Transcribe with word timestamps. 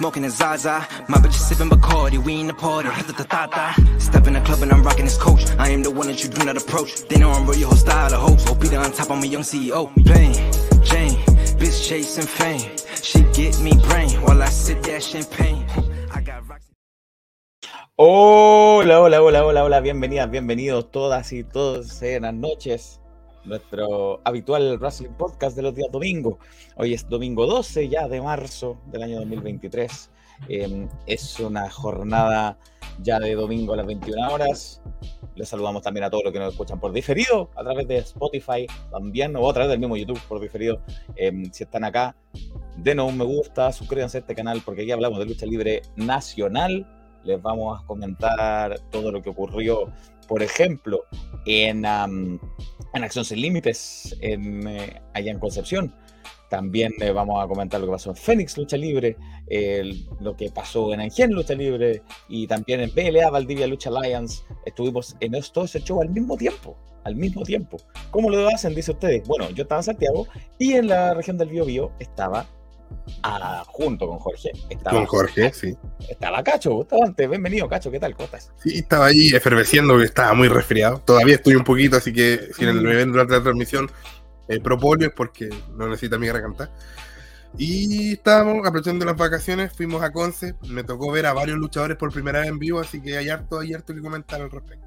smoking 0.00 0.24
a 0.24 0.30
Zaza. 0.30 0.86
My 1.08 1.18
bitch 1.18 1.36
is 1.36 1.44
sippin' 1.48 1.68
Bacardi, 1.68 2.16
we 2.16 2.40
in 2.40 2.46
the 2.46 2.54
party. 2.54 2.88
Step 3.98 4.26
in 4.26 4.32
the 4.32 4.40
club 4.40 4.62
and 4.62 4.72
I'm 4.72 4.82
rocking 4.82 5.04
this 5.04 5.18
coach. 5.18 5.42
I 5.58 5.68
am 5.68 5.82
the 5.82 5.90
one 5.90 6.06
that 6.06 6.24
you 6.24 6.30
do 6.30 6.42
not 6.42 6.56
approach. 6.56 7.06
They 7.08 7.18
know 7.18 7.30
I'm 7.30 7.46
really 7.46 7.64
hostile, 7.64 8.10
a 8.14 8.16
host. 8.16 8.48
OP 8.48 8.64
on 8.64 8.92
top, 8.92 9.10
I'm 9.10 9.22
a 9.22 9.26
young 9.26 9.42
CEO. 9.42 9.92
Plain 10.06 10.32
Jane, 10.88 11.16
bitch 11.60 11.86
chasing 11.86 12.24
fame. 12.24 12.64
She 13.02 13.20
get 13.38 13.60
me 13.60 13.72
brain 13.88 14.10
while 14.22 14.40
I 14.42 14.48
sip 14.48 14.80
that 14.84 15.02
champagne. 15.02 15.66
Hola, 17.98 18.94
hola, 19.00 19.18
hola, 19.20 19.44
hola, 19.44 19.64
hola, 19.64 19.80
bienvenidas, 19.80 20.30
bienvenidos 20.30 20.90
todas 20.90 21.30
y 21.34 21.44
todos, 21.44 22.00
buenas 22.00 22.32
noches. 22.32 22.99
Nuestro 23.44 24.20
habitual 24.24 24.78
Wrestling 24.78 25.10
Podcast 25.10 25.56
de 25.56 25.62
los 25.62 25.74
días 25.74 25.90
domingo. 25.90 26.38
Hoy 26.76 26.92
es 26.92 27.08
domingo 27.08 27.46
12 27.46 27.88
ya 27.88 28.06
de 28.06 28.20
marzo 28.20 28.78
del 28.86 29.02
año 29.02 29.16
2023. 29.20 30.10
Eh, 30.48 30.88
es 31.06 31.40
una 31.40 31.70
jornada 31.70 32.58
ya 33.02 33.18
de 33.18 33.34
domingo 33.34 33.72
a 33.72 33.76
las 33.78 33.86
21 33.86 34.30
horas. 34.30 34.82
Les 35.36 35.48
saludamos 35.48 35.82
también 35.82 36.04
a 36.04 36.10
todos 36.10 36.24
los 36.24 36.32
que 36.32 36.38
nos 36.38 36.52
escuchan 36.52 36.78
por 36.78 36.92
diferido 36.92 37.50
a 37.56 37.62
través 37.62 37.88
de 37.88 37.96
Spotify 37.98 38.66
también 38.90 39.34
o 39.36 39.48
a 39.48 39.52
través 39.54 39.70
del 39.70 39.78
mismo 39.78 39.96
YouTube 39.96 40.20
por 40.28 40.38
diferido. 40.38 40.82
Eh, 41.16 41.32
si 41.50 41.64
están 41.64 41.84
acá, 41.84 42.14
denos 42.76 43.08
un 43.08 43.16
me 43.16 43.24
gusta, 43.24 43.72
suscríbanse 43.72 44.18
a 44.18 44.20
este 44.20 44.34
canal 44.34 44.60
porque 44.64 44.82
aquí 44.82 44.90
hablamos 44.90 45.18
de 45.18 45.24
lucha 45.24 45.46
libre 45.46 45.80
nacional 45.96 46.86
les 47.24 47.40
vamos 47.40 47.78
a 47.78 47.86
comentar 47.86 48.78
todo 48.90 49.10
lo 49.10 49.22
que 49.22 49.30
ocurrió, 49.30 49.92
por 50.26 50.42
ejemplo, 50.42 51.00
en, 51.46 51.84
um, 51.84 52.38
en 52.94 53.04
Acción 53.04 53.24
Sin 53.24 53.40
Límites, 53.40 54.16
en, 54.20 54.66
eh, 54.66 55.00
allá 55.14 55.30
en 55.32 55.38
Concepción. 55.38 55.94
También 56.48 56.92
eh, 57.00 57.12
vamos 57.12 57.42
a 57.42 57.46
comentar 57.46 57.80
lo 57.80 57.86
que 57.86 57.92
pasó 57.92 58.10
en 58.10 58.16
Fénix 58.16 58.58
Lucha 58.58 58.76
Libre, 58.76 59.16
lo 60.20 60.36
que 60.36 60.50
pasó 60.50 60.92
en 60.92 61.00
Engen 61.00 61.32
Lucha 61.32 61.54
Libre 61.54 62.02
y 62.28 62.46
también 62.48 62.80
en 62.80 62.90
PLA 62.90 63.30
Valdivia 63.30 63.68
Lucha 63.68 63.90
Alliance. 63.90 64.42
Estuvimos 64.66 65.16
en 65.20 65.32
todo 65.52 65.64
ese 65.64 65.80
show 65.80 66.02
al 66.02 66.10
mismo 66.10 66.36
tiempo. 66.36 66.76
Al 67.04 67.14
mismo 67.14 67.42
tiempo. 67.42 67.78
¿Cómo 68.10 68.30
lo 68.30 68.48
hacen? 68.48 68.74
Dice 68.74 68.90
ustedes. 68.90 69.26
Bueno, 69.26 69.48
yo 69.50 69.62
estaba 69.62 69.78
en 69.78 69.84
Santiago 69.84 70.26
y 70.58 70.72
en 70.72 70.88
la 70.88 71.14
región 71.14 71.38
del 71.38 71.48
Biobío 71.48 71.92
estaba 72.00 72.46
Ah, 73.22 73.62
junto 73.66 74.06
con 74.08 74.18
Jorge. 74.18 74.50
Estaba, 74.68 74.96
con 74.96 75.06
Jorge, 75.06 75.52
sí. 75.52 75.76
Estaba 76.08 76.42
Cacho, 76.42 76.82
estaba 76.82 77.06
antes. 77.06 77.28
Bienvenido, 77.28 77.68
Cacho, 77.68 77.90
¿qué 77.90 78.00
tal? 78.00 78.14
¿Cómo 78.14 78.26
estás? 78.26 78.52
Sí, 78.62 78.78
estaba 78.78 79.06
ahí 79.06 79.28
efervesciendo, 79.28 79.98
que 79.98 80.04
estaba 80.04 80.32
muy 80.34 80.48
resfriado. 80.48 80.98
Todavía 81.00 81.34
estoy 81.34 81.54
un 81.54 81.64
poquito, 81.64 81.96
así 81.96 82.12
que 82.12 82.50
si 82.54 82.64
me 82.64 82.94
ven 82.94 83.12
durante 83.12 83.34
la 83.34 83.42
transmisión, 83.42 83.90
eh, 84.48 84.60
propóleo 84.60 85.08
es 85.08 85.14
porque 85.14 85.50
no 85.76 85.88
necesita 85.88 86.18
mi 86.18 86.26
garganta. 86.26 86.70
Y 87.58 88.12
estábamos 88.12 88.66
aprovechando 88.66 89.04
las 89.04 89.16
vacaciones, 89.16 89.72
fuimos 89.72 90.02
a 90.02 90.12
Conce, 90.12 90.54
me 90.68 90.84
tocó 90.84 91.10
ver 91.10 91.26
a 91.26 91.32
varios 91.32 91.58
luchadores 91.58 91.96
por 91.96 92.12
primera 92.12 92.40
vez 92.40 92.48
en 92.48 92.58
vivo, 92.58 92.80
así 92.80 93.00
que 93.00 93.16
hay 93.16 93.28
harto, 93.28 93.58
hay 93.58 93.74
harto 93.74 93.92
que 93.94 94.00
comentar 94.00 94.40
al 94.40 94.50
respecto. 94.50 94.86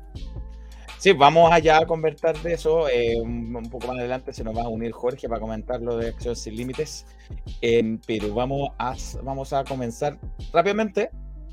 Sí, 1.03 1.11
vamos 1.11 1.51
allá 1.51 1.79
a 1.79 1.85
conversar 1.85 2.41
de 2.41 2.53
eso. 2.53 2.87
Eh, 2.87 3.19
un, 3.19 3.51
poco 3.69 3.87
más 3.87 3.97
adelante 3.97 4.31
se 4.31 4.41
nos 4.41 4.55
va 4.55 4.61
a 4.61 4.69
unir 4.69 4.93
Jorge 4.93 5.27
para 5.27 5.41
comentar 5.41 5.81
lo 5.81 5.97
de 5.97 6.07
Acción 6.07 6.33
Sin 6.33 6.55
Límites. 6.55 7.05
Pero 8.07 8.33
vamos 8.33 8.69
a, 8.77 8.95
vamos 9.21 9.51
a 9.51 9.65
comenzar 9.65 10.17
rápidamente 10.53 11.09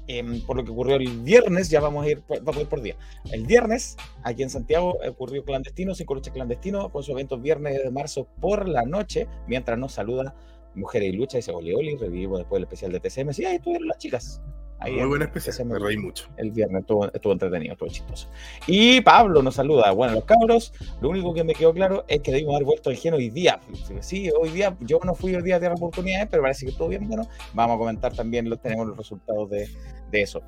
eh, 0.07 0.23
por 0.47 0.57
lo 0.57 0.63
que 0.63 0.71
ocurrió 0.71 0.95
el 0.95 1.23
viernes. 1.23 1.69
Ya 1.69 1.81
vamos 1.81 2.07
a 2.07 2.11
ir, 2.11 2.23
a 2.31 2.61
ir 2.61 2.69
por 2.69 2.81
día. 2.81 2.95
El 3.33 3.45
viernes, 3.45 3.97
aquí 4.23 4.45
en 4.45 4.51
Santiago, 4.51 4.97
ocurrió 5.09 5.45
clandestino, 5.45 5.97
cinco 5.97 6.15
luchas 6.15 6.33
clandestino, 6.33 6.89
con 6.93 7.03
su 7.03 7.11
evento 7.11 7.37
viernes 7.37 7.83
de 7.83 7.91
marzo 7.91 8.29
por 8.41 8.69
la 8.69 8.85
noche, 8.85 9.27
mientras 9.49 9.77
nos 9.77 9.95
saluda 9.95 10.33
Mujeres 10.77 11.13
y 11.13 11.17
Lucha, 11.17 11.39
dice 11.39 11.51
Oli 11.51 11.75
Oli, 11.75 11.97
revivimos 11.97 12.39
después 12.39 12.59
el 12.59 12.65
especial 12.67 12.93
de 12.93 13.01
TCM. 13.01 13.33
Sí, 13.33 13.45
ahí 13.45 13.57
estuvieron 13.57 13.89
las 13.89 13.99
chicas. 13.99 14.41
Muy 14.89 15.07
buena 15.07 15.27
especie, 15.27 15.65
me 15.65 15.79
reí 15.79 15.99
mucho. 15.99 16.27
El 16.39 16.53
viernes 16.53 16.81
estuvo, 16.81 17.13
estuvo, 17.13 17.33
entretenido, 17.33 17.73
estuvo 17.75 17.91
chistoso. 17.91 18.29
Y 18.67 19.03
Pablo 19.03 19.43
nos 19.43 19.57
saluda. 19.57 19.91
Bueno, 19.91 20.15
los 20.15 20.25
cabros, 20.25 20.73
lo 21.03 21.11
único 21.11 21.35
que 21.35 21.45
me 21.45 21.55
quedó 21.55 21.75
claro 21.75 22.05
es 22.09 22.21
que 22.21 22.33
debimos 22.33 22.55
haber 22.55 22.65
vuelto 22.65 22.89
al 22.89 22.97
gen 22.97 23.15
hoy 23.15 23.29
día. 23.29 23.61
Sí, 24.01 24.31
hoy 24.31 24.51
día, 24.51 24.77
yo 24.81 24.99
no 25.05 25.15
fui 25.15 25.35
hoy 25.35 25.43
día 25.43 25.57
a 25.57 25.61
Tierra 25.61 25.75
Oportunidades, 25.75 26.29
pero 26.31 26.43
parece 26.43 26.65
que 26.65 26.73
estuvo 26.73 26.89
bien 26.89 27.07
bueno. 27.07 27.29
Vamos 27.53 27.77
a 27.77 27.79
comentar 27.79 28.15
también, 28.15 28.49
los, 28.49 28.61
tenemos 28.61 28.87
los 28.87 28.97
resultados 28.97 29.51
de, 29.51 29.69
de, 30.11 30.23
eso. 30.23 30.43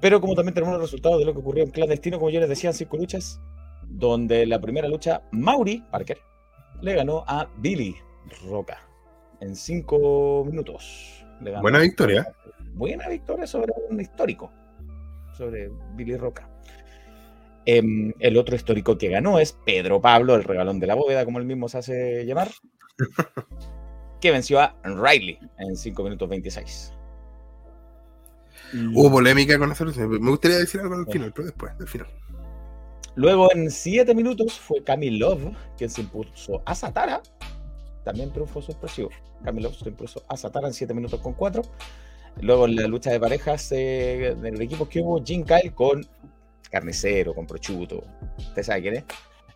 Pero 0.00 0.20
como 0.20 0.36
también 0.36 0.54
tenemos 0.54 0.74
los 0.74 0.82
resultados 0.82 1.18
de 1.18 1.24
lo 1.24 1.32
que 1.32 1.40
ocurrió 1.40 1.64
en 1.64 1.70
Clandestino, 1.70 2.18
como 2.18 2.30
yo 2.30 2.38
les 2.38 2.48
decía, 2.48 2.70
en 2.70 2.74
cinco 2.74 2.96
luchas, 2.96 3.40
donde 3.88 4.46
la 4.46 4.60
primera 4.60 4.86
lucha, 4.86 5.22
Mauri 5.32 5.84
Parker 5.90 6.18
le 6.82 6.94
ganó 6.94 7.24
a 7.26 7.48
Billy 7.58 7.96
Roca 8.48 8.78
en 9.40 9.56
cinco 9.56 10.44
minutos. 10.46 11.24
Buena 11.60 11.78
victoria 11.78 12.34
buena 12.78 13.08
victoria 13.08 13.46
sobre 13.46 13.72
un 13.90 14.00
histórico, 14.00 14.50
sobre 15.36 15.70
Billy 15.94 16.16
Roca. 16.16 16.48
Em, 17.66 18.14
el 18.20 18.38
otro 18.38 18.56
histórico 18.56 18.96
que 18.96 19.08
ganó 19.08 19.38
es 19.38 19.52
Pedro 19.52 20.00
Pablo, 20.00 20.34
el 20.34 20.44
regalón 20.44 20.80
de 20.80 20.86
la 20.86 20.94
bóveda, 20.94 21.24
como 21.24 21.38
él 21.38 21.44
mismo 21.44 21.68
se 21.68 21.78
hace 21.78 22.24
llamar, 22.24 22.50
que 24.20 24.30
venció 24.30 24.60
a 24.60 24.74
Riley 24.84 25.38
en 25.58 25.76
5 25.76 26.02
minutos 26.02 26.28
26. 26.28 26.92
Hubo 28.94 29.10
polémica 29.10 29.58
con 29.58 29.72
esa 29.72 29.84
Me 29.84 30.30
gustaría 30.30 30.58
decir 30.58 30.80
algo 30.80 30.94
al 30.94 31.06
final, 31.06 31.32
pero 31.34 31.46
después, 31.46 31.72
al 31.78 31.88
final. 31.88 32.08
Luego, 33.16 33.52
en 33.52 33.70
7 33.70 34.14
minutos, 34.14 34.58
fue 34.58 34.82
Camille 34.84 35.18
Love 35.18 35.52
quien 35.76 35.90
se 35.90 36.02
impuso 36.02 36.62
a 36.64 36.74
Satara. 36.74 37.20
También 38.04 38.32
triunfo 38.32 38.62
sorpresivo. 38.62 39.10
Camille 39.42 39.68
Love 39.68 39.78
se 39.78 39.88
impuso 39.88 40.22
a 40.28 40.36
Satara 40.36 40.68
en 40.68 40.74
7 40.74 40.94
minutos 40.94 41.20
con 41.20 41.32
4. 41.32 41.62
Luego 42.40 42.66
en 42.66 42.76
la 42.76 42.86
lucha 42.86 43.10
de 43.10 43.20
parejas 43.20 43.72
eh, 43.72 44.36
de 44.40 44.50
los 44.52 44.60
equipos 44.60 44.88
que 44.88 45.00
hubo, 45.00 45.22
Jim 45.24 45.44
Kyle 45.44 45.72
con 45.74 46.06
Carnicero, 46.70 47.34
con 47.34 47.46
Prochuto. 47.46 48.04
Usted 48.38 48.62
sabe 48.62 48.82
quién 48.82 48.94
es. 48.94 49.04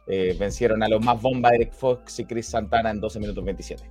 Eh, 0.07 0.37
vencieron 0.39 0.83
a 0.83 0.89
los 0.89 1.05
más 1.05 1.21
bomba 1.21 1.51
Eric 1.51 1.73
Fox 1.73 2.19
y 2.19 2.25
Chris 2.25 2.47
Santana 2.47 2.91
en 2.91 3.01
12 3.01 3.21
minutos 3.21 3.45
27. 3.45 3.83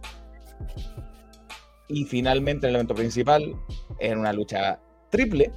Y 1.88 2.06
finalmente 2.06 2.68
el 2.68 2.76
evento 2.76 2.96
principal, 2.96 3.56
en 4.00 4.20
una 4.20 4.34
lucha 4.34 4.80
triple, 5.10 5.52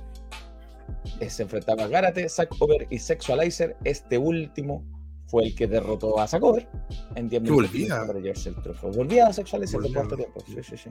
eh, 1.21 1.31
se 1.31 1.43
enfrentaba 1.45 1.87
Garate, 1.87 2.29
Zack 2.29 2.55
Over 2.61 2.87
y 2.91 2.99
Sexualizer. 2.99 3.77
Este 3.85 4.19
último 4.19 4.85
fue 5.27 5.45
el 5.45 5.55
que 5.55 5.67
derrotó 5.67 6.19
a 6.19 6.27
Zack 6.27 6.43
Over 6.43 6.69
en 7.15 7.29
10 7.29 7.43
minutos. 7.43 7.71
Volvía. 7.71 8.03
el 8.03 8.93
Volvía 8.97 9.27
a 9.27 9.33
Sexualizer 9.33 9.81
de 9.81 9.93
cuarto 9.93 10.17
tiempo. 10.17 10.41
Sí, 10.47 10.63
sí, 10.63 10.77
sí. 10.77 10.91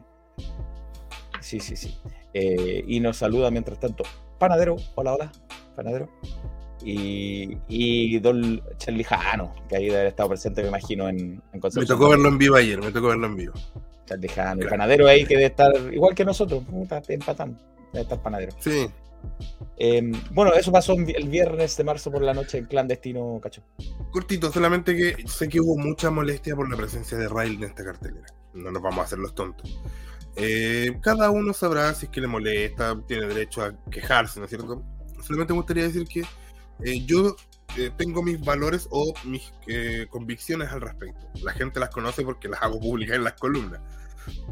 Sí, 1.44 1.60
sí, 1.60 1.76
sí. 1.76 1.98
Eh, 2.34 2.84
y 2.88 3.00
nos 3.00 3.18
saluda 3.18 3.52
mientras 3.52 3.80
tanto 3.80 4.04
Panadero, 4.40 4.78
hola, 4.96 5.14
hola, 5.14 5.32
Panadero. 5.76 6.10
Y, 6.84 7.58
y 7.68 8.20
Don 8.20 8.62
Charlijano, 8.78 9.54
que 9.70 9.76
ahí 9.76 9.86
debe 9.86 9.98
haber 9.98 10.08
estado 10.08 10.30
presente, 10.30 10.62
me 10.64 10.70
imagino, 10.70 11.08
en, 11.08 11.42
en 11.52 11.62
Me 11.76 11.86
tocó 11.86 12.10
verlo 12.10 12.30
en 12.30 12.38
vivo 12.38 12.56
ayer, 12.56 12.80
me 12.80 12.92
tocó 12.92 13.08
verlo 13.08 13.28
en 13.28 13.36
vivo. 13.36 13.54
Charlijano, 14.06 14.64
y 14.64 14.68
Panadero 14.68 15.08
ahí 15.08 15.26
que 15.26 15.36
debe 15.36 15.48
estar 15.48 15.72
igual 15.94 16.16
que 16.16 16.26
nosotros, 16.26 16.64
empatando, 17.08 17.58
debe 17.92 18.04
estar 18.04 18.22
Panadero. 18.22 18.54
Sí. 18.60 18.88
Eh, 19.78 20.12
bueno, 20.32 20.54
eso 20.54 20.72
pasó 20.72 20.94
el 20.94 21.30
viernes 21.30 21.78
de 21.78 21.84
marzo 21.84 22.12
por 22.12 22.22
la 22.22 22.34
noche 22.34 22.58
en 22.58 22.66
clandestino, 22.66 23.40
cacho. 23.42 23.64
Cortito, 24.12 24.52
solamente 24.52 24.96
que 24.96 25.28
sé 25.28 25.48
que 25.48 25.60
hubo 25.60 25.78
mucha 25.78 26.10
molestia 26.10 26.56
por 26.56 26.70
la 26.70 26.78
presencia 26.78 27.18
de 27.18 27.28
Riley 27.28 27.56
en 27.56 27.64
esta 27.64 27.84
cartelera. 27.84 28.28
No 28.54 28.72
nos 28.72 28.82
vamos 28.82 29.00
a 29.00 29.04
hacer 29.04 29.20
los 29.20 29.34
tontos. 29.34 29.80
Eh, 30.36 30.98
cada 31.02 31.30
uno 31.30 31.54
sabrá 31.54 31.94
si 31.94 32.06
es 32.06 32.12
que 32.12 32.22
le 32.22 32.28
molesta, 32.28 33.00
tiene 33.08 33.28
derecho 33.28 33.64
a 33.64 33.76
quejarse, 33.90 34.40
¿no 34.40 34.46
es 34.46 34.50
cierto? 34.50 34.84
Solamente 35.22 35.54
me 35.54 35.60
gustaría 35.60 35.84
decir 35.84 36.06
que 36.08 36.22
eh, 36.84 37.06
yo 37.06 37.36
eh, 37.78 37.92
tengo 37.98 38.24
mis 38.24 38.40
valores 38.42 38.88
o 38.90 39.14
mis 39.26 39.54
convicciones 40.10 40.70
al 40.72 40.82
respecto. 40.82 41.28
La 41.44 41.54
gente 41.54 41.80
las 41.80 41.90
conoce 41.90 42.24
porque 42.24 42.48
las 42.48 42.62
hago 42.62 42.80
públicas 42.80 43.16
en 43.16 43.24
las 43.24 43.34
columnas. 43.34 43.82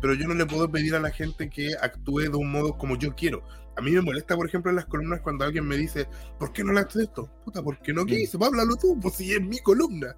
Pero 0.02 0.14
yo 0.14 0.28
no 0.28 0.34
le 0.34 0.46
puedo 0.46 0.70
pedir 0.70 0.96
a 0.96 1.00
la 1.00 1.12
gente 1.12 1.50
que 1.50 1.76
actúe 1.82 2.20
de 2.20 2.36
un 2.36 2.52
modo 2.52 2.78
como 2.78 2.98
yo 2.98 3.16
quiero. 3.16 3.44
A 3.78 3.82
mí 3.82 3.92
me 3.92 4.02
molesta, 4.02 4.36
por 4.36 4.48
ejemplo, 4.48 4.70
en 4.70 4.76
las 4.76 4.86
columnas 4.86 5.22
cuando 5.22 5.46
alguien 5.46 5.66
me 5.66 5.78
dice, 5.78 6.08
¿por 6.38 6.52
qué 6.52 6.64
no 6.64 6.74
le 6.74 6.82
haces 6.82 7.04
esto? 7.04 7.30
Puta, 7.46 7.64
porque 7.64 7.94
no 7.94 8.06
quise, 8.06 8.38
háblalo 8.38 8.76
tú, 8.76 9.00
pues 9.02 9.16
si 9.16 9.32
es 9.32 9.42
mi 9.42 9.60
columna. 9.60 10.16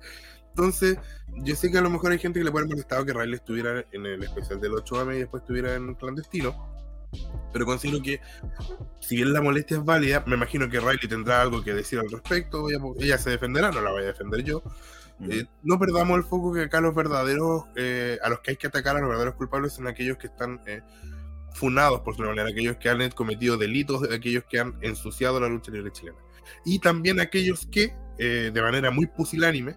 Entonces, 0.56 0.98
yo 1.44 1.56
sé 1.56 1.72
que 1.72 1.78
a 1.78 1.82
lo 1.82 1.90
mejor 1.90 2.12
hay 2.12 2.20
gente 2.20 2.40
que 2.40 2.46
le 2.46 2.52
puede 2.52 2.66
haber 2.66 2.76
molestado 2.76 3.06
que 3.06 3.14
Riley 3.14 3.36
estuviera 3.36 3.84
en 3.92 4.06
el 4.06 4.24
especial 4.24 4.62
del 4.62 4.74
8M 4.74 5.16
y 5.16 5.20
después 5.20 5.42
estuviera 5.42 5.76
en 5.76 5.96
clandestino. 5.96 6.72
Pero 7.52 7.66
considero 7.66 8.02
que, 8.02 8.20
si 9.00 9.16
bien 9.18 9.34
la 9.34 9.42
molestia 9.42 9.78
es 9.78 9.86
válida, 9.86 10.24
me 10.28 10.36
imagino 10.36 10.70
que 10.70 10.80
Riley 10.80 11.08
tendrá 11.08 11.42
algo 11.42 11.64
que 11.64 11.74
decir 11.74 12.00
al 12.00 12.10
respecto. 12.10 12.68
Ella, 13.00 13.18
se 13.18 13.32
defenderá, 13.32 13.72
no 13.72 13.82
la 13.82 13.92
voy 13.92 14.04
a 14.04 14.08
defender 14.08 14.44
yo. 14.44 14.64
Eh, 15.22 15.46
no 15.64 15.80
perdamos 15.80 16.18
el 16.18 16.24
foco 16.24 16.54
que 16.54 16.64
acá 16.64 16.82
los 16.82 16.94
verdaderos, 16.94 17.64
eh, 17.76 18.20
a 18.24 18.30
los 18.30 18.40
que 18.40 18.52
hay 18.52 18.58
que 18.58 18.68
atacar, 18.68 18.98
a 18.98 19.00
los 19.00 19.10
verdaderos 19.10 19.36
culpables 19.36 19.74
son 19.74 19.88
aquellos 19.88 20.18
que 20.18 20.28
están 20.28 20.60
eh, 20.66 20.82
funados 21.54 22.02
por 22.02 22.16
su 22.16 22.24
manera, 22.24 22.50
aquellos 22.50 22.78
que 22.78 22.90
han 22.90 23.10
cometido 23.12 23.58
delitos, 23.58 24.04
aquellos 24.12 24.44
que 24.50 24.60
han 24.60 24.76
ensuciado 24.82 25.40
la 25.40 25.48
lucha 25.48 25.72
libre 25.72 25.92
chilena. 25.92 26.18
Y 26.66 26.80
también 26.80 27.20
aquellos 27.20 27.66
que, 27.68 27.96
eh, 28.18 28.52
de 28.54 28.62
manera 28.62 28.92
muy 28.92 29.08
pusilánime, 29.08 29.76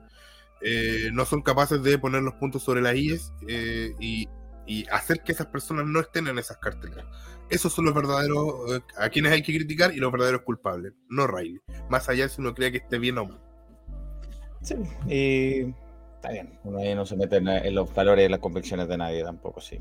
eh, 0.68 1.10
no 1.12 1.24
son 1.24 1.42
capaces 1.42 1.80
de 1.80 1.96
poner 1.96 2.22
los 2.22 2.34
puntos 2.34 2.60
sobre 2.64 2.82
las 2.82 2.96
IES 2.96 3.32
eh, 3.46 3.94
y, 4.00 4.28
hacer 4.90 5.20
que 5.20 5.30
esas 5.30 5.46
personas 5.46 5.86
no 5.86 6.00
estén 6.00 6.26
en 6.26 6.40
esas 6.40 6.56
carteleras. 6.56 7.06
Esos 7.48 7.72
son 7.72 7.84
los 7.84 7.94
verdaderos, 7.94 8.82
a 8.98 9.08
quienes 9.10 9.30
hay 9.30 9.40
que 9.40 9.54
criticar 9.54 9.94
y 9.94 9.98
los 9.98 10.10
verdaderos 10.10 10.42
culpables, 10.42 10.92
no 11.08 11.28
Riley. 11.28 11.60
Más 11.88 12.08
allá 12.08 12.28
si 12.28 12.40
uno 12.40 12.52
cree 12.52 12.72
que 12.72 12.78
esté 12.78 12.98
bien 12.98 13.16
o 13.18 13.26
mal. 13.26 13.40
Sí, 14.60 14.74
y 15.06 15.72
está 16.16 16.32
bien, 16.32 16.58
uno 16.64 16.78
ahí 16.78 16.96
no 16.96 17.06
se 17.06 17.14
mete 17.14 17.36
en, 17.36 17.74
los 17.76 17.94
valores 17.94 18.26
y 18.26 18.28
las 18.28 18.40
convicciones 18.40 18.88
de 18.88 18.98
nadie 18.98 19.22
tampoco, 19.22 19.60
sí. 19.60 19.78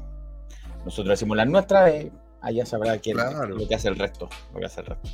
Nosotros 0.85 1.09
decimos 1.09 1.35
las 1.35 1.47
nuestras, 1.47 1.89
eh, 1.89 2.11
allá 2.41 2.65
sabrá 2.65 2.97
quién 2.99 3.17
claro. 3.17 3.47
lo 3.47 3.67
que 3.67 3.75
hace 3.75 3.87
el 3.87 3.97
resto, 3.97 4.29
lo 4.53 4.59
que 4.59 4.65
hace 4.65 4.81
el 4.81 4.87
resto. 4.87 5.09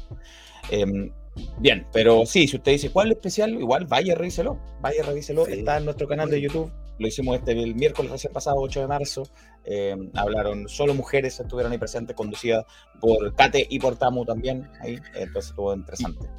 Eh, 0.70 1.12
bien, 1.58 1.88
pero 1.92 2.26
sí, 2.26 2.48
si 2.48 2.58
usted 2.58 2.74
dice 2.74 2.92
cuál 2.92 3.08
es 3.08 3.18
especial, 3.18 3.52
igual 3.52 3.86
vaya, 3.88 4.16
revíselo, 4.16 4.60
vaya, 4.80 5.04
revíselo, 5.04 5.46
sí. 5.46 5.54
está 5.54 5.78
en 5.78 5.86
nuestro 5.86 6.08
canal 6.08 6.30
de 6.30 6.40
YouTube, 6.40 6.72
lo 7.00 7.08
hicimos 7.08 7.38
este 7.38 7.52
el 7.54 7.76
miércoles 7.76 8.12
recién 8.12 8.32
pasado, 8.32 8.58
8 8.58 8.82
de 8.82 8.88
marzo, 8.88 9.24
eh, 9.66 9.96
hablaron 10.14 10.70
solo 10.70 10.94
mujeres, 10.94 11.40
estuvieron 11.40 11.72
ahí 11.72 11.78
presentes, 11.78 12.16
conducidas 12.16 12.66
por 13.00 13.34
Kate 13.36 13.66
y 13.70 13.80
por 13.80 13.98
Tamu 13.98 14.24
también, 14.24 14.70
ahí, 14.80 15.00
entonces 15.16 15.50
estuvo 15.50 15.74
interesante 15.74 16.30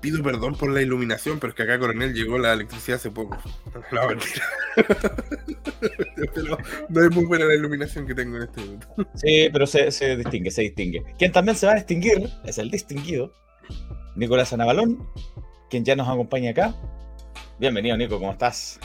pido 0.00 0.22
perdón 0.22 0.54
por 0.56 0.70
la 0.70 0.82
iluminación, 0.82 1.38
pero 1.38 1.50
es 1.50 1.56
que 1.56 1.62
acá 1.62 1.78
Coronel 1.78 2.14
llegó 2.14 2.38
la 2.38 2.52
electricidad 2.52 2.96
hace 2.96 3.10
poco. 3.10 3.38
No, 3.92 4.06
mentira. 4.06 4.44
pero 6.34 6.58
no 6.88 7.04
es 7.04 7.14
muy 7.14 7.24
buena 7.24 7.46
la 7.46 7.54
iluminación 7.54 8.06
que 8.06 8.14
tengo 8.14 8.36
en 8.36 8.42
este 8.42 8.60
momento. 8.60 8.86
Sí, 9.14 9.48
pero 9.52 9.66
se, 9.66 9.90
se, 9.90 10.16
distingue, 10.16 10.50
se 10.50 10.62
distingue. 10.62 11.02
Quien 11.18 11.32
también 11.32 11.56
se 11.56 11.66
va 11.66 11.72
a 11.72 11.76
distinguir 11.76 12.28
es 12.44 12.58
el 12.58 12.70
distinguido 12.70 13.32
Nicolás 14.16 14.52
Anabalón, 14.52 15.08
quien 15.70 15.84
ya 15.84 15.96
nos 15.96 16.08
acompaña 16.08 16.50
acá. 16.50 16.74
Bienvenido, 17.58 17.96
Nico, 17.96 18.18
¿cómo 18.18 18.32
estás? 18.32 18.78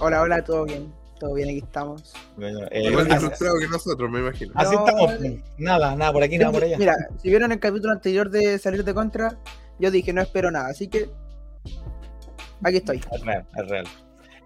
Hola, 0.00 0.20
hola, 0.22 0.44
todo 0.44 0.64
bien. 0.64 0.92
Todo 1.18 1.34
bien, 1.34 1.48
aquí 1.48 1.58
estamos. 1.58 2.14
Bueno, 2.36 2.60
eh, 2.70 2.90
más 2.90 3.20
frustrado 3.20 3.58
que 3.58 3.66
nosotros, 3.66 4.10
me 4.10 4.20
imagino. 4.20 4.52
Así 4.54 4.76
no, 4.76 4.86
estamos. 4.86 5.12
Nada, 5.58 5.96
nada 5.96 6.12
por 6.12 6.22
aquí, 6.22 6.38
nada 6.38 6.52
por 6.52 6.62
allá. 6.62 6.78
Mira, 6.78 6.94
si 7.20 7.28
vieron 7.28 7.50
el 7.50 7.58
capítulo 7.58 7.92
anterior 7.92 8.30
de 8.30 8.58
Salir 8.58 8.84
de 8.84 8.94
Contra, 8.94 9.36
yo 9.78 9.90
dije, 9.90 10.12
no 10.12 10.22
espero 10.22 10.50
nada, 10.50 10.68
así 10.68 10.88
que 10.88 11.10
aquí 12.62 12.76
estoy. 12.76 13.00
Es 13.12 13.20
real, 13.22 13.46
es 13.56 13.68
real. 13.68 13.86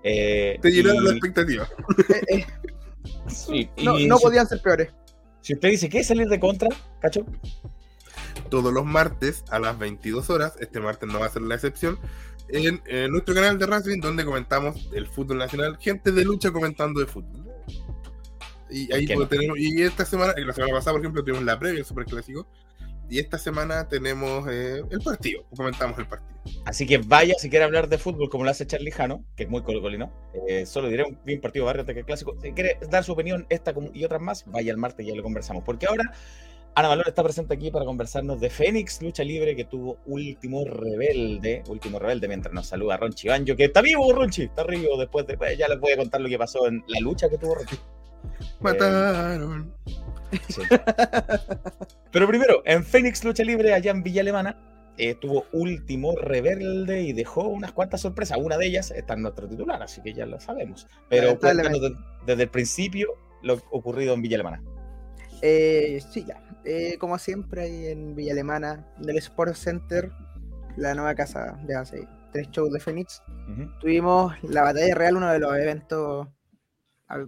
Eh, 0.05 0.59
Te 0.61 0.71
llenaron 0.71 1.03
y... 1.03 1.07
la 1.07 1.11
expectativa. 1.13 1.69
Eh, 2.09 2.37
eh. 2.39 2.47
Sí, 3.29 3.69
no, 3.83 3.99
no 3.99 4.19
si, 4.19 4.23
podían 4.23 4.47
ser 4.47 4.61
peores. 4.61 4.93
Si 5.41 5.55
usted 5.55 5.71
dice 5.71 5.89
es 5.93 6.07
salir 6.07 6.29
de 6.29 6.39
contra, 6.39 6.69
cacho. 7.01 7.27
Todos 8.49 8.73
los 8.73 8.85
martes 8.85 9.45
a 9.51 9.59
las 9.59 9.79
22 9.79 10.31
horas, 10.31 10.55
este 10.61 10.81
martes 10.81 11.09
no 11.09 11.21
va 11.21 11.27
a 11.27 11.31
ser 11.31 11.43
la 11.43 11.55
excepción, 11.55 11.99
en, 12.49 12.83
en 12.87 13.11
nuestro 13.11 13.35
canal 13.35 13.59
de 13.59 13.67
Racing, 13.67 14.01
donde 14.01 14.25
comentamos 14.25 14.89
el 14.95 15.07
fútbol 15.07 15.39
nacional, 15.39 15.79
gente 15.79 16.13
de 16.13 16.25
lucha 16.25 16.51
comentando 16.51 17.01
de 17.01 17.07
fútbol. 17.07 17.47
Y 18.71 18.93
ahí 18.93 19.07
no? 19.07 19.27
tenemos, 19.29 19.59
y 19.59 19.83
esta 19.83 20.05
semana, 20.05 20.35
la 20.37 20.53
semana 20.53 20.75
pasada, 20.75 20.93
por 20.93 21.01
ejemplo, 21.01 21.23
tuvimos 21.23 21.45
la 21.45 21.59
previa, 21.59 21.81
el 21.81 21.85
super 21.85 22.05
clásico, 22.05 22.47
y 23.09 23.19
esta 23.19 23.39
semana 23.39 23.89
tenemos 23.89 24.49
eh, 24.49 24.83
el 24.91 25.01
partido, 25.01 25.45
comentamos 25.55 25.99
el 25.99 26.07
partido. 26.07 26.33
Así 26.65 26.87
que 26.87 26.99
vaya, 26.99 27.35
si 27.39 27.51
quiere 27.51 27.65
hablar 27.65 27.89
de 27.89 27.99
fútbol 27.99 28.29
como 28.29 28.45
lo 28.45 28.51
hace 28.51 28.67
Charlie 28.67 28.91
Jano, 28.91 29.25
que 29.37 29.45
es 29.45 29.49
muy 29.51 29.63
colocolino, 29.63 30.13
eh, 30.49 30.67
solo 30.67 30.89
diré 30.89 31.05
un 31.05 31.19
bien 31.25 31.41
partido 31.41 31.67
barrio 31.67 31.85
que 31.85 32.05
clásico. 32.05 32.35
Si 32.41 32.53
quiere 32.53 32.79
dar 32.91 33.05
su 33.05 33.13
opinión, 33.13 33.47
esta 33.49 33.75
y 33.93 34.05
otras 34.05 34.21
más, 34.21 34.45
vaya 34.47 34.71
el 34.73 34.79
martes 34.79 35.05
y 35.07 35.11
ya 35.11 35.15
lo 35.15 35.23
conversamos. 35.23 35.63
Porque 35.65 35.87
ahora 35.87 36.13
Ana 36.75 36.89
Valor 36.89 37.09
está 37.09 37.23
presente 37.23 37.53
aquí 37.53 37.71
para 37.71 37.85
conversarnos 37.85 38.41
de 38.41 38.49
Fénix 38.49 39.03
Lucha 39.03 39.23
Libre, 39.23 39.55
que 39.55 39.67
tuvo 39.67 39.99
último 40.07 40.65
rebelde, 40.65 41.63
último 41.69 41.99
rebelde, 41.99 42.29
mientras 42.29 42.55
nos 42.55 42.67
saluda 42.67 42.97
Ronchi 42.97 43.29
Banjo, 43.29 43.55
que 43.55 43.65
está 43.65 43.83
vivo, 43.83 44.11
Ronchi, 44.11 44.45
está 44.45 44.65
vivo 44.65 44.97
después 44.97 45.27
de. 45.27 45.37
Pues, 45.37 45.59
ya 45.59 45.69
les 45.69 45.79
voy 45.79 45.93
a 45.93 45.99
contar 45.99 46.23
lo 46.23 46.31
que 46.31 46.39
pasó 46.39 46.67
en 46.67 46.83
la 46.87 47.01
lucha 47.01 47.29
que 47.29 47.37
tuvo 47.37 47.57
Ronchi. 47.57 47.77
Mataron. 48.61 49.75
Sí. 50.49 50.63
Pero 52.13 52.27
primero, 52.27 52.63
en 52.65 52.85
Fénix 52.85 53.25
Lucha 53.25 53.45
Libre, 53.45 53.75
allá 53.75 53.91
en 53.91 54.03
Villa 54.03 54.23
Alemana, 54.23 54.57
eh, 54.99 55.15
tuvo 55.15 55.47
último 55.53 56.15
rebelde 56.17 57.03
y 57.03 57.13
dejó 57.13 57.49
unas 57.49 57.73
cuantas 57.73 58.03
sorpresas. 58.03 58.39
Una 58.39 58.59
de 58.59 58.67
ellas 58.67 58.91
está 58.91 59.15
en 59.15 59.23
nuestro 59.23 59.49
titular, 59.49 59.83
así 59.83 60.03
que 60.03 60.13
ya 60.13 60.27
lo 60.27 60.39
sabemos. 60.41 60.87
Pero 61.09 61.39
cuéntanos 61.39 61.81
de, 61.81 61.95
desde 62.27 62.43
el 62.45 62.49
principio 62.51 63.09
lo 63.43 63.55
ocurrido 63.71 64.15
en 64.15 64.23
Villa 64.23 64.37
Alemana. 64.37 64.63
Eh, 65.41 66.01
sí, 66.11 66.25
ya. 66.27 66.43
Eh, 66.65 66.97
como 66.99 67.19
siempre, 67.19 67.63
ahí 67.63 67.87
en 67.87 68.15
Villa 68.15 68.33
Alemana, 68.33 68.87
del 68.99 69.17
Sport 69.19 69.55
Center, 69.55 70.11
la 70.77 70.95
nueva 70.95 71.15
casa 71.15 71.59
de 71.65 71.75
hace 71.75 72.07
tres 72.33 72.49
shows 72.51 72.73
de 72.73 72.81
Fénix, 72.81 73.23
uh 73.27 73.51
-huh. 73.51 73.79
tuvimos 73.81 74.35
la 74.45 74.63
batalla 74.63 74.95
real, 74.95 75.17
uno 75.17 75.31
de 75.33 75.39
los 75.39 75.55
eventos 75.57 76.29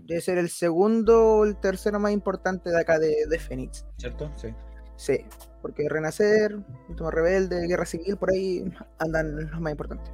debe 0.01 0.21
ser 0.21 0.39
el 0.39 0.49
segundo 0.49 1.37
o 1.37 1.45
el 1.45 1.57
tercero 1.57 1.99
más 2.01 2.13
importante 2.13 2.71
de 2.71 2.81
acá 2.81 2.99
de, 2.99 3.27
de 3.29 3.39
Fénix. 3.39 3.87
¿Cierto? 3.97 4.31
Sí. 4.37 4.49
Sí, 4.97 5.19
porque 5.61 5.89
Renacer, 5.89 6.57
Último 6.89 7.11
Rebelde, 7.11 7.67
Guerra 7.67 7.85
Civil, 7.85 8.17
por 8.17 8.31
ahí 8.31 8.65
andan 8.99 9.51
los 9.51 9.61
más 9.61 9.73
importantes. 9.73 10.13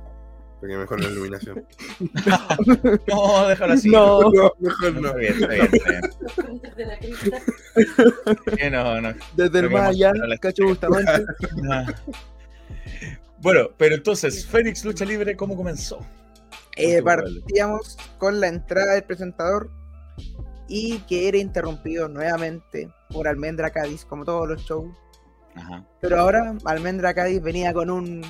Porque 0.59 0.76
mejor 0.76 1.00
la 1.00 1.09
iluminación. 1.09 1.66
no, 3.09 3.49
déjalo 3.49 3.73
así. 3.73 3.90
No, 3.90 4.21
no 4.30 4.52
mejor 4.59 4.92
no. 5.00 5.09
Está 5.09 5.16
bien, 5.18 5.33
está 5.33 5.47
bien, 5.49 5.68
está 5.73 5.90
bien. 5.90 6.02
Desde 8.47 8.71
no, 8.71 9.00
no. 9.00 9.14
Desde 9.37 9.59
el 9.59 9.71
más 9.71 9.88
allá, 9.88 10.12
Cacho 10.38 10.64
Bustamante. 10.64 11.25
bueno, 13.38 13.71
pero 13.78 13.94
entonces, 13.94 14.47
Fénix 14.47 14.85
Lucha 14.85 15.06
Libre, 15.06 15.35
¿cómo 15.35 15.56
comenzó? 15.56 16.00
Eh, 16.76 17.02
partíamos 17.02 17.96
con 18.18 18.40
la 18.40 18.48
entrada 18.48 18.94
del 18.94 19.04
presentador 19.04 19.70
y 20.68 20.98
que 21.00 21.28
era 21.28 21.36
interrumpido 21.38 22.08
nuevamente 22.08 22.88
por 23.10 23.26
Almendra 23.28 23.70
Cádiz, 23.70 24.04
como 24.04 24.24
todos 24.24 24.48
los 24.48 24.62
shows. 24.62 24.94
Ajá. 25.56 25.84
Pero 26.00 26.20
ahora 26.20 26.54
Almendra 26.64 27.12
Cádiz 27.12 27.42
venía 27.42 27.72
con 27.72 27.90
un 27.90 28.22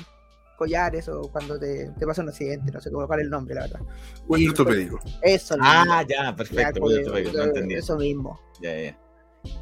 collar, 0.57 0.95
eso 0.95 1.21
cuando 1.31 1.59
te, 1.59 1.89
te 1.97 2.05
pasa 2.05 2.21
un 2.21 2.29
accidente, 2.29 2.71
no 2.71 2.79
sé 2.81 2.91
cómo 2.91 3.07
cuál 3.07 3.19
es 3.19 3.25
el 3.25 3.29
nombre, 3.31 3.55
la 3.55 3.61
verdad. 3.61 3.79
Cuello 4.27 4.51
ortopédico. 4.51 4.99
Eso 5.21 5.55
Ah, 5.59 5.83
mismo. 5.85 6.01
ya, 6.09 6.35
perfecto. 6.35 6.61
Ya, 6.73 6.79
cuello 6.79 6.97
ortopédico, 6.99 7.37
no 7.37 7.43
entendí. 7.43 7.75
Eso 7.75 7.95
mismo. 7.97 8.39
Ya, 8.61 8.77
ya. 8.79 8.97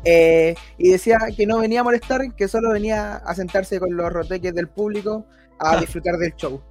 Eh, 0.03 0.55
y 0.77 0.89
decía 0.89 1.19
que 1.35 1.45
no 1.47 1.59
venía 1.59 1.81
a 1.81 1.83
molestar, 1.83 2.33
que 2.35 2.47
solo 2.49 2.71
venía 2.71 3.15
a 3.17 3.33
sentarse 3.35 3.79
con 3.79 3.95
los 3.95 4.11
roteques 4.11 4.53
del 4.53 4.67
público 4.67 5.25
a 5.57 5.71
Ah. 5.73 5.79
disfrutar 5.79 6.17
del 6.17 6.33
show. 6.35 6.61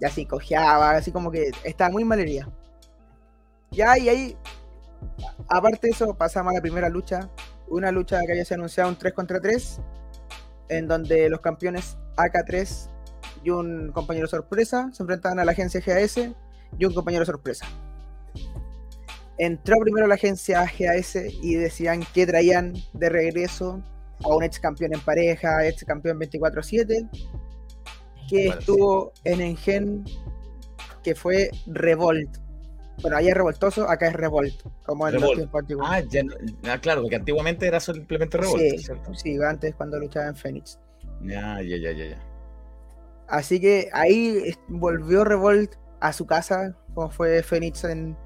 Y 0.00 0.04
así 0.04 0.26
cojeaba, 0.26 0.92
así 0.92 1.10
como 1.10 1.30
que 1.30 1.50
estaba 1.64 1.90
muy 1.90 2.04
malería. 2.04 2.48
Ya, 3.70 3.98
y 3.98 4.08
ahí, 4.08 4.36
aparte 5.48 5.88
de 5.88 5.90
eso, 5.90 6.14
pasamos 6.14 6.52
a 6.52 6.54
la 6.54 6.60
primera 6.60 6.88
lucha. 6.88 7.28
Una 7.68 7.92
lucha 7.92 8.20
que 8.24 8.32
había 8.32 8.44
sido 8.44 8.56
anunciado 8.56 8.88
un 8.88 8.96
3 8.96 9.12
contra 9.12 9.40
3, 9.40 9.80
en 10.68 10.88
donde 10.88 11.28
los 11.28 11.40
campeones 11.40 11.98
AK3 12.16 12.88
y 13.44 13.50
un 13.50 13.92
compañero 13.92 14.26
sorpresa 14.26 14.90
se 14.92 15.02
enfrentaban 15.02 15.38
a 15.38 15.44
la 15.44 15.52
agencia 15.52 15.80
GAS 15.84 16.18
y 16.78 16.84
un 16.84 16.94
compañero 16.94 17.24
sorpresa. 17.24 17.66
Entró 19.38 19.76
primero 19.80 20.06
la 20.06 20.14
agencia 20.14 20.64
GAS 20.64 21.16
y 21.16 21.54
decían 21.54 22.04
que 22.12 22.26
traían 22.26 22.74
de 22.92 23.08
regreso 23.08 23.82
a 24.24 24.34
un 24.34 24.42
ex 24.42 24.58
campeón 24.58 24.94
en 24.94 25.00
pareja, 25.00 25.66
ex 25.66 25.84
campeón 25.84 26.18
24-7, 26.18 27.08
que 28.28 28.46
Bueno, 28.46 28.60
estuvo 28.60 29.12
en 29.24 29.40
Engen, 29.40 30.04
que 31.02 31.14
fue 31.14 31.50
Revolt. 31.66 32.36
Bueno, 33.00 33.16
allá 33.16 33.28
es 33.30 33.34
revoltoso, 33.36 33.88
acá 33.88 34.08
es 34.08 34.14
Revolt, 34.14 34.60
como 34.84 35.06
en 35.06 35.14
los 35.14 35.22
Revolt. 35.22 35.38
tiempos 35.38 35.60
antiguos. 35.60 35.86
Ah, 35.88 36.00
ya 36.00 36.22
no- 36.24 36.34
ah, 36.64 36.78
claro, 36.80 37.02
porque 37.02 37.16
antiguamente 37.16 37.66
era 37.66 37.78
simplemente 37.80 38.36
Revolt, 38.38 38.60
sí, 38.60 38.78
¿cierto? 38.78 39.14
sí, 39.14 39.36
antes 39.42 39.74
cuando 39.76 39.98
luchaba 40.00 40.26
en 40.28 40.36
Phoenix. 40.36 40.78
Ya, 41.22 41.60
ya, 41.62 41.76
ya, 41.76 41.92
ya, 41.92 42.06
ya. 42.10 42.18
Así 43.28 43.60
que 43.60 43.88
ahí 43.92 44.52
volvió 44.68 45.22
Revolt 45.24 45.74
a 46.00 46.12
su 46.12 46.26
casa, 46.26 46.74
como 46.94 47.10
fue 47.10 47.42
Phoenix 47.42 47.84
en 47.84 48.16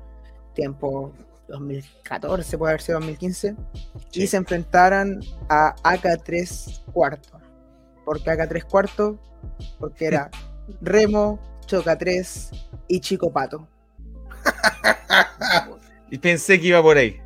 tiempo 0.55 1.13
2014, 1.49 2.57
puede 2.57 2.73
haber 2.73 2.81
sido 2.83 2.99
2015, 2.99 3.55
Sí. 4.11 4.23
y 4.23 4.27
se 4.27 4.37
enfrentaran 4.39 5.21
a 5.51 5.75
AK3 5.83 6.83
cuarto. 6.93 7.39
¿Por 8.05 8.23
qué 8.23 8.31
AK3 8.31 8.65
cuarto? 8.65 9.19
Porque 9.79 10.07
era 10.07 10.31
Remo, 10.81 11.39
Choca 11.67 11.97
3 11.97 12.51
y 12.89 13.01
Chico 13.01 13.33
Pato. 13.33 13.69
Y 16.11 16.19
pensé 16.19 16.61
que 16.61 16.69
iba 16.69 16.83
por 16.83 16.97
ahí. 16.97 17.21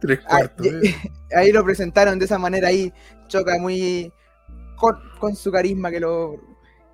Tres 0.00 0.20
Ah, 0.24 0.28
cuartos. 0.38 0.66
¿eh? 0.66 0.94
ahí 1.36 1.52
lo 1.52 1.64
presentaron 1.64 2.18
de 2.18 2.24
esa 2.24 2.38
manera, 2.38 2.68
ahí 2.68 2.92
Choca 3.28 3.58
muy 3.58 4.12
con, 4.76 4.96
con 5.18 5.34
su 5.36 5.50
carisma 5.50 5.90
que 5.90 6.00
lo 6.00 6.36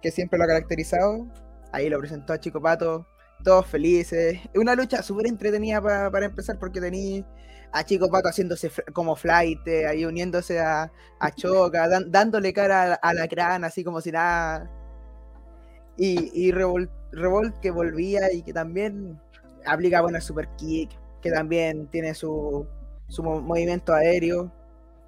que 0.03 0.11
siempre 0.11 0.39
lo 0.39 0.45
ha 0.45 0.49
caracterizado. 0.49 1.27
Ahí 1.73 1.89
lo 1.89 1.99
presentó 1.99 2.33
a 2.33 2.41
Chico 2.41 2.61
Pato 2.61 3.07
todos 3.43 3.67
felices. 3.67 4.39
Es 4.53 4.61
una 4.61 4.75
lucha 4.75 5.03
súper 5.03 5.27
entretenida 5.27 5.81
pa- 5.81 6.11
para 6.11 6.27
empezar 6.27 6.59
porque 6.59 6.81
tenía 6.81 7.25
a 7.73 7.85
Chico 7.85 8.11
Pato 8.11 8.29
haciéndose 8.29 8.71
como 8.93 9.15
flight, 9.17 9.61
ahí 9.89 10.05
uniéndose 10.05 10.59
a, 10.61 10.91
a 11.21 11.31
Choca, 11.35 11.89
dan- 11.89 12.11
dándole 12.11 12.53
cara 12.53 12.95
a, 12.95 12.95
a 12.97 13.15
la 13.15 13.29
crana, 13.29 13.69
así 13.69 13.85
como 13.85 14.01
si 14.01 14.11
nada. 14.13 14.69
Y, 15.97 16.31
y 16.47 16.53
Revolt, 16.53 16.91
Revolt 17.13 17.59
que 17.61 17.71
volvía 17.71 18.33
y 18.33 18.43
que 18.43 18.53
también 18.53 19.21
aplica 19.67 20.01
buena 20.01 20.21
super 20.21 20.49
kick, 20.57 20.91
que 21.21 21.31
también 21.31 21.87
tiene 21.89 22.15
su, 22.15 22.67
su 23.09 23.23
mo- 23.23 23.41
movimiento 23.41 23.93
aéreo. 23.93 24.53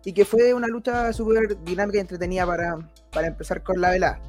Y 0.05 0.12
que 0.12 0.25
fue 0.25 0.53
una 0.53 0.67
lucha 0.67 1.12
súper 1.12 1.62
dinámica 1.62 1.99
y 1.99 2.01
entretenida 2.01 2.45
para, 2.45 2.77
para 3.12 3.29
empezar 3.29 3.62
con 3.62 3.81
la 3.81 3.91
velada. 3.91 4.21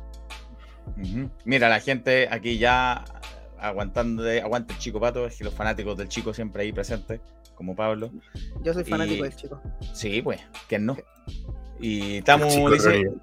Ujú. 1.01 1.29
Mira, 1.45 1.67
la 1.67 1.79
gente 1.79 2.27
aquí 2.29 2.59
ya 2.59 3.03
aguantando, 3.63 4.21
de, 4.23 4.41
aguanta 4.41 4.73
el 4.73 4.79
chico 4.79 4.99
pato, 4.99 5.25
es 5.25 5.37
que 5.37 5.43
los 5.43 5.53
fanáticos 5.53 5.97
del 5.97 6.07
chico 6.09 6.33
siempre 6.33 6.63
ahí 6.63 6.71
presentes, 6.71 7.21
como 7.55 7.75
Pablo. 7.75 8.11
Yo 8.61 8.73
soy 8.73 8.83
fanático 8.83 9.25
Y- 9.25 9.29
del 9.29 9.35
chico. 9.35 9.61
Sí, 9.93 10.21
pues, 10.21 10.41
¿quién 10.67 10.85
no? 10.85 10.97
Y 11.79 12.21
Tamu 12.21 12.49
Chico 12.49 12.71
dice, 12.71 12.89
Reyes. 12.89 13.13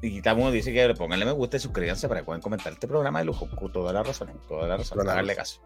y 0.00 0.22
Tamu 0.22 0.50
dice 0.50 0.72
que 0.72 0.88
le 0.88 0.94
pónganle 0.94 1.24
me 1.24 1.32
gusta 1.32 1.56
y 1.56 1.60
suscríbanse 1.60 2.08
para 2.08 2.20
que 2.20 2.24
puedan 2.24 2.40
comentar 2.40 2.72
este 2.72 2.88
programa 2.88 3.18
de 3.20 3.26
lujo. 3.26 3.48
Con 3.50 3.72
toda 3.72 3.92
la 3.92 4.02
razón, 4.02 4.30
toda 4.48 4.66
la 4.66 4.76
razón, 4.76 4.98
Toda 4.98 5.22
la 5.22 5.34
caso. 5.34 5.60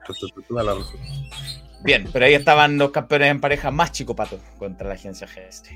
Toda 0.49 0.63
la 0.63 0.75
razón. 0.75 1.01
Bien, 1.85 2.09
pero 2.13 2.25
ahí 2.25 2.35
estaban 2.35 2.79
los 2.79 2.91
campeones 2.91 3.31
en 3.31 3.41
pareja 3.41 3.71
más 3.71 3.93
chico 3.93 4.17
pato 4.17 4.39
contra 4.59 4.89
la 4.89 4.95
agencia 4.95 5.27
GST. 5.27 5.69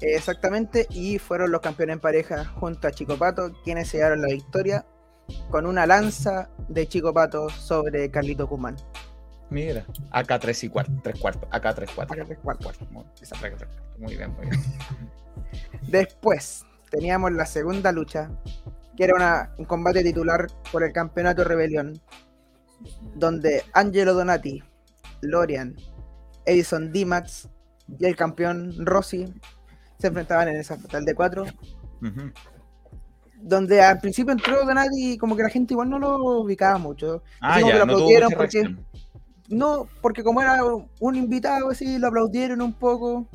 Exactamente, 0.00 0.86
y 0.90 1.18
fueron 1.18 1.50
los 1.50 1.60
campeones 1.60 1.94
en 1.94 2.00
pareja 2.00 2.44
junto 2.44 2.86
a 2.86 2.90
Chico 2.90 3.16
Pato, 3.16 3.52
quienes 3.64 3.88
se 3.88 3.96
llevaron 3.96 4.20
la 4.20 4.28
victoria 4.28 4.84
con 5.50 5.66
una 5.66 5.86
lanza 5.86 6.48
de 6.68 6.86
Chico 6.86 7.12
Pato 7.12 7.48
sobre 7.50 8.10
Carlito 8.10 8.48
Cumán. 8.48 8.76
Mira, 9.50 9.84
acá 10.10 10.38
3 10.38 10.64
y 10.64 10.68
cuarto, 10.68 10.92
3 11.02 11.20
cuartos, 11.20 11.48
acá 11.52 11.72
3 11.74 11.90
cuartos. 11.92 12.16
Acá 12.16 12.24
tres 12.26 12.38
cuartos. 12.40 12.76
Muy, 13.98 14.16
bien, 14.16 14.32
muy 14.34 14.46
bien. 14.46 14.60
Después 15.88 16.64
teníamos 16.90 17.32
la 17.32 17.46
segunda 17.46 17.92
lucha, 17.92 18.30
que 18.96 19.04
era 19.04 19.14
una- 19.14 19.52
un 19.58 19.64
combate 19.64 20.02
titular 20.02 20.46
por 20.72 20.82
el 20.82 20.92
campeonato 20.92 21.44
Rebelión, 21.44 22.00
donde 23.14 23.62
Angelo 23.72 24.14
Donati, 24.14 24.62
Lorian, 25.22 25.76
Edison 26.44 26.92
Dimax 26.92 27.48
y 27.98 28.04
el 28.06 28.16
campeón 28.16 28.74
Rossi 28.84 29.32
se 29.98 30.08
enfrentaban 30.08 30.48
en 30.48 30.56
esa 30.56 30.76
fatal 30.76 31.04
de 31.04 31.14
cuatro, 31.14 31.44
Ujú. 32.02 32.32
Donde 33.40 33.80
al 33.82 33.98
principio 34.00 34.32
entró 34.32 34.64
Donati 34.64 35.12
y 35.12 35.18
como 35.18 35.36
que 35.36 35.42
la 35.42 35.48
gente 35.50 35.74
igual 35.74 35.90
no 35.90 35.98
lo 35.98 36.40
ubicaba 36.40 36.78
mucho. 36.78 37.22
Ah, 37.40 37.60
ya, 37.60 37.66
lo 37.78 37.86
no 37.86 37.92
aplaudieron 37.94 38.30
porque- 38.30 38.62
reacción. 38.62 38.86
No, 39.48 39.86
porque 40.02 40.24
como 40.24 40.42
era 40.42 40.58
un 40.98 41.14
invitado 41.14 41.70
así, 41.70 41.98
lo 41.98 42.08
aplaudieron 42.08 42.60
un 42.60 42.72
poco, 42.72 43.28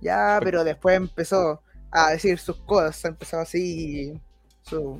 ya, 0.00 0.40
pero 0.42 0.64
después 0.64 0.96
empezó 0.96 1.60
a 1.90 2.10
decir 2.12 2.38
sus 2.38 2.56
cosas, 2.60 3.04
empezó 3.04 3.38
así 3.38 4.18
su, 4.62 4.98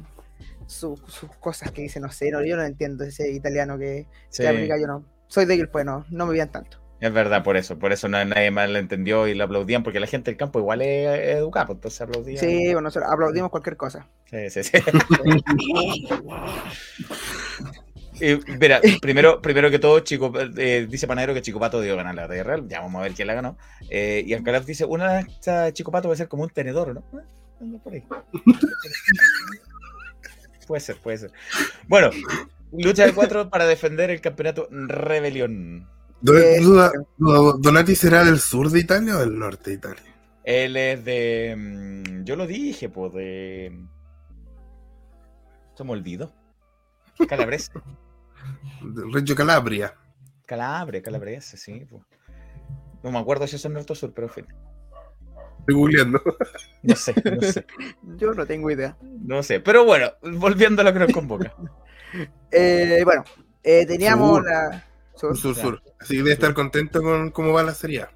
su- 0.67 1.01
sus 1.07 1.31
cosas 1.41 1.71
que 1.73 1.83
dice, 1.83 2.01
no 2.01 2.11
sé, 2.13 2.31
no, 2.31 2.45
yo 2.45 2.55
no 2.57 2.65
entiendo 2.65 3.05
ese 3.05 3.31
italiano 3.33 3.79
que, 3.79 4.07
Sí, 4.29 4.43
que 4.43 4.49
aplica, 4.49 4.79
yo 4.79 4.87
no. 4.87 5.05
Soy 5.29 5.47
de 5.47 5.57
Gilpue, 5.57 5.85
no, 5.85 6.05
no 6.11 6.27
me 6.27 6.33
vean 6.35 6.51
tanto. 6.53 6.79
Es 7.01 7.13
verdad, 7.13 7.45
por 7.45 7.57
eso. 7.57 7.79
Por 7.79 7.93
eso 7.93 8.09
no, 8.09 8.23
nadie 8.25 8.51
más 8.51 8.69
lo 8.69 8.79
entendió 8.79 9.29
y 9.29 9.35
lo 9.35 9.45
aplaudían, 9.45 9.83
porque 9.83 10.01
la 10.01 10.07
gente 10.07 10.31
del 10.31 10.39
campo 10.39 10.59
igual 10.59 10.83
es 10.83 11.37
educada, 11.37 11.67
pues 11.67 11.77
entonces 11.77 12.01
aplaudían. 12.01 12.39
Sí, 12.39 12.73
bueno, 12.73 12.89
aplaudimos 12.89 13.51
cualquier 13.51 13.77
cosa. 13.77 14.07
Sí, 14.31 14.51
sí, 14.51 14.63
sí. 14.65 14.79
Y, 18.21 18.39
mira, 18.61 18.81
primero, 19.01 19.41
primero 19.41 19.71
que 19.71 19.79
todo, 19.79 20.01
Chico, 20.01 20.33
eh, 20.57 20.87
dice 20.89 21.07
Panadero 21.07 21.35
que 21.35 21.43
Chico 21.43 21.61
Pato 21.61 21.81
dio 21.81 21.97
ganar 21.97 22.15
la 22.15 22.23
batalla 22.23 22.43
real. 22.43 22.69
Ya 22.69 22.81
vamos 22.81 23.01
a 23.01 23.05
ver 23.05 23.13
quién 23.13 23.29
la 23.29 23.35
ganó. 23.35 23.57
Eh, 23.91 24.25
y 24.27 24.35
Alcalá 24.35 24.61
dice: 24.61 24.85
Una 24.85 25.21
esta 25.21 25.73
Chico 25.73 25.93
Pato 25.93 26.09
va 26.09 26.15
a 26.15 26.17
ser 26.17 26.29
como 26.29 26.43
un 26.43 26.51
tenedor, 26.51 26.95
¿no? 26.95 27.01
Eh, 27.19 27.25
anda 27.61 27.79
por 27.79 27.93
ahí. 27.93 28.05
puede 30.67 30.81
ser, 30.81 30.97
puede 30.97 31.19
ser. 31.19 31.33
Bueno, 31.87 32.11
lucha 32.73 33.07
de 33.07 33.15
cuatro 33.15 33.49
para 33.49 33.67
defender 33.67 34.11
el 34.11 34.21
campeonato 34.21 34.69
Rebelión. 34.71 35.89
Eh, 36.27 36.61
¿Donati 37.19 37.95
será 37.95 38.25
del 38.25 38.41
sur 38.41 38.71
de 38.71 38.81
Italia 38.81 39.17
o 39.17 39.21
del 39.21 39.39
norte 39.39 39.71
de 39.71 39.77
Italia? 39.77 40.03
Él 40.45 40.77
es 40.77 41.05
de. 41.05 41.55
mm, 41.57 42.25
Yo 42.25 42.37
lo 42.37 42.47
dije, 42.47 42.89
pues 42.89 43.13
de. 43.13 43.79
Se 45.77 45.85
me 45.85 45.93
olvidó. 45.93 46.33
Calabrese. 47.29 47.73
Reggio 49.13 49.35
Calabria. 49.35 49.95
Calabria, 50.47 51.03
calabrese, 51.03 51.57
sí. 51.57 51.85
po. 51.85 52.03
No 53.03 53.11
me 53.13 53.19
acuerdo 53.19 53.47
si 53.47 53.57
es 53.57 53.71
norte 53.71 53.93
o 53.93 53.97
sur, 53.97 54.13
pero 54.13 54.27
en 54.27 54.33
fin. 54.33 54.47
Estoy 55.61 55.75
googleando. 55.75 56.21
No 56.83 56.97
sé, 56.97 57.15
no 57.25 57.43
sé. 57.43 57.67
Yo 58.17 58.33
no 58.33 58.47
tengo 58.47 58.71
idea. 58.71 58.97
No 59.03 59.43
sé. 59.43 59.61
Pero 59.61 59.85
bueno, 59.85 60.11
volviendo 60.23 60.83
a 60.83 60.85
lo 60.85 60.93
que 60.93 60.99
nos 61.01 61.13
convoca. 61.13 61.55
Eh, 62.51 63.03
bueno, 63.05 63.23
eh, 63.63 63.85
teníamos 63.85 64.39
Sur. 64.39 64.47
la... 64.47 64.85
sur. 65.15 65.37
Sur, 65.37 65.55
sur. 65.55 65.83
Así 66.01 66.15
que 66.15 66.19
debe 66.19 66.33
estar 66.33 66.55
contento 66.55 67.03
con 67.03 67.31
cómo 67.31 67.53
va 67.53 67.63
la 67.63 67.75
serie. 67.75 68.07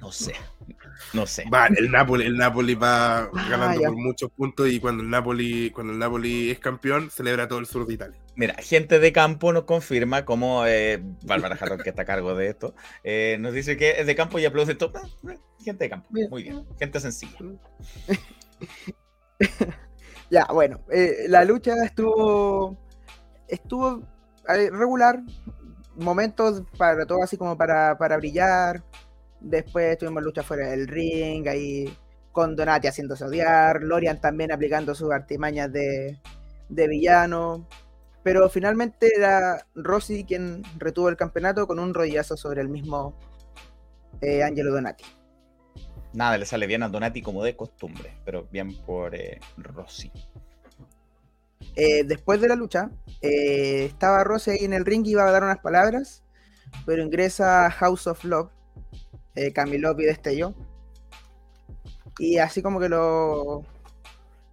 No 0.00 0.12
sé. 0.12 0.34
No 1.14 1.26
sé. 1.26 1.44
Va, 1.52 1.68
el 1.68 1.90
Napoli, 1.90 2.26
el 2.26 2.36
Napoli 2.36 2.74
va 2.74 3.30
ganando 3.48 3.78
Ah, 3.78 3.82
ya. 3.82 3.88
por 3.88 3.96
muchos 3.96 4.30
puntos 4.30 4.68
y 4.68 4.78
cuando 4.78 5.02
el 5.02 5.08
Napoli, 5.08 5.70
cuando 5.70 5.92
el 5.94 5.98
Napoli 5.98 6.50
es 6.50 6.58
campeón, 6.58 7.10
celebra 7.10 7.48
todo 7.48 7.60
el 7.60 7.66
sur 7.66 7.86
de 7.86 7.94
Italia. 7.94 8.18
Mira, 8.36 8.54
gente 8.58 8.98
de 8.98 9.10
campo 9.12 9.52
nos 9.52 9.64
confirma 9.64 10.26
como 10.26 10.66
eh, 10.66 11.02
Bárbara 11.24 11.56
Jarrón, 11.56 11.80
que 11.80 11.88
está 11.90 12.02
a 12.02 12.04
cargo 12.04 12.34
de 12.34 12.48
esto, 12.48 12.74
eh, 13.04 13.38
nos 13.40 13.54
dice 13.54 13.76
que 13.78 13.92
es 14.00 14.06
de 14.06 14.14
campo 14.14 14.38
y 14.38 14.44
aplaude 14.44 14.74
todo. 14.74 14.92
Ah, 14.96 15.30
eh, 15.32 15.38
Gente 15.64 15.84
de 15.84 15.90
campo, 15.90 16.08
muy 16.10 16.42
bien. 16.42 16.66
Gente 16.78 17.00
sencilla. 17.00 17.38
Ya, 20.30 20.44
bueno, 20.52 20.84
eh, 20.90 21.24
la 21.28 21.42
lucha 21.46 21.72
estuvo 21.86 22.76
estuvo 23.48 24.02
regular, 24.48 25.22
momentos 25.96 26.62
para 26.76 27.06
todo 27.06 27.22
así 27.22 27.36
como 27.36 27.56
para, 27.56 27.96
para 27.98 28.16
brillar. 28.16 28.82
Después 29.40 29.96
tuvimos 29.98 30.22
lucha 30.22 30.42
fuera 30.42 30.68
del 30.68 30.88
ring, 30.88 31.46
ahí 31.46 31.96
con 32.32 32.56
Donati 32.56 32.88
haciéndose 32.88 33.24
odiar, 33.24 33.82
Lorian 33.82 34.20
también 34.20 34.52
aplicando 34.52 34.94
sus 34.94 35.10
artimañas 35.10 35.72
de, 35.72 36.18
de 36.68 36.88
villano. 36.88 37.66
Pero 38.22 38.48
finalmente 38.48 39.10
era 39.16 39.64
Rossi 39.74 40.24
quien 40.24 40.62
retuvo 40.76 41.08
el 41.08 41.16
campeonato 41.16 41.66
con 41.66 41.78
un 41.78 41.94
rodillazo 41.94 42.36
sobre 42.36 42.60
el 42.60 42.68
mismo 42.68 43.14
eh, 44.20 44.42
Angelo 44.42 44.72
Donati. 44.72 45.04
Nada, 46.12 46.38
le 46.38 46.46
sale 46.46 46.66
bien 46.66 46.82
a 46.82 46.88
Donati 46.88 47.22
como 47.22 47.44
de 47.44 47.54
costumbre, 47.54 48.14
pero 48.24 48.46
bien 48.50 48.76
por 48.84 49.14
eh, 49.14 49.40
Rossi. 49.56 50.10
Eh, 51.76 52.04
después 52.04 52.40
de 52.40 52.48
la 52.48 52.56
lucha, 52.56 52.90
eh, 53.22 53.86
estaba 53.86 54.24
Rossi 54.24 54.50
ahí 54.52 54.64
en 54.64 54.72
el 54.74 54.84
ring 54.84 55.06
y 55.06 55.10
iba 55.12 55.26
a 55.26 55.30
dar 55.32 55.44
unas 55.44 55.58
palabras, 55.58 56.22
pero 56.86 57.02
ingresa 57.02 57.70
House 57.70 58.06
of 58.06 58.24
Love, 58.24 58.50
eh, 59.36 59.52
Camilov 59.52 60.00
y 60.00 60.06
Destello. 60.06 60.54
Y 62.18 62.38
así 62.38 62.62
como 62.62 62.80
que 62.80 62.88
lo, 62.88 63.62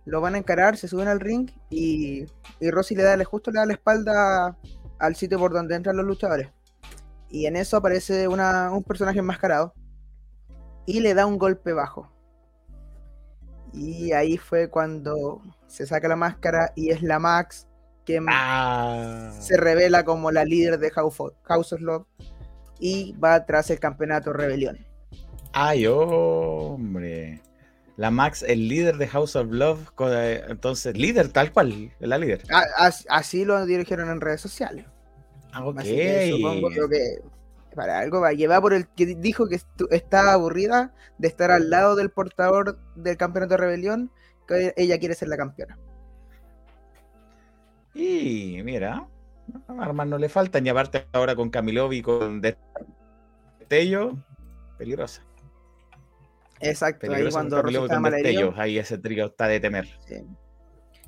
lo 0.06 0.22
van 0.22 0.36
a 0.36 0.38
encarar, 0.38 0.78
se 0.78 0.88
suben 0.88 1.08
al 1.08 1.20
ring 1.20 1.50
y, 1.70 2.26
y 2.60 2.72
Rossi 2.72 2.96
le 2.96 3.04
da 3.04 3.24
justo 3.26 3.52
le 3.52 3.60
da 3.60 3.66
la 3.66 3.74
espalda 3.74 4.58
al 5.00 5.16
sitio 5.16 5.40
por 5.40 5.54
donde 5.54 5.76
entran 5.76 5.98
los 5.98 6.06
luchadores. 6.06 6.50
Y 7.30 7.48
en 7.48 7.56
eso 7.58 7.78
aparece 7.78 8.28
una- 8.28 8.72
un 8.72 8.84
personaje 8.84 9.20
enmascarado 9.20 9.74
y 10.86 11.00
le 11.02 11.14
da 11.14 11.26
un 11.26 11.38
golpe 11.38 11.74
bajo. 11.74 12.10
Y 13.74 14.12
ahí 14.14 14.38
fue 14.38 14.70
cuando 14.70 15.42
se 15.68 15.86
saca 15.86 16.08
la 16.08 16.16
máscara 16.16 16.72
y 16.76 16.92
es 16.92 17.02
la 17.02 17.20
Max 17.20 17.68
que 18.06 18.20
Ah, 18.30 19.32
se 19.40 19.58
revela 19.58 20.06
como 20.06 20.32
la 20.32 20.46
líder 20.46 20.78
de 20.80 20.92
House 20.92 21.20
of, 21.20 21.82
Love 21.82 22.06
y 22.80 23.14
va 23.14 23.46
tras 23.46 23.70
el 23.72 23.80
campeonato 23.80 24.32
Rebelión. 24.34 24.78
ay, 25.54 25.88
hombre. 25.88 27.42
La 27.98 28.12
Max, 28.12 28.44
el 28.44 28.68
líder 28.68 28.98
de 28.98 29.08
House 29.08 29.36
of 29.38 29.48
Love, 29.50 29.80
eh, 30.12 30.44
entonces, 30.50 30.98
líder 30.98 31.30
tal 31.30 31.54
cual, 31.54 31.92
la 32.00 32.18
líder. 32.18 32.44
A- 32.52 32.86
as- 32.86 33.06
así 33.10 33.46
lo 33.46 33.66
dirigieron 33.66 34.10
en 34.10 34.20
redes 34.20 34.42
sociales. 34.42 34.86
Ah, 35.54 35.66
ok. 35.66 35.80
Así 35.80 35.96
que 35.96 36.32
supongo 36.32 36.70
que 36.90 37.22
para 37.74 38.00
algo 38.00 38.20
va. 38.20 38.34
Lleva 38.34 38.60
por 38.60 38.74
el 38.74 38.88
que 38.90 39.06
dijo 39.16 39.48
que 39.48 39.60
estaba 39.92 40.34
aburrida 40.34 40.94
de 41.18 41.30
estar 41.30 41.52
al 41.52 41.70
lado 41.70 41.96
del 41.96 42.10
portador 42.10 42.78
del 42.96 43.16
campeonato 43.16 43.56
Rebelión, 43.56 44.12
que 44.48 44.74
ella 44.78 45.00
quiere 45.00 45.16
ser 45.16 45.28
la 45.28 45.38
campeona. 45.38 45.78
Y 47.94 48.62
mira, 48.64 49.08
armas 49.68 50.08
no 50.08 50.18
le 50.18 50.30
faltan. 50.30 50.66
Y 50.66 50.70
aparte 50.70 51.08
ahora 51.14 51.36
con 51.36 51.50
Camilov 51.50 51.94
y 51.94 52.02
con 52.02 52.42
Destello, 52.42 54.18
peligrosa. 54.78 55.24
Exacto, 56.60 57.06
ahí 57.06 57.12
Peligrosa 57.12 57.40
con 57.40 57.50
cuando 57.50 57.62
Rossi 57.62 57.88
Camilov 57.88 58.02
con. 58.02 58.12
Destello. 58.12 58.54
Ahí 58.58 58.78
ese 58.78 58.98
trío 58.98 59.26
está 59.28 59.48
de 59.48 59.60
temer. 59.60 59.88
Sí. 60.08 60.26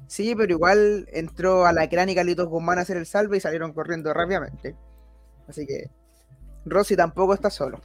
Sí, 0.08 0.36
pero 0.36 0.54
igual 0.54 1.08
entró 1.12 1.66
a 1.66 1.74
la 1.74 1.90
cránica 1.90 2.24
Litos 2.24 2.48
Guzmán 2.48 2.80
a 2.80 2.82
hacer 2.82 2.96
el 2.96 3.06
salve 3.06 3.38
y 3.38 3.42
salieron 3.42 3.74
corriendo 3.74 4.14
rápidamente. 4.14 4.76
Así 5.48 5.66
que 5.68 5.90
Rossi 6.66 6.96
tampoco 6.96 7.34
está 7.34 7.50
solo. 7.50 7.82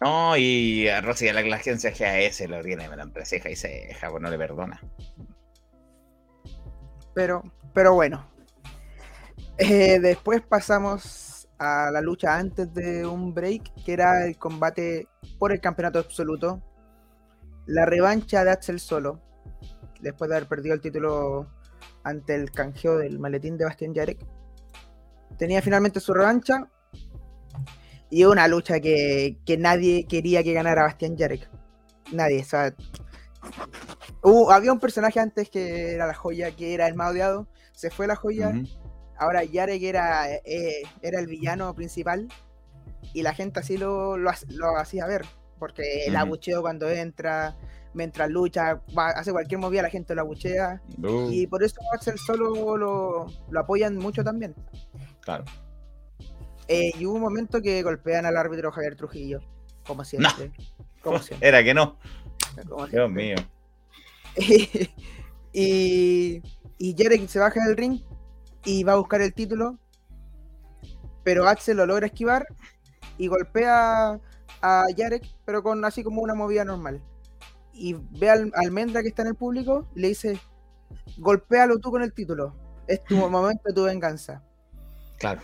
No, 0.00 0.34
y 0.36 0.88
a 0.88 1.02
Rossi 1.02 1.26
de 1.26 1.34
la, 1.34 1.42
la 1.42 1.56
agencia 1.56 1.90
GAS 1.90 2.40
lo 2.48 2.62
tiene 2.62 2.84
entre 2.84 3.26
ceja 3.26 3.50
y 3.50 3.56
ceja, 3.56 4.10
pues 4.10 4.22
no 4.22 4.30
le 4.30 4.38
perdona. 4.38 4.80
Pero, 7.14 7.42
pero 7.74 7.94
bueno. 7.94 8.26
Eh, 9.58 10.00
después 10.00 10.40
pasamos 10.40 11.46
a 11.58 11.90
la 11.90 12.00
lucha 12.00 12.38
antes 12.38 12.72
de 12.72 13.04
un 13.04 13.34
break, 13.34 13.84
que 13.84 13.92
era 13.92 14.24
el 14.24 14.38
combate 14.38 15.06
por 15.38 15.52
el 15.52 15.60
campeonato 15.60 15.98
absoluto. 15.98 16.62
La 17.66 17.84
revancha 17.84 18.42
de 18.42 18.52
Axel 18.52 18.80
Solo, 18.80 19.20
después 20.00 20.30
de 20.30 20.36
haber 20.36 20.48
perdido 20.48 20.74
el 20.74 20.80
título 20.80 21.46
ante 22.04 22.34
el 22.34 22.50
canjeo 22.50 22.96
del 22.96 23.18
maletín 23.18 23.58
de 23.58 23.66
Bastian 23.66 23.94
Jarek. 23.94 24.24
Tenía 25.36 25.60
finalmente 25.60 26.00
su 26.00 26.14
revancha 26.14 26.70
y 28.10 28.24
una 28.24 28.48
lucha 28.48 28.80
que, 28.80 29.38
que 29.46 29.56
nadie 29.56 30.06
quería 30.06 30.42
que 30.42 30.52
ganara 30.52 30.82
Bastian 30.82 31.16
Jarek. 31.16 31.48
Nadie, 32.12 32.40
o 32.42 32.44
sea, 32.44 32.74
hubo- 34.22 34.50
había 34.52 34.72
un 34.72 34.80
personaje 34.80 35.20
antes 35.20 35.48
que 35.50 35.92
era 35.94 36.06
la 36.06 36.14
joya, 36.14 36.50
que 36.54 36.74
era 36.74 36.86
el 36.88 36.94
más 36.94 37.10
odiado. 37.12 37.46
Se 37.72 37.90
fue 37.90 38.06
la 38.06 38.16
joya. 38.16 38.52
Ahora 39.18 39.44
Yarek 39.44 39.82
era, 39.82 40.32
eh, 40.34 40.82
era 41.02 41.20
el 41.20 41.26
villano 41.26 41.74
principal 41.74 42.28
y 43.12 43.22
la 43.22 43.34
gente 43.34 43.60
así 43.60 43.76
lo, 43.76 44.16
lo, 44.16 44.30
ha- 44.30 44.36
lo 44.48 44.76
hacía 44.78 45.06
ver, 45.06 45.26
porque 45.58 46.04
el 46.06 46.16
abucheo 46.16 46.62
cuando 46.62 46.88
entra, 46.88 47.56
mientras 47.92 48.30
lucha, 48.30 48.80
va- 48.96 49.10
hace 49.10 49.30
cualquier 49.32 49.60
movida, 49.60 49.82
la 49.82 49.90
gente 49.90 50.14
lo 50.14 50.22
abuchea 50.22 50.80
Uh, 51.02 51.30
y 51.30 51.46
por 51.46 51.62
eso 51.62 51.76
Axel 51.94 52.18
solo 52.18 52.76
lo, 52.78 53.26
lo 53.50 53.60
apoyan 53.60 53.96
mucho 53.96 54.24
también. 54.24 54.54
claro. 55.20 55.44
Eh, 56.72 56.92
y 56.96 57.04
hubo 57.04 57.16
un 57.16 57.22
momento 57.22 57.60
que 57.60 57.82
golpean 57.82 58.26
al 58.26 58.36
árbitro 58.36 58.70
Javier 58.70 58.94
Trujillo, 58.94 59.40
como 59.84 60.04
siempre. 60.04 60.52
Como 61.02 61.18
siempre. 61.22 61.48
Era 61.48 61.64
que 61.64 61.74
no. 61.74 61.98
como 62.68 62.86
Dios 62.86 63.10
siempre. 63.10 63.34
mío. 63.34 63.36
y, 65.52 66.40
y 66.78 66.94
Jarek 66.96 67.26
se 67.26 67.40
baja 67.40 67.66
del 67.66 67.76
ring 67.76 68.00
y 68.64 68.84
va 68.84 68.92
a 68.92 68.96
buscar 68.98 69.20
el 69.20 69.34
título, 69.34 69.80
pero 71.24 71.48
Axel 71.48 71.76
lo 71.76 71.86
logra 71.86 72.06
esquivar 72.06 72.46
y 73.18 73.26
golpea 73.26 74.20
a 74.62 74.84
Jarek, 74.96 75.26
pero 75.44 75.64
con 75.64 75.84
así 75.84 76.04
como 76.04 76.22
una 76.22 76.36
movida 76.36 76.64
normal. 76.64 77.02
Y 77.72 77.94
ve 77.94 78.30
al 78.30 78.52
Almendra 78.54 79.02
que 79.02 79.08
está 79.08 79.22
en 79.22 79.28
el 79.28 79.34
público 79.34 79.88
y 79.96 80.02
le 80.02 80.08
dice, 80.08 80.38
golpéalo 81.18 81.80
tú 81.80 81.90
con 81.90 82.04
el 82.04 82.12
título, 82.12 82.54
es 82.86 83.02
tu 83.02 83.16
momento 83.28 83.62
de 83.64 83.74
tu 83.74 83.82
venganza. 83.82 84.44
Claro. 85.18 85.40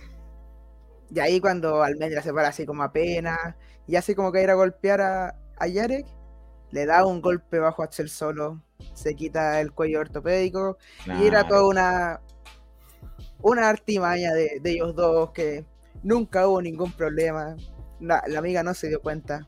Y 1.10 1.20
ahí 1.20 1.40
cuando 1.40 1.82
Almendra 1.82 2.22
se 2.22 2.32
para 2.32 2.48
así 2.48 2.66
como 2.66 2.82
apenas 2.82 3.54
y 3.86 3.96
hace 3.96 4.14
como 4.14 4.32
que 4.32 4.42
ir 4.42 4.50
a 4.50 4.54
golpear 4.54 5.00
a, 5.00 5.36
a 5.58 5.66
Yarek, 5.66 6.06
le 6.70 6.86
da 6.86 7.06
un 7.06 7.20
golpe 7.20 7.58
bajo 7.58 7.82
Axel 7.82 8.08
solo, 8.08 8.60
se 8.94 9.14
quita 9.14 9.60
el 9.60 9.72
cuello 9.72 10.00
ortopédico 10.00 10.78
y 11.06 11.26
era 11.26 11.46
toda 11.46 11.66
una 11.66 12.20
una 13.42 13.68
artimaña 13.68 14.32
de, 14.32 14.58
de 14.60 14.70
ellos 14.72 14.94
dos 14.94 15.30
que 15.30 15.64
nunca 16.02 16.48
hubo 16.48 16.60
ningún 16.60 16.92
problema. 16.92 17.56
La, 18.00 18.22
la 18.26 18.38
amiga 18.38 18.62
no 18.62 18.74
se 18.74 18.88
dio 18.88 19.00
cuenta. 19.00 19.46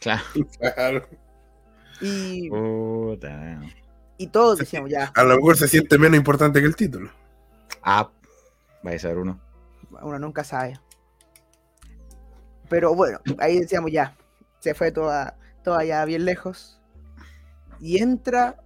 Claro. 0.00 0.22
Claro. 0.58 1.08
Y, 2.00 2.48
Puta. 2.48 3.60
y 4.18 4.28
todos 4.28 4.58
decíamos 4.58 4.88
ya, 4.88 5.10
A 5.16 5.24
lo 5.24 5.34
mejor 5.34 5.56
se 5.56 5.66
siente 5.66 5.98
menos 5.98 6.16
importante 6.16 6.60
que 6.60 6.66
el 6.66 6.76
título. 6.76 7.10
Ah, 7.82 8.08
va 8.86 8.90
a 8.92 8.98
ser 8.98 9.18
uno. 9.18 9.40
Uno 10.02 10.18
nunca 10.18 10.44
sabe. 10.44 10.78
Pero 12.68 12.94
bueno, 12.94 13.18
ahí 13.38 13.60
decíamos 13.60 13.90
ya, 13.90 14.16
se 14.60 14.74
fue 14.74 14.92
toda, 14.92 15.36
toda 15.64 15.84
ya 15.84 16.04
bien 16.04 16.24
lejos. 16.24 16.80
Y 17.80 17.98
entra 18.02 18.56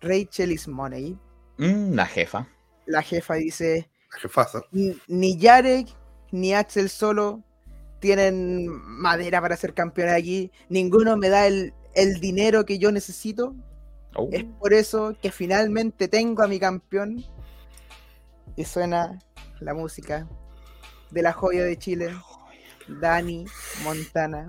Rachel 0.00 0.52
Ismoney, 0.52 1.18
Mm, 1.58 1.94
la 1.94 2.06
jefa. 2.06 2.46
la 2.86 3.02
jefa 3.02 3.34
dice, 3.34 3.90
La 4.12 4.18
jefaza. 4.20 4.62
"Ni- 4.72 4.96
ni 5.08 5.36
Yarek 5.36 5.88
ni 6.32 6.54
Axel 6.54 6.88
solo 6.88 7.42
tienen 8.00 8.68
madera 8.68 9.40
para 9.40 9.56
ser 9.56 9.74
campeones 9.74 10.14
aquí, 10.14 10.50
ninguno 10.68 11.16
me 11.16 11.28
da 11.28 11.46
el, 11.46 11.74
el 11.94 12.20
dinero 12.20 12.64
que 12.64 12.78
yo 12.78 12.92
necesito, 12.92 13.54
Oh, 14.14 14.28
es 14.32 14.44
por 14.58 14.72
eso 14.72 15.14
que 15.20 15.30
finalmente 15.30 16.08
tengo 16.08 16.42
a 16.42 16.48
mi 16.48 16.58
campeón. 16.58 17.24
Y 18.56 18.64
suena 18.64 19.18
la 19.60 19.74
música 19.74 20.28
de 21.10 21.22
la 21.22 21.32
joya 21.32 21.64
de 21.64 21.76
Chile, 21.76 22.14
Dani 22.88 23.44
Montana, 23.84 24.48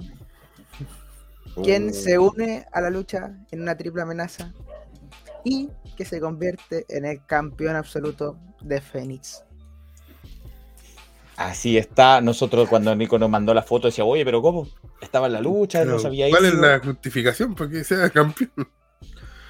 quien 1.63 1.89
oh. 1.89 1.93
se 1.93 2.17
une 2.17 2.65
a 2.71 2.81
la 2.81 2.89
lucha 2.89 3.35
en 3.51 3.61
una 3.61 3.75
triple 3.75 4.01
amenaza 4.01 4.53
y 5.43 5.69
que 5.97 6.05
se 6.05 6.19
convierte 6.19 6.85
en 6.89 7.05
el 7.05 7.25
campeón 7.25 7.75
absoluto 7.75 8.37
de 8.61 8.81
Fénix. 8.81 9.43
Así 11.37 11.77
está. 11.77 12.19
Nosotros 12.19 12.67
cuando 12.67 12.93
Nico 12.95 13.17
nos 13.17 13.29
mandó 13.29 13.53
la 13.53 13.63
foto 13.63 13.87
decía, 13.87 14.03
oye, 14.03 14.25
pero 14.25 14.41
¿cómo? 14.41 14.67
Estaba 15.01 15.27
en 15.27 15.33
la 15.33 15.41
lucha, 15.41 15.79
Pero, 15.79 15.91
no 15.93 15.99
sabía 15.99 16.29
¿Cuál 16.29 16.45
es 16.45 16.53
ido". 16.53 16.61
la 16.61 16.79
justificación 16.79 17.55
para 17.55 17.69
que 17.69 17.83
sea 17.85 18.09
campeón? 18.09 18.51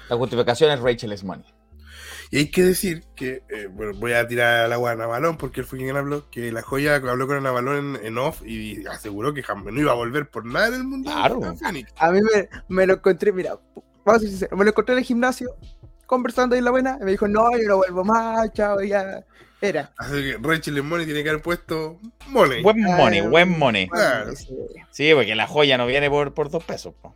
La 0.08 0.16
justificación 0.16 0.70
es 0.70 0.80
Rachel 0.80 1.12
S. 1.12 1.26
Y 2.32 2.38
hay 2.38 2.50
que 2.50 2.62
decir 2.62 3.02
que, 3.16 3.42
eh, 3.48 3.66
bueno, 3.68 3.92
voy 3.98 4.12
a 4.12 4.26
tirar 4.28 4.64
al 4.66 4.72
agua 4.72 4.92
a 4.92 4.94
Navalón 4.94 5.36
porque 5.36 5.60
él 5.60 5.66
fue 5.66 5.78
quien 5.80 5.96
habló, 5.96 6.30
que 6.30 6.52
la 6.52 6.62
joya 6.62 6.94
habló 6.94 7.26
con 7.26 7.42
Navalón 7.42 7.96
en, 7.96 8.06
en 8.06 8.18
off 8.18 8.42
y 8.46 8.86
aseguró 8.86 9.34
que 9.34 9.42
jamás 9.42 9.72
no 9.74 9.80
iba 9.80 9.90
a 9.90 9.96
volver 9.96 10.30
por 10.30 10.44
nada 10.46 10.68
en 10.68 10.74
el 10.74 10.84
mundo. 10.84 11.10
Claro. 11.10 11.40
a 11.96 12.12
mí 12.12 12.20
me, 12.22 12.48
me 12.68 12.86
lo 12.86 12.94
encontré, 12.94 13.32
mira, 13.32 13.58
vamos 14.04 14.16
a 14.16 14.18
ser 14.20 14.28
sinceros, 14.28 14.56
me 14.56 14.64
lo 14.64 14.70
encontré 14.70 14.92
en 14.92 14.98
el 15.00 15.04
gimnasio, 15.04 15.56
conversando 16.06 16.54
ahí 16.54 16.60
en 16.60 16.66
la 16.66 16.70
buena, 16.70 16.98
y 17.00 17.04
me 17.04 17.10
dijo, 17.10 17.26
no, 17.26 17.50
yo 17.58 17.66
no 17.66 17.76
vuelvo 17.78 18.04
más, 18.04 18.52
chao, 18.52 18.80
ya. 18.80 19.24
Era. 19.62 19.92
Así 19.98 20.12
que 20.12 20.38
Rachel 20.40 20.82
Money 20.82 21.04
tiene 21.04 21.22
que 21.22 21.28
haber 21.28 21.42
puesto 21.42 21.98
Money. 22.28 22.62
Buen 22.62 22.82
Ah, 22.88 22.96
money, 22.96 23.20
buen 23.20 23.58
money. 23.58 23.88
Claro. 23.88 24.32
Sí, 24.90 25.12
porque 25.14 25.34
la 25.34 25.46
joya 25.46 25.76
no 25.76 25.86
viene 25.86 26.08
por, 26.08 26.32
por 26.32 26.48
dos 26.48 26.64
pesos. 26.64 26.94
po. 27.02 27.12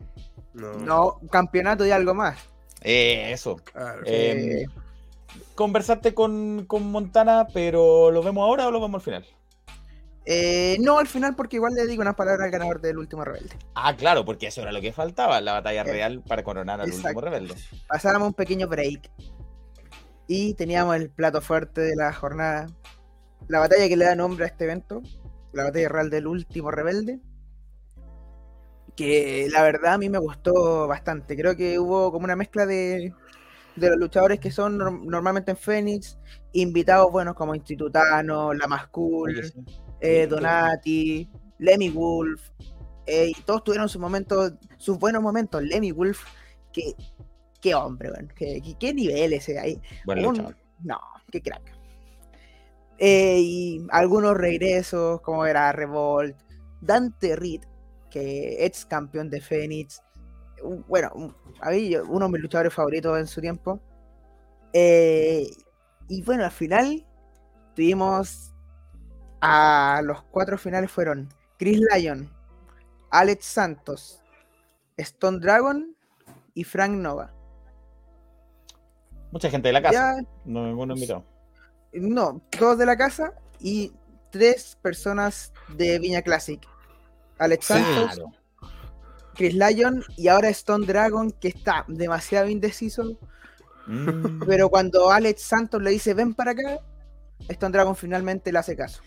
No, 0.53 0.73
No, 0.75 1.21
campeonato 1.31 1.87
y 1.87 1.91
algo 1.91 2.13
más. 2.13 2.37
Eh, 2.83 3.31
eso. 3.33 3.57
claro. 3.57 4.03
Eh, 4.05 4.67
conversaste 5.55 6.15
con, 6.15 6.67
con 6.67 6.91
Montana, 6.91 7.47
pero 7.53 8.11
¿lo 8.11 8.23
vemos 8.23 8.43
ahora 8.45 8.67
o 8.69 8.71
lo 8.71 8.81
vemos 8.81 8.97
al 9.01 9.03
final? 9.03 9.27
Eh, 10.27 10.79
no 10.81 10.99
al 10.99 11.07
final, 11.07 11.37
porque 11.37 11.57
igual 11.57 11.75
le 11.75 11.87
digo 11.87 12.01
unas 12.03 12.15
palabras 12.15 12.47
al 12.47 12.51
ganador 12.51 12.81
del 12.81 12.99
último 12.99 13.25
rebelde. 13.25 13.57
Ah, 13.75 13.95
claro, 13.97 14.25
porque 14.25 14.47
eso 14.47 14.63
era 14.63 14.73
lo 14.73 14.81
que 14.81 14.93
faltaba, 14.93 15.41
la 15.41 15.53
batalla 15.53 15.85
Eh, 15.85 15.85
real 15.85 16.23
para 16.27 16.43
coronar 16.43 16.81
al 16.81 16.89
exacto. 16.89 17.19
último 17.19 17.21
rebelde. 17.21 17.55
Pasábamos 17.89 18.29
un 18.29 18.35
pequeño 18.35 18.69
break. 18.69 19.11
Y 20.27 20.55
teníamos 20.55 20.97
el 20.97 21.11
plato 21.11 21.41
fuerte 21.43 21.83
de 21.83 21.97
la 21.97 22.13
jornada. 22.13 22.67
La 23.49 23.59
batalla 23.61 23.89
que 23.89 23.97
le 23.97 24.07
da 24.07 24.15
nombre 24.15 24.45
a 24.47 24.49
este 24.49 24.65
evento. 24.65 25.03
La 25.53 25.65
batalla 25.65 25.89
real 25.89 26.11
del 26.11 26.27
último 26.27 26.71
rebelde. 26.71 27.21
Que 28.97 29.49
la 29.51 29.63
verdad 29.63 29.95
a 29.95 29.99
mí 29.99 30.09
me 30.09 30.19
gustó 30.19 30.87
bastante. 30.87 31.37
Creo 31.37 31.57
que 31.57 31.79
hubo 31.79 32.13
como 32.13 32.25
una 32.25 32.37
mezcla 32.37 32.65
de, 32.65 33.13
de 33.77 33.89
los 33.91 33.99
luchadores 33.99 34.39
que 34.41 34.51
son 34.51 34.79
norm- 34.79 35.05
normalmente 35.05 35.51
en 35.53 35.57
Fénix. 35.57 36.19
Invitados 36.53 37.11
buenos 37.11 37.35
como 37.35 37.55
Institutano, 37.55 38.53
La 38.55 38.67
sí. 39.49 39.65
eh, 40.01 40.27
Donati, 40.29 41.29
Lemmy 41.59 41.89
Wolf, 41.91 42.51
eh, 43.07 43.33
y 43.37 43.41
todos 43.43 43.65
tuvieron 43.65 43.89
sus 43.89 44.01
momentos, 44.01 44.53
sus 44.77 44.99
buenos 44.99 45.23
momentos. 45.23 45.63
Lemmy 45.63 45.93
Wolf, 45.93 46.21
que, 46.73 46.95
qué 47.61 47.75
hombre, 47.75 48.11
weón, 48.11 48.29
qué, 48.37 48.61
qué- 48.63 48.77
nivel 48.95 49.33
ese 49.33 49.59
ahí. 49.59 49.81
Un- 50.29 50.55
no, 50.85 51.01
qué 51.31 51.41
crack. 51.41 51.73
Eh, 52.99 53.39
y 53.41 53.87
algunos 53.91 54.37
regresos, 54.37 55.21
como 55.21 55.47
era 55.47 55.73
Revolt, 55.73 56.37
Dante 56.81 57.35
Reed, 57.35 57.63
que 58.11 58.65
ex 58.65 58.85
campeón 58.87 59.31
de 59.31 59.41
Fénix. 59.41 60.03
Bueno, 60.89 61.35
a 61.61 61.71
mí, 61.71 61.95
uno 61.97 62.27
de 62.27 62.33
mis 62.33 62.43
luchadores 62.43 62.73
favoritos 62.73 63.19
en 63.19 63.27
su 63.27 63.41
tiempo. 63.41 63.81
Eh, 64.73 65.47
y 66.09 66.23
bueno, 66.23 66.45
al 66.45 66.51
final 66.51 67.05
tuvimos 67.75 68.53
a 69.41 70.01
los 70.03 70.23
cuatro 70.25 70.57
finales 70.59 70.91
fueron 70.91 71.29
Chris 71.59 71.81
Lyon, 71.95 72.31
Alex 73.11 73.45
Santos, 73.45 74.23
Stone 74.97 75.39
Dragon 75.39 75.95
y 76.55 76.65
Frank 76.65 76.93
Nova. 76.93 77.33
Mucha 79.31 79.51
gente 79.51 79.69
de 79.69 79.73
la 79.73 79.83
casa. 79.83 80.17
Ya, 80.17 80.29
No 80.45 80.67
ninguno 80.67 80.95
invitado. 80.95 81.25
no, 81.93 82.41
dos 82.59 82.79
de 82.79 82.87
la 82.87 82.97
casa 82.97 83.35
y 83.61 83.93
tres 84.31 84.79
personas 84.81 85.53
de 85.77 85.99
Viña 85.99 86.23
Classic. 86.23 86.61
Alex 87.39 87.67
Santos, 87.67 88.15
Claro. 88.15 88.33
Chris 89.35 89.55
Lyon 89.55 90.05
y 90.17 90.29
ahora 90.29 90.49
Stone 90.49 90.87
Dragon, 90.87 91.31
que 91.33 91.49
está 91.49 91.85
demasiado 91.89 92.49
indeciso. 92.49 93.19
Mm. 93.87 94.41
Pero 94.47 94.69
cuando 94.71 95.11
Alex 95.11 95.43
Santos 95.43 95.83
le 95.83 95.91
dice 95.91 96.15
ven 96.15 96.35
para 96.35 96.53
acá, 96.53 96.79
Stone 97.49 97.73
Dragon 97.73 97.95
finalmente 97.97 98.51
le 98.53 98.59
hace 98.59 98.77
caso. 98.77 99.03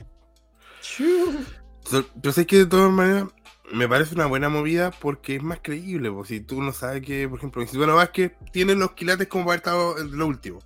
So- 1.83 2.05
Yo 2.21 2.31
sé 2.31 2.45
que 2.45 2.57
de 2.59 2.65
todas 2.65 2.91
maneras 2.91 3.25
me 3.71 3.87
parece 3.87 4.15
una 4.15 4.25
buena 4.27 4.49
movida 4.49 4.91
porque 4.91 5.35
es 5.37 5.43
más 5.43 5.59
creíble. 5.61 6.11
pues, 6.11 6.29
si 6.29 6.39
tú 6.41 6.61
no 6.61 6.71
sabes 6.71 7.01
que, 7.01 7.27
por 7.27 7.39
ejemplo, 7.39 7.65
bueno 7.73 7.95
Vázquez 7.95 8.33
tiene 8.51 8.75
los 8.75 8.91
quilates 8.91 9.27
como 9.27 9.45
para 9.45 9.57
estar 9.57 9.75
lo 9.75 10.27
último. 10.27 10.59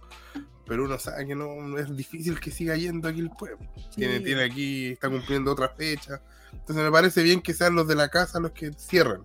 Pero 0.67 0.85
uno 0.85 0.97
sabe 0.99 1.27
que 1.27 1.35
no 1.35 1.77
es 1.77 1.95
difícil 1.95 2.39
que 2.39 2.49
siga 2.51 2.75
yendo 2.77 3.07
aquí 3.09 3.19
el 3.19 3.29
pueblo. 3.29 3.59
Tiene, 3.95 4.19
Sí. 4.19 4.23
tiene 4.23 4.43
aquí, 4.43 4.87
está 4.91 5.09
cumpliendo 5.09 5.51
otra 5.51 5.69
fecha. 5.69 6.21
Entonces 6.53 6.83
me 6.83 6.91
parece 6.91 7.23
bien 7.23 7.41
que 7.41 7.53
sean 7.53 7.75
los 7.75 7.87
de 7.87 7.95
la 7.95 8.09
casa 8.09 8.39
los 8.39 8.51
que 8.51 8.71
cierran. 8.73 9.23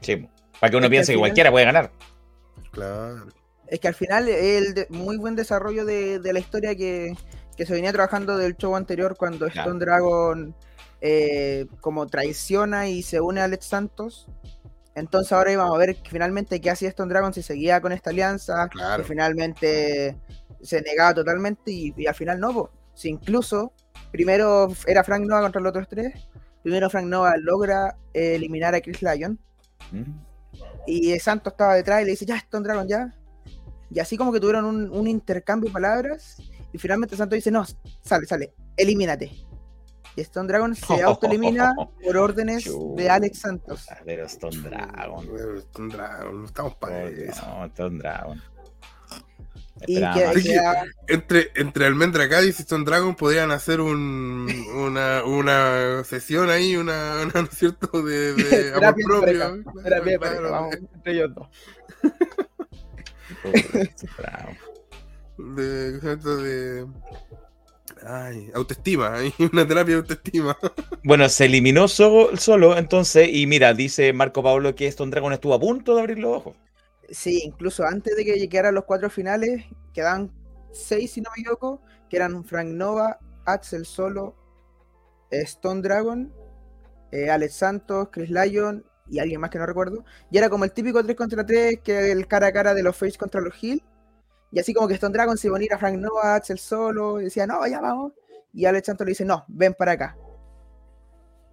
Sí, 0.00 0.28
para 0.60 0.70
que 0.70 0.76
uno 0.76 0.86
Es 0.86 0.90
piense 0.90 1.12
que 1.12 1.16
final- 1.16 1.28
cualquiera 1.28 1.50
puede 1.50 1.64
ganar. 1.66 1.90
Claro. 2.70 3.26
Es 3.66 3.78
que 3.80 3.88
al 3.88 3.94
final 3.94 4.28
el 4.28 4.74
de- 4.74 4.86
muy 4.90 5.16
buen 5.16 5.36
desarrollo 5.36 5.84
de, 5.84 6.18
de 6.18 6.32
la 6.32 6.38
historia 6.40 6.74
que, 6.74 7.14
que 7.56 7.66
se 7.66 7.72
venía 7.72 7.92
trabajando 7.92 8.36
del 8.36 8.56
show 8.56 8.74
anterior 8.76 9.16
cuando 9.16 9.48
Claro. 9.48 9.70
Stone 9.70 9.84
Dragon 9.84 10.54
eh, 11.00 11.66
como 11.80 12.06
traiciona 12.06 12.88
y 12.88 13.02
se 13.02 13.20
une 13.20 13.40
a 13.40 13.44
Alex 13.44 13.66
Santos. 13.66 14.26
Entonces 14.94 15.32
ahora 15.32 15.52
íbamos 15.52 15.74
a 15.74 15.78
ver 15.78 15.96
finalmente 16.08 16.60
qué 16.60 16.70
hacía 16.70 16.88
Stone 16.88 17.08
Dragon 17.10 17.32
si 17.32 17.42
seguía 17.42 17.80
con 17.80 17.92
esta 17.92 18.10
alianza, 18.10 18.68
Claro. 18.68 19.02
que 19.02 19.08
finalmente 19.08 20.16
se 20.60 20.82
negaba 20.82 21.14
totalmente 21.14 21.70
y, 21.70 21.94
y 21.96 22.06
al 22.06 22.14
final 22.14 22.40
no. 22.40 22.52
po. 22.52 22.70
Si 22.94 23.08
incluso 23.08 23.72
primero 24.10 24.68
era 24.86 25.04
Frank 25.04 25.24
Nova 25.24 25.42
contra 25.42 25.60
los 25.60 25.70
otros 25.70 25.88
tres, 25.88 26.12
primero 26.62 26.90
Frank 26.90 27.06
Nova 27.06 27.34
logra 27.38 27.96
eh, 28.12 28.34
eliminar 28.34 28.74
a 28.74 28.80
Chris 28.80 29.00
Lyon 29.00 29.38
Mm. 29.92 30.20
y 30.86 31.18
Santos 31.18 31.52
estaba 31.52 31.74
detrás 31.74 32.02
y 32.02 32.04
le 32.04 32.10
dice, 32.12 32.26
ya, 32.26 32.36
Stone 32.36 32.64
Dragon, 32.64 32.86
ya. 32.86 33.14
Y 33.90 33.98
así 33.98 34.16
como 34.16 34.32
que 34.32 34.40
tuvieron 34.40 34.64
un, 34.64 34.90
un 34.90 35.08
intercambio 35.08 35.68
de 35.68 35.72
palabras. 35.72 36.36
Y 36.72 36.78
finalmente 36.78 37.16
Santos 37.16 37.36
dice, 37.36 37.50
no, 37.50 37.64
sale, 38.02 38.26
sale, 38.26 38.54
elimínate. 38.76 39.32
Y 40.16 40.20
Stone 40.22 40.48
Dragon 40.48 40.74
se 40.74 41.02
autoelimina 41.02 41.74
por 42.04 42.16
órdenes 42.16 42.70
de 42.96 43.10
Alex 43.10 43.38
Santos. 43.38 43.86
Pero 44.04 44.26
Stone 44.26 44.58
Dragon. 44.58 45.26
Stone 45.58 45.94
Dragon, 45.94 46.40
no 46.40 46.46
estamos 46.46 46.74
para 46.76 47.04
eso. 47.04 47.46
No, 47.46 47.64
Stone 47.66 47.98
Dragon. 47.98 48.42
Y 49.86 50.08
que, 50.10 50.32
Entre, 51.08 51.50
entre 51.56 51.86
Almendra 51.86 52.28
Cádiz 52.28 52.58
y 52.58 52.62
Stone 52.62 52.84
Dragon 52.84 53.14
podrían 53.16 53.50
hacer 53.50 53.80
un, 53.80 54.48
una, 54.74 55.24
una 55.24 56.04
sesión 56.04 56.50
ahí, 56.50 56.76
una, 56.76 57.22
una, 57.22 57.42
¿no 57.42 57.48
es 57.50 57.58
cierto? 57.58 58.02
De, 58.02 58.34
de 58.34 58.74
amor 58.74 59.00
propio. 59.00 59.20
pareja, 59.20 59.56
Claro, 59.72 59.82
terapia 59.82 60.18
claro, 60.18 60.50
vamos, 60.50 60.76
entre 60.76 61.12
ellos 61.12 61.34
dos. 61.34 61.48
De, 65.38 65.98
de 66.00 66.86
ay, 68.06 68.50
autoestima, 68.54 69.14
hay 69.14 69.32
una 69.52 69.66
terapia 69.66 69.94
de 69.96 70.00
autoestima. 70.00 70.56
Bueno, 71.02 71.28
se 71.28 71.44
eliminó 71.46 71.88
so- 71.88 72.36
solo, 72.36 72.76
entonces, 72.78 73.28
y 73.32 73.46
mira, 73.46 73.74
dice 73.74 74.12
Marco 74.14 74.42
Pablo 74.42 74.74
que 74.74 74.86
Stone 74.86 75.10
Dragon 75.10 75.32
estuvo 75.32 75.54
a 75.54 75.60
punto 75.60 75.94
de 75.94 76.00
abrir 76.00 76.18
los 76.18 76.36
ojos. 76.36 76.56
Sí, 77.10 77.42
incluso 77.44 77.84
antes 77.84 78.16
de 78.16 78.24
que 78.24 78.38
llegaran 78.38 78.74
los 78.74 78.84
cuatro 78.84 79.10
finales, 79.10 79.64
quedaban 79.92 80.32
seis, 80.72 81.12
si 81.12 81.20
no 81.20 81.30
me 81.36 81.40
equivoco, 81.40 81.82
que 82.08 82.16
eran 82.16 82.44
Frank 82.44 82.68
Nova, 82.68 83.18
Axel 83.44 83.84
Solo, 83.84 84.36
eh, 85.30 85.42
Stone 85.42 85.82
Dragon, 85.82 86.32
eh, 87.12 87.30
Alex 87.30 87.54
Santos, 87.54 88.08
Chris 88.12 88.30
Lyon 88.30 88.84
y 89.08 89.18
alguien 89.18 89.40
más 89.40 89.50
que 89.50 89.58
no 89.58 89.66
recuerdo. 89.66 90.04
Y 90.30 90.38
era 90.38 90.48
como 90.50 90.64
el 90.64 90.72
típico 90.72 91.02
3 91.02 91.16
contra 91.16 91.44
3, 91.44 91.80
que 91.82 92.12
el 92.12 92.28
cara 92.28 92.48
a 92.48 92.52
cara 92.52 92.74
de 92.74 92.82
los 92.82 92.96
Face 92.96 93.18
contra 93.18 93.40
los 93.40 93.54
Hill. 93.62 93.82
Y 94.52 94.60
así 94.60 94.74
como 94.74 94.88
que 94.88 94.94
Stone 94.94 95.12
Dragon 95.12 95.36
se 95.38 95.48
iba 95.48 95.56
a 95.56 95.58
unir 95.58 95.74
a 95.74 95.78
Frank 95.78 95.96
Nova, 95.98 96.36
Axel 96.36 96.58
Solo, 96.58 97.20
y 97.20 97.24
decía, 97.24 97.46
no, 97.46 97.66
ya 97.66 97.80
vamos. 97.80 98.12
Y 98.52 98.66
Alex 98.66 98.86
Santos 98.86 99.06
le 99.06 99.12
dice, 99.12 99.24
no, 99.24 99.44
ven 99.48 99.74
para 99.74 99.92
acá. 99.92 100.16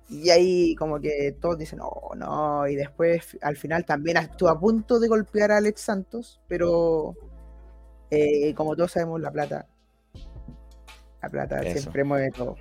Y 0.09 0.29
ahí 0.29 0.75
como 0.75 0.99
que 1.01 1.35
todos 1.41 1.57
dicen, 1.57 1.79
no, 1.79 1.91
no, 2.15 2.67
y 2.67 2.75
después 2.75 3.37
al 3.41 3.57
final 3.57 3.83
también 3.85 4.15
estuvo 4.17 4.47
a 4.49 4.57
punto 4.59 4.99
de 4.99 5.07
golpear 5.09 5.51
a 5.51 5.57
Alex 5.57 5.81
Santos, 5.81 6.39
pero 6.47 7.13
eh, 8.09 8.53
como 8.55 8.75
todos 8.75 8.91
sabemos, 8.93 9.19
la 9.19 9.31
plata, 9.31 9.67
la 11.21 11.29
plata 11.29 11.59
Eso. 11.59 11.79
siempre 11.81 12.05
mueve 12.05 12.31
todo. 12.31 12.55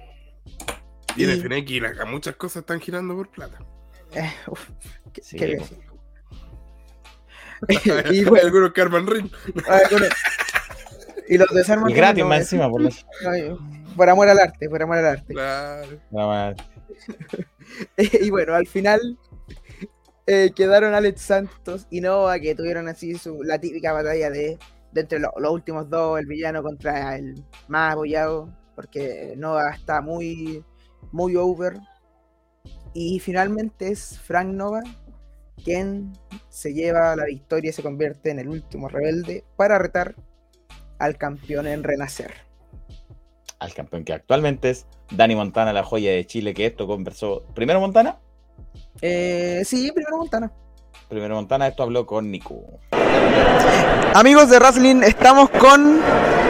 Y 1.17 1.23
en 1.25 1.31
la- 1.31 2.05
muchas 2.05 2.35
cosas 2.35 2.63
están 2.63 2.81
girando 2.81 3.15
por 3.15 3.31
plata. 3.31 3.59
Eh, 4.13 4.31
uf, 4.49 4.69
qué- 5.13 5.23
Sí, 5.23 5.37
qué 5.37 5.63
y 8.13 8.25
bueno, 8.25 8.45
algunos 8.45 8.73
que 8.73 8.81
arman 8.83 9.07
ring. 9.07 9.31
y 11.29 11.39
los 11.39 11.49
desarman 11.55 11.91
Y 11.91 11.95
gratis 11.95 12.23
no, 12.25 12.29
más 12.29 12.41
encima, 12.41 12.69
por 12.69 12.83
ay, 13.29 13.57
por 13.97 14.11
amor 14.11 14.29
al 14.29 14.39
arte, 14.39 14.69
por 14.69 14.83
amor 14.83 14.99
al 14.99 15.07
arte. 15.07 15.33
Claro. 15.33 15.99
Más. 16.11 16.57
y 17.97 18.31
bueno, 18.31 18.55
al 18.55 18.67
final 18.67 19.19
eh, 20.27 20.53
quedaron 20.55 20.95
Alex 20.95 21.21
Santos 21.23 21.87
y 21.91 22.01
Nova, 22.01 22.39
que 22.41 22.55
tuvieron 22.55 22.89
así 22.89 23.15
su, 23.17 23.43
la 23.43 23.59
típica 23.61 23.93
batalla 23.93 24.31
de, 24.31 24.59
entre 24.95 25.19
lo- 25.19 25.33
los 25.39 25.53
últimos 25.53 25.89
dos, 25.89 26.19
el 26.19 26.27
villano 26.27 26.63
contra 26.63 27.17
el 27.17 27.45
más 27.69 27.93
apoyado, 27.95 28.53
porque 28.75 29.35
Nova 29.37 29.71
está 29.71 30.01
muy, 30.01 30.65
muy 31.13 31.37
over. 31.37 31.79
Y 32.95 33.21
finalmente 33.21 33.89
es 33.91 34.19
Frank 34.21 34.49
Nova 34.49 34.83
quien 35.65 36.13
se 36.51 36.75
lleva 36.75 37.17
la 37.17 37.27
victoria 37.27 37.71
y 37.71 37.75
se 37.75 37.83
convierte 37.83 38.31
en 38.31 38.41
el 38.41 38.49
último 38.49 38.89
rebelde 38.89 39.45
para 39.57 39.79
retar 39.79 40.17
al 40.99 41.19
campeón 41.19 41.67
en 41.69 41.85
renacer. 41.85 42.33
Al 43.59 43.73
campeón 43.73 44.05
que 44.05 44.13
actualmente 44.13 44.71
es 44.71 44.87
Dani 45.11 45.35
Montana, 45.35 45.73
la 45.73 45.83
joya 45.83 46.11
de 46.11 46.27
Chile, 46.27 46.53
que 46.53 46.67
esto 46.67 46.87
conversó. 46.87 47.43
Primero 47.55 47.81
Montana. 47.81 48.19
Eh, 49.01 49.63
sí, 49.65 49.91
primero 49.93 50.19
Montana. 50.19 50.53
Primero 51.09 51.37
Montana, 51.37 51.69
esto 51.69 51.83
habló 51.83 52.05
con 52.05 52.31
Nico. 52.31 52.65
Amigos 54.15 54.51
de 54.51 54.59
Wrestling, 54.59 55.03
estamos 55.03 55.51
con 55.51 56.01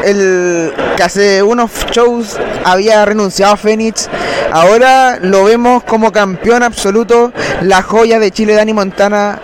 el 0.05 0.73
que 0.97 1.03
hace 1.03 1.42
unos 1.42 1.71
shows 1.90 2.38
había 2.64 3.05
renunciado 3.05 3.55
a 3.55 3.57
Fénix. 3.57 4.09
Ahora 4.53 5.19
lo 5.21 5.45
vemos 5.45 5.85
como 5.85 6.12
campeón 6.12 6.62
absoluto, 6.62 7.33
la 7.62 7.83
joya 7.83 8.19
de 8.19 8.31
Chile, 8.31 8.55
Dani 8.55 8.73
Montana. 8.73 9.40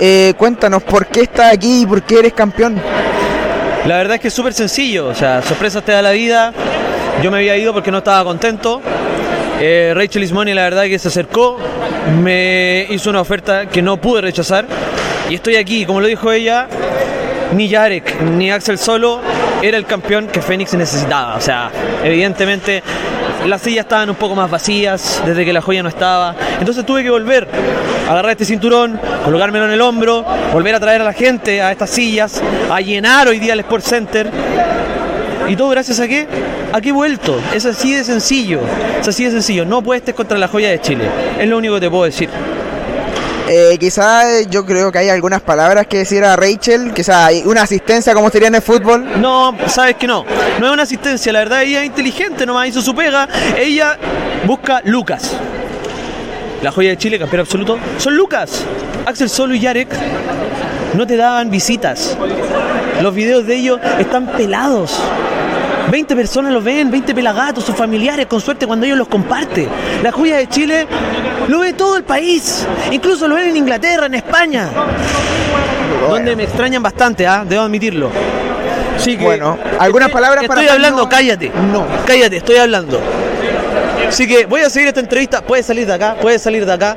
Eh, 0.00 0.34
cuéntanos, 0.36 0.82
¿por 0.82 1.06
qué 1.06 1.22
estás 1.22 1.52
aquí 1.52 1.82
y 1.82 1.86
por 1.86 2.02
qué 2.02 2.20
eres 2.20 2.32
campeón? 2.32 2.80
La 3.86 3.96
verdad 3.96 4.14
es 4.16 4.20
que 4.20 4.28
es 4.28 4.34
súper 4.34 4.52
sencillo, 4.52 5.08
o 5.08 5.14
sea, 5.14 5.42
sorpresas 5.42 5.84
te 5.84 5.92
da 5.92 6.02
la 6.02 6.12
vida. 6.12 6.52
Yo 7.20 7.30
me 7.30 7.38
había 7.38 7.56
ido 7.56 7.72
porque 7.72 7.90
no 7.90 7.98
estaba 7.98 8.24
contento. 8.24 8.80
Eh, 9.60 9.92
Rachel 9.94 10.22
Ismoni 10.22 10.54
la 10.54 10.62
verdad 10.62 10.84
que 10.84 10.98
se 10.98 11.08
acercó, 11.08 11.58
me 12.20 12.86
hizo 12.90 13.10
una 13.10 13.20
oferta 13.20 13.66
que 13.66 13.82
no 13.82 13.96
pude 13.96 14.22
rechazar. 14.22 14.66
Y 15.28 15.34
estoy 15.36 15.56
aquí, 15.56 15.84
como 15.84 16.00
lo 16.00 16.06
dijo 16.06 16.32
ella, 16.32 16.68
ni 17.54 17.68
Yarek 17.68 18.20
ni 18.22 18.50
Axel 18.50 18.78
Solo 18.78 19.20
era 19.62 19.76
el 19.76 19.86
campeón 19.86 20.26
que 20.26 20.42
Fénix 20.42 20.74
necesitaba. 20.74 21.36
O 21.36 21.40
sea, 21.40 21.70
evidentemente 22.02 22.82
las 23.46 23.62
sillas 23.62 23.84
estaban 23.84 24.08
un 24.10 24.16
poco 24.16 24.34
más 24.34 24.50
vacías 24.50 25.22
desde 25.24 25.44
que 25.44 25.52
la 25.52 25.60
joya 25.60 25.82
no 25.82 25.88
estaba. 25.88 26.34
Entonces 26.58 26.84
tuve 26.84 27.02
que 27.02 27.10
volver, 27.10 27.46
agarrar 28.08 28.32
este 28.32 28.44
cinturón, 28.44 28.98
colocármelo 29.24 29.66
en 29.66 29.72
el 29.72 29.80
hombro, 29.80 30.24
volver 30.52 30.74
a 30.74 30.80
traer 30.80 31.00
a 31.00 31.04
la 31.04 31.12
gente 31.12 31.62
a 31.62 31.72
estas 31.72 31.90
sillas, 31.90 32.42
a 32.70 32.80
llenar 32.80 33.28
hoy 33.28 33.38
día 33.38 33.52
el 33.52 33.60
Sport 33.60 33.84
Center. 33.84 34.30
¿Y 35.48 35.56
todo 35.56 35.68
gracias 35.68 36.00
a 36.00 36.08
qué? 36.08 36.26
¿A 36.72 36.80
qué 36.80 36.90
he 36.90 36.92
vuelto? 36.92 37.40
Es 37.54 37.66
así 37.66 37.94
de 37.94 38.04
sencillo. 38.04 38.60
Es 39.00 39.08
así 39.08 39.24
de 39.24 39.30
sencillo. 39.30 39.64
No 39.64 39.82
puestes 39.82 40.14
contra 40.14 40.38
la 40.38 40.48
joya 40.48 40.70
de 40.70 40.80
Chile. 40.80 41.08
Es 41.38 41.48
lo 41.48 41.58
único 41.58 41.74
que 41.74 41.80
te 41.80 41.90
puedo 41.90 42.04
decir. 42.04 42.28
Eh, 43.48 43.76
quizá 43.78 44.38
eh, 44.38 44.46
yo 44.48 44.64
creo 44.64 44.90
que 44.92 44.98
hay 44.98 45.08
algunas 45.08 45.42
palabras 45.42 45.86
que 45.86 45.98
decir 45.98 46.24
a 46.24 46.36
Rachel, 46.36 46.92
quizá 46.94 47.26
hay 47.26 47.42
una 47.44 47.62
asistencia 47.62 48.14
como 48.14 48.30
sería 48.30 48.48
en 48.48 48.54
el 48.54 48.62
fútbol. 48.62 49.20
No, 49.20 49.54
sabes 49.66 49.96
que 49.96 50.06
no. 50.06 50.24
No 50.60 50.66
es 50.68 50.72
una 50.72 50.84
asistencia, 50.84 51.32
la 51.32 51.40
verdad 51.40 51.62
ella 51.62 51.80
es 51.80 51.86
inteligente, 51.86 52.46
nomás 52.46 52.68
hizo 52.68 52.80
su 52.80 52.94
pega. 52.94 53.28
Ella 53.58 53.98
busca 54.46 54.80
Lucas. 54.84 55.36
La 56.62 56.70
joya 56.70 56.90
de 56.90 56.96
Chile, 56.96 57.18
campeón 57.18 57.40
absoluto, 57.40 57.78
son 57.98 58.16
Lucas. 58.16 58.64
Axel 59.04 59.28
Solo 59.28 59.54
y 59.54 59.60
Yarek 59.60 59.88
no 60.94 61.06
te 61.06 61.16
daban 61.16 61.50
visitas. 61.50 62.16
Los 63.02 63.14
videos 63.14 63.46
de 63.46 63.56
ellos 63.56 63.80
están 63.98 64.28
pelados. 64.28 64.98
20 65.90 66.16
personas 66.16 66.52
los 66.52 66.62
ven, 66.62 66.90
20 66.90 67.14
pelagatos, 67.14 67.64
sus 67.64 67.74
familiares, 67.74 68.26
con 68.26 68.40
suerte 68.40 68.66
cuando 68.66 68.86
ellos 68.86 68.98
los 68.98 69.08
comparten. 69.08 69.68
La 70.02 70.12
joya 70.12 70.36
de 70.38 70.48
Chile 70.48 70.86
lo 71.48 71.60
ve 71.60 71.72
todo 71.72 71.96
el 71.96 72.04
país. 72.04 72.66
Incluso 72.90 73.28
lo 73.28 73.34
ven 73.34 73.50
en 73.50 73.56
Inglaterra, 73.56 74.06
en 74.06 74.14
España. 74.14 74.68
Donde 76.08 76.36
me 76.36 76.44
extrañan 76.44 76.82
bastante, 76.82 77.26
¿ah? 77.26 77.44
debo 77.46 77.62
admitirlo. 77.62 78.10
Que, 79.02 79.16
Bueno, 79.16 79.58
algunas 79.78 80.10
palabras 80.10 80.46
para 80.46 80.60
Estoy 80.60 80.76
hablando, 80.76 81.08
cállate. 81.08 81.50
No. 81.72 81.84
Cállate, 82.06 82.36
estoy 82.36 82.56
hablando. 82.56 83.00
Así 84.06 84.28
que 84.28 84.46
voy 84.46 84.60
a 84.60 84.70
seguir 84.70 84.88
esta 84.88 85.00
entrevista. 85.00 85.40
Puedes 85.42 85.66
salir 85.66 85.86
de 85.86 85.94
acá, 85.94 86.16
puedes 86.20 86.42
salir 86.42 86.64
de 86.64 86.72
acá. 86.72 86.96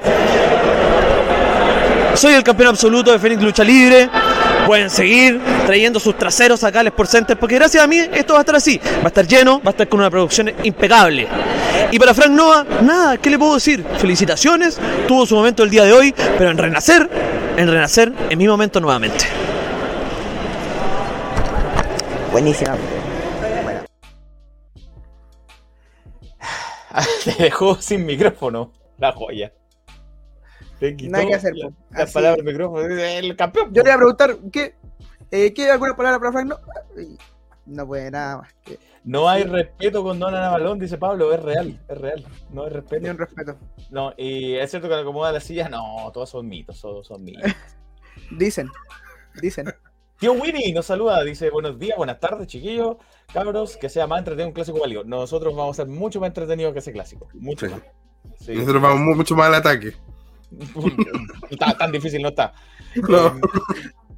Soy 2.13 2.33
el 2.33 2.43
campeón 2.43 2.69
absoluto 2.69 3.11
de 3.11 3.19
Fénix 3.19 3.41
Lucha 3.41 3.63
Libre. 3.63 4.09
Pueden 4.65 4.89
seguir 4.89 5.39
trayendo 5.65 5.99
sus 5.99 6.17
traseros 6.17 6.63
acá 6.63 6.79
al 6.79 6.87
Sport 6.87 7.09
Center 7.09 7.37
porque 7.37 7.55
gracias 7.55 7.83
a 7.83 7.87
mí 7.87 7.97
esto 7.97 8.33
va 8.33 8.39
a 8.39 8.41
estar 8.41 8.55
así. 8.55 8.79
Va 8.97 9.05
a 9.05 9.07
estar 9.07 9.27
lleno, 9.27 9.61
va 9.61 9.69
a 9.69 9.71
estar 9.71 9.87
con 9.87 9.99
una 9.99 10.09
producción 10.09 10.51
impecable. 10.63 11.27
Y 11.91 11.99
para 11.99 12.13
Frank 12.13 12.31
Nova, 12.31 12.65
nada, 12.81 13.17
¿qué 13.17 13.29
le 13.29 13.37
puedo 13.37 13.55
decir? 13.55 13.83
Felicitaciones, 13.97 14.79
tuvo 15.07 15.25
su 15.25 15.35
momento 15.35 15.63
el 15.63 15.69
día 15.69 15.83
de 15.83 15.93
hoy, 15.93 16.13
pero 16.37 16.49
en 16.49 16.57
renacer, 16.57 17.09
en 17.57 17.67
renacer, 17.67 18.11
en 18.29 18.37
mi 18.37 18.47
momento 18.47 18.79
nuevamente. 18.79 19.25
Buenísima. 22.31 22.75
Te 27.23 27.43
dejó 27.43 27.81
sin 27.81 28.05
micrófono 28.05 28.71
la 28.97 29.11
joya. 29.11 29.51
Te 30.79 30.95
quitó 30.95 31.11
Nada 31.11 31.25
que 31.27 31.33
hacer, 31.35 31.55
la, 31.55 31.69
po. 31.69 31.75
la 31.91 32.05
palabra 32.07 32.35
del 32.37 32.45
micrófono. 32.45 32.85
El 32.85 33.35
campeón. 33.35 33.73
Yo 33.73 33.81
le 33.83 33.89
iba 33.89 33.95
a 33.95 33.97
preguntar, 33.97 34.37
¿qué? 34.51 34.75
Eh, 35.31 35.53
¿Qué 35.53 35.69
alguna 35.71 35.95
palabra 35.95 36.19
para 36.19 36.31
Frank? 36.31 36.47
No, 36.47 36.57
no 37.65 37.87
puede 37.87 38.11
nada 38.11 38.37
más. 38.37 38.53
Que, 38.63 38.77
No 39.03 39.27
hay 39.29 39.43
respeto 39.43 40.03
con 40.03 40.19
Don 40.19 40.33
Ana 40.35 40.49
Balón, 40.49 40.77
dice 40.79 40.97
Pablo. 40.97 41.33
Es 41.33 41.41
real, 41.41 41.79
es 41.87 41.97
real. 41.97 42.23
No 42.51 42.63
hay 42.63 42.69
ni 42.69 42.75
respeto. 42.75 43.11
un 43.11 43.17
respeto. 43.17 43.57
No, 43.89 44.13
y 44.17 44.55
es 44.55 44.69
cierto 44.69 44.87
que 44.89 44.95
le 44.95 45.01
acomoda 45.01 45.31
la 45.31 45.39
silla. 45.39 45.69
No, 45.69 46.11
todos 46.13 46.29
son 46.29 46.47
mitos, 46.47 46.79
todos 46.81 47.07
son 47.07 47.23
mitos. 47.23 47.43
Dicen, 48.31 48.69
dicen. 49.41 49.67
Tío 50.19 50.31
Winnie 50.33 50.73
nos 50.73 50.85
saluda, 50.85 51.21
dice 51.23 51.49
buenos 51.49 51.77
días, 51.77 51.97
buenas 51.97 52.19
tardes, 52.21 52.47
chiquillos, 52.47 52.95
cabros, 53.33 53.75
que 53.75 53.89
sea 53.89 54.07
más 54.07 54.19
entretenido 54.19 54.47
un 54.47 54.53
clásico 54.53 54.79
válido. 54.79 55.03
Nosotros 55.03 55.53
vamos 55.53 55.77
a 55.77 55.83
ser 55.83 55.91
mucho 55.91 56.21
más 56.21 56.27
entretenidos 56.27 56.71
que 56.71 56.79
ese 56.79 56.93
clásico, 56.93 57.27
mucho 57.33 57.67
Sí. 57.67 57.73
más. 57.73 57.81
Sí. 58.39 58.53
Nosotros 58.55 58.81
vamos 58.81 59.01
mu- 59.01 59.15
mucho 59.15 59.35
más 59.35 59.47
al 59.47 59.55
ataque. 59.55 59.93
Está- 61.49 61.77
tan 61.77 61.91
difícil 61.91 62.21
no 62.21 62.29
está. 62.29 62.53
No. 63.07 63.27
Eh, 63.27 63.31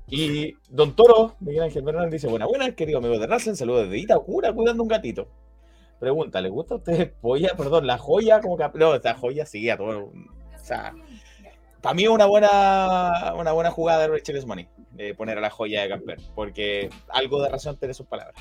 y 0.10 0.56
Don 0.70 0.96
Toro, 0.96 1.36
Miguel 1.42 1.64
Ángel 1.64 1.84
Bernal, 1.84 2.10
dice, 2.10 2.28
buena, 2.28 2.46
buena, 2.46 2.72
querido 2.72 3.00
amigo 3.00 3.20
de 3.20 3.28
Racing, 3.28 3.56
saludos 3.56 3.84
desde 3.84 3.98
Itacura, 4.00 4.54
cuidando 4.54 4.84
un 4.84 4.90
gatito. 4.90 5.28
Pregunta, 6.00 6.40
¿le 6.40 6.50
gusta 6.50 6.76
a 6.76 6.78
ustedes 6.78 7.12
polla? 7.22 7.54
Perdón, 7.58 7.88
la 7.88 7.98
joya 7.98 8.40
como 8.40 8.56
que... 8.58 8.70
No, 8.76 8.94
joya 9.20 9.46
sí, 9.46 9.70
a 9.70 9.78
todo. 9.78 10.06
O 10.06 10.64
sea, 10.64 10.94
para 11.82 11.94
mí 11.94 12.04
es 12.04 12.10
una 12.10 12.26
buena, 12.26 13.34
una 13.38 13.52
buena 13.52 13.72
jugada 13.72 14.02
de 14.02 14.08
Rachel 14.10 14.46
Money, 14.46 14.68
de 14.92 15.14
poner 15.16 15.38
a 15.38 15.42
la 15.42 15.50
joya 15.50 15.82
de 15.82 15.90
campeón, 15.90 16.20
porque 16.36 16.90
algo 17.10 17.42
de 17.42 17.50
razón 17.50 17.78
tiene 17.78 17.94
sus 17.94 18.06
palabras. 18.06 18.36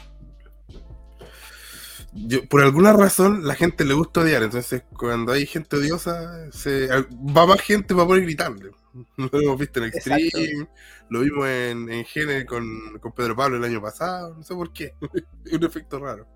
Yo, 2.17 2.47
por 2.49 2.63
alguna 2.63 2.93
razón 2.93 3.47
la 3.47 3.55
gente 3.55 3.85
le 3.85 3.95
gusta 3.95 4.21
odiar, 4.21 4.43
entonces 4.43 4.85
cuando 4.97 5.33
hay 5.33 5.47
gente 5.47 5.77
odiosa, 5.77 6.51
se, 6.51 6.89
va 6.89 7.47
más 7.47 7.61
gente 7.61 7.95
para 7.95 8.07
poder 8.07 8.23
gritarle. 8.23 8.71
Lo 9.17 9.41
hemos 9.41 9.59
visto 9.59 9.81
en 9.81 9.87
Extreme, 9.87 10.23
Exacto. 10.23 10.71
lo 11.11 11.21
vimos 11.21 11.47
en, 11.47 11.91
en 11.91 12.05
Gene 12.07 12.47
con, 12.47 12.65
con 13.01 13.13
Pedro 13.13 13.37
Pablo 13.37 13.59
el 13.59 13.65
año 13.65 13.83
pasado, 13.83 14.35
no 14.35 14.43
sé 14.43 14.55
por 14.55 14.73
qué, 14.73 14.95
un 15.53 15.65
efecto 15.65 15.99
raro. 15.99 16.27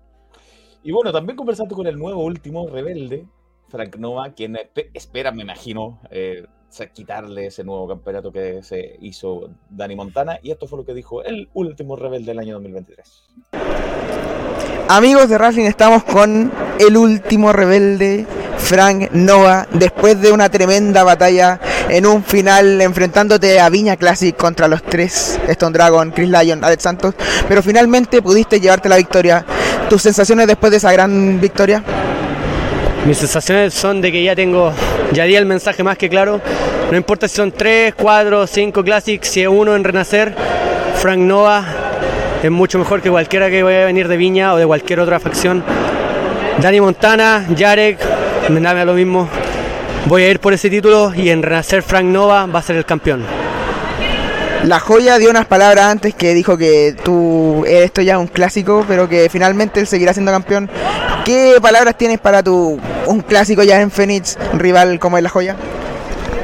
Y 0.83 0.91
bueno, 0.91 1.11
también 1.11 1.35
conversando 1.35 1.75
con 1.75 1.87
el 1.87 1.97
nuevo 1.97 2.23
último 2.23 2.67
rebelde, 2.67 3.27
Frank 3.69 3.95
Nova, 3.97 4.33
quien 4.33 4.55
espe- 4.55 4.89
espera, 4.93 5.31
me 5.31 5.43
imagino, 5.43 5.99
eh, 6.11 6.45
quitarle 6.93 7.47
ese 7.47 7.63
nuevo 7.63 7.87
campeonato 7.87 8.31
que 8.31 8.63
se 8.63 8.97
hizo 9.01 9.49
Dani 9.69 9.95
Montana. 9.95 10.39
Y 10.41 10.51
esto 10.51 10.67
fue 10.67 10.79
lo 10.79 10.85
que 10.85 10.93
dijo 10.93 11.23
el 11.23 11.49
último 11.53 11.95
rebelde 11.95 12.27
del 12.27 12.39
año 12.39 12.53
2023. 12.55 14.20
Amigos 14.87 15.29
de 15.29 15.37
Racing, 15.37 15.63
estamos 15.63 16.03
con 16.03 16.51
el 16.77 16.97
último 16.97 17.53
rebelde, 17.53 18.25
Frank 18.57 19.11
Nova, 19.13 19.65
después 19.71 20.19
de 20.21 20.33
una 20.33 20.49
tremenda 20.49 21.03
batalla 21.03 21.59
en 21.87 22.05
un 22.05 22.23
final 22.23 22.81
enfrentándote 22.81 23.59
a 23.59 23.69
Viña 23.69 23.95
Classic 23.95 24.35
contra 24.35 24.67
los 24.67 24.83
tres, 24.83 25.39
Stone 25.47 25.71
Dragon, 25.71 26.11
Chris 26.11 26.29
Lyon, 26.29 26.63
Alex 26.63 26.83
Santos, 26.83 27.15
pero 27.47 27.63
finalmente 27.63 28.21
pudiste 28.21 28.59
llevarte 28.59 28.89
la 28.89 28.97
victoria. 28.97 29.45
¿Tus 29.89 30.01
sensaciones 30.01 30.47
después 30.47 30.71
de 30.71 30.77
esa 30.77 30.91
gran 30.91 31.39
victoria? 31.39 31.81
Mis 33.05 33.17
sensaciones 33.17 33.73
son 33.73 34.01
de 34.01 34.11
que 34.11 34.23
ya 34.23 34.35
tengo, 34.35 34.73
ya 35.13 35.23
di 35.23 35.35
el 35.35 35.45
mensaje 35.45 35.83
más 35.83 35.97
que 35.97 36.09
claro. 36.09 36.41
No 36.91 36.97
importa 36.97 37.27
si 37.27 37.37
son 37.37 37.51
3, 37.51 37.95
4, 37.95 38.45
5 38.45 38.83
Classics, 38.83 39.27
si 39.27 39.41
es 39.41 39.47
uno 39.47 39.75
en 39.75 39.83
Renacer, 39.83 40.35
Frank 40.97 41.19
Nova 41.19 41.80
es 42.41 42.51
mucho 42.51 42.79
mejor 42.79 43.01
que 43.01 43.09
cualquiera 43.09 43.49
que 43.49 43.61
vaya 43.61 43.83
a 43.83 43.85
venir 43.85 44.07
de 44.07 44.17
Viña 44.17 44.53
o 44.53 44.57
de 44.57 44.65
cualquier 44.65 44.99
otra 44.99 45.19
facción. 45.19 45.63
Dani 46.59 46.81
Montana, 46.81 47.45
Jarek, 47.57 47.99
me 48.49 48.59
da 48.59 48.85
lo 48.85 48.93
mismo. 48.93 49.29
Voy 50.07 50.23
a 50.23 50.29
ir 50.29 50.39
por 50.39 50.53
ese 50.53 50.69
título 50.69 51.13
y 51.15 51.29
en 51.29 51.43
Renacer 51.43 51.83
Frank 51.83 52.05
Nova 52.05 52.47
va 52.47 52.59
a 52.59 52.63
ser 52.63 52.75
el 52.75 52.85
campeón. 52.85 53.23
La 54.63 54.79
joya 54.79 55.17
dio 55.17 55.29
unas 55.29 55.45
palabras 55.45 55.85
antes 55.85 56.13
que 56.13 56.33
dijo 56.33 56.57
que 56.57 56.95
tú 57.03 57.63
esto 57.67 58.01
ya 58.01 58.13
es 58.13 58.19
un 58.19 58.27
clásico, 58.27 58.85
pero 58.87 59.07
que 59.07 59.29
finalmente 59.29 59.79
él 59.79 59.87
seguirá 59.87 60.13
siendo 60.13 60.31
campeón. 60.31 60.69
¿Qué 61.25 61.55
palabras 61.61 61.97
tienes 61.97 62.19
para 62.19 62.43
tu 62.43 62.79
un 63.05 63.21
clásico 63.21 63.63
ya 63.63 63.81
en 63.81 63.91
Phoenix, 63.91 64.37
rival 64.53 64.99
como 64.99 65.17
es 65.17 65.23
la 65.23 65.29
joya? 65.29 65.55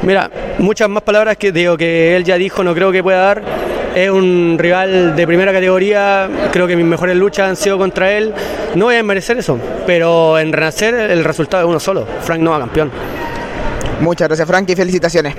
Mira, 0.02 0.30
muchas 0.58 0.88
más 0.88 1.02
palabras 1.02 1.36
que 1.36 1.52
digo 1.52 1.76
que 1.76 2.16
él 2.16 2.24
ya 2.24 2.36
dijo, 2.36 2.62
no 2.62 2.74
creo 2.74 2.92
que 2.92 3.02
pueda 3.02 3.18
dar. 3.18 3.67
Es 3.98 4.10
un 4.10 4.54
rival 4.60 5.16
de 5.16 5.26
primera 5.26 5.52
categoría, 5.52 6.30
creo 6.52 6.68
que 6.68 6.76
mis 6.76 6.84
mejores 6.86 7.16
luchas 7.16 7.48
han 7.48 7.56
sido 7.56 7.78
contra 7.78 8.12
él. 8.12 8.32
No 8.76 8.84
voy 8.84 8.94
a 8.94 9.02
merecer 9.02 9.38
eso, 9.38 9.58
pero 9.88 10.38
en 10.38 10.52
renacer 10.52 10.94
el 10.94 11.24
resultado 11.24 11.64
es 11.64 11.68
uno 11.68 11.80
solo. 11.80 12.06
Frank 12.20 12.40
Nova 12.40 12.60
campeón. 12.60 12.92
Muchas 14.00 14.28
gracias, 14.28 14.46
Frank, 14.46 14.70
y 14.70 14.76
felicitaciones. 14.76 15.34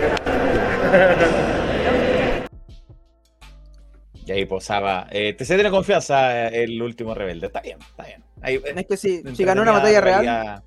Y 4.25 4.31
ahí 4.33 4.45
posaba. 4.45 5.07
Eh, 5.09 5.35
te 5.35 5.45
se 5.45 5.55
tiene 5.55 5.71
confianza 5.71 6.49
eh, 6.49 6.65
el 6.65 6.81
último 6.81 7.15
rebelde. 7.15 7.47
Está 7.47 7.61
bien, 7.61 7.77
está 7.79 8.03
bien. 8.07 8.25
Ahí, 8.41 8.61
Es 8.75 8.85
que 8.85 8.97
si, 8.97 9.23
si 9.35 9.45
ganó 9.45 9.61
una 9.61 9.71
batalla 9.71 10.01
real, 10.01 10.25
realidad. 10.25 10.63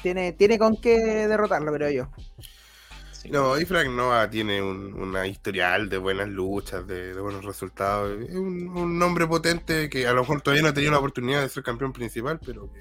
tiene, 0.00 0.34
tiene 0.34 0.56
con 0.56 0.80
qué 0.80 1.26
derrotarlo, 1.26 1.72
creo 1.72 1.90
yo. 1.90 2.08
Sí. 3.20 3.30
No, 3.30 3.58
y 3.60 3.64
Frank 3.64 3.88
Nova 3.88 4.30
tiene 4.30 4.62
un, 4.62 4.94
una 4.94 5.26
historial 5.26 5.88
de 5.88 5.98
buenas 5.98 6.28
luchas, 6.28 6.86
de, 6.86 7.14
de 7.14 7.20
buenos 7.20 7.44
resultados. 7.44 8.16
Es 8.22 8.36
un, 8.36 8.68
un 8.68 8.96
nombre 8.98 9.26
potente 9.26 9.90
que 9.90 10.06
a 10.06 10.12
lo 10.12 10.20
mejor 10.20 10.40
todavía 10.40 10.62
no 10.62 10.68
ha 10.68 10.74
tenido 10.74 10.92
la 10.92 10.98
oportunidad 10.98 11.42
de 11.42 11.48
ser 11.48 11.64
campeón 11.64 11.92
principal, 11.92 12.38
pero 12.44 12.72
que, 12.72 12.80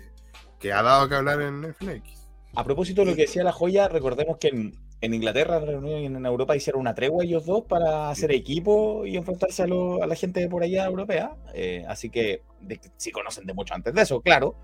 que 0.60 0.72
ha 0.74 0.84
dado 0.84 1.10
que 1.10 1.16
hablar 1.16 1.42
en 1.42 1.74
FNX. 1.74 2.28
A 2.56 2.64
propósito 2.64 3.02
de 3.02 3.12
lo 3.12 3.16
que 3.16 3.24
decía 3.24 3.44
la 3.44 3.52
joya, 3.52 3.88
recordemos 3.88 4.38
que 4.38 4.50
en, 4.50 4.76
en 5.02 5.14
Inglaterra, 5.14 5.58
en 5.58 5.66
Reino 5.66 5.80
Unido 5.80 6.00
y 6.00 6.06
en 6.06 6.26
Europa 6.26 6.56
hicieron 6.56 6.82
una 6.82 6.94
tregua 6.96 7.24
ellos 7.24 7.46
dos 7.46 7.64
para 7.66 8.10
hacer 8.12 8.32
equipo 8.32 9.06
y 9.08 9.18
enfrentarse 9.18 9.64
a, 9.64 9.68
lo- 9.68 10.04
a 10.04 10.08
la 10.08 10.16
gente 10.16 10.40
de 10.40 10.50
por 10.50 10.62
allá 10.64 10.86
europea. 10.86 11.36
Eh, 11.56 11.84
así 11.88 12.10
que 12.12 12.44
de- 12.62 12.80
sí 12.98 13.12
conocen 13.12 13.46
de 13.48 13.54
mucho 13.54 13.74
antes 13.74 13.94
de 13.94 14.02
eso, 14.04 14.22
claro. 14.22 14.56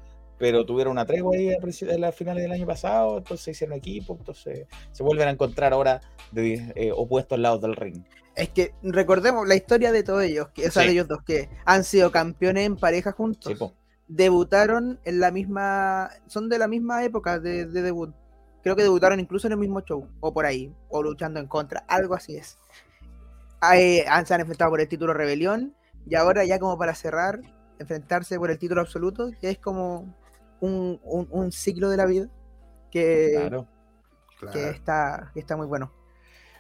Pero 0.44 0.66
tuvieron 0.66 0.92
una 0.92 1.06
tregua 1.06 1.38
ahí 1.38 1.54
a 1.54 1.98
las 1.98 2.14
finales 2.14 2.44
del 2.44 2.52
año 2.52 2.66
pasado, 2.66 3.20
entonces 3.20 3.48
hicieron 3.56 3.78
equipo, 3.78 4.18
entonces 4.20 4.68
se 4.92 5.02
vuelven 5.02 5.30
a 5.30 5.32
encontrar 5.32 5.72
ahora 5.72 6.02
de 6.34 6.74
eh, 6.76 6.92
opuestos 6.94 7.40
lados 7.40 7.62
del 7.62 7.78
ring. 7.78 8.04
Es 8.36 8.50
que 8.50 8.74
recordemos 8.84 9.48
la 9.48 9.56
historia 9.56 9.94
de 9.94 10.04
todos 10.04 10.22
ellos, 10.22 10.50
que, 10.50 10.68
o 10.68 10.72
sea, 10.72 10.82
Sí. 10.82 10.88
de 10.90 10.94
ellos 10.96 11.08
dos, 11.08 11.24
que 11.24 11.48
han 11.64 11.86
sido 11.86 12.12
campeones 12.12 12.66
en 12.66 12.76
pareja 12.76 13.14
juntos. 13.14 13.58
Sí. 13.58 13.66
Debutaron 14.10 15.00
en 15.06 15.22
la 15.22 15.32
misma, 15.32 16.10
son 16.28 16.50
de 16.50 16.60
la 16.60 16.68
misma 16.68 17.06
época 17.06 17.40
de, 17.40 17.66
de 17.66 17.82
debut. 17.82 18.14
Creo 18.64 18.76
que 18.76 18.84
debutaron 18.84 19.22
incluso 19.22 19.48
en 19.48 19.54
el 19.54 19.60
mismo 19.60 19.80
show, 19.80 20.10
o 20.20 20.34
por 20.34 20.46
ahí, 20.46 20.76
o 20.90 21.02
luchando 21.02 21.40
en 21.40 21.48
contra, 21.48 21.86
algo 21.88 22.16
así 22.16 22.36
es. 22.36 22.58
Eh, 23.74 24.04
se 24.26 24.34
han 24.34 24.42
enfrentado 24.42 24.72
por 24.72 24.82
el 24.82 24.90
título 24.90 25.14
Rebelión, 25.14 25.74
y 26.06 26.16
ahora 26.16 26.44
ya 26.44 26.60
como 26.60 26.78
para 26.78 26.96
cerrar, 26.96 27.40
enfrentarse 27.80 28.38
por 28.38 28.52
el 28.52 28.60
título 28.60 28.82
absoluto, 28.82 29.32
que 29.40 29.50
es 29.50 29.58
como 29.58 30.14
un, 30.66 31.00
un- 31.04 31.28
un 31.32 31.52
ciclo 31.52 31.90
de 31.90 31.98
la 31.98 32.06
vida 32.06 32.30
que, 32.92 33.32
Claro. 33.36 33.68
que 34.40 34.48
Claro. 34.48 34.70
está, 34.70 35.32
que 35.34 35.40
está 35.40 35.58
muy 35.58 35.68
bueno. 35.68 35.92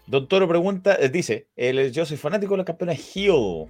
Don 0.07 0.27
Toro 0.27 0.47
pregunta, 0.47 0.95
eh, 0.99 1.09
dice, 1.09 1.47
yo 1.91 2.05
soy 2.05 2.17
fanático 2.17 2.53
de 2.53 2.57
los 2.57 2.65
campeones 2.65 3.15
Hill. 3.15 3.67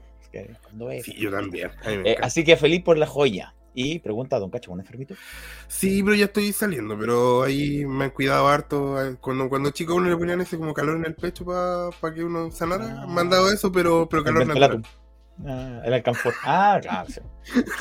Sí, 1.04 1.14
yo 1.20 1.30
también. 1.30 1.70
a 1.84 1.92
Eh, 1.92 2.18
así 2.22 2.44
que 2.44 2.58
feliz 2.58 2.82
por 2.84 2.98
la 2.98 3.06
joya. 3.06 3.54
Y 3.76 3.98
pregunta 4.00 4.36
a 4.36 4.40
Don 4.40 4.52
Cacho, 4.52 4.72
¿un 4.72 4.80
enfermito? 4.82 5.16
Sí, 5.68 6.04
pero 6.04 6.16
ya 6.16 6.26
estoy 6.26 6.52
saliendo, 6.54 6.98
pero 6.98 7.42
ahí 7.44 7.86
me 7.86 8.06
han 8.06 8.12
cuidado 8.12 8.48
harto. 8.48 9.00
eh, 9.04 9.16
Cuando, 9.20 9.50
cuando 9.50 9.72
chico 9.72 9.94
a 9.94 9.96
uno 9.96 10.10
le 10.10 10.18
ponían 10.18 10.42
ese 10.42 10.58
como 10.58 10.74
calor 10.76 10.96
en 10.98 11.06
el 11.06 11.16
pecho 11.16 11.44
para 11.46 12.14
que 12.14 12.24
uno 12.24 12.52
sanara, 12.52 13.02
Ah. 13.04 13.08
me 13.08 13.22
han 13.22 13.30
dado 13.30 13.52
eso, 13.52 13.72
pero, 13.72 14.08
pero 14.10 14.20
El 14.22 14.26
calor 14.26 14.40
Ventelatum. 14.46 14.82
natural. 14.82 15.00
Ah, 15.48 15.82
el 15.86 15.94
Alcanfor. 15.94 16.34
Ah, 16.44 16.80
claro, 16.82 17.10
sí. 17.10 17.22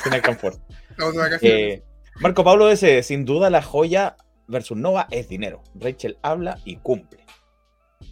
Tiene 0.01 0.15
Alcanfor. 0.17 0.55
Estamos 0.89 1.13
de 1.13 1.19
vacaciones. 1.19 1.57
Eh, 1.79 1.83
Marco 2.19 2.43
Pablo 2.43 2.69
ese, 2.69 3.03
sin 3.03 3.25
duda 3.25 3.49
la 3.49 3.61
joya 3.61 4.17
versus 4.47 4.77
Nova 4.77 5.07
es 5.11 5.27
dinero. 5.27 5.63
Rachel 5.75 6.17
habla 6.21 6.59
y 6.65 6.77
cumple. 6.77 7.25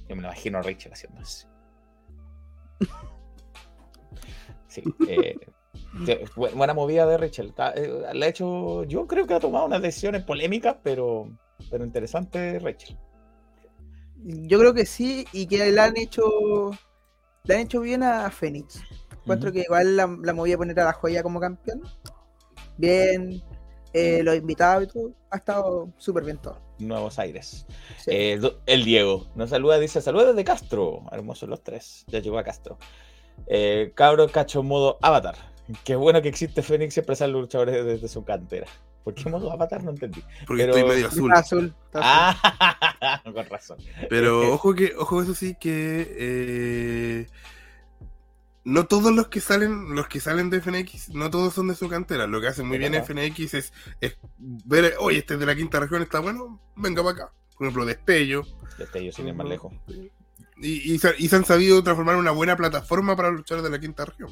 Yo 0.07 0.15
me 0.15 0.21
lo 0.21 0.27
imagino 0.29 0.59
a 0.59 0.61
Rachel 0.61 0.93
haciendo 0.93 1.21
eso. 1.21 1.47
Sí, 4.67 4.83
eh, 5.07 5.35
buena 6.35 6.73
movida 6.73 7.05
de 7.05 7.17
Rachel. 7.17 7.53
Eh, 7.75 8.03
la 8.13 8.25
ha 8.25 8.29
hecho, 8.29 8.83
yo 8.85 9.05
creo 9.05 9.27
que 9.27 9.33
ha 9.33 9.39
tomado 9.39 9.65
unas 9.65 9.81
decisiones 9.81 10.23
polémicas, 10.23 10.77
pero, 10.81 11.29
pero 11.69 11.83
interesante 11.83 12.57
Rachel. 12.59 12.97
Yo 14.23 14.59
creo 14.59 14.73
que 14.73 14.85
sí, 14.85 15.25
y 15.33 15.47
que 15.47 15.71
le 15.71 15.81
han 15.81 15.97
hecho 15.97 16.71
le 17.43 17.55
han 17.55 17.61
hecho 17.61 17.81
bien 17.81 18.03
a 18.03 18.29
Fénix. 18.29 18.81
Encuentro 19.21 19.49
Ujú. 19.49 19.55
que 19.55 19.61
igual 19.61 19.97
la, 19.97 20.17
la 20.21 20.33
movía 20.33 20.55
a 20.55 20.57
poner 20.57 20.79
a 20.79 20.85
la 20.85 20.93
joya 20.93 21.23
como 21.23 21.39
campeón. 21.39 21.81
Bien, 22.77 23.41
eh, 23.93 24.21
los 24.23 24.35
invitados 24.35 24.83
y 24.83 24.87
todo. 24.87 25.11
Ha 25.29 25.37
estado 25.37 25.89
súper 25.97 26.23
bien 26.23 26.37
todo. 26.37 26.59
Nuevos 26.79 27.19
Aires. 27.19 27.65
Sí. 27.99 28.11
Eh, 28.11 28.39
el 28.65 28.83
Diego 28.85 29.27
nos 29.35 29.49
saluda, 29.51 29.79
dice: 29.79 30.01
Saludos 30.01 30.27
desde 30.29 30.43
Castro. 30.43 31.03
Hermosos 31.11 31.47
los 31.49 31.63
tres. 31.63 32.05
Ya 32.07 32.19
llegó 32.19 32.37
a 32.39 32.43
Castro. 32.43 32.77
Eh, 33.47 33.91
cabro 33.95 34.27
cacho 34.29 34.63
modo 34.63 34.97
avatar. 35.01 35.35
Qué 35.83 35.95
bueno 35.95 36.21
que 36.21 36.27
existe 36.29 36.61
Fénix 36.61 36.93
siempre 36.93 37.15
salen 37.15 37.33
luchadores 37.39 37.85
desde 37.85 38.07
su 38.07 38.23
cantera. 38.25 38.67
¿Por 39.03 39.15
qué 39.15 39.29
modo 39.29 39.51
avatar? 39.51 39.83
No 39.83 39.91
entendí. 39.91 40.21
Porque 40.45 40.63
Pero- 40.63 40.75
estoy 40.75 40.89
medio 40.89 41.07
azul. 41.07 41.29
Está 41.31 41.39
azul. 41.39 41.75
está 41.85 41.99
azul. 41.99 42.39
Ah, 43.01 43.21
con 43.33 43.45
razón. 43.47 43.77
Pero 44.09 44.41
ojo 44.53 44.73
que, 44.75 44.93
ojo 44.97 45.21
eso 45.23 45.33
sí 45.33 45.55
que 45.59 46.07
eh, 46.19 47.27
no 48.63 48.85
todos 48.85 49.13
los 49.13 49.27
que 49.27 49.41
salen, 49.41 49.95
los 49.95 50.07
que 50.07 50.19
salen 50.19 50.49
de 50.49 50.61
FNX, 50.61 51.09
no 51.09 51.29
todos 51.29 51.53
son 51.53 51.67
de 51.67 51.75
su 51.75 51.89
cantera. 51.89 52.27
Lo 52.27 52.41
que 52.41 52.47
hace 52.47 52.63
muy 52.63 52.77
bien. 52.77 52.93
FNX 52.93 53.53
es, 53.53 53.73
es 53.99 54.17
ver, 54.37 54.95
oye, 54.99 55.19
este 55.19 55.33
es 55.35 55.39
de 55.39 55.45
la 55.45 55.55
quinta 55.55 55.79
región, 55.79 56.01
está 56.01 56.19
bueno, 56.19 56.61
venga 56.75 57.03
para 57.03 57.15
acá. 57.15 57.33
Por 57.57 57.67
ejemplo, 57.67 57.85
Destello. 57.85 58.43
Este 58.77 58.99
ellos 58.99 59.15
sin 59.15 59.27
ir 59.27 59.35
más 59.35 59.47
lejos. 59.47 59.73
Y, 60.57 60.93
y 60.93 60.99
se, 60.99 61.13
y 61.17 61.27
se 61.27 61.35
han 61.35 61.45
sabido 61.45 61.83
transformar 61.83 62.15
en 62.15 62.21
una 62.21 62.31
buena 62.31 62.55
plataforma 62.55 63.15
para 63.15 63.31
luchar 63.31 63.61
de 63.61 63.69
la 63.69 63.79
quinta 63.79 64.05
región. 64.05 64.31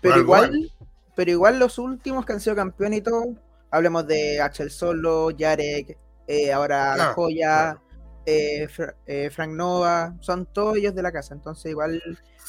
Pero 0.00 0.18
igual, 0.18 0.72
pero 1.16 1.30
igual 1.30 1.58
los 1.58 1.78
últimos 1.78 2.26
que 2.26 2.34
han 2.34 2.40
sido 2.40 2.56
campeones 2.56 3.00
y 3.00 3.02
todo, 3.02 3.24
hablemos 3.70 4.06
de 4.06 4.40
Axel 4.40 4.70
Solo, 4.70 5.30
Yarek, 5.30 5.96
eh, 6.26 6.52
ahora 6.52 6.96
La 6.96 7.10
Ah, 7.10 7.12
Joya, 7.14 7.46
claro. 7.48 7.87
Eh, 8.28 8.68
Fra- 8.68 8.94
eh, 9.06 9.30
Frank 9.30 9.52
Nova, 9.52 10.14
son 10.20 10.46
todos 10.46 10.76
ellos 10.76 10.94
de 10.94 11.02
la 11.02 11.12
casa. 11.12 11.34
Entonces 11.34 11.70
igual 11.70 12.02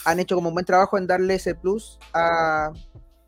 han 0.05 0.19
hecho 0.19 0.35
como 0.35 0.49
un 0.49 0.55
buen 0.55 0.65
trabajo 0.65 0.97
en 0.97 1.07
darle 1.07 1.35
ese 1.35 1.55
plus 1.55 1.97
a, 2.13 2.71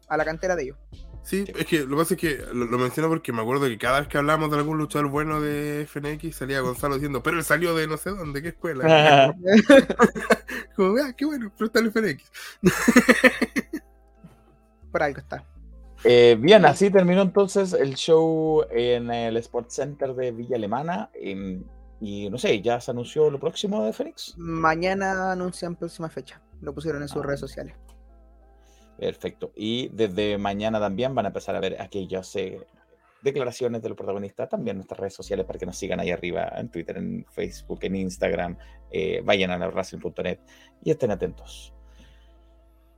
a 0.07 0.17
la 0.17 0.25
cantera 0.25 0.55
de 0.55 0.63
ellos. 0.63 0.77
Sí, 1.23 1.45
es 1.55 1.65
que 1.67 1.81
lo 1.81 1.89
que 1.89 1.95
pasa 1.97 2.13
es 2.15 2.19
que 2.19 2.43
lo, 2.51 2.65
lo 2.65 2.77
menciono 2.79 3.07
porque 3.07 3.31
me 3.31 3.41
acuerdo 3.43 3.67
que 3.67 3.77
cada 3.77 3.99
vez 3.99 4.09
que 4.09 4.17
hablamos 4.17 4.49
de 4.49 4.57
algún 4.57 4.79
luchador 4.79 5.07
bueno 5.09 5.39
de 5.39 5.85
FNX 5.87 6.35
salía 6.35 6.61
Gonzalo 6.61 6.95
diciendo, 6.95 7.21
pero 7.21 7.37
él 7.37 7.43
salió 7.43 7.75
de 7.75 7.85
no 7.87 7.95
sé 7.97 8.09
dónde, 8.09 8.41
qué 8.41 8.47
escuela. 8.49 8.83
Como, 10.75 10.97
ah, 10.97 11.13
qué 11.15 11.25
bueno, 11.25 11.51
pero 11.55 11.67
está 11.67 11.79
en 11.79 11.91
FNX. 11.91 12.31
Por 14.91 15.03
algo 15.03 15.19
está. 15.19 15.45
Eh, 16.03 16.35
bien, 16.39 16.65
así 16.65 16.89
terminó 16.89 17.21
entonces 17.21 17.73
el 17.73 17.93
show 17.95 18.65
en 18.71 19.11
el 19.11 19.37
Sports 19.37 19.75
Center 19.75 20.15
de 20.15 20.31
Villa 20.31 20.55
Alemana. 20.55 21.09
em, 21.13 21.63
y 22.01 22.29
no 22.29 22.37
sé, 22.37 22.61
ya 22.61 22.81
se 22.81 22.91
anunció 22.91 23.29
lo 23.29 23.39
próximo 23.39 23.85
de 23.85 23.93
Fénix. 23.93 24.33
Mañana 24.37 25.31
anuncian 25.31 25.75
próxima 25.75 26.09
fecha. 26.09 26.41
Lo 26.59 26.73
pusieron 26.73 27.01
en 27.01 27.07
sus 27.07 27.23
Ah. 27.23 27.27
redes 27.27 27.39
sociales. 27.39 27.75
Perfecto. 28.97 29.51
Y 29.55 29.89
desde 29.89 30.37
mañana 30.37 30.79
también 30.79 31.15
van 31.15 31.25
a 31.25 31.29
empezar 31.29 31.55
a 31.55 31.59
ver 31.59 31.81
aquellas 31.81 32.35
eh, 32.35 32.59
declaraciones 33.23 33.81
de 33.81 33.89
los 33.89 33.97
protagonistas, 33.97 34.49
también 34.49 34.75
en 34.75 34.77
nuestras 34.79 34.99
redes 34.99 35.13
sociales 35.15 35.45
para 35.45 35.57
que 35.59 35.65
nos 35.65 35.77
sigan 35.77 35.99
ahí 35.99 36.11
arriba, 36.11 36.51
en 36.55 36.69
Twitter, 36.69 36.97
en 36.97 37.25
Facebook, 37.31 37.79
en 37.83 37.95
Instagram. 37.95 38.57
eh, 38.91 39.21
vayan 39.23 39.51
a 39.51 39.57
la 39.57 39.69
Racing.net 39.71 40.39
y 40.83 40.91
estén 40.91 41.11
atentos. 41.11 41.73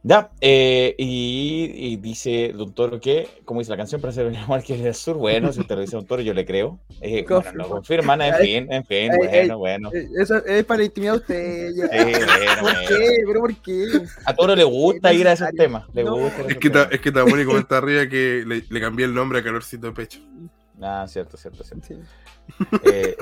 Ya, 0.06 0.32
eh, 0.42 0.96
y, 0.98 1.72
y 1.74 1.96
dice 1.96 2.52
Don 2.54 2.74
Toro 2.74 3.00
que, 3.00 3.26
como 3.46 3.62
dice 3.62 3.72
la 3.72 3.78
canción, 3.78 4.02
para 4.02 4.12
ser 4.12 4.26
un 4.26 4.36
amor 4.36 4.62
que 4.62 4.74
es 4.76 4.84
del 4.84 4.94
sur, 4.96 5.16
bueno, 5.16 5.54
si 5.54 5.62
usted 5.62 5.76
lo 5.76 5.82
dice 5.82 5.96
Don 5.96 6.06
Toro, 6.06 6.22
yo 6.22 6.34
le 6.34 6.46
creo. 6.46 6.78
Eh, 7.00 7.26
bueno, 7.28 7.52
lo 7.54 7.70
confirman, 7.70 8.22
en 8.22 8.36
fin, 8.36 8.68
en 8.70 8.84
fin, 8.86 9.12
bueno, 9.18 9.58
bueno. 9.58 9.90
Eh, 9.94 10.10
Eso 10.20 10.44
es 10.46 10.66
para 10.66 10.84
intimidar 10.84 11.16
a 11.16 11.18
usted. 11.20 11.72
ya. 11.74 11.88
Sí, 11.88 12.04
bueno, 12.12 12.28
¿Por 12.60 12.62
bueno. 12.64 12.80
qué? 12.90 13.08
¿Pero 13.26 13.40
por 13.40 13.56
qué? 13.56 13.86
A 14.26 14.36
Toro 14.36 14.56
le 14.58 14.64
gusta 14.66 15.14
ir 15.14 15.26
a 15.26 15.32
esos 15.34 15.50
temas. 15.52 15.86
Le 15.94 16.04
No. 16.04 16.18
gusta 16.18 16.42
ir 16.42 16.48
a 16.48 16.52
Es 16.52 16.58
que, 16.58 16.70
ta, 16.70 16.90
es 16.92 17.00
que 17.00 17.12
Tamoni 17.14 17.46
comenta 17.46 17.78
arriba 17.78 18.06
que 18.10 18.44
le, 18.46 18.64
le 18.70 18.82
cambié 18.82 19.06
el 19.06 19.14
nombre 19.14 19.40
a 19.40 19.44
Calorcito 19.44 19.88
de 19.88 19.94
Pecho. 19.94 20.20
Ah, 20.82 21.06
cierto, 21.08 21.38
cierto, 21.38 21.64
cierto. 21.64 21.88
Sí. 21.88 21.96
Eh, 22.92 23.16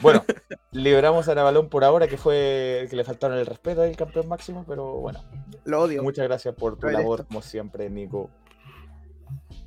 bueno, 0.00 0.24
liberamos 0.72 1.28
a 1.28 1.34
Navalón 1.34 1.68
por 1.68 1.84
ahora, 1.84 2.06
que 2.08 2.16
fue 2.16 2.86
que 2.90 2.96
le 2.96 3.04
faltaron 3.04 3.38
el 3.38 3.46
respeto 3.46 3.82
al 3.82 3.96
campeón 3.96 4.28
máximo, 4.28 4.64
pero 4.68 4.94
bueno, 4.94 5.22
Lo 5.64 5.82
odio. 5.82 6.02
muchas 6.02 6.26
gracias 6.26 6.54
por 6.54 6.78
tu 6.78 6.88
labor, 6.88 7.26
como 7.26 7.42
siempre, 7.42 7.88
Nico. 7.90 8.30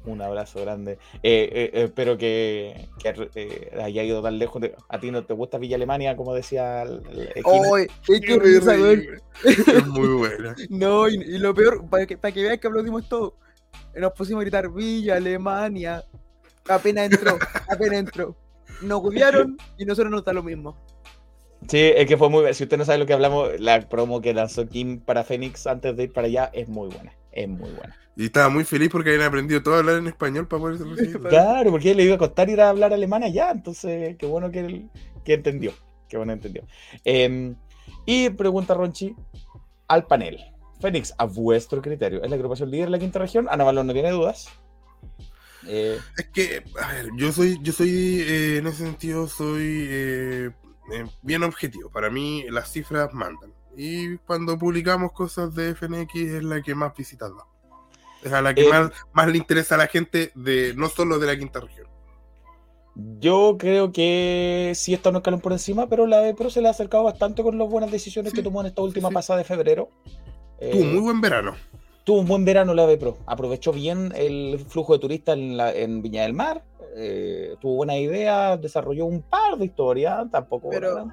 Un 0.06 0.22
abrazo 0.22 0.60
grande. 0.60 0.94
Eh, 1.24 1.50
eh, 1.50 1.72
eh, 1.74 1.84
espero 1.86 2.18
que, 2.18 2.90
que, 3.02 3.30
eh, 3.36 3.72
haya 3.82 4.04
ido 4.04 4.22
tan 4.22 4.38
lejos. 4.38 4.62
de- 4.62 4.76
a 4.90 5.00
ti 5.00 5.12
no 5.12 5.24
te 5.24 5.34
gusta 5.34 5.58
Villa 5.58 5.78
Alemania, 5.78 6.18
como 6.18 6.34
decía 6.34 6.82
el, 6.84 7.02
el 7.10 7.30
Equino? 7.36 7.74
¡Ay! 7.76 7.88
¡Qué, 8.06 8.20
qué 8.20 8.38
risa, 8.38 8.76
güey! 8.76 9.08
Es 9.46 9.88
muy 9.88 10.10
buena. 10.10 10.56
No, 10.70 11.08
y, 11.08 11.14
y 11.16 11.38
lo 11.38 11.54
peor, 11.54 11.90
para 11.90 12.06
que, 12.06 12.18
para 12.18 12.34
que 12.34 12.44
vean 12.44 12.60
que 12.60 12.68
aplaudimos 12.68 13.08
todo, 13.08 13.38
nos 13.96 14.12
pusimos 14.12 14.42
a 14.42 14.44
gritar 14.44 14.70
Villa, 14.70 15.16
Alemania. 15.16 16.04
Apenas 16.68 17.10
entró, 17.10 17.38
apenas 17.70 18.00
entró. 18.00 18.36
Nos 18.82 19.02
cuidaron 19.02 19.58
y 19.78 19.86
nosotros 19.86 20.12
nos 20.12 20.24
da 20.26 20.34
lo 20.34 20.44
mismo. 20.44 20.78
Sí, 21.68 21.80
es 21.80 22.06
que 22.08 22.18
fue 22.18 22.30
muy 22.30 22.54
Si 22.54 22.64
usted 22.64 22.78
no 22.78 22.84
sabe 22.86 22.98
lo 23.00 23.06
que 23.06 23.14
hablamos, 23.14 23.50
la 23.60 23.88
promo 23.88 24.20
que 24.22 24.34
lanzó 24.34 24.68
Kim 24.68 25.00
para 25.00 25.24
Fénix 25.24 25.66
antes 25.68 25.96
de 25.96 26.04
ir 26.04 26.14
para 26.14 26.28
allá 26.28 26.50
es 26.54 26.68
muy 26.68 26.90
buena. 26.90 27.14
Es 27.32 27.48
muy 27.48 27.72
buena. 27.72 27.96
Y 28.16 28.26
estaba 28.26 28.50
muy 28.50 28.64
feliz 28.64 28.90
porque 28.92 29.10
habían 29.12 29.26
aprendido 29.28 29.64
todo 29.64 29.76
a 29.76 29.80
hablar 29.80 29.98
en 29.98 30.08
español 30.08 30.48
para 30.48 30.62
poder. 30.62 30.80
Claro, 31.30 31.72
porque 31.72 31.96
le 31.96 32.04
iba 32.04 32.16
a 32.16 32.18
costar 32.20 32.50
ir 32.50 32.62
a 32.62 32.70
hablar 32.70 32.94
alemán 32.94 33.24
allá, 33.24 33.50
entonces 33.52 34.18
qué 34.18 34.26
bueno 34.26 34.52
que, 34.52 34.60
él- 34.60 34.90
que 35.24 35.34
entendió, 35.34 35.72
qué 36.10 36.18
bueno 36.18 36.34
entendió. 36.34 36.64
Eh, 37.06 37.56
y 38.06 38.30
pregunta 38.32 38.74
Ronchi 38.74 39.16
al 39.88 40.06
panel. 40.06 40.40
Fénix, 40.80 41.16
a 41.18 41.24
vuestro 41.26 41.82
criterio, 41.82 42.22
¿es 42.22 42.30
la 42.30 42.36
agrupación 42.36 42.70
líder 42.70 42.86
de 42.88 42.92
la 42.92 43.00
quinta 43.00 43.18
región? 43.18 43.48
Ana 43.50 43.64
Balón 43.64 43.88
no 43.88 43.94
tiene 43.94 44.12
dudas. 44.12 44.50
Eh, 45.66 46.04
Es 46.18 46.30
que, 46.30 46.64
a 46.82 46.94
ver, 46.94 47.08
yo 47.18 47.32
soy, 47.32 47.60
yo 47.62 47.74
soy, 47.74 47.90
eh, 48.22 48.58
en 48.58 48.68
ese 48.68 48.84
sentido, 48.86 49.28
soy 49.28 49.88
eh, 49.90 50.52
bien 51.22 51.44
objetivo. 51.44 51.90
Para 51.92 52.10
mí, 52.10 52.46
las 52.50 52.72
cifras 52.72 53.14
mandan. 53.14 53.54
Y 53.76 54.18
cuando 54.20 54.58
publicamos 54.58 55.12
cosas 55.14 55.54
de 55.56 55.76
FNX 55.76 56.16
es 56.16 56.44
la 56.44 56.62
que 56.62 56.76
más 56.76 56.96
visitas 56.96 57.32
da. 57.36 57.46
Es 58.22 58.34
a 58.34 58.42
la 58.42 58.56
que 58.56 58.66
más, 58.66 58.92
más 59.14 59.28
le 59.30 59.38
interesa 59.38 59.76
a 59.76 59.80
la 59.80 59.88
gente, 59.88 60.32
de 60.36 60.74
no 60.76 60.90
solo 60.90 61.20
de 61.20 61.28
la 61.28 61.38
quinta 61.38 61.60
región. 61.62 61.88
yo 62.96 63.58
creo 63.60 63.92
que 63.92 64.74
sí 64.76 64.94
está 64.94 65.10
un 65.10 65.18
escalón 65.18 65.42
por 65.42 65.52
encima, 65.54 65.88
pero 65.90 66.06
la 66.08 66.20
de 66.22 66.34
Pro 66.36 66.50
se 66.50 66.62
le 66.62 66.68
ha 66.68 66.72
acercado 66.72 67.04
bastante 67.04 67.42
con 67.44 67.58
las 67.58 67.68
buenas 67.70 67.92
decisiones 67.92 68.34
Sí, 68.34 68.36
que 68.36 68.44
tomó 68.44 68.62
en 68.62 68.68
esta 68.68 68.82
última 68.84 69.10
sí. 69.10 69.12
pasada 69.12 69.40
de 69.40 69.46
febrero. 69.46 69.92
Eh, 70.58 70.84
muy 70.84 71.00
buen 71.02 71.22
verano. 71.22 71.56
Tuvo 72.04 72.20
un 72.20 72.28
buen 72.28 72.46
verano 72.46 72.74
la 72.74 72.86
B 72.86 72.98
Pro. 72.98 73.18
Aprovechó 73.26 73.72
bien 73.72 74.12
el 74.16 74.60
flujo 74.68 74.94
de 74.94 75.00
turistas 75.00 75.38
en, 75.38 75.58
la- 75.58 75.74
en 75.74 76.02
Viña 76.02 76.24
del 76.24 76.34
Mar. 76.34 76.64
eh, 76.96 77.56
tuvo 77.60 77.78
buena 77.78 77.98
idea, 77.98 78.56
desarrolló 78.58 79.06
un 79.06 79.24
par 79.24 79.58
de 79.58 79.66
historias. 79.66 80.30
Tampoco. 80.32 80.70
Pero- 80.70 81.08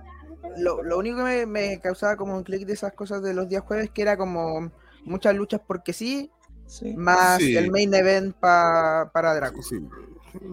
Lo, 0.58 0.82
lo 0.82 0.98
único 0.98 1.18
que 1.18 1.22
me, 1.22 1.46
me 1.46 1.80
causaba 1.80 2.16
como 2.16 2.34
un 2.36 2.42
clic 2.42 2.66
de 2.66 2.72
esas 2.74 2.92
cosas 2.92 3.22
de 3.22 3.32
los 3.34 3.48
días 3.48 3.62
jueves, 3.62 3.90
que 3.90 4.02
era 4.02 4.16
como 4.16 4.70
muchas 5.04 5.34
luchas 5.34 5.60
porque 5.66 5.92
sí, 5.92 6.30
Sí. 6.66 6.94
más 6.96 7.38
Sí. 7.38 7.56
el 7.56 7.70
main 7.70 7.92
event 7.94 8.34
pa- 8.36 9.10
para 9.12 9.34
Draco. 9.34 9.62
Sí. 9.62 9.76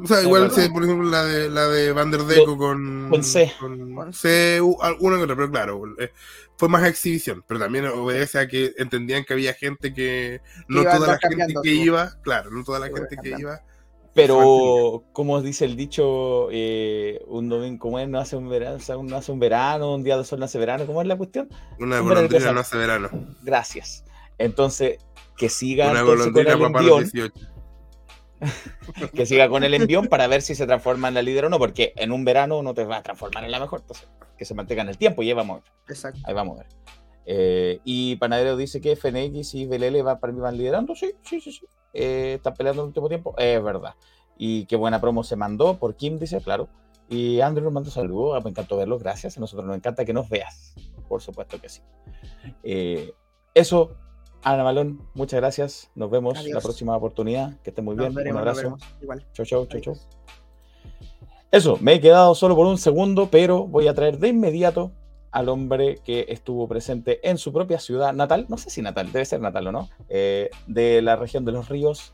O 0.04 0.08
sea, 0.08 0.22
igual, 0.24 0.50
sé, 0.52 0.70
por 0.72 0.84
ejemplo, 0.84 1.08
la 1.10 1.24
de, 1.24 1.50
la 1.50 1.68
de 1.68 1.92
Van 1.92 2.10
der 2.10 2.22
Deco 2.22 2.58
con, 2.58 3.08
con 3.10 3.24
C. 3.24 3.52
Con 3.60 4.12
C, 4.14 4.60
u- 4.62 4.78
alguna 4.82 5.18
que 5.18 5.24
otra, 5.24 5.36
pero 5.36 5.52
claro, 5.52 5.82
eh, 6.00 6.10
fue 6.58 6.70
más 6.70 6.84
exhibición. 6.86 7.44
Pero 7.48 7.60
también 7.60 7.86
obedece 7.88 8.40
a 8.40 8.48
que 8.48 8.74
entendían 8.78 9.24
que 9.24 9.34
había 9.34 9.54
gente 9.54 9.94
que. 9.94 10.42
No 10.68 10.84
toda 10.84 11.08
la 11.08 11.20
gente 11.20 11.54
que 11.64 11.70
sí. 11.70 11.82
iba, 11.82 12.20
claro, 12.22 12.52
no 12.52 12.64
toda 12.64 12.80
la 12.80 12.88
gente 12.88 13.16
que 13.22 13.36
iba. 13.40 13.62
Pero, 14.14 15.04
como 15.14 15.44
dice 15.44 15.66
el 15.66 15.76
dicho, 15.76 16.48
eh, 16.52 17.22
un 17.28 17.50
domingo, 17.50 17.78
como 17.78 18.00
es, 18.00 18.10
no 18.10 18.20
hace 18.20 18.36
un 18.36 18.50
verano, 18.50 18.78
o 18.78 18.80
sea, 18.80 18.96
no 18.96 19.16
hace 19.16 19.32
un 19.32 19.40
verano, 19.40 19.94
un 19.94 20.04
día 20.04 20.18
de 20.18 20.26
sol 20.26 20.40
no 20.40 20.46
hace 20.46 20.58
verano, 20.58 20.88
¿cómo 20.88 21.04
es 21.04 21.08
la 21.08 21.16
cuestión? 21.16 21.48
Una 21.80 22.00
golondrina 22.00 22.52
no 22.52 22.62
hace 22.62 22.78
verano. 22.78 23.12
Gracias. 23.44 24.04
Entonces, 24.40 24.98
que 25.38 25.50
siga 25.50 25.92
Una 25.92 26.02
golondrina 26.02 26.58
para 26.58 26.84
los 26.84 27.04
envión, 27.04 27.32
18. 27.32 27.57
que 29.14 29.26
siga 29.26 29.50
con 29.50 29.64
el 29.64 29.74
envión 29.74 30.08
para 30.08 30.28
ver 30.28 30.42
si 30.42 30.56
se 30.56 30.66
transforma 30.66 31.08
en 31.08 31.14
la 31.16 31.22
líder 31.22 31.46
o 31.46 31.50
no, 31.50 31.60
porque 31.60 31.94
en 31.96 32.12
un 32.12 32.26
verano 32.26 32.62
no 32.62 32.74
te 32.74 32.84
va 32.84 32.98
a 32.98 33.04
transformar 33.04 33.44
en 33.44 33.52
la 33.52 33.60
mejor, 33.60 33.82
entonces 33.82 34.08
que 34.38 34.46
se 34.46 34.54
mantenga 34.54 34.84
en 34.84 34.90
el 34.90 34.98
tiempo 34.98 35.24
y 35.24 35.30
ahí 35.30 35.34
vamos 35.34 35.58
a 35.58 35.60
ver. 35.62 35.72
Exacto. 35.90 36.20
Ahí 36.24 36.34
vamos 36.34 36.60
a 36.60 36.64
ver. 36.64 36.68
Eh, 37.26 37.82
y 37.84 38.16
Panadero 38.16 38.56
dice 38.56 38.80
que 38.80 38.96
FNX 38.96 39.56
y 39.56 39.66
BLL 39.66 40.06
va, 40.06 40.20
para 40.20 40.32
mí 40.32 40.40
van 40.40 40.58
liderando. 40.58 40.96
Sí, 40.96 41.14
sí, 41.24 41.42
sí, 41.42 41.52
sí. 41.52 41.66
Eh, 41.94 42.36
están 42.36 42.54
peleando 42.54 42.82
en 42.82 42.86
el 42.86 42.88
último 42.90 43.10
tiempo. 43.10 43.36
Es 43.38 43.62
verdad. 43.62 43.96
Y 44.38 44.66
qué 44.66 44.76
buena 44.76 45.02
promo 45.02 45.24
se 45.24 45.36
mandó 45.36 45.78
por 45.78 45.96
Kim, 45.96 46.20
dice, 46.20 46.40
claro. 46.40 46.70
Y 47.10 47.42
Andrew 47.42 47.66
nos 47.66 47.74
mandó 47.74 47.90
saludos. 47.90 48.42
Me 48.44 48.52
encantó 48.52 48.78
verlos. 48.78 49.02
Gracias. 49.02 49.38
A 49.38 49.42
nosotros 49.42 49.66
nos 49.66 49.76
encanta 49.76 50.06
que 50.06 50.14
nos 50.14 50.30
veas. 50.30 50.76
Por 51.10 51.22
supuesto 51.22 51.60
que 51.60 51.68
sí. 51.68 51.82
Eh, 52.64 53.14
eso, 53.54 53.98
Ana 54.44 54.64
Malón, 54.64 55.02
muchas 55.14 55.40
gracias. 55.40 55.90
Nos 55.96 56.10
vemos 56.10 56.44
la 56.46 56.62
próxima 56.62 56.96
oportunidad. 56.96 57.60
Que 57.64 57.72
estén 57.72 57.86
muy 57.86 57.96
Nos 57.96 58.06
bien. 58.06 58.16
veremos, 58.16 58.42
Un 58.42 58.48
abrazo. 58.48 58.78
Igual. 59.02 59.26
Chau, 59.34 59.46
chau, 59.46 59.66
chau, 59.66 59.82
chau. 59.82 59.98
Eso, 61.52 61.78
me 61.80 61.94
he 61.94 62.02
quedado 62.02 62.36
solo 62.36 62.56
por 62.56 62.68
un 62.68 62.78
segundo, 62.78 63.30
pero 63.32 63.66
voy 63.66 63.88
a 63.88 63.94
traer 63.94 64.20
de 64.20 64.30
inmediato 64.30 64.92
al 65.32 65.50
hombre 65.50 66.00
que 66.04 66.26
estuvo 66.30 66.68
presente 66.68 67.20
en 67.28 67.38
su 67.38 67.54
propia 67.54 67.80
ciudad 67.80 68.14
natal, 68.14 68.46
no 68.50 68.58
sé 68.58 68.70
si 68.70 68.82
natal, 68.82 69.12
debe 69.12 69.26
ser 69.26 69.40
natal 69.40 69.68
o 69.68 69.72
no, 69.72 69.90
eh, 70.10 70.50
de 70.66 71.02
la 71.02 71.16
región 71.16 71.46
de 71.46 71.52
los 71.52 71.70
ríos. 71.70 72.14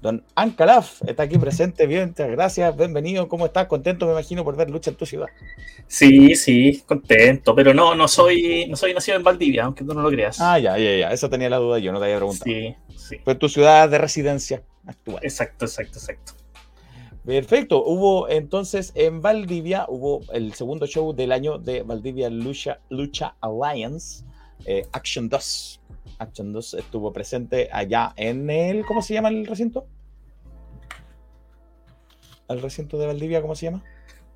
Don 0.00 0.24
Ancalaf 0.36 1.02
está 1.06 1.24
aquí 1.24 1.38
presente, 1.38 1.86
bien, 1.86 2.14
gracias, 2.16 2.76
bienvenido, 2.76 3.28
¿cómo 3.28 3.46
estás? 3.46 3.66
Contento, 3.66 4.06
me 4.06 4.12
imagino, 4.12 4.44
por 4.44 4.56
ver 4.56 4.70
lucha 4.70 4.90
en 4.90 4.96
tu 4.96 5.06
ciudad. 5.06 5.26
Sí, 5.88 6.36
sí, 6.36 6.84
contento, 6.86 7.52
pero 7.54 7.74
no, 7.74 7.96
no 7.96 8.06
soy, 8.06 8.66
no 8.68 8.76
soy 8.76 8.94
nacido 8.94 9.16
en 9.16 9.24
Valdivia, 9.24 9.64
aunque 9.64 9.82
tú 9.82 9.94
no 9.94 10.02
lo 10.02 10.10
creas. 10.10 10.40
Ah, 10.40 10.58
ya, 10.58 10.78
ya, 10.78 10.96
ya, 10.96 11.12
eso 11.12 11.28
tenía 11.28 11.50
la 11.50 11.56
duda 11.56 11.80
yo, 11.80 11.92
no 11.92 11.98
te 11.98 12.04
había 12.04 12.16
preguntado. 12.18 12.44
Sí, 12.44 12.76
sí. 12.96 13.16
Fue 13.24 13.34
tu 13.34 13.48
ciudad 13.48 13.88
de 13.88 13.98
residencia 13.98 14.62
actual. 14.86 15.18
Exacto, 15.24 15.64
exacto, 15.64 15.98
exacto. 15.98 16.32
Perfecto. 17.24 17.84
Hubo 17.84 18.28
entonces 18.28 18.92
en 18.94 19.20
Valdivia, 19.20 19.84
hubo 19.88 20.22
el 20.32 20.54
segundo 20.54 20.86
show 20.86 21.12
del 21.12 21.32
año 21.32 21.58
de 21.58 21.82
Valdivia 21.82 22.30
Lucha, 22.30 22.80
Lucha 22.88 23.34
Alliance, 23.40 24.24
eh, 24.64 24.86
Action 24.92 25.28
2. 25.28 25.77
Action 26.18 26.52
2 26.52 26.74
estuvo 26.74 27.12
presente 27.12 27.68
allá 27.72 28.12
en 28.16 28.48
el. 28.50 28.84
¿Cómo 28.86 29.02
se 29.02 29.14
llama 29.14 29.28
el 29.28 29.46
recinto? 29.46 29.86
¿El 32.48 32.62
recinto 32.62 32.98
de 32.98 33.06
Valdivia, 33.06 33.42
cómo 33.42 33.54
se 33.54 33.66
llama? 33.66 33.84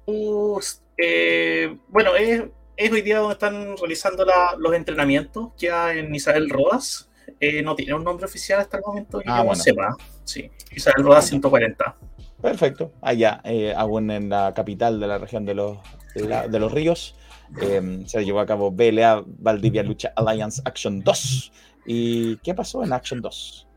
Uh, 0.07 0.61
eh, 0.99 1.77
bueno, 1.89 2.15
es, 2.15 2.43
es, 2.77 2.93
hoy 2.93 3.01
día 3.03 3.19
donde 3.19 3.33
están 3.35 3.77
realizando 3.79 4.25
la, 4.25 4.55
los 4.59 4.75
entrenamientos, 4.75 5.51
ya 5.57 5.93
en 5.95 6.15
Isabel 6.15 6.51
Rodas. 6.51 7.09
Eh, 7.41 7.63
no 7.63 7.75
tiene 7.75 7.95
un 7.95 8.05
nombre 8.05 8.27
oficial 8.27 8.61
hasta 8.61 8.77
el 8.79 8.83
momento 8.87 9.19
que 9.21 9.25
Ah, 9.29 9.39
yo 9.39 9.45
bueno. 9.47 9.63
sepa. 9.63 9.97
Sí, 10.25 10.51
Isabel 10.73 11.05
Rodas 11.05 11.27
140. 11.29 11.97
Perfecto. 12.41 12.93
Allá, 13.01 13.41
eh, 13.45 13.73
aún 13.77 14.11
en 14.11 14.29
la 14.29 14.53
capital 14.55 15.01
de 15.01 15.07
la 15.07 15.19
región 15.19 15.45
de 15.45 15.55
los, 15.55 15.79
de 16.15 16.29
la- 16.29 16.49
de 16.49 16.59
los 16.59 16.71
ríos, 16.73 17.15
eh, 17.63 18.03
se 18.07 18.25
llevó 18.25 18.41
a 18.41 18.47
cabo 18.47 18.71
BLA 18.73 19.23
Valdivia 19.27 19.83
Lucha 19.83 20.13
Alliance 20.17 20.61
Action 20.65 21.01
2. 21.01 21.53
¿Y 21.87 22.37
qué 22.39 22.55
pasó 22.55 22.85
en 22.85 22.93
Action 22.93 23.21
2? 23.21 23.69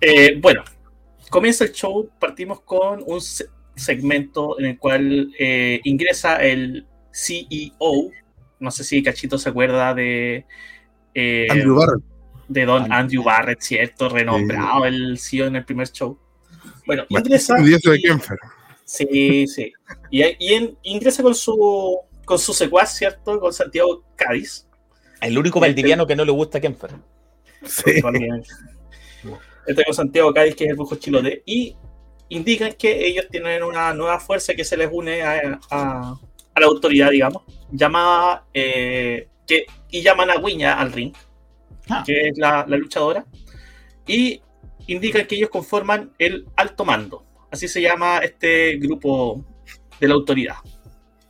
Eh, 0.00 0.38
bueno, 0.40 0.62
comienza 1.30 1.64
el 1.64 1.72
show, 1.72 2.08
partimos 2.18 2.60
con 2.62 3.02
un 3.06 3.20
se- 3.20 3.46
segmento 3.74 4.58
en 4.58 4.66
el 4.66 4.78
cual 4.78 5.32
eh, 5.38 5.80
ingresa 5.84 6.36
el 6.36 6.86
CEO, 7.12 8.10
no 8.58 8.70
sé 8.70 8.84
si 8.84 9.02
Cachito 9.02 9.38
se 9.38 9.48
acuerda 9.48 9.94
de, 9.94 10.46
eh, 11.14 11.46
Andrew 11.50 11.76
Barrett. 11.76 12.02
de 12.48 12.64
Don 12.66 12.82
Andrew. 12.82 12.94
Andrew 12.98 13.22
Barrett, 13.24 13.60
¿cierto? 13.60 14.08
Renombrado 14.08 14.84
el 14.86 15.18
CEO 15.18 15.46
en 15.46 15.56
el 15.56 15.64
primer 15.64 15.88
show. 15.90 16.18
Bueno, 16.86 17.04
ingresa... 17.08 17.56
estudioso 17.56 17.90
de 17.90 18.00
Kempfer. 18.00 18.38
Sí, 18.84 19.46
sí. 19.46 19.72
Y, 20.10 20.22
y 20.38 20.54
en- 20.54 20.76
ingresa 20.82 21.22
con 21.22 21.34
su, 21.34 21.98
con 22.24 22.38
su 22.38 22.52
secuaz, 22.52 22.96
¿cierto? 22.96 23.38
Con 23.40 23.52
Santiago 23.52 24.02
Cádiz. 24.16 24.66
El 25.20 25.36
único 25.38 25.60
valdiviano 25.60 26.06
que 26.06 26.16
no 26.16 26.24
le 26.24 26.32
gusta 26.32 26.58
a 26.58 26.60
Kemfer. 26.60 26.92
Sí. 27.64 28.00
También. 28.02 28.42
Este 29.66 29.84
con 29.84 29.94
Santiago 29.94 30.32
Cádiz, 30.32 30.54
que 30.56 30.64
es 30.64 30.70
el 30.70 30.76
brujo 30.76 30.96
chilote. 30.96 31.42
Y 31.46 31.76
indican 32.30 32.72
que 32.72 33.06
ellos 33.06 33.26
tienen 33.30 33.62
una 33.62 33.92
nueva 33.94 34.18
fuerza 34.20 34.54
que 34.54 34.64
se 34.64 34.76
les 34.76 34.88
une 34.90 35.22
a, 35.22 35.58
a- 35.70 36.14
a 36.54 36.60
la 36.60 36.66
autoridad, 36.66 37.10
digamos, 37.10 37.42
llamada. 37.70 38.44
eh, 38.54 39.28
que, 39.46 39.66
y 39.90 40.02
llaman 40.02 40.30
a 40.30 40.36
Guiña 40.36 40.74
al 40.74 40.92
ring, 40.92 41.12
Ah. 41.88 42.04
que 42.06 42.28
es 42.28 42.38
la, 42.38 42.64
la 42.68 42.76
luchadora. 42.76 43.24
Y 44.06 44.40
indican 44.86 45.26
que 45.26 45.34
ellos 45.36 45.50
conforman 45.50 46.12
el 46.18 46.46
alto 46.56 46.84
mando. 46.84 47.24
Así 47.50 47.66
se 47.68 47.80
llama 47.82 48.18
este 48.18 48.76
grupo 48.76 49.44
de 49.98 50.06
la 50.08 50.14
autoridad. 50.14 50.54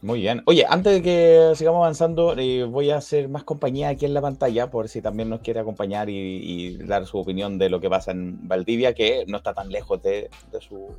Muy 0.02 0.20
bien. 0.20 0.42
Oye, 0.46 0.64
antes 0.66 0.94
de 0.94 1.02
que 1.02 1.52
sigamos 1.56 1.80
avanzando, 1.80 2.34
eh, 2.38 2.64
voy 2.64 2.90
a 2.90 2.96
hacer 2.96 3.28
más 3.28 3.44
compañía 3.44 3.90
aquí 3.90 4.06
en 4.06 4.14
la 4.14 4.22
pantalla, 4.22 4.70
por 4.70 4.88
si 4.88 5.02
también 5.02 5.28
nos 5.28 5.40
quiere 5.40 5.60
acompañar 5.60 6.08
y, 6.08 6.14
y 6.16 6.76
dar 6.78 7.06
su 7.06 7.18
opinión 7.18 7.58
de 7.58 7.68
lo 7.68 7.80
que 7.80 7.90
pasa 7.90 8.12
en 8.12 8.48
Valdivia, 8.48 8.94
que 8.94 9.24
no 9.26 9.36
está 9.36 9.52
tan 9.52 9.68
lejos 9.68 10.02
de, 10.02 10.30
de 10.52 10.60
su, 10.62 10.94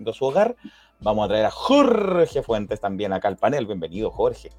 de 0.00 0.12
su 0.12 0.24
hogar. 0.24 0.56
Vamos 1.00 1.24
a 1.24 1.28
traer 1.28 1.46
a 1.46 1.50
Jorge 1.52 2.42
Fuentes 2.42 2.80
también 2.80 3.12
acá 3.12 3.28
al 3.28 3.36
panel. 3.36 3.66
Bienvenido, 3.66 4.10
Jorge. 4.10 4.50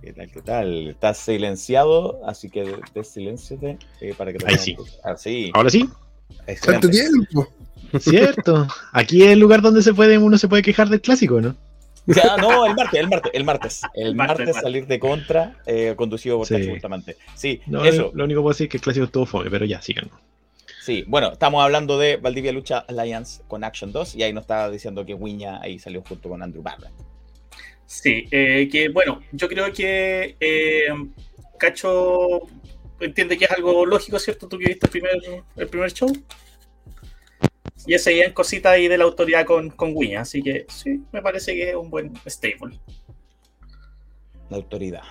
¿Qué 0.00 0.12
tal? 0.14 0.30
¿Qué 0.30 0.40
tal? 0.42 0.88
Estás 0.88 1.18
silenciado, 1.18 2.20
así 2.24 2.48
que 2.48 2.76
desilenciate 2.94 3.78
eh, 4.00 4.14
para 4.16 4.32
que 4.32 4.38
te 4.38 4.46
Ahí 4.48 4.56
sí. 4.56 4.70
escuchar. 4.72 5.18
Sí, 5.18 5.50
Ahora 5.52 5.68
sí, 5.68 5.80
Tanto 6.64 6.86
excelente. 6.86 6.88
tiempo. 6.88 7.48
cierto. 8.00 8.66
Aquí 8.92 9.22
es 9.24 9.28
el 9.30 9.40
lugar 9.40 9.60
donde 9.60 9.82
se 9.82 9.92
puede, 9.92 10.16
uno 10.16 10.38
se 10.38 10.48
puede 10.48 10.62
quejar 10.62 10.88
del 10.88 11.00
clásico, 11.02 11.40
¿no? 11.42 11.54
Ya, 12.14 12.36
no, 12.38 12.64
el 12.64 12.74
martes, 12.74 13.00
el 13.00 13.08
martes, 13.08 13.32
el 13.34 13.44
martes. 13.44 13.82
El 13.94 14.14
martes, 14.14 14.16
martes, 14.16 14.40
el 14.40 14.46
martes. 14.46 14.62
salir 14.62 14.86
de 14.86 14.98
contra, 14.98 15.56
eh, 15.66 15.94
conducido 15.96 16.38
por 16.38 16.46
Sí. 16.46 16.54
Cacho 16.54 16.70
Bustamante. 16.70 17.16
Sí, 17.34 17.60
No, 17.66 17.84
eso. 17.84 18.10
Lo 18.14 18.24
único 18.24 18.40
que 18.40 18.42
puedo 18.42 18.52
decir 18.54 18.64
es 18.66 18.70
que 18.70 18.76
el 18.78 18.82
clásico 18.82 19.04
estuvo 19.04 19.26
fome, 19.26 19.50
pero 19.50 19.66
ya, 19.66 19.82
sigan. 19.82 20.10
Sí, 20.82 21.04
bueno, 21.06 21.32
estamos 21.32 21.62
hablando 21.62 21.98
de 21.98 22.16
Valdivia 22.16 22.50
Lucha 22.50 22.78
Alliance 22.78 23.42
con 23.46 23.62
Action 23.62 23.92
2 23.92 24.14
y 24.14 24.22
ahí 24.22 24.32
nos 24.32 24.42
estaba 24.42 24.70
diciendo 24.70 25.04
que 25.04 25.12
Wiña 25.12 25.60
ahí 25.60 25.78
salió 25.78 26.02
junto 26.02 26.30
con 26.30 26.42
Andrew 26.42 26.62
Barrett. 26.62 26.92
Sí, 27.84 28.26
eh, 28.30 28.68
que 28.72 28.88
bueno, 28.88 29.20
yo 29.32 29.48
creo 29.48 29.70
que 29.72 30.36
eh, 30.40 30.86
Cacho 31.58 32.40
entiende 33.00 33.36
que 33.36 33.44
es 33.44 33.50
algo 33.50 33.84
lógico, 33.84 34.18
¿cierto? 34.18 34.48
Tú 34.48 34.58
que 34.58 34.66
viste 34.66 34.86
el 34.86 34.90
primer, 34.90 35.12
el 35.56 35.68
primer 35.68 35.92
show. 35.92 36.10
Y 37.88 37.94
ese 37.94 38.04
seguían 38.10 38.32
cositas 38.32 38.72
ahí 38.72 38.86
de 38.86 38.98
la 38.98 39.04
autoridad 39.04 39.46
con, 39.46 39.70
con 39.70 39.92
Wiña, 39.96 40.20
así 40.20 40.42
que 40.42 40.66
sí, 40.68 41.02
me 41.10 41.22
parece 41.22 41.54
que 41.54 41.70
es 41.70 41.74
un 41.76 41.88
buen 41.90 42.12
stable. 42.26 42.78
La 44.50 44.56
autoridad. 44.58 45.02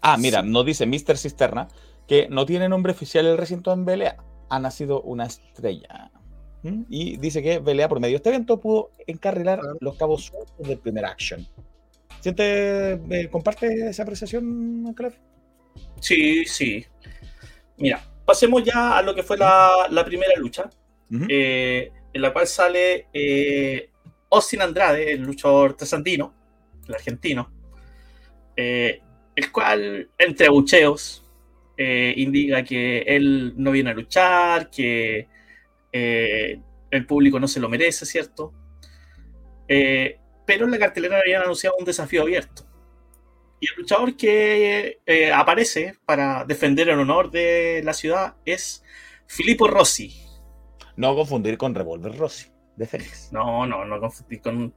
Ah, 0.00 0.16
mira, 0.16 0.42
Sí. 0.42 0.48
nos 0.48 0.64
dice 0.64 0.86
Mr. 0.86 1.16
Cisterna 1.18 1.68
que 2.06 2.28
no 2.28 2.46
tiene 2.46 2.68
nombre 2.68 2.92
oficial 2.92 3.26
el 3.26 3.36
recinto 3.38 3.72
en 3.72 3.84
BLA. 3.84 4.16
Ha 4.50 4.58
nacido 4.58 5.00
una 5.02 5.24
estrella. 5.26 6.10
¿Mm? 6.62 6.82
Y 6.88 7.16
dice 7.16 7.42
que 7.42 7.58
BLA 7.58 7.88
por 7.88 7.98
medio 8.00 8.12
de 8.12 8.16
este 8.16 8.28
evento 8.30 8.60
pudo 8.60 8.90
encarrilar 9.06 9.58
Claro. 9.60 9.76
los 9.80 9.96
cabos 9.96 10.24
sueltos 10.26 10.68
del 10.68 10.78
primer 10.78 11.04
action. 11.06 11.46
¿Siente, 12.20 12.92
eh, 13.10 13.28
comparte 13.30 13.88
esa 13.88 14.02
apreciación, 14.04 14.94
Clef? 14.96 15.16
Sí, 16.00 16.44
sí. 16.44 16.84
Mira, 17.78 18.00
pasemos 18.24 18.62
ya 18.62 18.96
a 18.98 19.02
lo 19.02 19.14
que 19.14 19.22
fue 19.22 19.36
la, 19.36 19.88
la 19.90 20.04
primera 20.04 20.32
lucha, 20.38 20.70
Eh, 21.28 21.92
en 22.14 22.22
la 22.22 22.32
cual 22.32 22.46
sale 22.46 23.08
eh, 23.12 23.90
Austin 24.30 24.62
Andrade, 24.62 25.12
el 25.12 25.22
luchador 25.22 25.76
tesandino, 25.76 26.32
el 26.88 26.94
argentino, 26.94 27.52
eh, 28.56 29.00
el 29.34 29.52
cual, 29.52 30.08
entre 30.16 30.46
abucheos, 30.46 31.24
eh, 31.76 32.14
indica 32.16 32.62
que 32.62 33.00
él 33.00 33.52
no 33.56 33.72
viene 33.72 33.90
a 33.90 33.94
luchar, 33.94 34.70
que 34.70 35.26
el 35.92 37.06
público 37.06 37.38
no 37.38 37.48
se 37.48 37.60
lo 37.60 37.68
merece, 37.68 38.06
¿cierto? 38.06 38.52
Pero 39.66 40.64
en 40.64 40.70
la 40.70 40.78
cartelera 40.78 41.18
habían 41.20 41.42
anunciado 41.42 41.76
un 41.78 41.84
desafío 41.84 42.22
abierto. 42.22 42.64
Y 43.60 43.66
el 43.66 43.76
luchador 43.78 44.16
que 44.16 44.98
aparece 45.32 45.94
para 46.04 46.44
defender 46.44 46.88
el 46.88 46.98
honor 46.98 47.30
de 47.30 47.80
la 47.84 47.92
ciudad 47.92 48.34
es 48.44 48.84
Filippo 49.26 49.68
Rossi. 49.68 50.23
No 50.96 51.14
confundir 51.14 51.58
con 51.58 51.74
Revolver 51.74 52.16
Rossi, 52.16 52.48
de 52.76 52.86
Fénix. 52.86 53.32
No, 53.32 53.66
no, 53.66 53.84
no 53.84 54.00
confundí 54.00 54.38
con, 54.38 54.74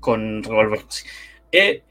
con 0.00 0.42
Revolver 0.42 0.82
Rossi. 0.82 1.06
Eh, 1.52 1.82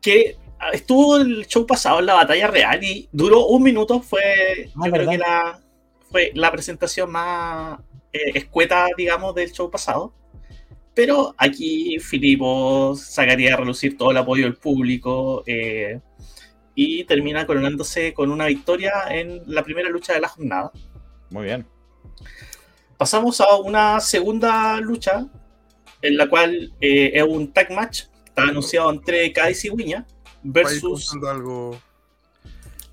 que 0.00 0.36
estuvo 0.72 1.16
el 1.16 1.46
show 1.46 1.66
pasado 1.66 2.00
en 2.00 2.06
la 2.06 2.14
batalla 2.14 2.48
real 2.48 2.82
y 2.82 3.08
duró 3.12 3.46
un 3.46 3.62
minuto. 3.62 4.00
Fue, 4.00 4.70
Ah, 4.76 4.86
yo 4.86 4.92
creo 4.92 5.10
que 5.10 5.18
la, 5.18 5.60
fue 6.10 6.32
la 6.34 6.50
presentación 6.50 7.10
más 7.10 7.78
eh, 8.12 8.32
escueta, 8.34 8.86
digamos, 8.96 9.34
del 9.34 9.52
show 9.52 9.70
pasado. 9.70 10.12
Pero 10.94 11.34
aquí 11.38 11.98
Filippo 11.98 12.94
sacaría 12.96 13.54
a 13.54 13.56
relucir 13.56 13.96
todo 13.96 14.12
el 14.12 14.16
apoyo 14.16 14.44
del 14.44 14.56
público 14.56 15.42
eh, 15.46 16.00
y 16.76 17.04
termina 17.04 17.46
coronándose 17.46 18.14
con 18.14 18.30
una 18.30 18.46
victoria 18.46 18.92
en 19.10 19.42
la 19.46 19.64
primera 19.64 19.88
lucha 19.88 20.12
de 20.12 20.20
la 20.20 20.28
jornada. 20.28 20.70
Muy 21.30 21.44
bien. 21.46 21.66
Pasamos 22.96 23.40
a 23.40 23.56
una 23.56 24.00
segunda 24.00 24.80
lucha 24.80 25.26
en 26.00 26.16
la 26.16 26.28
cual 26.28 26.72
eh, 26.80 27.12
es 27.14 27.22
un 27.22 27.52
tag 27.52 27.70
match. 27.72 28.04
Está 28.26 28.42
anunciado 28.42 28.90
entre 28.90 29.32
Cádiz 29.32 29.64
y 29.64 29.70
Wiña 29.70 30.06
versus. 30.42 31.16
algo. 31.28 31.80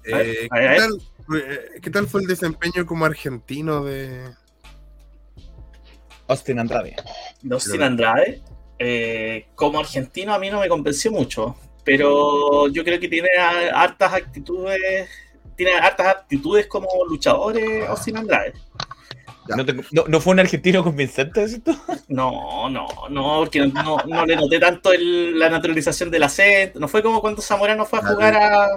Eh, 0.03 0.13
ver, 0.13 0.49
¿qué, 0.49 0.59
ver. 0.59 0.77
tal, 0.77 1.01
eh, 1.37 1.59
qué 1.81 1.89
tal 1.91 2.07
fue 2.07 2.21
el 2.21 2.27
desempeño 2.27 2.85
como 2.85 3.05
argentino 3.05 3.83
de. 3.83 4.33
Austin 6.27 6.59
Andrade. 6.59 6.95
de 7.41 7.53
Austin 7.53 7.83
Andrade. 7.83 8.41
Eh, 8.79 9.47
como 9.53 9.79
argentino 9.79 10.33
a 10.33 10.39
mí 10.39 10.49
no 10.49 10.59
me 10.59 10.67
convenció 10.67 11.11
mucho, 11.11 11.55
pero 11.83 12.67
yo 12.69 12.83
creo 12.83 12.99
que 12.99 13.07
tiene 13.07 13.29
hartas 13.71 14.13
actitudes, 14.13 15.07
tiene 15.55 15.73
hartas 15.73 16.07
actitudes 16.07 16.65
como 16.65 16.87
luchadores 17.07 17.87
Austin 17.87 18.17
Andrade. 18.17 18.53
¿No, 19.55 19.65
te- 19.65 19.73
no- 19.91 20.05
no 20.07 20.19
fue 20.21 20.33
un 20.33 20.39
argentino 20.39 20.83
convincente 20.83 21.43
esto? 21.43 21.71
No, 22.07 22.69
no, 22.69 22.87
no, 23.09 23.39
porque 23.39 23.65
no, 23.67 23.83
no- 23.83 23.97
no 24.07 24.25
le 24.25 24.35
noté 24.35 24.59
tanto 24.59 24.91
el- 24.93 25.37
la 25.39 25.49
naturalización 25.49 26.09
del 26.11 26.23
acento. 26.23 26.79
No 26.79 26.87
fue 26.87 27.01
como 27.03 27.21
cuando 27.21 27.41
Zamorano 27.41 27.85
fue 27.85 27.99
a 27.99 28.05
jugar 28.05 28.35
a. 28.35 28.67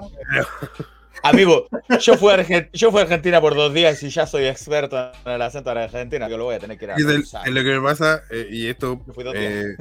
Amigo, 1.23 1.69
yo 2.01 2.17
fui, 2.19 2.33
a 2.35 2.71
yo 2.73 2.91
fui 2.91 3.01
a 3.01 3.05
Argentina 3.05 3.41
por 3.41 3.55
dos 3.55 3.73
días 3.73 4.03
y 4.03 4.11
ya 4.11 4.27
soy 4.27 4.45
experto 4.45 5.11
en 5.25 5.33
el 5.33 5.41
acento 5.43 5.73
de 5.73 5.83
Argentina. 5.85 6.29
Yo 6.29 6.37
lo 6.37 6.45
voy 6.45 6.57
a 6.57 6.59
tener 6.59 6.77
que 6.77 6.85
ir 6.85 6.91
a 6.91 6.95
Y 6.99 7.01
es, 7.01 7.07
el- 7.07 7.13
revisar. 7.15 7.49
es 7.49 7.55
lo 7.55 7.63
que 7.63 7.71
me 7.71 7.81
pasa, 7.81 8.23
eh, 8.31 8.47
y 8.51 8.67
esto 8.67 9.01
eh, 9.35 9.75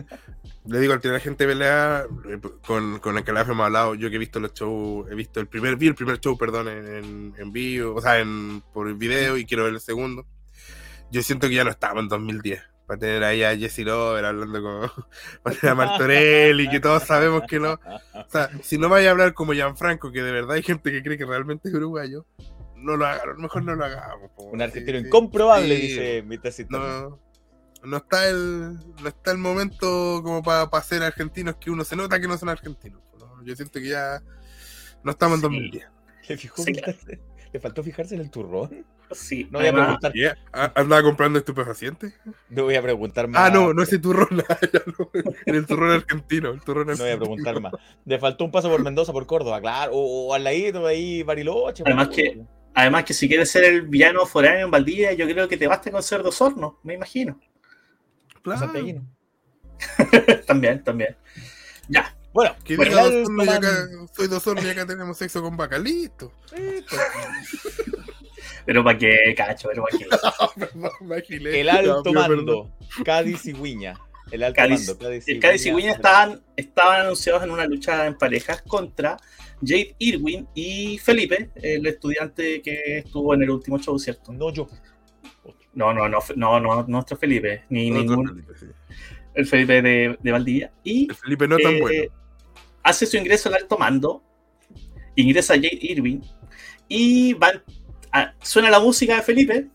le 0.65 0.79
digo 0.79 0.93
al 0.93 1.01
tener 1.01 1.19
gente 1.19 1.45
pelea 1.45 2.05
eh, 2.29 2.39
con, 2.65 2.99
con 2.99 3.17
el 3.17 3.25
que 3.25 3.33
la 3.33 3.41
hemos 3.41 3.59
hablado, 3.65 3.93
yo 3.95 4.09
que 4.09 4.15
he 4.15 4.19
visto 4.19 4.39
los 4.39 4.53
shows, 4.53 5.11
he 5.11 5.15
visto 5.15 5.41
el 5.41 5.47
primer, 5.47 5.75
vi 5.75 5.87
el 5.87 5.95
primer 5.95 6.17
show, 6.21 6.37
perdón, 6.37 6.69
en, 6.69 6.87
en, 6.87 7.33
en 7.37 7.51
vivo, 7.51 7.95
o 7.95 8.01
sea, 8.01 8.19
en, 8.19 8.61
por 8.71 8.87
el 8.87 8.93
video 8.95 9.35
y 9.37 9.45
quiero 9.45 9.65
ver 9.65 9.73
el 9.73 9.81
segundo. 9.81 10.25
Yo 11.13 11.21
siento 11.21 11.47
que 11.47 11.55
ya 11.55 11.63
no 11.63 11.69
estaba 11.69 11.99
en 11.99 12.07
2010. 12.07 12.61
Para 12.87 12.99
tener 12.99 13.23
ahí 13.23 13.43
a 13.43 13.55
Jesse 13.55 13.79
Lover 13.85 14.25
hablando 14.25 14.61
con 14.61 14.89
Martorelli, 15.77 16.67
que 16.69 16.79
todos 16.79 17.03
sabemos 17.03 17.43
que 17.47 17.59
no. 17.59 17.73
O 17.73 18.29
sea, 18.29 18.49
si 18.61 18.77
no 18.77 18.89
vaya 18.89 19.09
a 19.09 19.11
hablar 19.11 19.33
como 19.33 19.53
Gianfranco, 19.53 20.11
que 20.11 20.21
de 20.21 20.31
verdad 20.31 20.51
hay 20.55 20.63
gente 20.63 20.91
que 20.91 21.01
cree 21.03 21.17
que 21.17 21.25
realmente 21.25 21.69
es 21.69 21.75
uruguayo, 21.75 22.25
no 22.75 22.97
lo 22.97 23.05
hagan, 23.05 23.29
a 23.29 23.33
lo 23.33 23.37
mejor 23.39 23.63
no 23.63 23.75
lo 23.75 23.85
hagamos. 23.85 24.31
po. 24.35 24.45
Un 24.45 24.61
argentino 24.61 24.99
Sí, 24.99 25.05
incomprobable, 25.05 25.75
Sí, 25.77 25.81
dice 25.83 26.23
mi 26.23 26.37
tecito. 26.39 26.77
no, 26.77 27.19
no 27.83 27.97
está 27.97 28.27
el 28.27 28.73
no 29.01 29.07
está 29.07 29.31
el 29.31 29.37
momento 29.37 30.21
como 30.23 30.41
para 30.43 30.81
ser 30.81 31.03
argentinos 31.03 31.55
que 31.57 31.69
uno 31.71 31.83
se 31.85 31.95
nota 31.95 32.19
que 32.19 32.27
no 32.27 32.37
son 32.37 32.49
argentinos. 32.49 33.01
¿no? 33.19 33.41
Yo 33.45 33.55
siento 33.55 33.79
que 33.79 33.87
ya 33.89 34.21
no 35.03 35.11
estamos 35.11 35.35
en 35.43 35.49
Sí. 35.51 35.55
2010. 35.55 35.87
¿Le, 36.29 36.37
fijó 36.37 36.63
¿Le 37.53 37.59
faltó 37.59 37.83
fijarse 37.83 38.15
en 38.15 38.21
el 38.21 38.29
turrón? 38.31 38.85
Sí, 39.13 39.47
No 39.51 39.59
voy 39.59 39.67
a 39.67 39.69
además, 39.71 39.97
preguntar. 39.99 40.37
¿A- 40.51 40.71
¿Andaba 40.79 41.01
comprando 41.03 41.39
estupefacientes? 41.39 42.13
no 42.49 42.63
voy 42.63 42.75
a 42.75 42.81
preguntar 42.81 43.27
más. 43.27 43.41
Ah, 43.41 43.49
no, 43.53 43.73
no 43.73 43.83
ese 43.83 43.99
turrón, 43.99 44.27
ah, 44.49 44.57
no, 44.97 45.09
el 45.45 45.65
turrón 45.65 45.91
argentino. 45.91 46.49
El 46.51 46.61
turrón 46.61 46.87
No 46.87 46.95
voy 46.95 47.09
a 47.11 47.17
preguntar 47.17 47.59
más. 47.61 47.73
Le 48.05 48.19
faltó 48.19 48.45
un 48.45 48.51
paso 48.51 48.69
por 48.69 48.81
Mendoza, 48.83 49.11
por 49.13 49.25
Córdoba, 49.25 49.59
claro. 49.61 49.93
O, 49.93 50.27
o 50.29 50.33
al 50.33 50.43
ladito 50.43 50.85
ahí, 50.87 51.23
Bariloche. 51.23 51.83
Además 51.85 52.07
por- 52.07 52.15
que- 52.15 52.41
además 52.73 53.03
que 53.03 53.13
si 53.13 53.27
quieres 53.27 53.49
ser 53.51 53.63
el 53.65 53.83
villano 53.83 54.25
foráneo 54.25 54.65
en 54.65 54.71
Valdivia, 54.71 55.13
yo 55.13 55.25
creo 55.27 55.47
que 55.47 55.57
te 55.57 55.67
basta 55.67 55.91
con 55.91 56.01
ser 56.03 56.23
dos 56.23 56.41
hornos, 56.41 56.73
me 56.83 56.93
imagino. 56.95 57.39
Claro. 58.41 58.71
También, 60.47 60.83
también. 60.83 61.15
Ya, 61.89 62.15
Bueno, 62.33 62.55
Que 62.63 62.75
pues 62.75 62.91
dos 62.91 63.11
soy 64.15 64.27
dos 64.27 64.47
hornos 64.47 64.65
y 64.65 64.69
acá 64.69 64.85
tenemos 64.85 65.17
sexo 65.17 65.41
con 65.41 65.55
vaca, 65.57 65.77
listo. 65.77 66.31
Pero 68.65 68.83
para 68.83 68.97
qué, 68.97 69.33
cacho, 69.35 69.69
pero 69.69 69.83
para 69.83 71.21
qué. 71.21 71.35
El 71.59 71.69
alto 71.69 72.03
perdón. 72.03 72.37
mando, 72.37 72.71
Cádiz 73.03 73.45
y 73.45 73.53
Viña. 73.53 73.99
El 74.31 74.43
alto 74.43 74.61
Cádiz- 74.61 74.87
mando, 74.87 74.97
Cádiz 74.97 75.27
El 75.27 75.39
Cádiz 75.39 75.65
y 75.65 75.71
Guiña 75.71 75.91
estaban, 75.91 76.41
estaban 76.55 77.01
anunciados 77.01 77.43
en 77.43 77.51
una 77.51 77.65
lucha 77.65 78.07
en 78.07 78.17
parejas 78.17 78.61
contra 78.63 79.17
Jade 79.61 79.95
Irwin 79.99 80.47
y 80.55 80.97
Felipe, 80.97 81.49
el 81.55 81.85
estudiante 81.85 82.61
que 82.61 82.99
estuvo 82.99 83.33
en 83.33 83.43
el 83.43 83.49
último 83.49 83.77
show, 83.79 83.97
¿cierto? 83.99 84.33
No 84.33 84.51
yo. 84.51 84.67
No, 85.73 85.93
no, 85.93 86.07
no, 86.07 86.19
no, 86.35 86.59
no, 86.59 86.83
nuestro 86.87 87.17
Felipe, 87.17 87.63
ni 87.69 87.89
Otro 87.91 88.01
ningún, 88.03 88.27
Felipe, 88.27 88.53
sí. 88.59 88.65
el 89.33 89.45
Felipe 89.47 89.81
de, 89.81 90.17
de 90.21 90.31
Valdivia. 90.31 90.71
Y 90.83 91.09
El 91.09 91.15
Felipe 91.15 91.47
no 91.47 91.57
tan 91.57 91.73
eh, 91.75 91.81
bueno. 91.81 92.13
hace 92.83 93.05
su 93.07 93.17
ingreso 93.17 93.49
al 93.49 93.55
alto 93.55 93.77
mando, 93.77 94.23
ingresa 95.15 95.55
Jade 95.55 95.79
Irwin 95.81 96.23
y 96.87 97.33
van 97.33 97.63
suena 98.41 98.69
la 98.69 98.79
música 98.79 99.15
de 99.15 99.21
Felipe, 99.21 99.67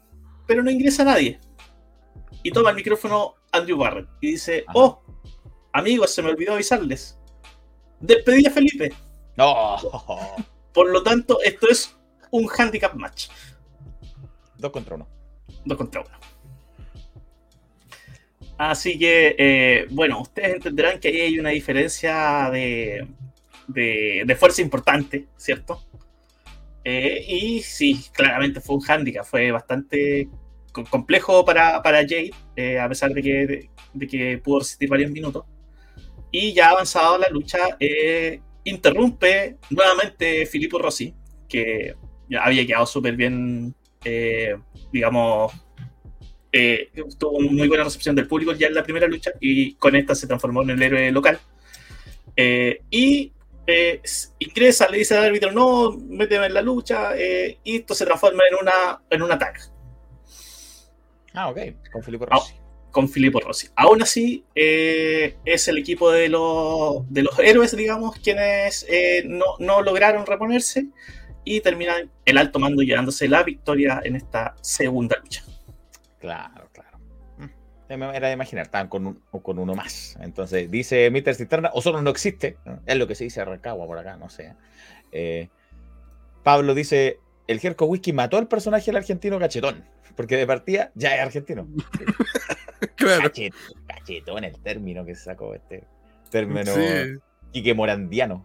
pero 0.46 0.62
no 0.62 0.70
ingresa 0.70 1.04
nadie. 1.04 1.38
Y 2.42 2.50
toma 2.50 2.70
el 2.70 2.76
micrófono 2.76 3.34
Andrew 3.52 3.78
Barrett 3.78 4.08
y 4.20 4.32
dice, 4.32 4.64
Ajá. 4.66 4.78
oh, 4.78 5.02
amigos, 5.72 6.14
se 6.14 6.22
me 6.22 6.30
olvidó 6.30 6.54
avisarles. 6.54 7.18
Despedí 8.00 8.46
a 8.46 8.50
Felipe. 8.50 8.92
No. 9.36 9.76
Por 10.72 10.90
lo 10.90 11.02
tanto, 11.02 11.40
esto 11.42 11.68
es 11.68 11.96
un 12.30 12.48
handicap 12.56 12.94
match. 12.94 13.28
Dos 14.56 14.70
contra 14.70 14.96
uno. 14.96 15.08
Dos 15.64 15.78
contra 15.78 16.00
uno. 16.02 16.10
Así 18.56 18.98
que, 18.98 19.36
eh, 19.38 19.86
bueno, 19.90 20.20
ustedes 20.20 20.54
entenderán 20.54 20.98
que 20.98 21.08
ahí 21.08 21.20
hay 21.20 21.38
una 21.38 21.50
diferencia 21.50 22.50
de, 22.50 23.06
de, 23.68 24.24
de 24.26 24.36
fuerza 24.36 24.62
importante, 24.62 25.28
¿cierto? 25.36 25.84
Eh, 26.84 27.24
y 27.28 27.60
sí, 27.60 28.00
claramente 28.12 28.60
fue 28.60 28.76
un 28.76 28.82
handicap, 28.88 29.24
fue 29.24 29.50
bastante 29.50 30.28
co- 30.72 30.84
complejo 30.84 31.44
para, 31.44 31.82
para 31.82 31.98
Jade, 32.00 32.30
eh, 32.56 32.78
a 32.78 32.88
pesar 32.88 33.12
de 33.12 33.22
que, 33.22 33.70
de, 33.92 34.06
que 34.06 34.38
pudo 34.38 34.60
resistir 34.60 34.88
varios 34.88 35.10
minutos. 35.10 35.44
Y 36.30 36.52
ya 36.52 36.70
avanzado 36.70 37.18
la 37.18 37.28
lucha, 37.30 37.58
eh, 37.80 38.40
interrumpe 38.64 39.56
nuevamente 39.70 40.46
Filippo 40.46 40.78
Rossi, 40.78 41.14
que 41.48 41.94
había 42.38 42.66
quedado 42.66 42.86
súper 42.86 43.16
bien, 43.16 43.74
eh, 44.04 44.54
digamos, 44.92 45.52
eh, 46.52 46.90
tuvo 47.18 47.40
muy 47.40 47.68
buena 47.68 47.84
recepción 47.84 48.14
del 48.16 48.26
público 48.26 48.52
ya 48.52 48.68
en 48.68 48.74
la 48.74 48.82
primera 48.82 49.06
lucha 49.06 49.32
y 49.40 49.74
con 49.74 49.94
esta 49.96 50.14
se 50.14 50.26
transformó 50.26 50.62
en 50.62 50.70
el 50.70 50.82
héroe 50.82 51.10
local. 51.10 51.38
Eh, 52.36 52.80
y 52.90 53.32
eh, 53.68 54.02
ingresa, 54.40 54.88
le 54.88 54.98
dice 54.98 55.16
al 55.16 55.24
árbitro, 55.26 55.52
no, 55.52 55.92
méteme 55.92 56.46
en 56.46 56.54
la 56.54 56.62
lucha, 56.62 57.16
eh, 57.16 57.58
y 57.64 57.76
esto 57.76 57.94
se 57.94 58.04
transforma 58.06 58.42
en 58.50 58.56
una, 58.60 59.00
en 59.10 59.22
un 59.22 59.30
ataque 59.32 59.60
Ah, 61.34 61.50
ok. 61.50 61.58
Con 61.92 62.02
Felipe 62.02 62.24
Ah, 62.30 62.36
Rossi. 62.36 62.54
con 62.90 63.08
Filippo 63.08 63.38
Rossi. 63.40 63.68
Aún 63.76 64.02
así, 64.02 64.44
eh, 64.54 65.36
es 65.44 65.68
el 65.68 65.78
equipo 65.78 66.10
de 66.10 66.28
los, 66.28 67.08
de 67.12 67.22
los 67.22 67.38
héroes, 67.38 67.76
digamos, 67.76 68.16
quienes 68.18 68.84
eh, 68.88 69.22
no, 69.26 69.44
no 69.58 69.82
lograron 69.82 70.26
reponerse 70.26 70.86
y 71.44 71.60
terminan 71.60 72.10
el 72.24 72.38
alto 72.38 72.58
mando 72.58 72.82
llevándose 72.82 73.28
la 73.28 73.42
victoria 73.42 74.00
en 74.04 74.16
esta 74.16 74.56
segunda 74.62 75.16
lucha. 75.22 75.44
Claro, 76.18 76.67
Era 77.88 78.28
de 78.28 78.32
imaginar, 78.34 78.66
estaban 78.66 78.88
con, 78.88 79.06
un- 79.06 79.20
con 79.42 79.58
uno 79.58 79.74
más. 79.74 80.16
Entonces, 80.20 80.70
dice 80.70 81.10
Mr. 81.10 81.34
Cisterna, 81.34 81.70
o 81.72 81.80
solo 81.82 82.02
no 82.02 82.10
existe. 82.10 82.56
¿no? 82.64 82.80
Es 82.86 82.96
lo 82.96 83.06
que 83.06 83.14
se 83.14 83.24
dice 83.24 83.44
Rancagua 83.44 83.86
por 83.86 83.98
acá, 83.98 84.16
no 84.16 84.28
sé. 84.28 84.54
Eh, 85.12 85.48
Pablo 86.44 86.74
dice, 86.74 87.18
el 87.46 87.60
Jerko 87.60 87.86
Whisky 87.86 88.12
mató 88.12 88.36
al 88.36 88.46
personaje 88.48 88.86
del 88.86 88.96
argentino 88.96 89.38
cachetón. 89.38 89.84
Porque 90.16 90.36
de 90.36 90.46
partida 90.46 90.90
ya 90.94 91.14
es 91.16 91.20
argentino. 91.22 91.66
Claro. 92.94 93.28
Cachet- 93.30 93.54
cachetón, 93.86 94.44
el 94.44 94.56
término 94.60 95.04
que 95.04 95.14
sacó 95.16 95.54
este 95.54 95.82
término 96.30 96.72
Sí. 96.74 97.18
Quique 97.52 97.74
Morandiano. 97.74 98.44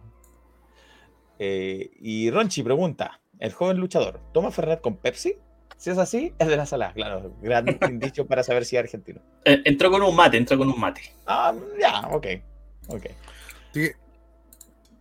Eh, 1.38 1.90
y 2.00 2.30
Ronchi 2.30 2.62
pregunta: 2.62 3.20
¿el 3.38 3.52
joven 3.52 3.78
luchador 3.78 4.20
toma 4.32 4.50
Fernet 4.50 4.80
con 4.80 4.96
Pepsi? 4.96 5.36
Si 5.84 5.90
es 5.90 5.98
así, 5.98 6.32
es 6.38 6.48
de 6.48 6.56
la 6.56 6.64
sala, 6.64 6.94
claro. 6.94 7.36
Gran 7.42 7.66
indicio 7.90 8.26
para 8.26 8.42
saber 8.42 8.64
si 8.64 8.74
es 8.76 8.80
argentino. 8.84 9.20
Eh, 9.44 9.60
entró 9.66 9.90
con 9.90 10.02
un 10.02 10.16
mate, 10.16 10.38
entró 10.38 10.56
con 10.56 10.70
un 10.70 10.80
mate. 10.80 11.12
Ah, 11.26 11.52
ya, 11.78 12.00
ok. 12.10 12.26
Ok. 12.88 13.04
Así 13.70 13.80
que 13.90 13.94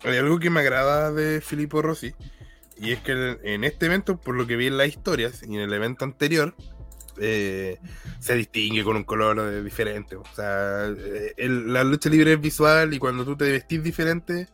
hay 0.01 0.17
algo 0.17 0.39
que 0.39 0.49
me 0.49 0.59
agrada 0.59 1.13
de 1.13 1.39
Filippo 1.39 1.81
Rossi. 1.81 2.13
Y 2.75 2.91
es 2.91 2.99
que 2.99 3.37
en 3.43 3.63
este 3.63 3.85
evento, 3.85 4.19
por 4.19 4.35
lo 4.35 4.45
que 4.45 4.57
vi 4.57 4.67
en 4.67 4.77
las 4.77 4.89
historias 4.89 5.41
y 5.43 5.55
en 5.55 5.61
el 5.61 5.71
evento 5.71 6.03
anterior, 6.03 6.53
eh, 7.17 7.79
se 8.19 8.35
distingue 8.35 8.83
con 8.83 8.97
un 8.97 9.05
color 9.05 9.63
diferente. 9.63 10.17
O 10.17 10.25
sea, 10.35 10.87
eh, 10.89 11.33
el- 11.37 11.71
la 11.71 11.85
lucha 11.85 12.09
libre 12.09 12.33
es 12.33 12.41
visual 12.41 12.93
y 12.93 12.99
cuando 12.99 13.23
tú 13.23 13.37
te 13.37 13.49
vestís 13.49 13.81
diferente, 13.81 14.49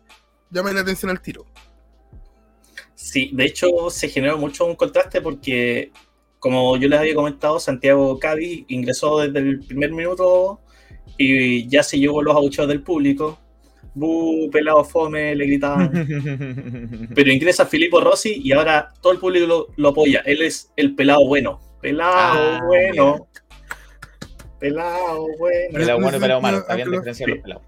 llama 0.52 0.72
la 0.74 0.82
atención 0.82 1.10
al 1.10 1.22
tiro. 1.24 1.48
Sí, 2.94 3.32
de 3.34 3.46
hecho 3.46 3.90
se 3.90 4.10
generó 4.10 4.38
mucho 4.38 4.66
un 4.66 4.76
contraste 4.76 5.22
porque, 5.22 5.92
como 6.40 6.78
yo 6.78 6.88
les 6.90 7.00
había 7.00 7.16
comentado, 7.16 7.60
Santiago 7.60 8.18
Cádiz 8.20 8.66
ingresó 8.70 9.20
desde 9.20 9.40
el 9.40 9.60
primer 9.60 9.92
minuto 9.92 10.62
y 11.18 11.68
ya 11.68 11.84
se 11.84 12.00
llevó 12.00 12.22
los 12.22 12.36
abucheos 12.36 12.68
del 12.68 12.82
público. 12.82 13.38
Bu, 13.94 14.50
pelado 14.52 14.84
fome, 14.86 15.36
le 15.36 15.46
gritaban. 15.46 15.92
Pero 17.16 17.32
ingresa 17.32 17.66
Filippo 17.66 18.00
Rossi 18.00 18.40
y 18.44 18.52
ahora 18.54 18.94
todo 19.02 19.12
el 19.14 19.20
público 19.20 19.46
lo, 19.48 19.68
lo 19.76 19.90
apoya. 19.90 20.22
Él 20.26 20.42
es 20.42 20.72
el 20.76 20.96
pelado 20.96 21.26
bueno. 21.28 21.60
Pelado 21.82 22.12
Ah, 22.16 22.62
bueno. 22.66 23.28
Pelado 24.60 25.26
bueno. 25.38 25.74
Pelado 25.74 26.00
bueno 26.02 26.18
y 26.18 26.20
pelado 26.20 26.42
malo. 26.42 26.58
Está 26.60 26.76
bien 26.76 26.88
pero- 26.90 27.00
diferenciar 27.00 27.30
los 27.30 27.38
sí. 27.38 27.42
pelados. 27.44 27.64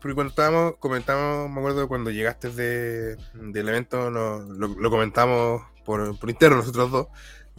Porque 0.00 0.14
cuando 0.16 0.30
estábamos, 0.30 0.74
comentamos, 0.78 1.48
me 1.50 1.58
acuerdo 1.60 1.86
cuando 1.86 2.10
llegaste 2.10 2.50
de, 2.50 3.16
del 3.34 3.68
evento, 3.68 4.10
no- 4.10 4.40
lo, 4.40 4.68
lo 4.68 4.90
comentamos 4.90 5.62
por, 5.84 6.18
por 6.18 6.28
interno 6.30 6.56
nosotros 6.56 6.90
dos, 6.90 7.06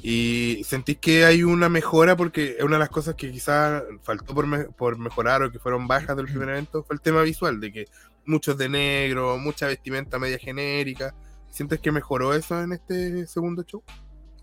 y 0.02 0.62
sentís 0.66 0.98
que 0.98 1.26
hay 1.26 1.44
una 1.44 1.70
mejora 1.70 2.16
porque 2.18 2.58
una 2.62 2.76
de 2.76 2.80
las 2.80 2.89
cosas 2.89 3.16
que 3.16 3.32
quizás 3.32 3.84
faltó 4.04 4.34
por 4.36 4.98
mejorar 4.98 5.44
o 5.44 5.52
que 5.52 5.60
fueron 5.60 5.88
bajas 5.88 6.18
del 6.18 6.26
primer 6.26 6.50
evento 6.50 6.84
fue 6.84 6.96
el 6.96 7.02
tema 7.02 7.22
visual, 7.22 7.60
de 7.60 7.72
que 7.72 7.86
muchos 8.26 8.58
de 8.58 8.70
negro, 8.70 9.38
mucha 9.38 9.68
vestimenta 9.68 10.20
media 10.20 10.38
genérica. 10.38 11.16
¿Sientes 11.50 11.80
que 11.80 11.91
mejoró 11.91 12.34
eso 12.34 12.62
en 12.62 12.74
este 12.74 13.28
segundo 13.28 13.64
show? 13.64 13.84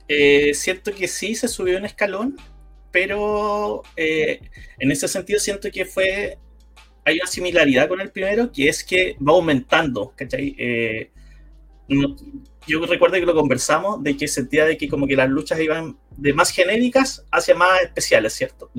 Eh, 0.09 0.55
siento 0.55 0.93
que 0.95 1.09
sí 1.09 1.35
se 1.35 1.49
subió 1.49 1.79
un 1.79 1.85
escalón, 1.85 2.37
pero 2.91 3.83
eh, 3.97 4.41
en 4.79 4.91
ese 4.93 5.09
sentido 5.09 5.41
siento 5.41 5.71
que 5.71 5.85
fue 5.85 6.39
hay 7.05 7.17
una 7.17 7.27
similaridad 7.27 7.89
con 7.89 8.01
el 8.01 8.11
primero, 8.11 8.53
que 8.53 8.69
es 8.69 8.85
que 8.85 9.17
va 9.27 9.33
aumentando, 9.33 10.13
¿cachai? 10.17 10.55
Eh, 10.59 11.11
no- 11.89 12.17
yo 12.67 12.85
recuerdo 12.87 13.17
que 13.17 13.27
lo 13.27 13.35
conversamos, 13.35 14.03
de 14.03 14.17
que 14.17 14.29
sentía 14.29 14.65
de 14.65 14.77
que 14.77 14.89
como 14.89 15.07
que 15.07 15.17
las 15.17 15.29
luchas 15.29 15.61
iban 15.61 15.97
de 16.17 16.33
más 16.33 16.51
genéricas 16.51 17.25
hacia 17.31 17.55
más 17.55 17.81
especiales, 17.83 18.33
¿cierto? 18.35 18.71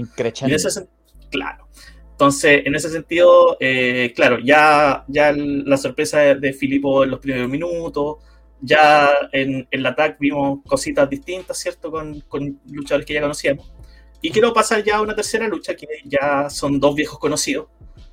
En 0.49 0.55
ese 0.55 0.87
claro. 1.29 1.67
Entonces, 2.11 2.61
en 2.65 2.75
ese 2.75 2.89
sentido, 2.89 3.57
eh, 3.59 4.13
claro, 4.15 4.37
ya, 4.39 5.03
ya 5.07 5.29
el- 5.29 5.63
la 5.65 5.77
sorpresa 5.77 6.19
de, 6.19 6.53
Filipo 6.53 7.03
en 7.03 7.09
los 7.09 7.19
primeros 7.19 7.49
minutos, 7.49 8.17
ya 8.61 9.09
en, 9.31 9.67
en 9.71 9.83
la 9.83 9.89
attack 9.89 10.19
vimos 10.19 10.59
cositas 10.67 11.09
distintas, 11.09 11.57
¿cierto? 11.57 11.89
Con, 11.89 12.19
con 12.21 12.59
luchadores 12.69 13.07
que 13.07 13.15
ya 13.15 13.21
conocíamos. 13.21 13.71
Y 14.21 14.29
quiero 14.29 14.53
pasar 14.53 14.83
ya 14.83 14.97
a 14.97 15.01
una 15.01 15.15
tercera 15.15 15.47
lucha, 15.47 15.75
que 15.75 15.87
ya 16.05 16.47
son 16.51 16.79
dos 16.79 16.93
viejos 16.93 17.17
conocidos. 17.17 17.69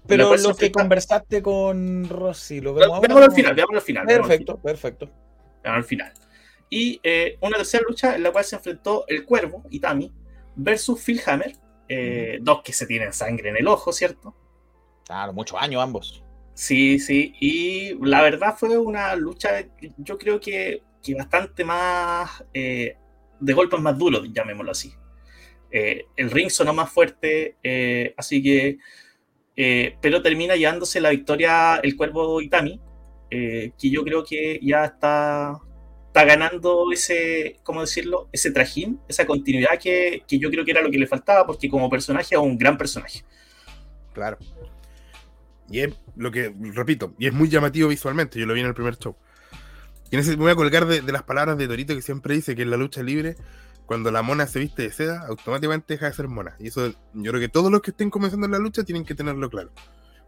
Pero 0.07 0.23
La 0.23 0.29
cual 0.31 0.39
se 0.41 0.49
lo 0.49 0.55
que 0.57 0.73
conversaste 0.73 1.43
con 1.43 2.09
Rossi, 2.09 2.63
lo 2.63 2.73
vemos 2.73 2.95
ahora. 2.95 3.09
Veámoslo 3.09 3.27
al 3.27 3.33
final. 3.37 3.55
veámoslo 3.55 3.79
al 3.79 3.85
final. 3.85 4.07
Perfecto, 4.07 4.57
perfecto. 4.57 5.11
Al 5.75 5.85
final. 5.85 6.13
Y 6.71 7.01
eh, 7.03 7.39
una 7.41 7.57
tercera 7.57 7.85
lucha 7.89 8.15
en 8.15 8.23
la 8.23 8.33
cual 8.33 8.45
se 8.45 8.57
enfrentó 8.57 9.05
el 9.09 9.25
Cuervo, 9.25 9.65
Itami, 9.71 10.13
versus 10.57 11.03
Phil 11.03 11.21
Hammer, 11.27 11.53
eh, 11.89 12.39
dos 12.43 12.63
que 12.63 12.73
se 12.73 12.87
tienen 12.87 13.13
sangre 13.13 13.49
en 13.51 13.57
el 13.57 13.67
ojo, 13.69 13.93
¿cierto? 13.93 14.35
Claro, 15.07 15.33
muchos 15.33 15.59
años 15.61 15.83
ambos. 15.83 16.23
Sí, 16.53 16.99
sí, 16.99 17.35
y 17.41 17.95
la 18.05 18.21
verdad 18.21 18.57
fue 18.59 18.77
una 18.77 19.15
lucha, 19.15 19.65
yo 19.97 20.19
creo 20.19 20.41
que, 20.41 20.83
que 21.03 21.15
bastante 21.15 21.65
más, 21.65 22.45
eh, 22.53 22.97
de 23.41 23.53
golpes 23.53 23.81
más 23.81 23.97
duros, 23.97 24.29
llamémoslo 24.33 24.73
así. 24.73 24.93
El 25.71 26.31
ring 26.31 26.51
sonó 26.51 26.73
más 26.73 26.91
fuerte, 26.91 27.57
así 28.17 28.43
que, 28.43 28.79
pero 30.01 30.23
termina 30.23 30.57
llevándose 30.57 30.99
la 31.01 31.11
victoria 31.11 31.77
el 31.77 31.95
Cuervo 31.95 32.41
Itami, 32.41 32.81
eh, 33.31 33.73
que 33.79 33.91
yo 33.91 34.05
creo 34.05 34.25
que 34.25 34.59
ya 34.63 34.85
está, 34.85 35.59
está 36.07 36.25
ganando 36.25 36.91
ese, 36.93 37.59
¿cómo 37.63 37.83
decirlo? 37.83 38.29
Ese 38.33 38.51
trajín, 38.51 39.01
esa 39.09 39.27
continuidad 39.27 39.79
que, 39.79 40.23
que 40.27 40.39
yo 40.39 40.51
creo 40.51 40.65
que 40.65 40.71
era 40.71 40.83
lo 40.83 40.91
que 40.91 40.99
le 40.99 41.07
faltaba, 41.07 41.47
porque 41.47 41.69
como 41.69 41.91
personaje 41.91 42.35
es 42.35 42.41
un 42.41 42.57
gran 42.57 42.79
personaje. 42.79 43.25
Claro. 44.13 44.39
Y 45.71 45.81
es 45.81 45.95
lo 46.17 46.31
que, 46.31 46.55
repito, 46.75 47.15
y 47.19 47.27
es 47.27 47.33
muy 47.33 47.49
llamativo 47.49 47.89
visualmente. 47.89 48.39
Yo 48.39 48.47
lo 48.47 48.55
vi 48.55 48.61
en 48.61 48.67
el 48.67 48.75
primer 48.75 48.97
show. 48.97 49.17
Y 50.11 50.17
en 50.17 50.21
ese 50.21 50.31
me 50.31 50.45
voy 50.45 50.53
a 50.53 50.57
colgar 50.57 50.87
de, 50.87 51.03
de 51.03 51.13
las 51.13 51.23
palabras 51.23 51.59
de 51.59 51.69
Torito 51.69 51.95
que 51.95 52.03
siempre 52.03 52.35
dice 52.35 52.57
que 52.57 52.63
en 52.63 52.71
la 52.71 52.79
lucha 52.79 53.03
libre, 53.03 53.37
cuando 53.85 54.11
la 54.11 54.23
mona 54.23 54.47
se 54.47 54.59
viste 54.59 54.83
de 54.83 54.91
seda, 54.91 55.27
automáticamente 55.27 55.95
deja 55.95 56.07
de 56.07 56.15
ser 56.15 56.29
mona. 56.29 56.57
Y 56.59 56.69
eso 56.69 56.89
yo 57.13 57.31
creo 57.31 57.41
que 57.41 57.49
todos 57.49 57.71
los 57.71 57.83
que 57.83 57.91
estén 57.91 58.09
comenzando 58.11 58.47
en 58.47 58.53
la 58.53 58.59
lucha 58.59 58.85
tienen 58.85 59.05
que 59.05 59.15
tenerlo 59.15 59.51
claro. 59.51 59.71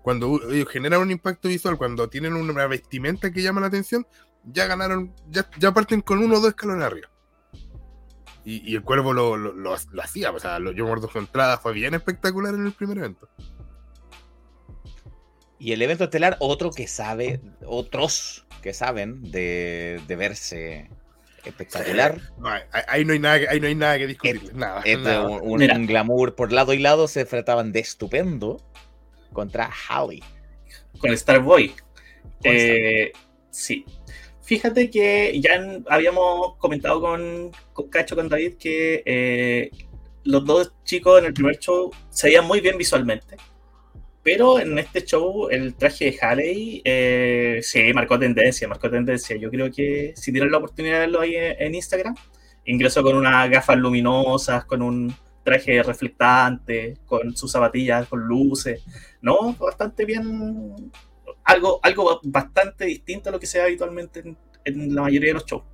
Cuando 0.03 0.41
ellos 0.51 0.69
generan 0.69 1.01
un 1.03 1.11
impacto 1.11 1.49
visual, 1.49 1.77
cuando 1.77 2.09
tienen 2.09 2.35
una 2.35 2.67
vestimenta 2.67 3.31
que 3.33 3.43
llama 3.43 3.61
la 3.61 3.67
atención, 3.67 4.07
ya 4.45 4.67
ganaron, 4.67 5.15
ya, 5.29 5.49
ya 5.59 5.73
parten 5.73 6.01
con 6.01 6.19
uno 6.19 6.37
o 6.37 6.41
dos 6.41 6.51
escalones 6.51 6.85
arriba. 6.85 7.09
Y, 8.45 8.71
y 8.73 8.75
el 8.75 8.83
cuervo 8.83 9.13
lo, 9.13 9.37
lo, 9.37 9.53
lo- 9.53 9.77
lo 9.93 10.03
hacía, 10.03 10.31
o 10.31 10.39
sea, 10.39 10.59
lo, 10.59 10.73
yo 10.73 10.87
muerdo 10.87 11.11
su 11.11 11.19
entrada, 11.19 11.59
fue 11.59 11.75
bien 11.75 11.93
espectacular 11.95 12.55
en 12.55 12.65
el 12.67 12.73
primer 12.73 12.97
evento. 12.99 13.29
Y 15.59 15.73
el 15.73 15.83
evento 15.83 16.05
estelar, 16.05 16.37
otro 16.41 16.71
que 16.71 16.87
sabe, 16.89 17.41
otros 17.67 18.47
que 18.63 18.73
saben 18.73 19.31
de, 19.31 20.01
de 20.07 20.17
verse 20.17 20.91
espectacular. 21.45 22.19
No, 22.39 22.49
ahí, 22.89 23.05
no 23.05 23.13
hay 23.13 23.19
nada, 23.19 23.41
que- 23.41 23.49
ahí 23.49 23.61
no 23.61 23.67
hay 23.67 23.75
nada 23.75 23.99
que 23.99 24.07
discutir. 24.07 24.55
nada, 24.55 24.81
Es 24.87 24.97
de 24.99 25.05
nada. 25.05 25.29
un, 25.29 25.61
un- 25.63 25.87
glamour 25.87 26.35
por 26.35 26.51
lado 26.53 26.73
y 26.73 26.79
lado, 26.79 27.09
se 27.09 27.21
enfrentaban 27.21 27.73
de 27.73 27.81
estupendo 27.81 28.63
contra 29.33 29.71
Holly. 29.89 30.23
Con 30.99 31.17
Starboy. 31.17 31.73
Eh, 32.43 33.13
sí. 33.51 33.85
Fíjate 34.43 34.91
que 34.91 35.41
ya 35.41 35.81
habíamos 35.89 36.57
comentado 36.57 37.01
con, 37.01 37.53
con 37.73 37.89
Cacho, 37.89 38.17
con 38.17 38.29
David, 38.29 38.55
que 38.59 39.03
eh, 39.07 39.71
los 40.25 40.45
dos 40.45 40.73
chicos 40.85 41.21
en 41.21 41.27
el 41.27 41.35
primer 41.35 41.59
show 41.59 41.91
se 42.09 42.29
veían 42.29 42.47
muy 42.47 42.61
bien 42.61 42.77
visualmente. 42.77 43.37
Pero 44.23 44.61
en 44.61 44.79
este 44.79 45.05
show, 45.05 45.49
el 45.49 45.75
traje 45.75 46.11
de 46.11 46.19
Harley 46.21 46.83
eh, 46.85 47.61
sí, 47.63 47.93
marcó 47.95 48.19
tendencia, 48.19 48.69
marcó 48.69 48.91
tendencia. 48.91 49.37
Yo 49.37 49.51
creo 49.51 49.71
que 49.71 50.13
si 50.17 50.31
tienen 50.33 50.51
la 50.51 50.59
oportunidad 50.59 50.95
de 50.95 51.01
verlo 51.01 51.21
ahí 51.21 51.37
en, 51.37 51.57
en 51.59 51.75
Instagram, 51.75 52.15
ingresó 52.65 53.03
con 53.03 53.17
unas 53.17 53.49
gafas 53.49 53.79
luminosas, 53.79 54.65
con 54.65 54.83
un 54.83 55.15
traje 55.45 55.83
reflectante, 55.83 56.99
con 57.07 57.37
sus 57.37 57.51
zapatillas, 57.53 58.09
con 58.09 58.21
luces. 58.21 58.83
No, 59.23 59.55
bastante 59.55 60.05
bien. 60.05 60.91
Algo, 61.45 61.81
algo 61.83 62.21
bastante 62.25 62.85
distinto 62.87 63.29
a 63.29 63.33
lo 63.33 63.41
que 63.41 63.47
se 63.47 63.59
ve 63.59 63.65
habitualmente 63.65 64.23
en, 64.65 64.95
la 64.95 65.03
mayoría 65.03 65.29
de 65.29 65.35
los 65.35 65.47
shows. 65.47 65.65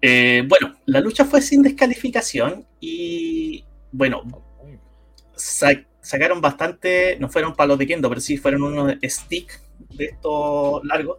Eh, 0.00 0.44
bueno, 0.46 0.74
la 0.86 1.00
lucha 1.00 1.24
fue 1.24 1.40
sin 1.40 1.62
descalificación 1.62 2.66
y 2.78 3.64
bueno, 3.90 4.22
sa- 5.34 5.84
sacaron 6.00 6.40
bastante, 6.40 7.16
no 7.18 7.28
fueron 7.28 7.54
palos 7.54 7.78
de 7.78 7.86
kendo, 7.86 8.08
pero 8.08 8.20
sí 8.20 8.36
fueron 8.36 8.62
unos 8.64 8.94
stick 9.04 9.60
de 9.78 10.06
estos 10.06 10.84
largos, 10.84 11.18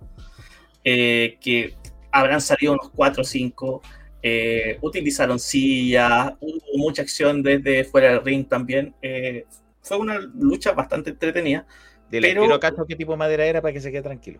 eh, 0.83 1.37
que 1.41 1.75
habrán 2.11 2.41
salido 2.41 2.73
unos 2.73 2.91
4 2.91 3.21
o 3.21 3.25
5. 3.25 3.81
Eh, 4.27 4.79
utilizaron 4.81 5.37
sillas, 5.37 6.33
hubo 6.39 6.59
mucha 6.77 7.03
acción 7.03 7.43
desde 7.43 7.83
fuera 7.83 8.09
del 8.09 8.25
ring 8.25 8.47
también. 8.47 8.95
eh, 8.99 9.45
fue 9.83 9.97
una 9.97 10.17
lucha 10.17 10.71
bastante 10.71 11.11
entretenida. 11.11 11.67
Dile, 12.09 12.29
Pero- 12.29 12.41
quiero 12.41 12.59
cacho 12.59 12.85
qué 12.87 12.95
tipo 12.95 13.11
de 13.11 13.19
madera 13.19 13.45
era 13.45 13.61
para 13.61 13.71
que 13.71 13.81
se 13.81 13.91
quede 13.91 14.01
tranquilo. 14.01 14.39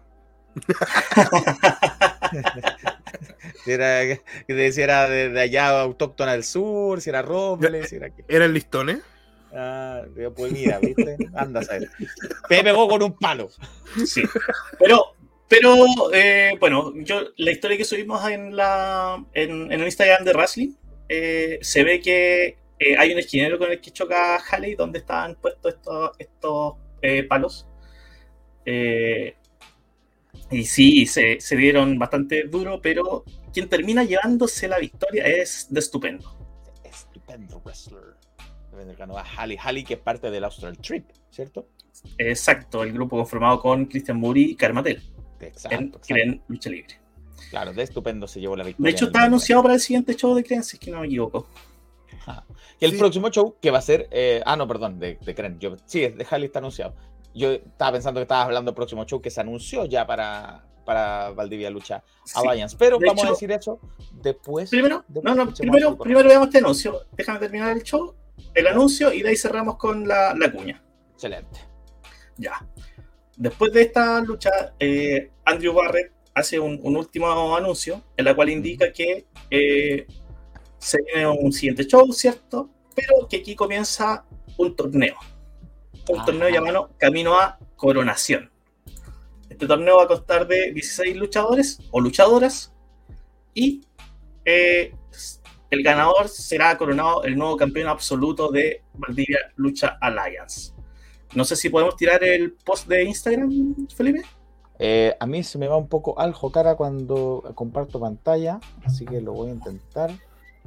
si 3.63 3.71
era, 3.71 4.01
si 4.71 4.81
era 4.81 5.07
de, 5.07 5.29
de 5.29 5.39
allá 5.39 5.81
autóctona 5.81 6.31
del 6.31 6.43
sur, 6.43 6.99
si 6.99 7.11
era 7.11 7.21
roble, 7.21 7.85
si 7.85 7.97
era 7.97 8.09
qué. 8.09 8.25
¿Eran 8.27 8.53
listones? 8.53 9.01
Ah, 9.53 10.01
pues 10.35 10.51
mira, 10.51 10.79
¿viste? 10.79 11.15
Anda 11.35 11.59
a 11.59 11.63
saber. 11.63 11.89
Me 12.49 12.63
pegó 12.63 12.87
con 12.87 13.03
un 13.03 13.15
palo. 13.17 13.49
Sí. 14.05 14.23
Pero, 14.79 15.14
pero 15.47 15.85
eh, 16.11 16.57
bueno, 16.59 16.93
yo 16.97 17.21
la 17.37 17.51
historia 17.51 17.77
que 17.77 17.85
subimos 17.85 18.27
en 18.29 18.55
la 18.55 19.23
en, 19.33 19.71
en 19.71 19.79
el 19.79 19.85
Instagram 19.85 20.23
de 20.23 20.33
Wrestling 20.33 20.73
eh, 21.07 21.59
se 21.61 21.83
ve 21.83 22.01
que 22.01 22.57
eh, 22.79 22.97
hay 22.97 23.11
un 23.11 23.19
esquinero 23.19 23.59
con 23.59 23.71
el 23.71 23.79
que 23.79 23.91
choca 23.91 24.37
Halley 24.37 24.75
donde 24.75 24.99
estaban 24.99 25.35
puestos 25.35 25.75
estos, 25.75 26.11
estos 26.17 26.73
palos. 27.29 27.67
Y 30.51 30.63
sí, 30.65 31.05
se, 31.05 31.39
se 31.39 31.55
dieron 31.55 31.97
bastante 31.99 32.43
duro, 32.43 32.81
pero 32.81 33.23
quien 33.53 33.69
termina 33.69 34.03
llevándose 34.03 34.67
la 34.67 34.79
victoria 34.79 35.25
es 35.25 35.67
de 35.69 35.79
estupendo. 35.79 36.35
Estupendo 36.83 37.61
wrestler. 37.63 38.15
Ganó 38.97 39.17
a 39.17 39.23
Halley. 39.23 39.57
Halley, 39.61 39.83
que 39.83 39.93
es 39.93 39.99
parte 39.99 40.29
del 40.29 40.43
Austral 40.43 40.77
Trip, 40.79 41.05
¿cierto? 41.29 41.67
Exacto, 42.17 42.83
el 42.83 42.91
grupo 42.91 43.17
conformado 43.17 43.59
con 43.61 43.85
Christian 43.85 44.17
Muri 44.17 44.51
y 44.51 44.55
Carmatel 44.55 45.01
Exacto. 45.39 45.77
en 45.77 45.85
exacto. 46.29 46.43
Lucha 46.47 46.69
Libre. 46.69 46.99
Claro, 47.49 47.73
de 47.73 47.83
estupendo 47.83 48.27
se 48.27 48.39
llevó 48.39 48.55
la 48.55 48.63
victoria. 48.63 48.91
De 48.91 48.95
hecho, 48.95 49.05
está 49.05 49.23
anunciado 49.23 49.61
para 49.61 49.75
el 49.75 49.79
siguiente 49.79 50.15
show 50.15 50.33
de 50.35 50.43
Cren, 50.43 50.63
si 50.63 50.77
es 50.77 50.79
que 50.79 50.91
no 50.91 50.99
me 51.01 51.07
equivoco. 51.07 51.47
Ajá. 52.21 52.43
Y 52.79 52.85
el 52.85 52.91
Sí. 52.91 52.97
próximo 52.97 53.29
show 53.29 53.55
que 53.61 53.71
va 53.71 53.79
a 53.79 53.81
ser. 53.81 54.07
eh, 54.11 54.41
ah, 54.45 54.55
no, 54.55 54.67
perdón, 54.67 54.99
de, 54.99 55.17
de 55.23 55.35
Kren. 55.35 55.59
Yo, 55.59 55.75
sí, 55.85 56.01
de 56.01 56.25
Halley 56.29 56.45
está 56.47 56.59
anunciado. 56.59 56.95
Yo 57.33 57.51
estaba 57.51 57.91
pensando 57.93 58.19
que 58.19 58.23
estabas 58.23 58.45
hablando 58.45 58.71
del 58.71 58.75
próximo 58.75 59.05
show 59.05 59.21
que 59.21 59.29
se 59.29 59.41
anunció 59.41 59.85
ya 59.85 60.07
para, 60.07 60.65
para 60.85 61.31
Valdivia 61.31 61.69
Lucha 61.69 62.03
Sí. 62.23 62.33
Alliance. 62.47 62.75
Pero 62.79 62.97
De 62.97 63.05
vamos 63.07 63.23
a 63.23 63.27
hecho- 63.27 63.33
decir 63.33 63.51
eso 63.51 63.79
después. 64.13 64.69
Primero, 64.69 65.03
de- 65.07 65.21
no, 65.21 65.35
no, 65.35 65.53
primero, 65.53 65.97
primero 65.97 66.27
veamos 66.29 66.47
este 66.47 66.59
anuncio. 66.59 67.01
Déjame 67.11 67.39
terminar 67.39 67.71
el 67.75 67.83
show, 67.83 68.15
el 68.53 68.67
anuncio, 68.67 69.13
y 69.13 69.21
de 69.21 69.29
ahí 69.29 69.35
cerramos 69.35 69.75
con 69.77 70.07
la, 70.07 70.33
la 70.33 70.51
cuña. 70.51 70.81
Excelente. 71.13 71.59
Ya. 72.37 72.65
Después 73.37 73.73
de 73.73 73.81
esta 73.81 74.21
lucha, 74.21 74.73
eh, 74.79 75.31
Andrew 75.43 75.73
Barrett 75.73 76.11
hace 76.33 76.59
un, 76.59 76.79
un 76.83 76.97
último 76.97 77.55
anuncio 77.55 78.01
en 78.17 78.25
la 78.25 78.35
cual 78.35 78.49
indica 78.49 78.91
que 78.91 79.25
eh, 79.49 80.05
se 80.77 81.01
viene 81.03 81.27
un 81.27 81.51
siguiente 81.51 81.85
show, 81.85 82.11
¿cierto? 82.11 82.69
Pero 82.93 83.27
que 83.27 83.37
aquí 83.37 83.55
comienza 83.55 84.25
un 84.57 84.75
torneo. 84.75 85.15
Un 86.09 86.17
Ajá. 86.17 86.25
torneo 86.25 86.49
llamado 86.49 86.91
Camino 86.97 87.39
a 87.39 87.57
Coronación. 87.75 88.51
Este 89.49 89.67
torneo 89.67 89.97
va 89.97 90.03
a 90.03 90.07
constar 90.07 90.47
de 90.47 90.71
16 90.71 91.15
luchadores 91.15 91.79
o 91.91 91.99
luchadoras 92.01 92.73
y 93.53 93.81
eh, 94.43 94.93
el 95.71 95.83
ganador 95.83 96.27
será 96.27 96.77
coronado 96.77 97.23
el 97.23 97.37
nuevo 97.37 97.57
campeón 97.57 97.87
absoluto 97.87 98.51
de 98.51 98.83
Valdivia 98.93 99.39
Lucha 99.55 99.97
Alliance. 100.01 100.74
No 101.33 101.43
sé 101.43 101.55
si 101.55 101.69
podemos 101.69 101.95
tirar 101.95 102.23
el 102.23 102.53
post 102.53 102.87
de 102.87 103.03
Instagram, 103.03 103.87
Felipe. 103.95 104.21
Eh, 104.77 105.15
a 105.19 105.25
mí 105.25 105.43
se 105.43 105.57
me 105.57 105.67
va 105.67 105.77
un 105.77 105.87
poco 105.87 106.19
al 106.19 106.35
cara 106.51 106.75
cuando 106.75 107.43
comparto 107.55 107.99
pantalla, 107.99 108.59
así 108.83 109.05
que 109.05 109.21
lo 109.21 109.33
voy 109.33 109.49
a 109.49 109.53
intentar. 109.53 110.11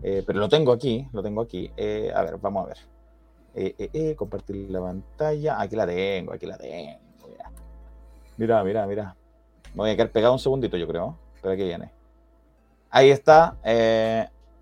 Eh, 0.03 0.23
pero 0.27 0.39
lo 0.39 0.49
tengo 0.49 0.73
aquí, 0.73 1.07
lo 1.13 1.23
tengo 1.23 1.43
aquí. 1.43 1.71
Eh, 1.77 2.11
a 2.15 2.23
ver, 2.23 2.39
vamos 2.39 2.67
a 2.67 2.69
ver. 2.69 4.17
Compartir 4.17 4.71
la 4.71 4.81
pantalla. 4.81 5.61
Aquí 5.61 5.75
la 5.75 5.87
tengo, 5.87 6.33
aquí 6.33 6.47
la 6.47 6.57
tengo. 6.57 6.99
Mira, 8.37 8.63
mira, 8.63 8.87
mira. 8.87 9.17
Voy 9.75 9.91
a 9.91 9.97
quedar 9.97 10.11
pegado 10.11 10.33
un 10.33 10.39
segundito, 10.39 10.77
yo 10.77 10.87
creo. 10.87 11.19
Pero 11.43 11.55
aquí 11.55 11.65
viene. 11.65 11.91
Ahí 12.91 13.11
está. 13.11 13.57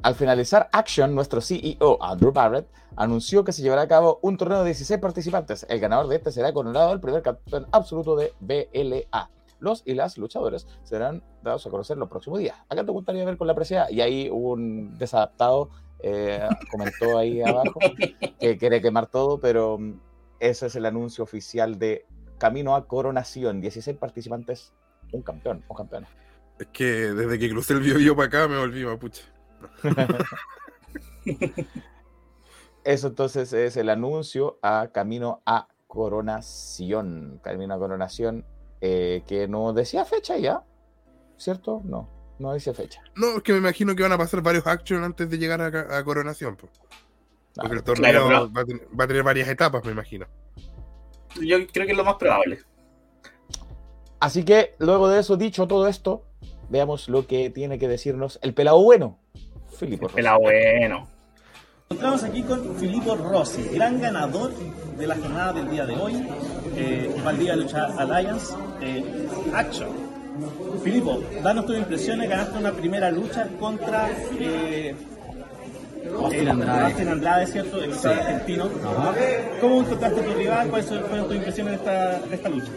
Al 0.02 0.14
finalizar 0.14 0.68
Action, 0.72 1.14
nuestro 1.14 1.40
CEO, 1.40 2.02
Andrew 2.02 2.32
Barrett, 2.32 2.68
anunció 2.96 3.44
que 3.44 3.52
se 3.52 3.62
llevará 3.62 3.82
a 3.82 3.88
cabo 3.88 4.18
un 4.22 4.36
torneo 4.36 4.60
de 4.60 4.66
16 4.66 5.00
participantes. 5.00 5.66
El 5.68 5.80
ganador 5.80 6.08
de 6.08 6.16
este 6.16 6.32
será 6.32 6.52
coronado 6.52 6.92
el 6.92 7.00
primer 7.00 7.22
campeón 7.22 7.66
absoluto 7.72 8.16
de 8.16 8.32
BLA. 8.40 9.30
Los 9.58 9.82
y 9.86 9.94
las 9.94 10.18
luchadores 10.18 10.66
serán 10.84 11.22
dados 11.42 11.66
a 11.66 11.70
conocer 11.70 11.96
los 11.96 12.08
próximos 12.08 12.38
días. 12.38 12.56
Acá 12.68 12.84
te 12.84 12.92
gustaría 12.92 13.24
ver 13.24 13.36
con 13.36 13.46
la 13.46 13.54
presea. 13.54 13.90
Y 13.90 14.00
ahí 14.00 14.28
un 14.30 14.96
desadaptado 14.98 15.70
eh, 16.00 16.46
comentó 16.70 17.18
ahí 17.18 17.40
abajo 17.46 17.80
que 18.38 18.58
quiere 18.58 18.82
quemar 18.82 19.06
todo, 19.06 19.40
pero 19.40 19.78
mm, 19.78 19.98
ese 20.40 20.66
es 20.66 20.76
el 20.76 20.84
anuncio 20.84 21.24
oficial 21.24 21.78
de 21.78 22.06
Camino 22.38 22.76
a 22.76 22.86
Coronación. 22.86 23.60
16 23.60 23.96
participantes, 23.96 24.74
un 25.12 25.22
campeón 25.22 25.64
o 25.68 25.74
campeona. 25.74 26.08
Es 26.58 26.68
que 26.68 26.84
desde 26.84 27.38
que 27.38 27.50
crucé 27.50 27.74
el 27.74 27.80
Biobío 27.80 28.14
para 28.14 28.28
acá 28.28 28.48
me 28.48 28.58
volví 28.58 28.84
mapuche. 28.84 29.35
Eso 32.84 33.08
entonces 33.08 33.52
es 33.52 33.76
el 33.76 33.88
anuncio 33.90 34.58
a 34.62 34.88
Camino 34.92 35.42
a 35.44 35.68
Coronación. 35.88 37.40
Camino 37.42 37.74
a 37.74 37.78
Coronación, 37.78 38.44
eh, 38.80 39.22
que 39.26 39.48
no 39.48 39.72
decía 39.72 40.04
fecha 40.04 40.36
ya, 40.38 40.62
¿cierto? 41.36 41.82
No, 41.84 42.08
no 42.38 42.52
dice 42.54 42.72
fecha. 42.74 43.02
No, 43.16 43.38
es 43.38 43.42
que 43.42 43.52
me 43.52 43.58
imagino 43.58 43.96
que 43.96 44.02
van 44.04 44.12
a 44.12 44.18
pasar 44.18 44.40
varios 44.40 44.66
action 44.66 45.02
antes 45.02 45.28
de 45.28 45.38
llegar 45.38 45.60
a, 45.60 46.04
Coronación. 46.04 46.56
po. 46.56 46.68
Porque 47.56 47.72
el 47.74 47.80
Ah, 47.80 47.84
torneo 47.84 48.10
claro, 48.28 48.28
pero- 48.28 48.52
va, 48.52 48.60
a 48.60 48.96
va 49.00 49.04
a 49.04 49.06
tener 49.08 49.22
varias 49.22 49.48
etapas, 49.48 49.84
me 49.84 49.90
imagino. 49.92 50.26
Yo 51.40 51.56
creo 51.72 51.86
que 51.86 51.92
es 51.92 51.98
lo 51.98 52.04
más 52.04 52.16
probable. 52.16 52.60
Así 54.20 54.44
que 54.44 54.74
luego 54.78 55.08
de 55.08 55.20
eso, 55.20 55.36
dicho 55.36 55.66
todo 55.66 55.88
esto, 55.88 56.24
veamos 56.70 57.08
lo 57.08 57.26
que 57.26 57.50
tiene 57.50 57.78
que 57.78 57.88
decirnos 57.88 58.38
el 58.42 58.54
pelado 58.54 58.82
bueno, 58.82 59.18
Filipo 59.76 60.08
Rossi. 60.08 60.16
Pero 60.16 60.38
bueno. 60.40 61.08
Encontramos 61.88 62.24
aquí 62.24 62.42
con 62.42 62.76
Filippo 62.76 63.14
Rossi, 63.14 63.62
gran 63.72 64.00
ganador 64.00 64.52
de 64.98 65.06
la 65.06 65.14
jornada 65.14 65.52
del 65.52 65.70
día 65.70 65.86
de 65.86 65.94
hoy, 65.94 66.26
eh, 66.74 67.14
Valdivia 67.24 67.54
Lucha 67.54 67.86
Alliance, 67.96 68.54
eh, 68.80 69.28
Action. 69.54 69.88
Filippo, 70.82 71.22
danos 71.42 71.64
tus 71.66 71.76
impresiones, 71.76 72.28
ganaste 72.28 72.58
una 72.58 72.72
primera 72.72 73.10
lucha 73.10 73.48
contra 73.58 74.10
eh, 74.38 74.94
Austin 76.14 76.46
eh, 76.46 76.50
Andrade. 76.50 76.84
Austin 76.84 77.08
Andrade, 77.08 77.46
¿cierto? 77.46 77.82
El 77.82 77.90
luchador 77.90 78.18
argentino. 78.18 78.68
¿Cómo 79.60 79.80
encontraste 79.80 80.20
a 80.20 80.24
tu 80.24 80.32
rival? 80.34 80.68
¿Cuáles 80.68 80.86
fueron 80.88 81.26
tus 81.26 81.36
impresiones 81.36 81.70
de 81.72 81.76
esta, 81.76 82.18
de 82.20 82.34
esta 82.34 82.48
lucha? 82.48 82.72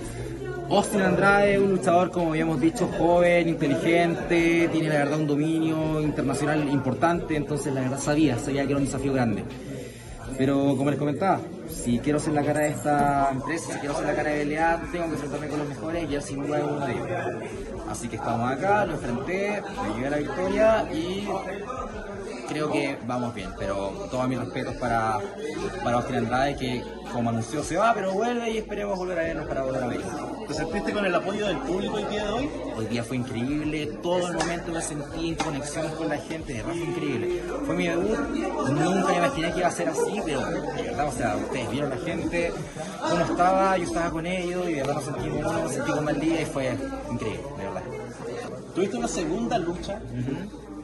Austin 0.70 1.02
Andrade, 1.02 1.60
un 1.60 1.72
luchador, 1.72 2.12
como 2.12 2.30
habíamos 2.30 2.62
dicho, 2.62 2.88
joven, 2.96 3.50
inteligente, 3.50 4.70
tiene 4.72 4.90
la 4.90 5.00
verdad 5.00 5.20
un 5.20 5.26
dominio 5.26 6.00
internacional 6.00 6.70
importante, 6.70 7.36
entonces 7.36 7.74
la 7.74 7.82
verdad 7.82 8.00
sabía, 8.00 8.38
sabía 8.38 8.64
que 8.66 8.70
era 8.70 8.78
un 8.78 8.86
desafío 8.86 9.14
grande. 9.14 9.44
Pero 10.38 10.76
como 10.78 10.92
les 10.92 11.00
comentaba, 11.00 11.42
si 11.68 11.98
quiero 11.98 12.20
ser 12.20 12.34
la 12.34 12.44
cara 12.44 12.60
de 12.62 12.70
esta 12.70 13.30
empresa, 13.32 13.74
si 13.74 13.80
quiero 13.80 13.96
ser 13.96 14.06
la 14.06 14.14
cara 14.14 14.30
de 14.30 14.46
LA, 14.46 14.82
tengo 14.92 15.06
que 15.06 15.14
enfrentarme 15.14 15.48
con 15.48 15.60
los 15.60 15.70
mejores 15.70 16.08
y 16.08 16.22
sin 16.22 16.46
duda 16.46 16.60
es 16.60 16.64
uno 16.64 16.86
de 16.86 16.94
ellos. 16.94 17.08
Así 17.90 18.08
que 18.08 18.18
estamos 18.18 18.52
acá, 18.52 18.86
lo 18.86 18.94
enfrenté, 18.94 19.64
me 19.82 19.96
llevé 19.96 20.08
a 20.08 20.10
la 20.12 20.18
victoria 20.18 20.86
y 20.94 21.28
creo 22.50 22.72
que 22.72 22.98
vamos 23.06 23.34
bien, 23.34 23.52
pero 23.58 24.08
todos 24.10 24.28
mis 24.28 24.40
respetos 24.40 24.76
para, 24.76 25.20
para 25.84 25.98
Austin 25.98 26.16
Andrade, 26.16 26.56
que 26.56 26.84
como 27.14 27.30
anunció 27.30 27.64
se 27.64 27.78
va, 27.78 27.94
pero 27.94 28.14
vuelve 28.14 28.52
y 28.52 28.58
esperemos 28.58 28.98
volver 28.98 29.20
a 29.20 29.24
vernos 29.24 29.48
para 29.48 29.64
volver 29.64 29.84
a. 29.84 30.48
¿Te 30.48 30.54
sentiste 30.54 30.92
con 30.92 31.06
el 31.06 31.14
apoyo 31.14 31.48
del 31.48 31.58
público 31.58 32.00
el 32.00 32.10
día 32.10 32.24
de 32.26 32.32
hoy? 32.32 32.50
Hoy 32.76 32.86
día 32.86 33.04
fue 33.04 33.18
increíble, 33.18 33.86
todo 34.02 34.28
el 34.28 34.34
momento 34.38 34.72
me 34.72 34.82
sentí 34.82 35.30
en 35.30 35.36
conexión 35.36 35.90
con 35.96 36.10
la 36.10 36.18
gente, 36.18 36.54
de 36.54 36.64
verdad 36.64 36.74
fue 36.74 36.88
increíble. 36.88 37.42
Fue 37.66 37.76
mi 37.76 37.88
debut, 37.88 38.20
nunca 38.72 39.08
me 39.10 39.18
imaginé 39.18 39.52
que 39.52 39.60
iba 39.60 39.68
a 39.68 39.72
ser 39.72 39.90
así, 39.90 40.22
pero 40.26 40.42
de 40.42 40.82
verdad, 40.84 41.08
o 41.08 41.12
sea, 41.12 41.36
ustedes 41.36 41.72
vieron 41.72 41.90
la 41.92 41.98
gente, 41.98 42.52
cómo 43.10 43.26
estaba, 43.26 43.78
yo 43.78 43.84
estaba 43.84 44.10
con 44.10 44.26
ellos 44.26 44.70
y 44.70 44.74
de 44.74 44.82
verdad 44.82 44.96
nos 44.96 45.04
sentimos 45.06 45.40
uno, 45.40 45.64
me 45.64 45.70
sentí 45.70 45.92
con 45.92 46.06
Valdivia 46.06 46.42
y 46.42 46.46
fue 46.46 46.78
increíble, 47.12 47.44
de 47.58 47.64
verdad. 47.64 47.84
Tuviste 48.74 48.98
una 48.98 49.08
segunda 49.08 49.58
lucha 49.58 50.00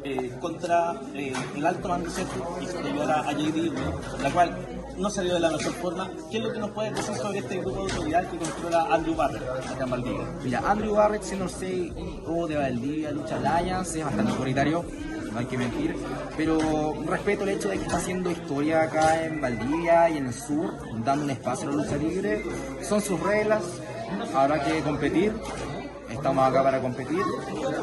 eh, 0.06 0.32
contra 0.39 0.93
eh, 1.16 1.34
el 1.56 1.66
alto 1.66 1.88
mando 1.88 2.10
y 2.10 2.66
superior 2.68 3.10
a, 3.12 3.28
a 3.28 3.34
JD, 3.34 3.74
la 4.22 4.30
cual 4.30 4.56
no 4.97 5.10
salió 5.10 5.34
de 5.34 5.39
la 5.39 5.49
mejor 5.49 5.74
forma. 5.74 6.12
¿Qué 6.30 6.38
es 6.38 6.43
lo 6.43 6.53
que 6.53 6.60
nos 6.60 6.70
puedes 6.70 6.95
decir 6.95 7.16
sobre 7.16 7.39
este 7.39 7.58
grupo 7.58 7.86
de 7.86 7.91
autoridad 7.91 8.30
que 8.30 8.38
controla 8.38 8.88
Andrew 8.91 9.16
Barrett 9.16 9.41
acá 9.43 9.84
en 9.84 9.89
Valdivia? 9.89 10.26
Mira, 10.43 10.60
Andrew 10.64 10.93
Barrett, 10.93 11.24
siendo 11.24 11.45
el 11.45 11.51
CEO 11.51 12.47
de 12.47 12.56
Valdivia 12.56 13.12
Lucha 13.12 13.36
Alliance, 13.38 13.99
es 13.99 14.06
bastante 14.06 14.32
autoritario, 14.32 14.86
no 15.32 15.39
hay 15.39 15.45
que 15.47 15.58
mentir, 15.58 15.95
pero 16.38 16.93
respeto 17.08 17.43
el 17.43 17.49
hecho 17.49 17.70
de 17.70 17.78
que 17.78 17.84
está 17.86 17.97
haciendo 17.97 18.30
historia 18.30 18.84
acá 18.84 19.26
en 19.26 19.41
Valdivia 19.41 20.10
y 20.12 20.18
en 20.18 20.28
el 20.28 20.34
sur, 20.34 20.72
dando 21.03 21.26
un 21.26 21.32
espacio 21.32 21.68
a 21.68 21.72
la 21.72 21.84
lucha 21.84 21.97
libre. 21.97 22.43
Son 22.88 23.01
sus 23.01 23.20
reglas, 23.20 23.64
habrá 24.36 24.64
que 24.64 24.82
competir. 24.82 25.34
Estamos 26.16 26.47
acá 26.47 26.63
para 26.63 26.82
competir 26.82 27.20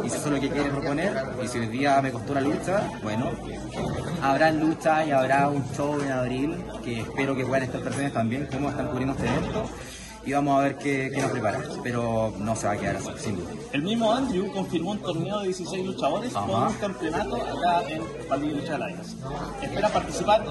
y 0.05 0.09
si 0.11 0.17
eso 0.17 0.27
es 0.27 0.33
lo 0.33 0.41
que 0.41 0.51
quiere 0.51 0.71
proponer, 0.71 1.13
y 1.43 1.49
si 1.49 1.59
hoy 1.59 1.67
día 1.67 2.01
me 2.03 2.11
costó 2.11 2.35
la 2.35 2.41
lucha, 2.41 2.91
bueno, 3.03 3.31
habrá 4.21 4.51
lucha 4.51 5.05
y 5.05 5.11
habrá 5.11 5.49
un 5.49 5.65
show 5.77 6.01
en 6.01 6.11
abril 6.11 6.65
que 6.85 7.01
espero 7.01 7.37
que 7.37 7.45
puedan 7.45 7.65
estar 7.65 7.81
presentes 7.81 8.13
también, 8.13 8.49
como 8.51 8.71
están 8.71 8.89
cubriendo 8.89 9.15
este 9.15 9.29
evento 9.29 9.65
y 10.25 10.33
vamos 10.33 10.59
a 10.59 10.63
ver 10.63 10.77
qué, 10.77 11.11
qué 11.13 11.21
nos 11.21 11.33
prepara, 11.33 11.61
pero 11.83 12.33
no 12.39 12.55
se 12.55 12.67
va 12.67 12.73
a 12.75 12.77
quedar 12.77 12.97
así, 12.97 13.09
sin 13.19 13.37
duda. 13.37 13.51
El 13.73 13.83
mismo 13.83 14.13
Andrew 14.13 14.53
confirmó 14.53 14.93
un 14.93 14.99
torneo 14.99 15.41
de 15.41 15.47
16 15.47 15.87
luchadores 15.87 16.35
Ajá. 16.35 16.47
con 16.47 16.67
un 16.69 16.75
campeonato 16.75 17.37
acá 17.37 17.89
en 17.89 18.03
Valdivia 18.29 18.57
Lucha 18.57 18.75
Alliance. 18.77 19.17
¿Espera 19.63 19.89
participar? 19.89 20.45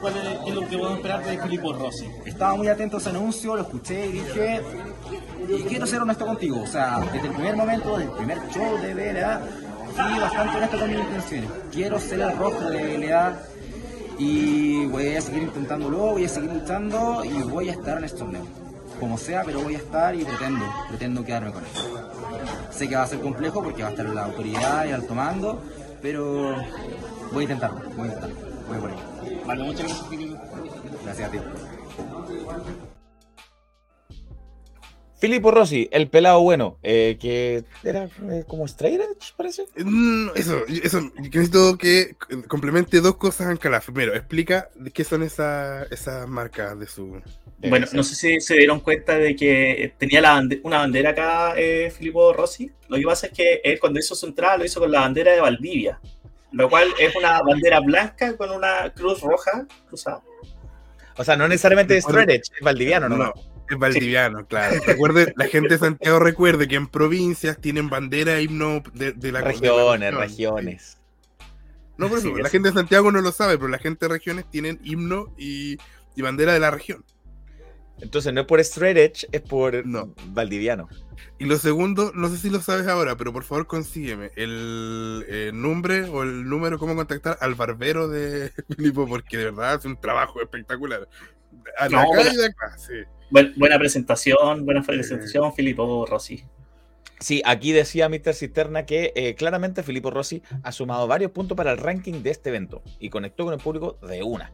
¿Cuál 0.00 0.14
es 0.16 0.54
lo 0.54 0.60
que 0.60 0.78
podemos 0.78 0.96
esperar 0.98 1.24
de 1.24 1.38
Filippo 1.38 1.72
Rossi? 1.72 2.06
Estaba 2.24 2.54
muy 2.54 2.68
atento 2.68 2.98
a 2.98 3.00
ese 3.00 3.08
anuncio, 3.08 3.56
lo 3.56 3.62
escuché 3.62 4.06
y 4.06 4.12
dije, 4.12 4.60
y 5.46 5.62
quiero 5.62 5.86
ser 5.86 6.00
honesto 6.00 6.26
contigo, 6.26 6.62
o 6.62 6.66
sea, 6.66 7.00
desde 7.12 7.28
el 7.28 7.34
primer 7.34 7.56
momento, 7.56 7.96
desde 7.96 8.10
el 8.10 8.16
primer 8.16 8.38
show 8.50 8.78
de 8.78 8.94
BLA, 8.94 9.40
fui 9.94 10.20
bastante 10.20 10.56
honesto 10.56 10.78
con 10.78 10.90
mis 10.90 10.98
intenciones. 10.98 11.50
Quiero 11.72 12.00
ser 12.00 12.20
el 12.20 12.36
rostro 12.36 12.70
de 12.70 12.96
BLA 12.96 13.38
y 14.18 14.86
voy 14.86 15.14
a 15.14 15.20
seguir 15.20 15.44
intentándolo, 15.44 15.98
voy 15.98 16.24
a 16.24 16.28
seguir 16.28 16.52
luchando 16.52 17.24
y 17.24 17.42
voy 17.42 17.68
a 17.68 17.72
estar 17.72 17.98
en 17.98 18.04
este 18.04 18.18
torneo. 18.18 18.46
Como 18.98 19.16
sea, 19.16 19.44
pero 19.44 19.60
voy 19.60 19.76
a 19.76 19.78
estar 19.78 20.14
y 20.14 20.24
pretendo, 20.24 20.64
pretendo 20.88 21.24
quedarme 21.24 21.52
con 21.52 21.62
él. 21.62 21.70
Sé 22.70 22.88
que 22.88 22.96
va 22.96 23.02
a 23.02 23.06
ser 23.06 23.20
complejo 23.20 23.62
porque 23.62 23.82
va 23.82 23.88
a 23.88 23.90
estar 23.92 24.06
la 24.06 24.24
autoridad 24.24 24.84
y 24.84 24.88
el 24.88 24.94
alto 24.96 25.14
mando, 25.14 25.62
pero 26.02 26.56
voy 27.32 27.40
a 27.40 27.42
intentarlo, 27.42 27.80
voy 27.96 28.08
a 28.08 28.12
intentarlo, 28.12 28.36
voy 28.68 28.78
por 28.78 28.90
ahí. 28.90 29.42
Vale, 29.46 29.62
muchas 29.62 29.86
gracias. 29.86 30.06
Gracias 31.04 31.28
a 31.28 31.30
ti. 31.30 31.38
Filippo 35.18 35.50
Rossi, 35.50 35.88
el 35.90 36.08
pelado 36.08 36.40
bueno, 36.42 36.78
eh, 36.82 37.18
que 37.20 37.64
era 37.82 38.04
eh, 38.04 38.44
como 38.46 38.66
Straight 38.66 39.00
Edge, 39.00 39.32
parece. 39.36 39.66
Mm, 39.76 40.28
Eso, 40.36 40.64
eso, 40.66 41.00
que 41.16 41.22
necesito 41.22 41.76
que 41.76 42.14
complemente 42.46 43.00
dos 43.00 43.16
cosas 43.16 43.50
en 43.50 43.56
Calaf. 43.56 43.86
Primero, 43.86 44.14
explica 44.14 44.68
de 44.76 44.92
qué 44.92 45.02
son 45.02 45.24
esas 45.24 45.90
esas 45.90 46.28
marcas 46.28 46.78
de 46.78 46.86
su. 46.86 47.20
Bueno, 47.58 47.88
no 47.92 48.04
sé 48.04 48.14
si 48.14 48.40
se 48.40 48.54
dieron 48.54 48.78
cuenta 48.78 49.18
de 49.18 49.34
que 49.34 49.92
tenía 49.98 50.20
la 50.20 50.40
una 50.62 50.78
bandera 50.78 51.10
acá, 51.10 51.54
eh, 51.56 51.90
Filippo 51.90 52.32
Rossi. 52.32 52.70
Lo 52.86 52.96
que 52.96 53.02
pasa 53.02 53.26
es 53.26 53.32
que 53.32 53.60
él 53.64 53.80
cuando 53.80 53.98
hizo 53.98 54.14
su 54.14 54.26
entrada 54.26 54.56
lo 54.56 54.64
hizo 54.64 54.78
con 54.78 54.92
la 54.92 55.00
bandera 55.00 55.32
de 55.32 55.40
Valdivia, 55.40 55.98
lo 56.52 56.70
cual 56.70 56.88
es 57.00 57.16
una 57.16 57.42
bandera 57.42 57.80
blanca 57.80 58.36
con 58.36 58.50
una 58.52 58.92
cruz 58.94 59.20
roja 59.20 59.66
cruzada. 59.88 60.22
O 61.16 61.24
sea, 61.24 61.36
no 61.36 61.48
necesariamente 61.48 61.96
Straight 61.96 62.30
Edge, 62.30 62.52
es 62.56 62.64
valdiviano, 62.64 63.08
¿no? 63.08 63.16
No, 63.16 63.32
es 63.70 63.78
valdiviano, 63.78 64.46
claro. 64.46 64.80
Recuerde, 64.86 65.32
la 65.36 65.46
gente 65.46 65.70
de 65.70 65.78
Santiago 65.78 66.18
recuerde 66.18 66.68
que 66.68 66.76
en 66.76 66.86
provincias 66.86 67.58
tienen 67.60 67.88
bandera 67.88 68.38
e 68.38 68.42
himno 68.42 68.82
de, 68.94 69.12
de 69.12 69.32
la 69.32 69.38
de 69.40 69.44
la 69.44 69.52
Regiones, 69.52 70.14
región. 70.14 70.56
regiones. 70.56 70.98
No, 71.96 72.08
por 72.08 72.18
eso, 72.18 72.28
Sí, 72.28 72.34
la 72.40 72.46
es- 72.46 72.52
gente 72.52 72.68
de 72.68 72.74
Santiago 72.74 73.10
no 73.10 73.20
lo 73.20 73.32
sabe, 73.32 73.56
pero 73.58 73.68
la 73.68 73.78
gente 73.78 74.06
de 74.06 74.12
regiones 74.12 74.48
tienen 74.50 74.78
himno 74.84 75.34
y, 75.36 75.76
y 76.14 76.22
bandera 76.22 76.52
de 76.52 76.60
la 76.60 76.70
región. 76.70 77.04
Entonces 78.00 78.32
no 78.32 78.42
es 78.42 78.46
por 78.46 78.60
Straight 78.60 78.96
Edge, 78.96 79.26
es 79.32 79.40
por 79.40 79.84
No. 79.84 80.14
valdiviano. 80.28 80.88
Y 81.40 81.46
lo 81.46 81.56
segundo, 81.58 82.12
no 82.14 82.28
sé 82.28 82.36
si 82.36 82.48
lo 82.50 82.60
sabes 82.60 82.86
ahora, 82.86 83.16
pero 83.16 83.32
por 83.32 83.42
favor 83.42 83.66
consígueme 83.66 84.30
el 84.36 85.24
eh, 85.28 85.50
nombre 85.52 86.04
o 86.04 86.22
el 86.22 86.48
número, 86.48 86.78
cómo 86.78 86.94
contactar 86.94 87.36
al 87.40 87.56
barbero 87.56 88.06
de 88.06 88.52
Filipo, 88.76 89.08
porque 89.08 89.36
de 89.36 89.44
verdad 89.46 89.74
hace 89.74 89.88
un 89.88 90.00
trabajo 90.00 90.40
espectacular. 90.40 91.08
A 91.76 91.88
No, 91.88 91.98
acá 91.98 92.08
bueno. 92.08 92.30
y 92.32 92.36
de 92.36 92.46
acá, 92.46 92.78
sí. 92.78 92.92
Buen- 93.30 93.52
buena 93.56 93.78
presentación, 93.78 94.64
buena 94.64 94.82
presentación, 94.82 95.52
Filippo 95.52 96.06
Rossi. 96.06 96.44
Sí, 97.20 97.42
aquí 97.44 97.72
decía 97.72 98.08
Mr. 98.08 98.32
Cisterna 98.32 98.86
que 98.86 99.12
eh, 99.16 99.34
claramente 99.34 99.82
Filippo 99.82 100.10
Rossi 100.10 100.42
ha 100.62 100.70
sumado 100.70 101.06
varios 101.08 101.32
puntos 101.32 101.56
para 101.56 101.72
el 101.72 101.78
ranking 101.78 102.22
de 102.22 102.30
este 102.30 102.50
evento 102.50 102.82
y 103.00 103.10
conectó 103.10 103.44
con 103.44 103.54
el 103.54 103.60
público 103.60 103.98
de 104.06 104.22
una. 104.22 104.52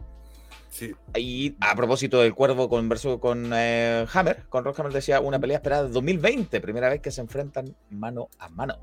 Sí. 0.70 0.93
Y 1.14 1.55
a 1.61 1.77
propósito 1.77 2.20
del 2.20 2.35
cuervo 2.35 2.68
converso 2.68 3.20
con 3.20 3.53
eh, 3.55 4.07
Hammer, 4.12 4.45
con 4.49 4.64
Rock 4.64 4.81
Hammer 4.81 4.93
decía 4.93 5.20
una 5.20 5.39
pelea 5.39 5.59
esperada 5.59 5.85
de 5.85 5.91
2020, 5.91 6.61
primera 6.61 6.89
vez 6.89 7.01
que 7.01 7.11
se 7.11 7.20
enfrentan 7.20 7.77
mano 7.91 8.29
a 8.39 8.49
mano. 8.49 8.79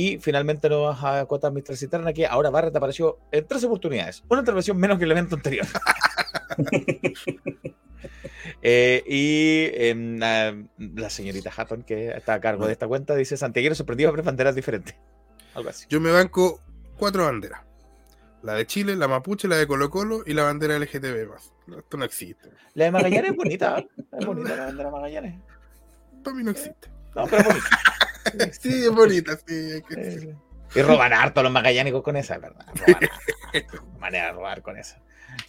Y 0.00 0.16
finalmente 0.18 0.70
nos 0.70 1.04
acota 1.04 1.50
Mr. 1.50 1.76
Cisterna 1.76 2.14
que 2.14 2.26
ahora 2.26 2.48
Barrett 2.48 2.74
apareció 2.74 3.18
en 3.30 3.46
tres 3.46 3.62
oportunidades, 3.64 4.24
una 4.30 4.40
intervención 4.40 4.78
menos 4.78 4.96
que 4.98 5.04
el 5.04 5.12
evento 5.12 5.36
anterior. 5.36 5.66
Eh, 8.62 9.02
y 9.06 9.70
em, 9.74 10.18
la, 10.18 10.54
la 10.76 11.08
señorita 11.08 11.50
Hatton, 11.54 11.82
que 11.82 12.08
está 12.08 12.34
a 12.34 12.40
cargo 12.40 12.66
de 12.66 12.72
esta 12.72 12.86
cuenta, 12.86 13.14
dice: 13.14 13.38
Santiago 13.38 13.74
sorprendido 13.74 14.10
a 14.10 14.12
ver 14.12 14.22
banderas 14.22 14.54
diferentes. 14.54 14.96
Algo 15.54 15.70
así. 15.70 15.86
Yo 15.88 15.98
me 15.98 16.10
banco 16.10 16.60
cuatro 16.98 17.24
banderas. 17.24 17.62
La 18.42 18.54
de 18.54 18.66
Chile, 18.66 18.96
la 18.96 19.08
mapuche, 19.08 19.48
la 19.48 19.56
de 19.56 19.66
Colo 19.66 19.88
Colo 19.88 20.22
y 20.26 20.34
la 20.34 20.44
bandera 20.44 20.78
LGTB 20.78 21.28
más. 21.28 21.52
Esto 21.74 21.96
no 21.96 22.04
existe. 22.04 22.50
La 22.74 22.86
de 22.86 22.90
Magallanes 22.90 23.30
es 23.30 23.36
bonita, 23.36 23.78
¿eh? 23.78 23.88
es 24.18 24.26
bonita 24.26 24.56
la 24.56 24.64
bandera 24.66 24.88
de 24.88 24.92
Magallanes. 24.92 25.34
Para 26.22 26.36
mí 26.36 26.42
no 26.42 26.50
existe. 26.50 26.90
No, 27.14 27.24
pero 27.26 27.38
es 27.38 27.46
bonita. 27.46 27.89
Sí, 28.60 28.84
es 28.84 28.90
bonita, 28.90 29.36
sí. 29.36 29.82
que-. 29.88 30.34
Y 30.74 30.82
roban 30.82 31.12
harto 31.12 31.42
los 31.42 31.50
magallánicos 31.50 32.02
con 32.02 32.16
esa, 32.16 32.38
¿verdad? 32.38 32.64
Manera 33.98 34.26
de 34.26 34.32
robar 34.32 34.62
con 34.62 34.76
esa. 34.78 35.00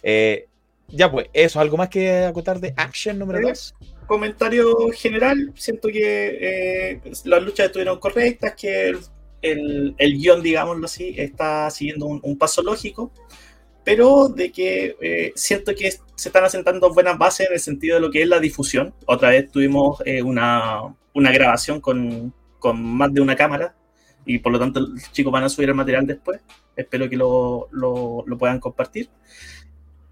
Eh, 0.02 0.48
ya 0.88 1.10
pues, 1.10 1.28
eso, 1.32 1.60
algo 1.60 1.76
más 1.76 1.88
que 1.88 2.24
acotar 2.24 2.58
de 2.60 2.74
Action 2.76 3.18
número 3.18 3.38
Eh, 3.38 3.42
2. 3.50 3.74
comentario 4.06 4.74
general, 4.94 5.52
siento 5.56 5.88
que 5.88 6.38
eh, 6.40 7.00
las 7.24 7.42
luchas 7.42 7.66
estuvieron 7.66 7.98
correctas, 7.98 8.54
que 8.56 8.88
el, 8.88 8.98
el- 9.42 9.94
el 9.98 10.12
guion, 10.18 10.42
digámoslo 10.42 10.86
así, 10.86 11.14
está 11.16 11.70
siguiendo 11.70 12.06
un, 12.06 12.20
un 12.22 12.36
paso 12.36 12.62
lógico, 12.62 13.12
pero 13.84 14.28
de 14.28 14.52
que 14.52 14.96
eh, 15.00 15.32
siento 15.34 15.74
que 15.74 15.90
se 15.90 16.28
están 16.28 16.44
asentando 16.44 16.92
buenas 16.92 17.16
bases 17.18 17.46
en 17.48 17.54
el 17.54 17.60
sentido 17.60 17.96
de 17.96 18.00
lo 18.00 18.10
que 18.10 18.22
es 18.22 18.28
la 18.28 18.38
difusión. 18.40 18.94
Otra 19.06 19.30
vez 19.30 19.50
tuvimos 19.50 20.02
eh, 20.04 20.22
una, 20.22 20.82
una 21.14 21.32
grabación 21.32 21.80
con, 21.80 22.32
con 22.62 22.80
más 22.82 23.12
de 23.12 23.20
una 23.20 23.34
cámara 23.36 23.74
y 24.24 24.38
por 24.38 24.52
lo 24.52 24.58
tanto 24.60 24.78
los 24.80 25.10
chicos 25.10 25.32
van 25.32 25.42
a 25.44 25.48
subir 25.48 25.68
el 25.68 25.74
material 25.74 26.06
después. 26.06 26.40
Espero 26.76 27.10
que 27.10 27.16
lo, 27.16 27.68
lo- 27.72 28.22
lo 28.24 28.38
puedan 28.38 28.60
compartir. 28.60 29.10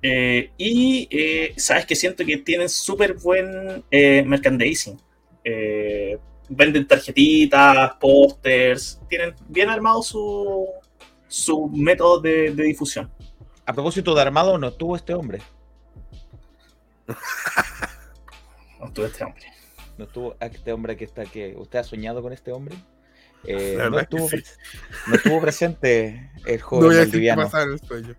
Eh, 0.03 0.51
y 0.59 1.07
eh, 1.11 1.55
sabes 1.57 1.87
que 1.87 1.95
siento 1.95 2.25
que 2.25 2.39
tienen 2.39 2.69
súper 2.69 3.15
buen 3.15 3.85
eh, 3.91 4.25
merchandising. 4.27 4.99
Eh, 5.45 6.19
venden 6.49 6.87
tarjetitas, 6.89 7.93
pósters, 8.01 9.01
tienen 9.09 9.35
bien 9.49 9.69
armado 9.71 10.03
su, 10.03 10.67
su 11.29 11.69
método 11.69 12.21
de, 12.21 12.51
de 12.53 12.65
difusión. 12.65 13.09
A 13.65 13.73
propósito 13.73 14.13
de 14.15 14.23
armado, 14.23 14.59
no 14.59 14.69
estuvo 14.69 14.97
este 14.97 15.15
hombre. 15.15 15.39
No 18.81 18.91
tuve 18.93 19.07
este 19.07 19.23
hombre. 19.25 19.47
No 20.01 20.07
estuvo 20.07 20.35
este 20.41 20.73
hombre 20.73 20.97
que 20.97 21.05
está 21.05 21.27
que 21.27 21.55
¿Usted 21.59 21.79
ha 21.79 21.85
soñado 21.85 22.23
con 22.23 22.33
este 22.33 22.53
hombre? 22.53 22.75
Eh, 23.45 23.77
no, 23.91 23.99
estuvo, 23.99 24.31
sí. 24.31 24.39
no 25.07 25.15
estuvo 25.15 25.43
presente 25.43 26.31
el 26.47 26.59
No 26.61 26.65
joven 26.65 27.13
el 27.73 27.81
sueño. 27.81 28.17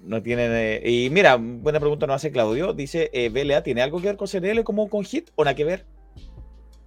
No 0.00 0.22
tiene. 0.22 0.76
eh, 0.76 0.88
y 0.88 1.10
mira, 1.10 1.34
buena 1.40 1.80
pregunta 1.80 2.06
nos 2.06 2.14
hace 2.14 2.30
Claudio. 2.30 2.72
Dice: 2.72 3.10
eh, 3.12 3.30
¿BLA 3.30 3.64
tiene 3.64 3.82
algo 3.82 4.00
que 4.00 4.06
ver 4.06 4.16
con 4.16 4.28
CNL 4.28 4.62
como 4.62 4.88
con 4.88 5.02
Hit 5.04 5.30
o 5.34 5.42
nada 5.42 5.56
que 5.56 5.64
ver? 5.64 5.86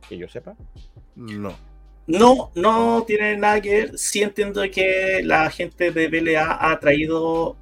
Que 0.07 0.17
yo 0.17 0.29
sepa. 0.29 0.55
No. 1.15 1.53
No, 2.07 2.51
no 2.55 3.03
tiene 3.05 3.35
nada 3.35 3.59
que 3.59 3.69
ver. 3.69 3.97
Sí 3.97 4.21
entiendo 4.21 4.61
que 4.71 5.19
la 5.25 5.49
gente 5.49 5.91
de 5.91 6.07
BLA 6.07 6.71
ha 6.71 6.79
traído 6.79 7.57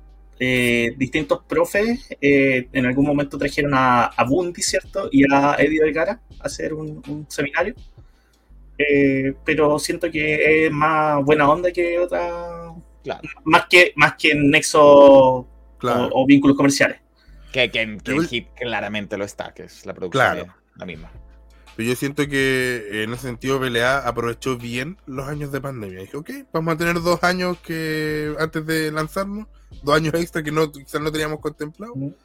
eh, 0.46 0.94
distintos 0.98 1.40
profes. 1.48 2.08
Eh, 2.20 2.68
en 2.74 2.86
algún 2.86 3.06
momento 3.06 3.38
trajeron 3.38 3.74
a, 3.74 4.06
a 4.06 4.24
Bundy, 4.26 4.62
¿cierto? 4.62 5.08
Y 5.12 5.24
a 5.32 5.56
Eddie 5.58 5.80
Vergara 5.82 6.20
a 6.40 6.46
hacer 6.46 6.74
un, 6.74 7.02
un 7.08 7.26
seminario. 7.30 7.76
Eh, 8.78 9.34
pero 9.46 9.80
siento 9.80 10.10
que 10.12 10.66
es 10.66 10.72
más 10.72 11.24
buena 11.24 11.50
onda 11.50 11.72
que 11.72 11.98
otra. 12.00 12.74
Claro. 13.04 13.22
Más 13.46 13.66
que, 13.70 13.94
más 13.96 14.16
que 14.18 14.34
nexo 14.36 15.48
Claro. 15.78 16.08
o, 16.14 16.24
o 16.24 16.26
vínculos 16.26 16.56
comerciales. 16.58 17.00
Que, 17.52 17.70
que, 17.70 17.98
que 18.30 18.48
claramente 18.60 19.18
lo 19.18 19.26
está, 19.26 19.54
que 19.54 19.64
es 19.64 19.86
la 19.86 19.94
producción 19.94 20.24
Claro. 20.36 20.54
la 20.76 20.86
misma. 20.86 21.12
Pero 21.76 21.90
yo 21.90 21.96
siento 21.96 22.28
que 22.28 23.04
en 23.04 23.14
ese 23.14 23.24
sentido 23.24 23.60
PLA 23.60 24.00
aprovechó 24.08 24.58
bien 24.58 24.98
los 25.08 25.28
años 25.28 25.52
de 25.52 25.60
pandemia. 25.60 26.02
Dije, 26.02 26.18
ok, 26.18 26.30
vamos 26.54 26.76
a 26.76 26.78
tener 26.78 27.02
dos 27.02 27.24
años 27.24 27.58
que 27.60 28.36
antes 28.40 28.66
de 28.66 28.92
lanzarnos, 28.92 29.48
dos 29.82 29.96
años 29.96 30.14
extra 30.14 30.44
que 30.44 30.52
no, 30.52 30.72
quizás 30.72 31.02
no 31.02 31.12
teníamos 31.12 31.40
contemplado. 31.40 31.94
Ujú. 31.94 32.16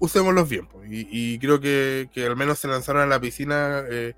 Usémoslos 0.00 0.48
bien. 0.48 0.66
pues. 0.66 0.90
Y, 0.90 1.08
y 1.10 1.38
creo 1.38 1.60
que, 1.60 2.08
que 2.12 2.26
al 2.26 2.36
menos 2.36 2.58
se 2.58 2.68
lanzaron 2.68 3.02
a 3.02 3.06
la 3.06 3.20
piscina, 3.20 3.84
eh, 3.88 4.14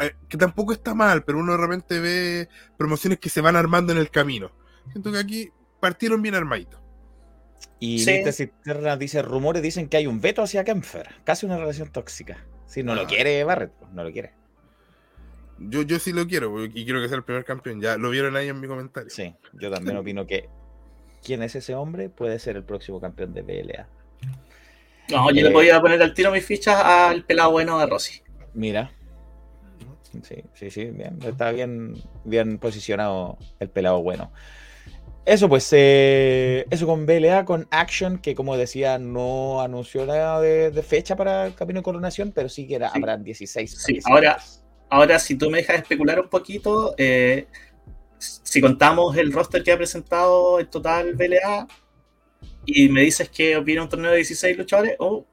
eh, 0.00 0.14
que 0.28 0.36
tampoco 0.36 0.72
está 0.72 0.94
mal, 0.94 1.22
pero 1.24 1.38
uno 1.38 1.52
de 1.52 1.58
repente 1.58 2.00
ve 2.00 2.48
promociones 2.76 3.18
que 3.20 3.28
se 3.28 3.40
van 3.40 3.54
armando 3.56 3.92
en 3.92 3.98
el 3.98 4.10
camino. 4.10 4.50
Siento 4.90 5.12
que 5.12 5.18
aquí 5.18 5.50
partieron 5.80 6.20
bien 6.22 6.34
armaditos. 6.34 6.80
Y 7.80 8.00
Sí. 8.00 8.22
Cisterna 8.32 8.96
dice: 8.96 9.22
rumores 9.22 9.62
dicen 9.62 9.88
que 9.88 9.96
hay 9.98 10.06
un 10.08 10.20
veto 10.20 10.42
hacia 10.42 10.64
Kempfer. 10.64 11.08
Casi 11.24 11.46
una 11.46 11.58
relación 11.58 11.90
tóxica. 11.90 12.44
Si 12.68 12.84
no 12.84 12.94
lo 12.94 13.00
Ah. 13.02 13.06
quiere 13.08 13.42
Barrett, 13.42 13.72
pues, 13.72 13.90
no 13.92 14.04
lo 14.04 14.12
quiere. 14.12 14.32
Yo, 15.58 15.82
yo 15.82 15.98
sí 15.98 16.12
lo 16.12 16.26
quiero 16.28 16.50
porque- 16.52 16.78
y 16.78 16.84
quiero 16.84 17.00
que 17.00 17.08
sea 17.08 17.16
el 17.16 17.24
primer 17.24 17.44
campeón. 17.44 17.80
Ya 17.80 17.96
lo 17.96 18.10
vieron 18.10 18.36
ahí 18.36 18.48
en 18.48 18.60
mi 18.60 18.68
comentario. 18.68 19.10
Sí, 19.10 19.34
yo 19.54 19.70
también 19.72 19.96
opino 19.98 20.24
que 20.26 20.48
quién 21.24 21.42
es 21.42 21.56
ese 21.56 21.74
hombre 21.74 22.08
puede 22.08 22.38
ser 22.38 22.54
el 22.56 22.62
próximo 22.62 23.00
campeón 23.00 23.34
de 23.34 23.42
BLA. 23.42 23.88
No, 25.10 25.30
yo 25.32 25.40
Eh. 25.40 25.44
le 25.44 25.50
voy 25.52 25.70
a 25.70 25.80
poner 25.80 26.00
al 26.02 26.14
tiro 26.14 26.30
mis 26.30 26.44
fichas 26.44 26.76
al 26.80 27.24
pelado 27.24 27.50
bueno 27.50 27.78
de 27.80 27.86
Rossi. 27.86 28.22
Mira. 28.54 28.92
Sí, 30.22 30.42
sí, 30.54 30.70
sí, 30.70 30.84
bien. 30.86 31.18
Está 31.22 31.50
bien, 31.52 31.94
bien 32.24 32.58
posicionado 32.58 33.36
el 33.58 33.68
pelado 33.68 34.02
bueno. 34.02 34.32
Eso 35.28 35.48
pues, 35.48 35.68
eh, 35.72 36.64
eso 36.70 36.86
con 36.86 37.04
BLA, 37.04 37.44
con 37.44 37.68
Action, 37.70 38.18
que 38.18 38.34
como 38.34 38.56
decía, 38.56 38.98
no 38.98 39.60
anunció 39.60 40.06
nada 40.06 40.40
de, 40.40 40.70
de 40.70 40.82
fecha 40.82 41.16
para 41.16 41.46
el 41.46 41.54
Camino 41.54 41.80
de 41.80 41.84
Coronación, 41.84 42.32
pero 42.34 42.48
sí 42.48 42.66
que 42.66 42.76
era, 42.76 42.88
Sí. 42.90 42.98
habrán 42.98 43.22
16. 43.22 43.82
Sí, 43.84 44.00
ahora- 44.04 44.38
Ahora, 44.90 45.18
si 45.18 45.36
tú 45.36 45.50
me 45.50 45.58
dejas 45.58 45.76
especular 45.82 46.18
un 46.18 46.28
poquito, 46.30 46.94
eh, 46.96 47.46
si 48.18 48.58
contamos 48.62 49.14
el 49.18 49.30
roster 49.34 49.62
que 49.62 49.70
ha 49.72 49.76
presentado 49.76 50.58
el 50.60 50.68
total 50.68 51.12
BLA 51.14 51.68
y 52.64 52.88
me 52.88 53.02
dices 53.02 53.28
que 53.28 53.60
viene 53.60 53.82
un 53.82 53.90
torneo 53.90 54.10
de 54.12 54.16
16 54.16 54.56
luchadores, 54.56 54.96
oh, 54.98 55.26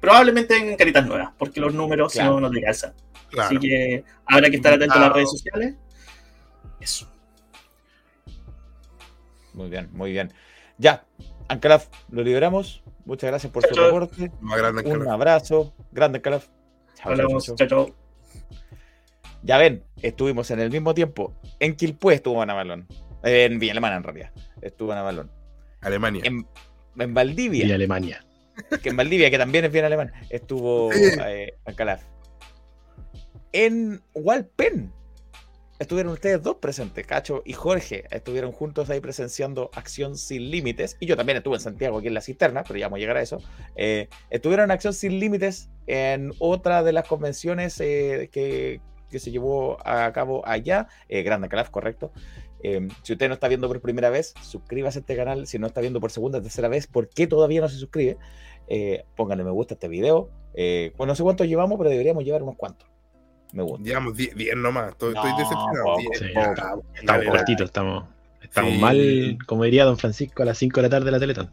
probablemente 0.00 0.54
vengan 0.54 0.76
caritas 0.76 1.04
nuevas, 1.04 1.30
porque 1.36 1.58
los 1.60 1.74
números 1.74 2.12
si 2.12 2.20
no, 2.20 2.38
no 2.38 2.48
te 2.48 2.62
calzan. 2.62 2.94
Claro. 3.28 3.48
Así 3.48 3.58
que 3.58 4.04
habrá 4.26 4.48
que 4.50 4.56
estar 4.56 4.72
atento 4.74 4.94
a 4.94 5.00
las 5.00 5.12
redes 5.12 5.30
sociales. 5.32 5.74
Eso. 6.80 7.11
Muy 9.54 9.68
bien, 9.70 9.88
muy 9.92 10.12
bien. 10.12 10.32
Ya, 10.78 11.04
Ancalaf, 11.48 11.88
lo 12.10 12.22
liberamos. 12.22 12.82
Muchas 13.04 13.28
gracias 13.30 13.52
por 13.52 13.62
su 13.66 13.74
Chao, 13.74 13.90
chao. 13.90 14.00
reporte. 14.00 14.30
Grande 14.40 14.82
Un 14.92 15.08
abrazo. 15.08 15.74
Grande, 15.92 16.18
Ancalaf. 16.18 16.48
Chao, 16.94 17.66
chao. 17.68 17.94
Ya 19.42 19.58
ven, 19.58 19.82
estuvimos 20.00 20.50
en 20.50 20.60
el 20.60 20.70
mismo 20.70 20.94
tiempo. 20.94 21.34
En 21.58 21.74
Quilpué 21.76 22.14
estuvo 22.14 22.40
Ana 22.40 22.54
Malón. 22.54 22.86
Eh, 23.24 23.44
en 23.44 23.58
Villa 23.58 23.72
Alemana, 23.72 23.96
en 23.96 24.02
realidad. 24.04 24.30
Estuvo 24.60 24.92
Ana 24.92 25.02
Malón. 25.02 25.30
Alemania. 25.80 26.22
En, 26.24 26.46
en 26.98 27.14
Valdivia, 27.14 27.66
Y 27.66 27.72
Alemania. 27.72 28.24
que 28.82 28.88
en 28.90 28.96
Valdivia, 28.96 29.30
que 29.30 29.38
también 29.38 29.64
es 29.64 29.72
bien 29.72 29.84
alemán, 29.84 30.12
estuvo 30.30 30.90
eh, 30.92 31.54
Ancalaf. 31.64 32.02
En 33.52 34.00
Walpen 34.14 34.92
estuvieron 35.82 36.12
ustedes 36.12 36.42
dos 36.42 36.56
presentes, 36.56 37.06
Cacho 37.06 37.42
y 37.44 37.52
Jorge. 37.52 38.04
Estuvieron 38.10 38.52
juntos 38.52 38.90
ahí 38.90 39.00
presenciando 39.00 39.70
Acción 39.74 40.16
Sin 40.16 40.50
Límites. 40.50 40.96
Y 41.00 41.06
yo 41.06 41.16
también 41.16 41.38
estuve 41.38 41.56
en 41.56 41.60
Santiago, 41.60 41.98
aquí 41.98 42.08
en 42.08 42.14
la 42.14 42.20
cisterna, 42.20 42.64
pero 42.64 42.78
ya 42.78 42.86
vamos 42.86 42.96
a 42.96 43.00
llegar 43.00 43.16
a 43.16 43.22
eso. 43.22 43.38
Eh, 43.76 44.08
estuvieron 44.30 44.64
en 44.64 44.70
Acción 44.70 44.94
Sin 44.94 45.18
Límites 45.18 45.70
en 45.86 46.32
otra 46.38 46.82
de 46.82 46.92
las 46.92 47.06
convenciones 47.06 47.80
eh, 47.80 48.30
que, 48.32 48.80
que 49.10 49.18
se 49.18 49.30
llevó 49.30 49.78
a 49.86 50.12
cabo 50.12 50.46
allá. 50.46 50.88
Eh, 51.08 51.22
Grande 51.22 51.48
Calaf, 51.48 51.70
correcto. 51.70 52.12
Eh, 52.62 52.88
si 53.02 53.12
usted 53.12 53.28
no 53.28 53.34
está 53.34 53.48
viendo 53.48 53.68
por 53.68 53.80
primera 53.80 54.10
vez, 54.10 54.34
suscríbase 54.42 54.98
a 54.98 55.00
este 55.00 55.16
canal. 55.16 55.46
Si 55.46 55.58
no 55.58 55.66
está 55.66 55.80
viendo 55.80 56.00
por 56.00 56.10
segunda 56.10 56.40
tercera 56.40 56.68
vez, 56.68 56.86
¿por 56.86 57.08
qué 57.08 57.26
todavía 57.26 57.60
no 57.60 57.68
se 57.68 57.76
suscribe? 57.76 58.18
Eh, 58.68 59.04
pónganle 59.16 59.44
me 59.44 59.50
gusta 59.50 59.74
a 59.74 59.76
este 59.76 59.88
video. 59.88 60.30
Eh, 60.54 60.92
pues 60.96 61.08
no 61.08 61.14
sé 61.14 61.22
cuántos 61.22 61.46
llevamos, 61.46 61.78
pero 61.78 61.90
deberíamos 61.90 62.24
llevar 62.24 62.42
unos 62.42 62.56
cuantos. 62.56 62.88
Me 63.52 63.62
gusta. 63.62 63.84
Llevamos 63.84 64.16
10 64.16 64.34
10 64.34 64.56
nomás. 64.56 64.90
Estoy, 64.90 65.14
decepcionado. 65.14 65.84
poco, 65.84 65.98
10. 66.00 66.18
Sí, 66.18 66.24
poco. 66.34 66.84
Estamos 66.94 67.26
cortitos, 67.26 67.66
estamos, 67.66 68.04
estamos 68.42 68.72
Sí. 68.72 68.78
mal, 68.78 69.38
como 69.46 69.64
diría 69.64 69.84
don 69.84 69.98
Francisco, 69.98 70.42
a 70.42 70.46
las 70.46 70.58
5 70.58 70.80
de 70.80 70.82
la 70.82 70.90
tarde 70.90 71.04
de 71.06 71.10
la 71.12 71.20
Teletón. 71.20 71.50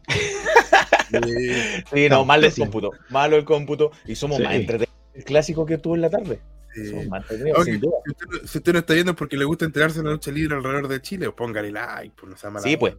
eh, 1.12 1.84
Sí, 1.92 2.08
no, 2.08 2.16
No, 2.18 2.24
malo 2.24 2.46
el 2.46 2.52
sí. 2.52 2.60
cómputo. 2.60 2.90
Malo 3.10 3.36
el 3.36 3.44
cómputo. 3.44 3.90
Y 4.06 4.14
somos 4.14 4.38
Sí. 4.38 4.42
más 4.44 4.54
entretenidos. 4.54 4.94
El 5.14 5.24
clásico 5.24 5.66
que 5.66 5.78
tuvo 5.78 5.94
en 5.96 6.00
la 6.02 6.10
tarde. 6.10 6.40
Sí. 6.74 6.86
Sin 6.86 7.08
duda. 7.10 7.22
si, 7.64 7.72
usted, 8.12 8.26
no- 8.30 8.46
si 8.46 8.58
usted 8.58 8.72
no 8.72 8.78
está 8.78 8.94
viendo 8.94 9.10
es 9.12 9.16
porque 9.18 9.36
le 9.36 9.44
gusta 9.44 9.64
enterarse 9.64 9.98
de 9.98 10.04
la 10.04 10.12
lucha 10.12 10.30
libre 10.30 10.54
alrededor 10.56 10.86
de 10.86 11.02
Chile, 11.02 11.26
pues 11.26 11.34
póngale 11.36 11.72
like, 11.72 12.14
pues 12.16 12.30
no 12.30 12.36
sea 12.36 12.50
mala 12.50 12.62
Sí, 12.62 12.76
pues. 12.76 12.94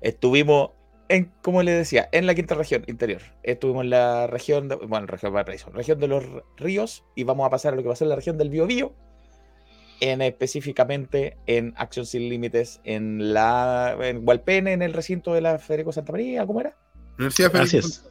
Estuvimos 0.00 0.70
en, 1.08 1.32
como 1.42 1.62
les 1.62 1.76
decía, 1.76 2.08
en 2.12 2.26
la 2.26 2.34
quinta 2.34 2.54
región 2.54 2.84
interior. 2.86 3.22
Estuvimos 3.42 3.84
en 3.84 3.90
la 3.90 4.26
región, 4.26 4.68
de, 4.68 4.76
bueno, 4.76 5.06
región 5.06 5.32
de 5.32 5.34
Valparaíso, 5.34 5.70
región 5.70 5.98
de 6.00 6.08
los 6.08 6.24
ríos, 6.56 7.04
y 7.14 7.24
vamos 7.24 7.46
a 7.46 7.50
pasar 7.50 7.72
a 7.72 7.76
lo 7.76 7.82
que 7.82 7.88
pasó 7.88 8.04
en 8.04 8.10
la 8.10 8.16
región 8.16 8.38
del 8.38 8.50
Biobío, 8.50 8.94
en 10.00 10.20
específicamente 10.22 11.36
en 11.46 11.72
Acción 11.76 12.06
Sin 12.06 12.28
Límites, 12.28 12.80
en 12.84 13.32
la 13.32 13.96
en 14.00 14.26
Hualpene, 14.26 14.72
en 14.72 14.82
el 14.82 14.92
recinto 14.92 15.32
de 15.32 15.40
la 15.40 15.58
Federico 15.58 15.92
Santa 15.92 16.12
María, 16.12 16.46
¿cómo 16.46 16.60
era? 16.60 16.76
Universidad 17.18 17.54
Así 17.56 17.80
Federico 17.80 17.88
es. 17.88 18.10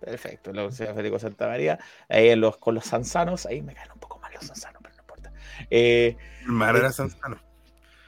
Perfecto, 0.00 0.52
la 0.52 0.62
Universidad 0.62 0.94
Federico 0.94 1.18
Santa 1.18 1.48
María, 1.48 1.78
ahí 2.08 2.28
en 2.28 2.40
los, 2.40 2.58
con 2.58 2.74
los 2.74 2.84
sanzanos, 2.84 3.46
ahí 3.46 3.62
me 3.62 3.74
caen 3.74 3.90
un 3.92 4.00
poco 4.00 4.18
mal 4.20 4.32
los 4.34 4.44
sanzanos, 4.44 4.80
pero 4.82 4.94
no 4.94 5.00
importa. 5.02 5.32
Eh, 5.70 6.16
El 6.42 6.52
mar 6.52 6.76
era 6.76 6.92
Sanzano. 6.92 7.43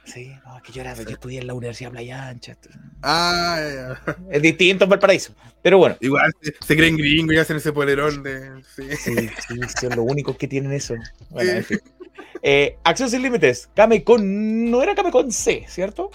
Sí, 0.07 0.33
no, 0.47 0.57
es 0.57 0.63
que 0.63 0.73
yo, 0.73 0.81
era, 0.81 0.95
yo 0.95 1.11
estudié 1.11 1.41
en 1.41 1.47
la 1.47 1.55
Universidad 1.55 1.91
Playa 1.91 2.29
Ancha, 2.29 2.57
Ah, 3.03 3.59
ya, 3.61 4.01
ya. 4.07 4.17
es 4.31 4.43
distinto 4.43 4.85
en 4.85 4.91
Valparaíso, 4.91 5.35
pero 5.63 5.79
bueno. 5.79 5.97
Igual 6.01 6.33
se, 6.41 6.55
se 6.65 6.77
creen 6.77 6.97
gringos 6.97 7.35
y 7.35 7.39
hacen 7.39 7.59
ese 7.59 7.73
polerón 7.73 8.23
de. 8.23 8.63
Sí. 8.75 8.85
Sí, 8.97 9.29
sí, 9.49 9.61
son 9.81 9.91
los 9.91 10.07
únicos 10.11 10.37
que 10.37 10.49
tienen 10.49 10.73
eso. 10.73 10.95
Bueno, 11.31 11.51
en 11.53 11.65
fin. 11.65 11.81
Eh, 12.43 12.79
Acción 12.85 13.11
sin 13.11 13.23
límites. 13.23 13.69
Kame 13.75 14.05
con. 14.05 14.71
No 14.71 14.83
era 14.83 14.95
Kame 14.95 15.11
con 15.11 15.31
C, 15.33 15.65
¿cierto? 15.69 16.11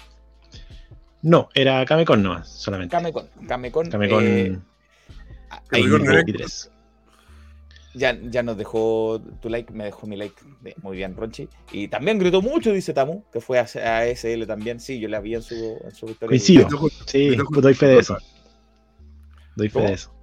No, 1.21 1.49
era 1.53 1.85
Kamekon 1.85 2.23
nomás, 2.23 2.49
solamente. 2.49 2.95
Kame 2.95 3.13
con. 3.13 3.27
Kame 3.47 3.71
con. 3.71 3.89
Kamekon 3.89 4.23
eh, 4.25 4.59
Direct. 5.71 6.07
23. 6.25 6.71
Ya, 7.93 8.17
ya 8.23 8.43
nos 8.43 8.57
dejó 8.57 9.21
tu 9.41 9.49
like, 9.49 9.71
me 9.73 9.85
dejó 9.85 10.07
mi 10.07 10.15
like. 10.15 10.35
de- 10.61 10.75
muy 10.81 10.97
bien, 10.97 11.15
Ronchi. 11.15 11.47
Y 11.71 11.87
también 11.87 12.19
gritó 12.19 12.41
mucho, 12.41 12.71
dice 12.71 12.93
Tamu, 12.93 13.23
que 13.31 13.41
fue 13.41 13.59
a, 13.59 13.63
a 13.63 14.05
SL 14.07 14.45
también. 14.45 14.79
Sí, 14.79 14.99
yo 14.99 15.07
la 15.09 15.19
vi 15.19 15.35
en 15.35 15.41
su, 15.41 15.55
en 15.83 15.91
su 15.93 16.05
victoria. 16.05 16.29
Coincido. 16.29 16.67
Sí, 17.05 17.35
doy 17.35 17.73
fe 17.73 17.87
de 17.87 17.99
eso. 17.99 18.17
Doy 19.55 19.69
fe 19.69 19.81
de 19.81 19.93
eso. 19.93 20.13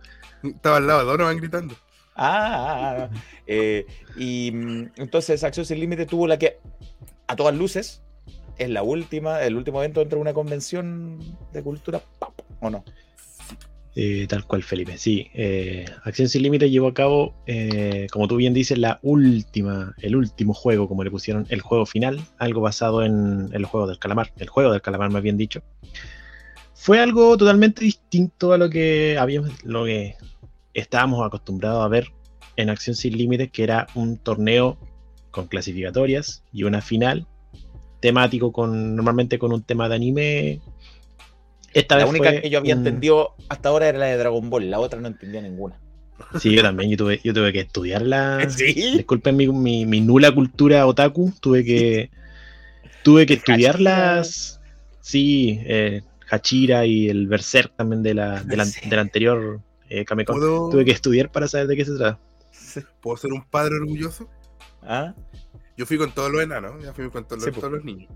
Estaba 0.42 0.76
al 0.78 0.86
lado 0.86 1.00
de 1.00 1.06
Donovan 1.06 1.36
gritando. 1.36 1.74
Ah, 2.14 2.66
ah, 3.00 3.08
ah. 3.12 3.20
Eh, 3.46 3.86
y 4.16 4.50
mm, 4.52 4.90
entonces 4.96 5.44
Acción 5.44 5.64
Sin 5.66 5.78
Límite 5.80 6.06
tuvo 6.06 6.26
la 6.26 6.38
que, 6.38 6.58
a 7.26 7.36
todas 7.36 7.54
luces, 7.54 8.02
es 8.56 8.70
la 8.70 8.82
última, 8.82 9.42
el 9.42 9.56
último 9.56 9.80
evento 9.80 10.00
dentro 10.00 10.16
de 10.16 10.22
una 10.22 10.34
convención 10.34 11.18
de 11.52 11.62
cultura 11.62 12.00
pop, 12.18 12.34
¿o 12.60 12.70
no? 12.70 12.84
Eh, 14.00 14.28
tal 14.28 14.44
cual, 14.44 14.62
Felipe. 14.62 14.96
Sí, 14.96 15.28
eh, 15.34 15.84
Acción 16.04 16.28
Sin 16.28 16.44
Límite 16.44 16.70
llevó 16.70 16.86
a 16.86 16.94
cabo, 16.94 17.34
eh, 17.48 18.06
como 18.12 18.28
tú 18.28 18.36
bien 18.36 18.54
dices, 18.54 18.78
la 18.78 19.00
última, 19.02 19.92
el 19.98 20.14
último 20.14 20.54
juego, 20.54 20.86
como 20.86 21.02
le 21.02 21.10
pusieron, 21.10 21.46
el 21.48 21.62
juego 21.62 21.84
final, 21.84 22.20
algo 22.38 22.60
basado 22.60 23.02
en 23.02 23.48
el 23.52 23.64
juego 23.64 23.88
del 23.88 23.98
calamar, 23.98 24.32
el 24.36 24.48
juego 24.48 24.70
del 24.70 24.82
calamar 24.82 25.10
más 25.10 25.20
bien 25.20 25.36
dicho. 25.36 25.64
Fue 26.74 27.00
algo 27.00 27.36
totalmente 27.36 27.84
distinto 27.84 28.52
a 28.52 28.58
lo 28.58 28.70
que 28.70 29.18
habíamos, 29.18 29.64
lo 29.64 29.84
que 29.84 30.14
estábamos 30.74 31.26
acostumbrados 31.26 31.84
a 31.84 31.88
ver 31.88 32.12
en 32.54 32.70
Acción 32.70 32.94
Sin 32.94 33.18
Límites, 33.18 33.50
que 33.50 33.64
era 33.64 33.88
un 33.96 34.16
torneo 34.16 34.78
con 35.32 35.48
clasificatorias 35.48 36.44
y 36.52 36.62
una 36.62 36.82
final 36.82 37.26
temático 37.98 38.52
con 38.52 38.94
normalmente 38.94 39.40
con 39.40 39.52
un 39.52 39.62
tema 39.62 39.88
de 39.88 39.94
anime. 39.96 40.60
Esta 41.74 41.96
La 41.96 42.04
vez 42.04 42.10
única 42.10 42.30
fue 42.30 42.40
que 42.42 42.50
yo 42.50 42.58
había 42.58 42.74
entendido 42.74 43.34
hasta 43.48 43.68
ahora 43.68 43.88
era 43.88 43.98
la 43.98 44.06
de 44.06 44.16
Dragon 44.16 44.48
Ball, 44.50 44.70
la 44.70 44.78
otra 44.80 45.00
no 45.00 45.08
entendía 45.08 45.40
ninguna. 45.42 45.78
Sí, 46.40 46.52
yo 46.54 46.62
también, 46.62 46.90
yo 46.90 46.96
tuve, 46.96 47.20
yo 47.22 47.32
tuve 47.32 47.52
que 47.52 47.60
estudiarla. 47.60 48.46
¿Sí? 48.50 48.72
Disculpen 48.96 49.36
mi, 49.36 49.46
mi- 49.48 49.86
mi 49.86 50.00
nula 50.00 50.32
cultura 50.32 50.86
otaku, 50.86 51.32
tuve 51.40 51.64
que 51.64 52.10
tuve 53.04 53.24
que 53.26 53.34
estudiarlas. 53.34 54.60
Sí, 55.00 55.60
eh, 55.64 56.02
Hachira 56.30 56.84
y 56.86 57.08
el 57.08 57.26
Berserk 57.28 57.74
también 57.76 58.02
de 58.02 58.14
la, 58.14 58.42
de 58.42 58.56
la- 58.56 59.00
anterior 59.00 59.60
eh, 59.88 60.04
Kamekon. 60.04 60.36
¿Puedo, 60.38 60.68
Tuve 60.70 60.84
que 60.84 60.90
estudiar 60.90 61.30
para 61.30 61.48
saber 61.48 61.66
de 61.68 61.76
qué 61.76 61.84
se 61.84 61.96
trata. 61.96 62.18
¿Puedo 63.00 63.16
ser 63.16 63.32
un 63.32 63.42
padre 63.44 63.76
orgulloso? 63.76 64.28
¿Ah? 64.82 65.14
Yo 65.78 65.86
fui 65.86 65.96
con 65.96 66.10
todos 66.12 66.30
los 66.32 66.42
enanos, 66.42 66.82
ya 66.82 66.92
fui 66.92 67.08
con 67.08 67.24
todos, 67.26 67.44
Sí, 67.44 67.50
los, 67.50 67.54
pues. 67.54 67.60
todos 67.60 67.72
los 67.72 67.84
niños. 67.84 68.10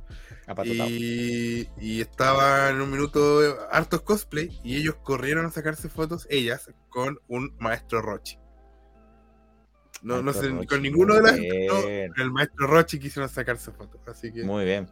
Y, 0.64 1.68
y 1.80 2.00
estaba 2.00 2.68
en 2.70 2.80
un 2.80 2.90
minuto 2.90 3.40
hartos 3.70 4.02
cosplay 4.02 4.60
y 4.64 4.76
ellos 4.78 4.96
corrieron 5.04 5.46
a 5.46 5.50
sacarse 5.50 5.88
fotos, 5.88 6.26
ellas, 6.28 6.68
con 6.88 7.20
un 7.28 7.54
maestro 7.60 8.02
Rochi. 8.02 8.36
No, 10.02 10.20
no 10.22 10.32
sé, 10.32 10.48
Rochi, 10.48 10.66
con 10.66 10.82
ninguno 10.82 11.14
de 11.14 11.22
las 11.22 11.36
no, 11.38 12.22
el 12.22 12.30
maestro 12.32 12.66
Rochi 12.66 12.98
quisieron 12.98 13.28
sacarse 13.28 13.70
fotos. 13.70 14.00
Así 14.08 14.32
que 14.32 14.42
Muy 14.42 14.64
bien. 14.64 14.90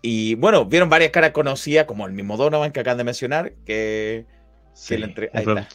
Y 0.00 0.36
bueno, 0.36 0.64
vieron 0.64 0.88
varias 0.88 1.10
caras 1.10 1.32
conocidas, 1.32 1.84
como 1.84 2.06
el 2.06 2.12
mismo 2.14 2.38
Donovan 2.38 2.72
que 2.72 2.80
acaban 2.80 2.96
de 2.96 3.04
mencionar, 3.04 3.52
que, 3.66 4.24
que 4.26 4.26
Sí, 4.72 4.96
le 4.96 5.04
entre- 5.04 5.30
ahí 5.34 5.44
está. 5.46 5.68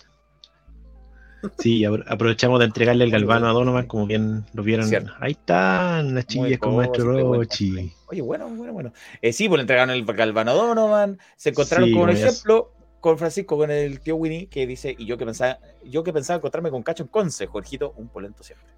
Sí, 1.58 1.82
apro- 1.84 2.04
aprovechamos 2.08 2.60
de 2.60 2.66
entregarle 2.66 3.04
el 3.06 3.12
galvano 3.12 3.48
a 3.48 3.52
Donovan, 3.54 3.88
como 3.88 4.06
bien 4.08 4.46
lo 4.54 4.64
vieron. 4.64 4.86
Cierto. 4.90 5.14
Ahí 5.20 5.32
están 5.34 6.14
las 6.16 6.26
Muy 6.28 6.28
chillas 6.28 6.60
con 6.60 6.76
Maestro 6.76 7.06
Rochi. 7.14 7.94
Oye, 8.08 8.22
bueno, 8.22 8.50
bueno, 8.50 8.74
bueno. 8.74 8.94
Eh, 9.22 9.34
sí, 9.34 9.48
pues 9.48 9.58
le 9.58 9.62
entregaron 9.64 9.90
el 9.96 10.06
Galvano 10.06 10.52
a 10.52 10.54
Donovan. 10.54 11.20
Se 11.36 11.50
encontraron 11.50 11.90
Sí, 11.90 11.92
con 11.92 12.04
un 12.04 12.10
ejemplo 12.12 12.76
con 13.00 13.18
Francisco, 13.18 13.58
con 13.58 13.72
el 13.72 14.02
tío 14.02 14.16
Winnie, 14.16 14.48
que 14.50 14.66
dice, 14.68 14.96
y 14.98 15.06
yo 15.06 15.18
que 15.18 15.26
pensaba, 15.26 15.60
yo 15.84 16.04
que 16.04 16.14
pensaba 16.14 16.38
encontrarme 16.38 16.72
con 16.72 16.84
Cacho 16.84 17.04
en 17.04 17.10
Conce, 17.10 17.48
Jorgito, 17.48 17.94
un 17.98 18.10
polento 18.10 18.44
siempre. 18.44 18.74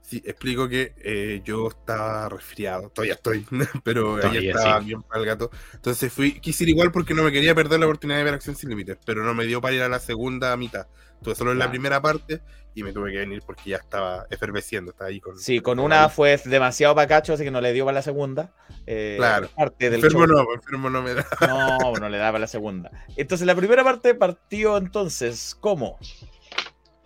sí, 0.00 0.22
explico 0.24 0.68
que 0.68 0.94
eh, 0.98 1.40
yo 1.44 1.68
estaba 1.68 2.28
resfriado, 2.28 2.90
todavía 2.90 3.14
estoy, 3.14 3.46
pero 3.84 4.18
Todavía, 4.18 4.40
ayer 4.40 4.44
estaba 4.44 4.80
sí. 4.80 4.84
bien 4.84 5.02
para 5.02 5.20
el 5.20 5.26
gato. 5.26 5.50
Entonces 5.74 6.12
fui, 6.12 6.40
quise 6.40 6.64
ir 6.64 6.70
igual 6.70 6.92
porque 6.92 7.14
no 7.14 7.22
me 7.22 7.32
quería 7.32 7.54
perder 7.54 7.80
la 7.80 7.86
oportunidad 7.86 8.18
de 8.18 8.24
ver 8.24 8.34
Acción 8.34 8.56
Sin 8.56 8.70
Límites, 8.70 8.98
pero 9.04 9.24
no 9.24 9.34
me 9.34 9.46
dio 9.46 9.60
para 9.60 9.74
ir 9.74 9.82
a 9.82 9.88
la 9.88 10.00
segunda 10.00 10.56
mitad. 10.56 10.86
Estuve 11.22 11.34
solo 11.36 11.52
en 11.52 11.58
la 11.60 11.70
primera 11.70 12.02
parte 12.02 12.40
y 12.74 12.82
me 12.82 12.92
tuve 12.92 13.12
que 13.12 13.18
venir 13.18 13.42
porque 13.46 13.70
ya 13.70 13.76
estaba 13.76 14.26
efervesciendo, 14.28 14.90
estaba 14.90 15.08
ahí 15.08 15.20
con... 15.20 15.38
Sí, 15.38 15.60
con 15.60 15.78
una 15.78 16.08
fue 16.08 16.36
demasiado 16.44 16.96
para 16.96 17.06
Cacho, 17.06 17.34
así 17.34 17.44
que 17.44 17.50
no 17.52 17.60
le 17.60 17.72
dio 17.72 17.84
para 17.84 17.94
la 17.96 18.02
segunda. 18.02 18.52
Eh, 18.86 19.14
Claro. 19.18 19.48
Parte 19.54 19.84
del 19.88 19.94
Enfermo 20.04 20.26
show. 20.26 20.44
no, 20.44 20.54
enfermo 20.54 20.90
no 20.90 21.00
me 21.02 21.14
da. 21.14 21.24
No, 21.46 21.92
no 21.92 22.08
le 22.08 22.18
daba 22.18 22.40
la 22.40 22.48
segunda. 22.48 22.90
Entonces, 23.16 23.46
la 23.46 23.54
primera 23.54 23.84
parte 23.84 24.14
partió 24.16 24.76
entonces, 24.76 25.56
¿cómo? 25.60 25.98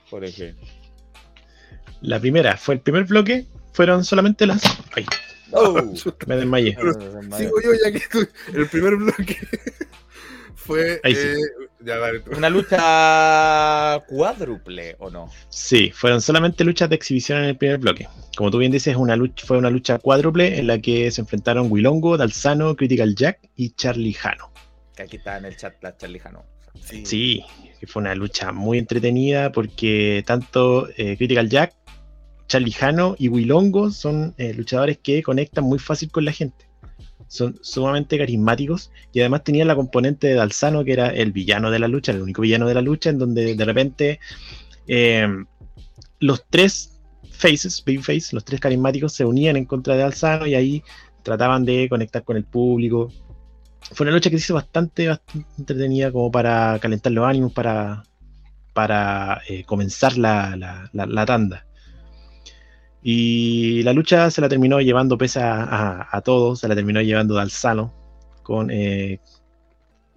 Por 0.09 0.25
ejemplo. 0.25 0.67
La 2.01 2.19
primera 2.21 2.57
fue 2.57 2.77
el 2.77 2.81
primer 2.81 3.05
bloque, 3.05 3.47
fueron 3.73 4.03
solamente 4.05 4.47
las. 4.47 4.63
Ay, 4.95 5.05
Oh. 5.53 5.75
me 6.27 6.37
desmayé. 6.37 6.73
Sigo 7.37 7.61
yo 7.63 7.71
ya 7.85 7.93
que 7.93 7.99
estoy- 7.99 8.29
el 8.55 8.67
primer 8.69 8.97
bloque 8.97 9.37
fue... 10.57 11.01
Ahí 11.05 11.15
sí. 11.15 11.27
eh, 11.29 11.37
ya, 11.81 11.99
dale 11.99 12.21
tú. 12.21 12.33
Una 12.37 12.51
lucha 12.51 14.03
cuádruple, 14.09 14.97
¿o 14.99 15.11
no? 15.11 15.31
Sí, 15.49 15.93
fueron 15.95 16.21
solamente 16.21 16.65
luchas 16.65 16.89
de 16.89 16.97
exhibición 16.97 17.39
en 17.39 17.45
el 17.45 17.57
primer 17.57 17.79
bloque. 17.79 18.09
Como 18.37 18.51
tú 18.51 18.59
bien 18.59 18.73
dices, 18.73 18.97
una 18.97 19.15
lucha, 19.15 19.47
fue 19.47 19.59
una 19.59 19.71
lucha 19.71 19.99
cuádruple 19.99 20.59
en 20.59 20.67
la 20.67 20.81
que 20.81 21.11
se 21.11 21.21
enfrentaron 21.21 21.71
Wilongo, 21.71 22.17
Dalsano, 22.17 22.75
Critical 22.75 23.15
Jack 23.15 23.39
y 23.55 23.71
Charlie 23.71 24.15
Jano. 24.15 24.51
Que 24.97 25.05
aquí 25.05 25.17
está 25.17 25.39
en 25.39 25.45
el 25.45 25.57
chat 25.57 25.75
la 25.83 25.97
Charlie 25.97 26.19
Jano. 26.19 26.45
Sí, 27.05 27.45
que 27.81 27.87
fue 27.87 28.01
una 28.01 28.15
lucha 28.15 28.53
muy 28.53 28.79
entretenida 28.79 29.53
porque 29.53 30.23
tanto 30.27 30.89
eh, 30.97 31.17
Critical 31.17 31.49
Jack, 31.49 31.75
Charlie 32.49 32.73
Jano 32.73 33.17
y 33.19 33.29
Wilongo 33.29 33.91
son 33.91 34.35
eh, 34.39 34.55
luchadores 34.55 34.99
que 34.99 35.23
conectan 35.23 35.65
muy 35.65 35.79
fácil 35.79 36.11
con 36.11 36.25
la 36.25 36.33
gente. 36.33 36.67
Son 37.29 37.59
sumamente 37.63 38.19
carismáticos 38.19 38.91
y 39.13 39.21
además 39.21 39.43
tenían 39.45 39.69
la 39.69 39.75
componente 39.75 40.29
de 40.29 40.35
Dalsano, 40.35 40.85
que 40.85 40.93
era 40.93 41.09
el 41.09 41.33
villano 41.33 41.71
de 41.71 41.79
la 41.81 41.89
lucha, 41.89 42.13
el 42.13 42.23
único 42.23 42.43
villano 42.43 42.67
de 42.69 42.75
la 42.75 42.83
lucha, 42.83 43.11
en 43.11 43.19
donde 43.19 43.55
de 43.57 43.65
repente 43.65 44.21
eh, 44.87 45.27
los 46.21 46.45
tres 46.49 46.99
faces, 47.33 47.83
babyface, 47.85 48.29
los 48.35 48.45
tres 48.45 48.61
carismáticos 48.61 49.13
se 49.13 49.25
unían 49.25 49.57
en 49.57 49.65
contra 49.67 49.95
de 49.95 50.01
Dalsano 50.03 50.47
y 50.47 50.55
ahí 50.55 50.83
trataban 51.23 51.65
de 51.65 51.89
conectar 51.89 52.23
con 52.25 52.37
el 52.37 52.45
público. 52.45 53.11
Fue 53.93 54.05
una 54.05 54.15
lucha 54.15 54.31
que 54.31 54.39
se 54.39 54.45
hizo 54.45 54.55
bastante, 54.55 55.09
entretenida 55.59 56.11
como 56.13 56.31
para 56.31 56.79
calentar 56.81 57.13
los 57.13 57.27
ánimos, 57.27 57.53
para, 57.53 58.05
para 58.73 59.43
eh, 59.49 59.65
comenzar 59.65 60.17
la- 60.17 60.57
la- 60.57 61.07
la 61.07 61.27
tanda. 61.27 61.66
Y 63.09 63.85
la 63.85 63.93
lucha 63.93 64.33
se 64.33 64.41
la 64.41 64.49
terminó 64.49 64.81
llevando 64.81 65.17
pese 65.17 65.39
a, 65.39 65.63
a- 65.63 66.09
a 66.11 66.21
todos, 66.23 66.59
se 66.59 66.67
la 66.67 66.75
terminó 66.75 67.01
llevando 67.01 67.35
Dalsano, 67.37 67.95
con, 68.43 68.69
eh, 68.73 69.21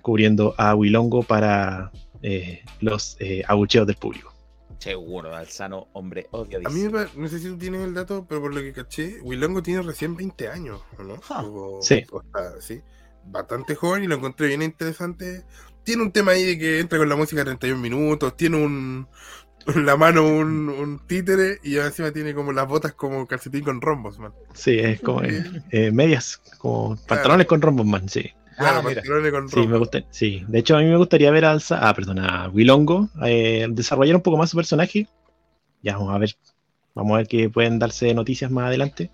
cubriendo 0.02 0.56
a 0.58 0.74
Wilongo 0.74 1.22
para 1.22 1.92
eh, 2.24 2.64
los 2.82 3.16
eh, 3.20 3.44
abucheos 3.48 3.86
del 3.86 3.96
público. 3.96 4.34
Seguro, 4.80 5.36
Alzano, 5.36 5.88
hombre 5.94 6.26
A 6.34 6.38
odiadísimo. 6.38 6.98
mí 7.00 7.08
no 7.16 7.28
sé 7.28 7.38
si 7.38 7.50
tú 7.50 7.60
tienes 7.60 7.82
el 7.82 7.94
dato, 7.94 8.26
pero 8.28 8.42
por 8.42 8.56
lo 8.56 8.62
que 8.62 8.74
caché, 8.74 9.22
Wilongo 9.22 9.62
tiene 9.62 9.84
recién 9.84 10.16
20 10.16 10.48
años, 10.48 10.82
¿o 10.98 11.04
¿no? 11.04 11.22
Ah, 11.30 11.44
O- 11.46 11.82
sí. 11.84 12.04
o 12.12 12.24
sí. 12.60 12.82
Bastante 13.26 13.76
joven 13.76 14.04
y 14.04 14.08
lo 14.08 14.16
encontré 14.16 14.48
bien 14.48 14.64
interesante. 14.64 15.44
Tiene 15.84 16.02
un 16.02 16.12
tema 16.12 16.32
ahí 16.32 16.44
de 16.44 16.58
que 16.58 16.80
entra 16.80 16.98
con 16.98 17.08
la 17.10 17.16
música 17.16 17.46
31 17.46 17.80
minutos, 17.80 18.36
tiene 18.36 18.58
un 18.58 19.08
la 19.76 19.98
mano 19.98 20.26
un, 20.26 20.70
un 20.70 21.00
títere 21.08 21.60
y 21.64 21.78
encima 21.78 22.12
tiene 22.12 22.34
como 22.34 22.52
las 22.52 22.68
botas 22.68 22.94
como 22.94 23.28
calcetín 23.28 23.64
con 23.64 23.82
rombos, 23.82 24.18
man. 24.20 24.34
Sí, 24.54 24.80
es 24.80 25.02
como 25.02 25.22
eh, 25.24 25.44
eh, 25.72 25.92
medias, 25.92 26.42
como 26.58 26.96
pantalones 27.08 27.48
con 27.48 27.62
rombos, 27.62 27.86
man, 27.86 28.08
sí. 28.10 28.32
Claro, 28.58 28.80
Ah, 28.80 28.84
pantalones 28.84 29.32
con 29.32 29.50
Sí, 29.50 29.56
me 29.58 29.64
rombos. 29.64 29.80
gusta, 29.80 30.04
sí. 30.10 30.44
De 30.48 30.60
hecho, 30.60 30.76
a 30.76 30.80
mí 30.80 30.86
me 30.86 30.98
gustaría 30.98 31.32
ver 31.32 31.46
a 31.46 31.52
Alza, 31.52 31.88
ah, 31.88 31.94
perdón, 31.94 32.20
a 32.20 32.50
Wilongo 32.50 33.10
eh, 33.26 33.68
desarrollar 33.70 34.16
un 34.16 34.22
poco 34.22 34.38
más 34.38 34.50
su 34.50 34.58
personaje. 34.58 35.08
Ya 35.82 35.98
vamos 35.98 36.14
a 36.14 36.18
ver, 36.18 36.36
vamos 36.96 37.14
a 37.14 37.18
ver 37.18 37.28
que 37.28 37.50
pueden 37.50 37.80
darse 37.80 38.14
noticias 38.14 38.52
más 38.52 38.66
adelante. 38.68 39.12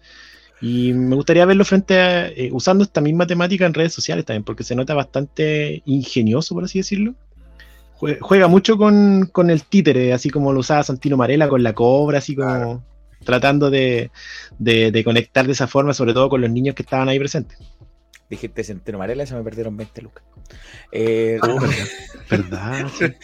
Y 0.61 0.93
me 0.93 1.15
gustaría 1.15 1.45
verlo 1.45 1.65
frente 1.65 1.99
a, 1.99 2.27
eh, 2.29 2.49
usando 2.51 2.83
esta 2.83 3.01
misma 3.01 3.27
temática 3.27 3.65
en 3.65 3.73
redes 3.73 3.93
sociales 3.93 4.25
también, 4.25 4.43
porque 4.43 4.63
se 4.63 4.75
nota 4.75 4.93
bastante 4.93 5.81
ingenioso, 5.85 6.55
por 6.55 6.63
así 6.63 6.79
decirlo. 6.79 7.13
Jue- 7.99 8.17
Juega 8.21 8.47
mucho 8.47 8.77
con, 8.77 9.27
con 9.31 9.49
el 9.49 9.63
títere, 9.63 10.13
así 10.13 10.29
como 10.29 10.51
lo 10.53 10.59
usaba 10.59 10.83
Santino 10.83 11.17
Marella 11.17 11.47
con 11.47 11.63
la 11.63 11.73
cobra, 11.73 12.17
así 12.19 12.35
como 12.35 12.47
Claro. 12.49 12.83
tratando 13.23 13.69
de, 13.69 14.11
de- 14.59 14.91
de 14.91 15.03
conectar 15.03 15.45
de 15.45 15.53
esa 15.53 15.67
forma, 15.67 15.93
sobre 15.93 16.13
todo 16.13 16.29
con 16.29 16.41
los 16.41 16.49
niños 16.49 16.75
que 16.75 16.83
estaban 16.83 17.07
ahí 17.09 17.19
presentes. 17.19 17.57
Dijiste 18.29 18.63
Centeno 18.63 18.97
Marela 18.97 19.23
y 19.23 19.27
se 19.27 19.35
me 19.35 19.43
perdieron 19.43 19.77
20 19.77 20.01
lucas. 20.01 20.23
Eh, 20.91 21.37
Oh, 21.43 21.59
¿verdad? 22.29 22.85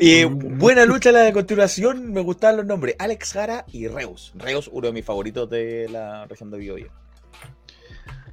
Y 0.00 0.22
buena 0.22 0.84
lucha 0.84 1.10
la 1.10 1.22
de 1.22 1.32
continuación. 1.32 2.12
Me 2.12 2.20
gustaban 2.20 2.56
los 2.58 2.66
nombres: 2.66 2.94
Alex 3.00 3.32
Jara 3.32 3.64
y 3.72 3.88
Reus. 3.88 4.32
Reus, 4.36 4.70
uno 4.72 4.86
de 4.86 4.92
mis 4.92 5.04
favoritos 5.04 5.50
de 5.50 5.88
la 5.90 6.24
región 6.26 6.52
de 6.52 6.58
Biobío. 6.58 6.86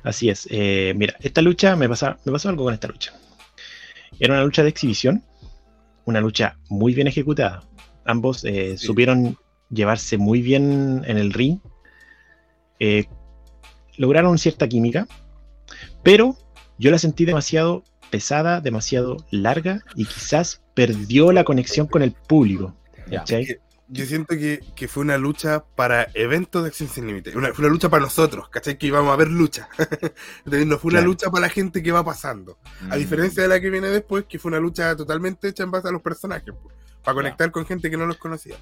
Así 0.04 0.30
es. 0.30 0.48
Eh, 0.52 0.94
mira, 0.96 1.16
esta 1.22 1.42
lucha 1.42 1.76
me, 1.76 1.90
pasa, 1.90 2.20
me 2.24 2.32
pasó 2.32 2.50
algo 2.50 2.66
con 2.66 2.74
esta 2.76 2.88
lucha. 2.88 3.14
Era 4.20 4.36
una 4.36 4.44
lucha 4.44 4.62
de 4.62 4.70
exhibición, 4.70 5.24
una 6.06 6.22
lucha 6.22 6.58
muy 6.70 6.94
bien 6.94 7.08
ejecutada. 7.08 7.64
Ambos 8.06 8.44
eh, 8.46 8.78
Sí. 8.78 8.86
supieron 8.86 9.38
llevarse 9.70 10.18
muy 10.18 10.42
bien 10.42 11.04
en 11.06 11.18
el 11.18 11.34
ring. 11.34 11.60
Eh, 12.80 13.06
lograron 13.98 14.38
cierta 14.38 14.68
química, 14.68 15.08
pero 16.04 16.36
yo 16.78 16.92
la 16.92 16.98
sentí 17.00 17.26
demasiado 17.26 17.84
pesada, 18.12 18.62
demasiado 18.62 19.18
larga 19.32 19.82
y 19.96 20.06
quizás 20.06 20.62
perdió 20.74 21.32
la 21.32 21.44
conexión 21.44 21.88
con 21.88 22.02
el 22.02 22.12
público. 22.12 22.76
Yo 23.88 24.06
siento 24.06 24.36
que, 24.36 24.62
que 24.76 24.88
fue 24.88 25.02
una 25.04 25.18
lucha 25.18 25.64
para 25.76 26.08
eventos 26.16 26.64
de 26.64 26.70
Acción 26.70 26.90
Sin 26.90 27.06
Límite. 27.06 27.38
Una, 27.38 27.54
fue 27.54 27.66
una 27.66 27.72
lucha 27.74 27.88
para 27.90 28.02
nosotros, 28.04 28.50
¿cachai? 28.50 28.78
Que 28.80 28.88
íbamos 28.88 29.14
a 29.14 29.16
ver 29.16 29.28
lucha. 29.30 29.70
Entonces, 30.46 30.66
no 30.66 30.80
fue 30.80 30.90
una 30.90 31.00
Claro. 31.00 31.06
lucha 31.12 31.30
para 31.30 31.42
la 31.48 31.50
gente 31.50 31.84
que 31.84 31.92
va 31.92 32.04
pasando. 32.04 32.58
A 32.90 32.96
Mm. 32.96 33.00
diferencia 33.00 33.44
de 33.44 33.50
la 33.50 33.60
que 33.62 33.70
viene 33.70 33.90
después, 33.90 34.26
que 34.28 34.40
fue 34.40 34.50
una 34.50 34.60
lucha 34.60 34.96
totalmente 34.96 35.48
hecha 35.50 35.64
en 35.64 35.72
base 35.72 35.88
a 35.88 35.92
los 35.92 36.02
personajes, 36.02 36.52
po, 36.54 36.72
para 37.04 37.14
conectar 37.16 37.52
con 37.52 37.66
gente 37.68 37.92
que 37.92 37.98
no 37.98 38.08
los 38.08 38.18
conocía. 38.18 38.56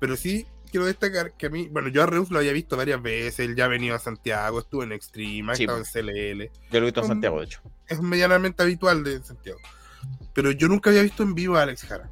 Pero 0.00 0.16
sí 0.16 0.44
quiero 0.72 0.86
destacar 0.86 1.34
que 1.36 1.46
a 1.46 1.50
mí, 1.50 1.68
bueno, 1.70 1.86
yo 1.88 2.02
a 2.02 2.06
Reus 2.06 2.30
lo 2.32 2.38
había 2.40 2.52
visto 2.52 2.76
varias 2.76 3.00
veces, 3.00 3.38
él 3.46 3.54
ya 3.54 3.66
ha 3.66 3.68
venido 3.68 3.94
a 3.94 4.00
Santiago, 4.00 4.58
estuvo 4.58 4.82
en 4.82 4.90
Extreme, 4.90 5.52
ha 5.52 5.54
Sí, 5.54 5.62
estado 5.62 5.78
po. 5.78 5.84
en 5.84 6.04
CLL, 6.04 6.50
Yo 6.72 6.80
lo 6.80 6.86
he 6.86 6.90
visto 6.90 7.00
en. 7.02 7.06
Santiago, 7.06 7.38
de 7.38 7.44
hecho. 7.46 7.60
es 7.86 8.00
medianamente 8.02 8.62
habitual 8.64 9.04
de 9.04 9.22
Santiago. 9.22 9.60
Pero 10.34 10.50
yo 10.50 10.66
nunca 10.66 10.90
había 10.90 11.02
visto 11.02 11.22
en 11.22 11.34
vivo 11.36 11.56
a 11.56 11.62
Alex 11.62 11.84
Jara. 11.84 12.10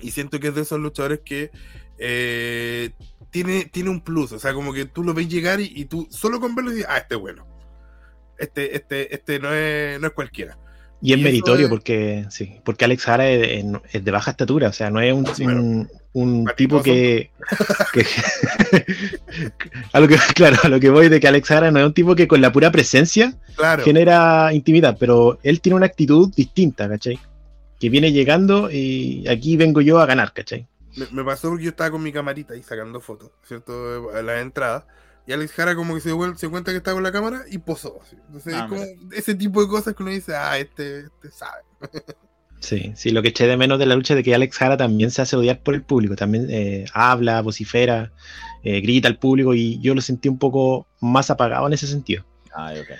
Y 0.00 0.10
siento 0.10 0.40
que 0.40 0.48
es 0.48 0.54
de 0.54 0.62
esos 0.62 0.80
luchadores 0.80 1.20
que 1.24 1.50
eh, 1.98 2.90
tiene, 3.30 3.64
tiene 3.66 3.90
un 3.90 4.00
plus. 4.00 4.32
O 4.32 4.38
sea, 4.38 4.54
como 4.54 4.72
que 4.72 4.86
tú 4.86 5.02
lo 5.04 5.14
ves 5.14 5.28
llegar 5.28 5.60
y, 5.60 5.72
y 5.74 5.84
tú 5.84 6.06
solo 6.10 6.40
con 6.40 6.54
verlo 6.54 6.70
dices, 6.70 6.86
ah, 6.88 6.98
este 6.98 7.14
es 7.16 7.20
bueno. 7.20 7.46
Este, 8.38 8.74
este, 8.76 9.14
este 9.14 9.38
no 9.38 9.52
es, 9.52 10.00
no 10.00 10.06
es 10.08 10.12
cualquiera. 10.12 10.58
Y 11.04 11.12
es 11.12 11.18
Y 11.18 11.22
meritorio 11.22 11.66
es- 11.66 11.70
porque 11.70 12.26
sí, 12.30 12.60
porque 12.64 12.84
Alex 12.84 13.04
Jara 13.04 13.28
es, 13.28 13.64
de 14.04 14.10
baja 14.12 14.30
estatura, 14.30 14.68
o 14.68 14.72
sea, 14.72 14.88
no 14.90 15.00
es 15.00 15.12
un, 15.12 15.24
Bueno, 15.24 15.88
un- 16.12 16.46
tipo 16.56 16.80
que, 16.80 17.30
que- 17.92 18.06
a 19.92 20.00
lo 20.00 20.06
que 20.08 20.16
claro, 20.34 20.56
a 20.62 20.68
lo 20.68 20.78
que 20.78 20.90
voy 20.90 21.08
de 21.08 21.18
que 21.18 21.26
Alex 21.28 21.48
Jara 21.48 21.70
no 21.72 21.80
es 21.80 21.86
un 21.86 21.94
tipo 21.94 22.14
que 22.14 22.28
con 22.28 22.40
la 22.40 22.52
pura 22.52 22.70
presencia 22.70 23.34
Claro. 23.56 23.82
genera 23.84 24.52
intimidad, 24.52 24.96
pero 24.98 25.38
él 25.42 25.60
tiene 25.60 25.76
una 25.76 25.86
actitud 25.86 26.32
distinta, 26.34 26.88
¿cachai? 26.88 27.18
Que 27.82 27.90
viene 27.90 28.12
llegando 28.12 28.70
y 28.70 29.26
aquí 29.26 29.56
vengo 29.56 29.80
yo 29.80 29.98
a 29.98 30.06
ganar, 30.06 30.32
¿cachai? 30.32 30.68
Me, 30.96 31.06
me 31.10 31.24
pasó 31.24 31.48
porque 31.48 31.64
yo 31.64 31.70
estaba 31.70 31.90
con 31.90 32.02
mi 32.02 32.12
camarita 32.12 32.54
ahí 32.54 32.62
sacando 32.62 33.00
fotos, 33.00 33.32
¿cierto? 33.42 34.10
A 34.14 34.22
la 34.22 34.40
entrada. 34.40 34.86
Y 35.26 35.32
Alex 35.32 35.52
Jara 35.52 35.74
como 35.74 35.94
que 35.94 36.00
se, 36.00 36.10
dio 36.10 36.18
vuel- 36.18 36.36
se 36.36 36.48
cuenta 36.48 36.70
que 36.70 36.76
está 36.76 36.92
con 36.92 37.02
la 37.02 37.10
cámara 37.10 37.42
y 37.50 37.58
posó. 37.58 38.00
así. 38.02 38.16
Entonces, 38.26 38.54
Ah, 38.54 38.64
es 38.64 38.68
como 38.68 38.84
ese 39.12 39.34
tipo 39.34 39.60
de 39.62 39.68
cosas 39.68 39.94
que 39.96 40.02
uno 40.04 40.12
dice, 40.12 40.34
ah, 40.36 40.58
este, 40.58 41.00
este 41.00 41.30
sabe. 41.32 41.62
Sí, 42.60 42.92
sí, 42.94 43.10
lo 43.10 43.22
que 43.22 43.30
eché 43.30 43.48
de 43.48 43.56
menos 43.56 43.80
de 43.80 43.86
la 43.86 43.96
lucha 43.96 44.14
es 44.14 44.18
de 44.18 44.22
que 44.22 44.36
Alex 44.36 44.56
Jara 44.56 44.76
también 44.76 45.10
se 45.10 45.20
hace 45.20 45.34
odiar 45.34 45.64
por 45.64 45.74
el 45.74 45.82
público, 45.82 46.14
también 46.14 46.46
eh, 46.48 46.84
habla, 46.94 47.42
vocifera, 47.42 48.12
eh, 48.62 48.80
grita 48.80 49.08
al 49.08 49.18
público 49.18 49.52
y 49.54 49.80
yo 49.80 49.96
lo 49.96 50.00
sentí 50.00 50.28
un 50.28 50.38
poco 50.38 50.86
más 51.00 51.30
apagado 51.30 51.66
en 51.66 51.72
ese 51.72 51.88
sentido. 51.88 52.24
Ay, 52.54 52.78
ok. 52.78 52.90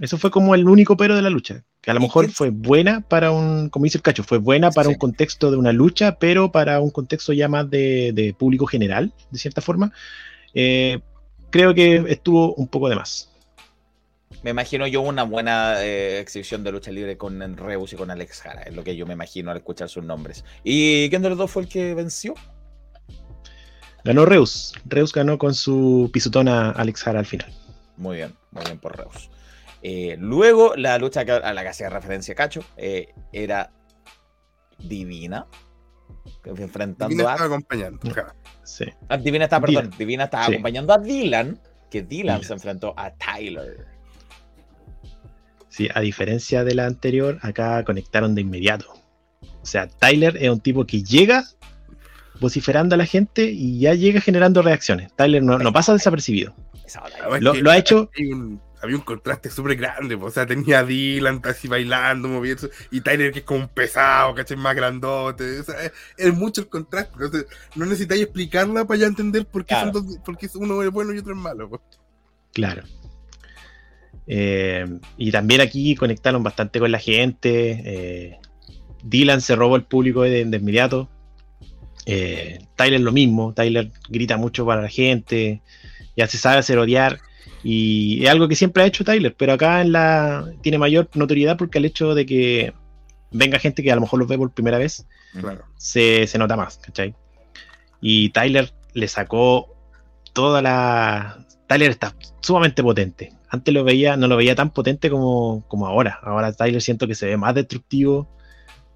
Eso 0.00 0.16
fue 0.18 0.30
como 0.30 0.54
el 0.54 0.68
único 0.68 0.96
pero 0.96 1.16
de 1.16 1.22
la 1.22 1.30
lucha. 1.30 1.64
Que 1.80 1.90
a 1.90 1.94
lo 1.94 2.00
¿Y 2.00 2.04
mejor 2.04 2.30
fue 2.30 2.50
buena 2.50 3.00
para 3.00 3.30
un, 3.32 3.68
como 3.68 3.84
dice 3.84 3.98
el 3.98 4.02
cacho, 4.02 4.22
fue 4.22 4.38
buena 4.38 4.70
para 4.70 4.88
Sí. 4.88 4.92
un 4.94 4.98
contexto 4.98 5.50
de 5.50 5.56
una 5.56 5.72
lucha, 5.72 6.18
pero 6.18 6.52
para 6.52 6.80
un 6.80 6.90
contexto 6.90 7.32
ya 7.32 7.48
más 7.48 7.68
de, 7.68 8.12
de 8.14 8.34
público 8.34 8.66
general, 8.66 9.12
de 9.30 9.38
cierta 9.38 9.60
forma, 9.60 9.92
eh, 10.54 11.00
creo 11.50 11.74
que 11.74 12.04
estuvo 12.08 12.54
un 12.54 12.68
poco 12.68 12.88
de 12.88 12.96
más. 12.96 13.30
Me 14.42 14.50
imagino 14.50 14.86
yo 14.86 15.00
una 15.00 15.24
buena 15.24 15.82
eh, 15.82 16.20
exhibición 16.20 16.62
de 16.62 16.70
lucha 16.70 16.92
libre 16.92 17.16
con 17.16 17.56
Reus 17.56 17.92
y 17.92 17.96
con 17.96 18.10
Alex 18.10 18.40
Jara. 18.42 18.62
Es 18.62 18.74
lo 18.76 18.84
que 18.84 18.94
yo 18.94 19.04
me 19.04 19.14
imagino 19.14 19.50
al 19.50 19.56
escuchar 19.56 19.88
sus 19.88 20.04
nombres. 20.04 20.44
¿Y 20.62 21.08
quién 21.10 21.22
de 21.22 21.30
los 21.30 21.38
dos 21.38 21.50
fue 21.50 21.62
el 21.62 21.68
que 21.68 21.94
venció? 21.94 22.34
Ganó 24.04 24.24
Reus. 24.24 24.74
Reus 24.84 25.12
ganó 25.12 25.38
con 25.38 25.54
su 25.54 26.08
pisotón 26.12 26.46
a 26.48 26.70
Alex 26.70 27.02
Jara 27.02 27.18
al 27.18 27.26
final. 27.26 27.52
Muy 27.96 28.16
bien, 28.16 28.32
muy 28.52 28.64
bien 28.64 28.78
por 28.78 28.96
Reus. 28.96 29.28
Eh, 29.82 30.16
luego, 30.18 30.74
la 30.76 30.98
lucha 30.98 31.20
a 31.20 31.52
la 31.54 31.62
que 31.62 31.68
hacía 31.68 31.88
referencia 31.88 32.34
Cacho 32.34 32.62
eh, 32.76 33.14
era 33.32 33.70
Divina. 34.78 35.46
Enfrentando 36.44 37.08
Divina 37.08 37.30
a. 37.30 37.32
estaba 37.34 37.54
acompañando. 37.54 38.10
ajá. 38.10 38.34
Sí. 38.64 38.84
Ah, 39.08 39.16
Divina 39.16 39.44
está, 39.44 39.60
perdón. 39.60 39.84
Dylan. 39.86 39.98
Divina 39.98 40.24
estaba 40.24 40.46
Sí. 40.46 40.52
acompañando 40.52 40.92
a 40.92 40.98
Dylan. 40.98 41.60
Que 41.90 42.02
Dylan 42.02 42.36
Dylan. 42.38 42.44
se 42.44 42.52
enfrentó 42.52 42.94
a 42.96 43.10
Tyler. 43.14 43.86
Sí, 45.68 45.88
a 45.94 46.00
diferencia 46.00 46.64
de 46.64 46.74
la 46.74 46.86
anterior, 46.86 47.38
acá 47.42 47.84
conectaron 47.84 48.34
de 48.34 48.40
inmediato. 48.42 48.92
O 49.62 49.66
sea, 49.66 49.86
Tyler 49.86 50.36
es 50.38 50.50
un 50.50 50.60
tipo 50.60 50.84
que 50.86 51.02
llega 51.02 51.44
vociferando 52.40 52.94
a 52.94 52.98
la 52.98 53.06
gente 53.06 53.44
y 53.44 53.78
ya 53.78 53.94
llega 53.94 54.20
generando 54.20 54.62
reacciones. 54.62 55.12
Tyler 55.14 55.42
no, 55.42 55.58
no 55.58 55.72
pasa 55.72 55.92
desapercibido. 55.92 56.54
Lo, 57.40 57.70
ha 57.70 57.76
hecho, 57.78 58.10
hay 58.16 58.32
un- 58.32 58.60
había 58.82 58.96
un 58.96 59.02
contraste 59.02 59.50
súper 59.50 59.76
grande, 59.76 60.16
po. 60.16 60.26
o 60.26 60.30
sea, 60.30 60.46
tenía 60.46 60.80
a 60.80 60.84
Dylan 60.84 61.40
así 61.44 61.68
bailando, 61.68 62.28
moviendo, 62.28 62.68
y 62.90 63.00
Tyler 63.00 63.32
que 63.32 63.40
es 63.40 63.44
como 63.44 63.60
un 63.60 63.68
pesado, 63.68 64.34
¿cachai? 64.34 64.56
Más 64.56 64.74
grandote, 64.76 65.60
o 65.60 65.64
sea, 65.64 65.82
es, 65.84 65.92
es 66.16 66.34
mucho 66.34 66.60
el 66.62 66.68
contraste, 66.68 67.12
entonces 67.14 67.46
no 67.74 67.86
necesitáis 67.86 68.22
explicarla 68.22 68.84
para 68.86 69.00
ya 69.00 69.06
entender 69.06 69.46
por 69.46 69.62
qué, 69.64 69.74
Claro. 69.74 69.92
son 69.92 70.06
dos- 70.06 70.18
por 70.24 70.36
qué 70.38 70.48
uno 70.54 70.82
es 70.82 70.90
bueno 70.90 71.12
y 71.12 71.18
otro 71.18 71.32
es 71.34 71.38
malo. 71.40 71.68
po. 71.70 71.82
claro. 72.52 72.82
Eh, 74.26 74.84
y 75.16 75.32
también 75.32 75.60
aquí 75.62 75.94
conectaron 75.94 76.42
bastante 76.42 76.78
con 76.78 76.92
la 76.92 76.98
gente. 76.98 77.82
eh, 77.84 78.38
Dylan 79.02 79.40
se 79.40 79.56
robó 79.56 79.76
el 79.76 79.84
público 79.84 80.22
de, 80.22 80.44
de 80.44 80.56
inmediato. 80.58 81.08
Eh, 82.04 82.58
Tyler 82.76 83.00
lo 83.00 83.12
mismo. 83.12 83.54
Tyler 83.54 83.90
grita 84.08 84.36
mucho 84.36 84.66
para 84.66 84.82
la 84.82 84.88
gente. 84.88 85.62
Ya 86.16 86.26
se 86.26 86.36
sabe 86.38 86.58
hacer 86.58 86.78
odiar. 86.78 87.20
Y 87.62 88.24
es 88.24 88.30
algo 88.30 88.48
que 88.48 88.56
siempre 88.56 88.82
ha 88.82 88.86
hecho 88.86 89.04
Tyler. 89.04 89.34
Pero 89.36 89.52
acá 89.52 89.80
en 89.80 89.92
la 89.92 90.50
tiene 90.62 90.78
mayor 90.78 91.08
notoriedad 91.14 91.56
porque 91.56 91.78
el 91.78 91.84
hecho 91.84 92.14
de 92.14 92.26
que 92.26 92.72
venga 93.30 93.58
gente 93.58 93.82
que 93.82 93.92
a 93.92 93.94
lo 93.94 94.00
mejor 94.00 94.18
los 94.20 94.28
ve 94.28 94.38
por 94.38 94.50
primera 94.52 94.78
vez 94.78 95.06
Claro. 95.38 95.64
se, 95.76 96.26
se 96.26 96.38
nota 96.38 96.56
más, 96.56 96.78
¿cachai? 96.78 97.14
Y 98.00 98.30
Tyler 98.30 98.72
le 98.94 99.08
sacó 99.08 99.74
toda 100.32 100.62
la. 100.62 101.44
Tyler 101.66 101.90
está 101.90 102.14
sumamente 102.40 102.82
potente. 102.82 103.32
Antes 103.50 103.72
lo 103.74 103.84
veía, 103.84 104.16
no 104.16 104.28
lo 104.28 104.36
veía 104.36 104.54
tan 104.54 104.70
potente 104.70 105.10
como, 105.10 105.64
como 105.68 105.86
ahora. 105.86 106.18
Ahora 106.22 106.52
Tyler 106.52 106.80
siento 106.82 107.06
que 107.06 107.14
se 107.14 107.26
ve 107.26 107.36
más 107.36 107.54
destructivo. 107.54 108.28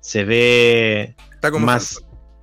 Se 0.00 0.24
ve 0.24 1.14
Está 1.34 1.50
como 1.50 1.66
más, 1.66 2.02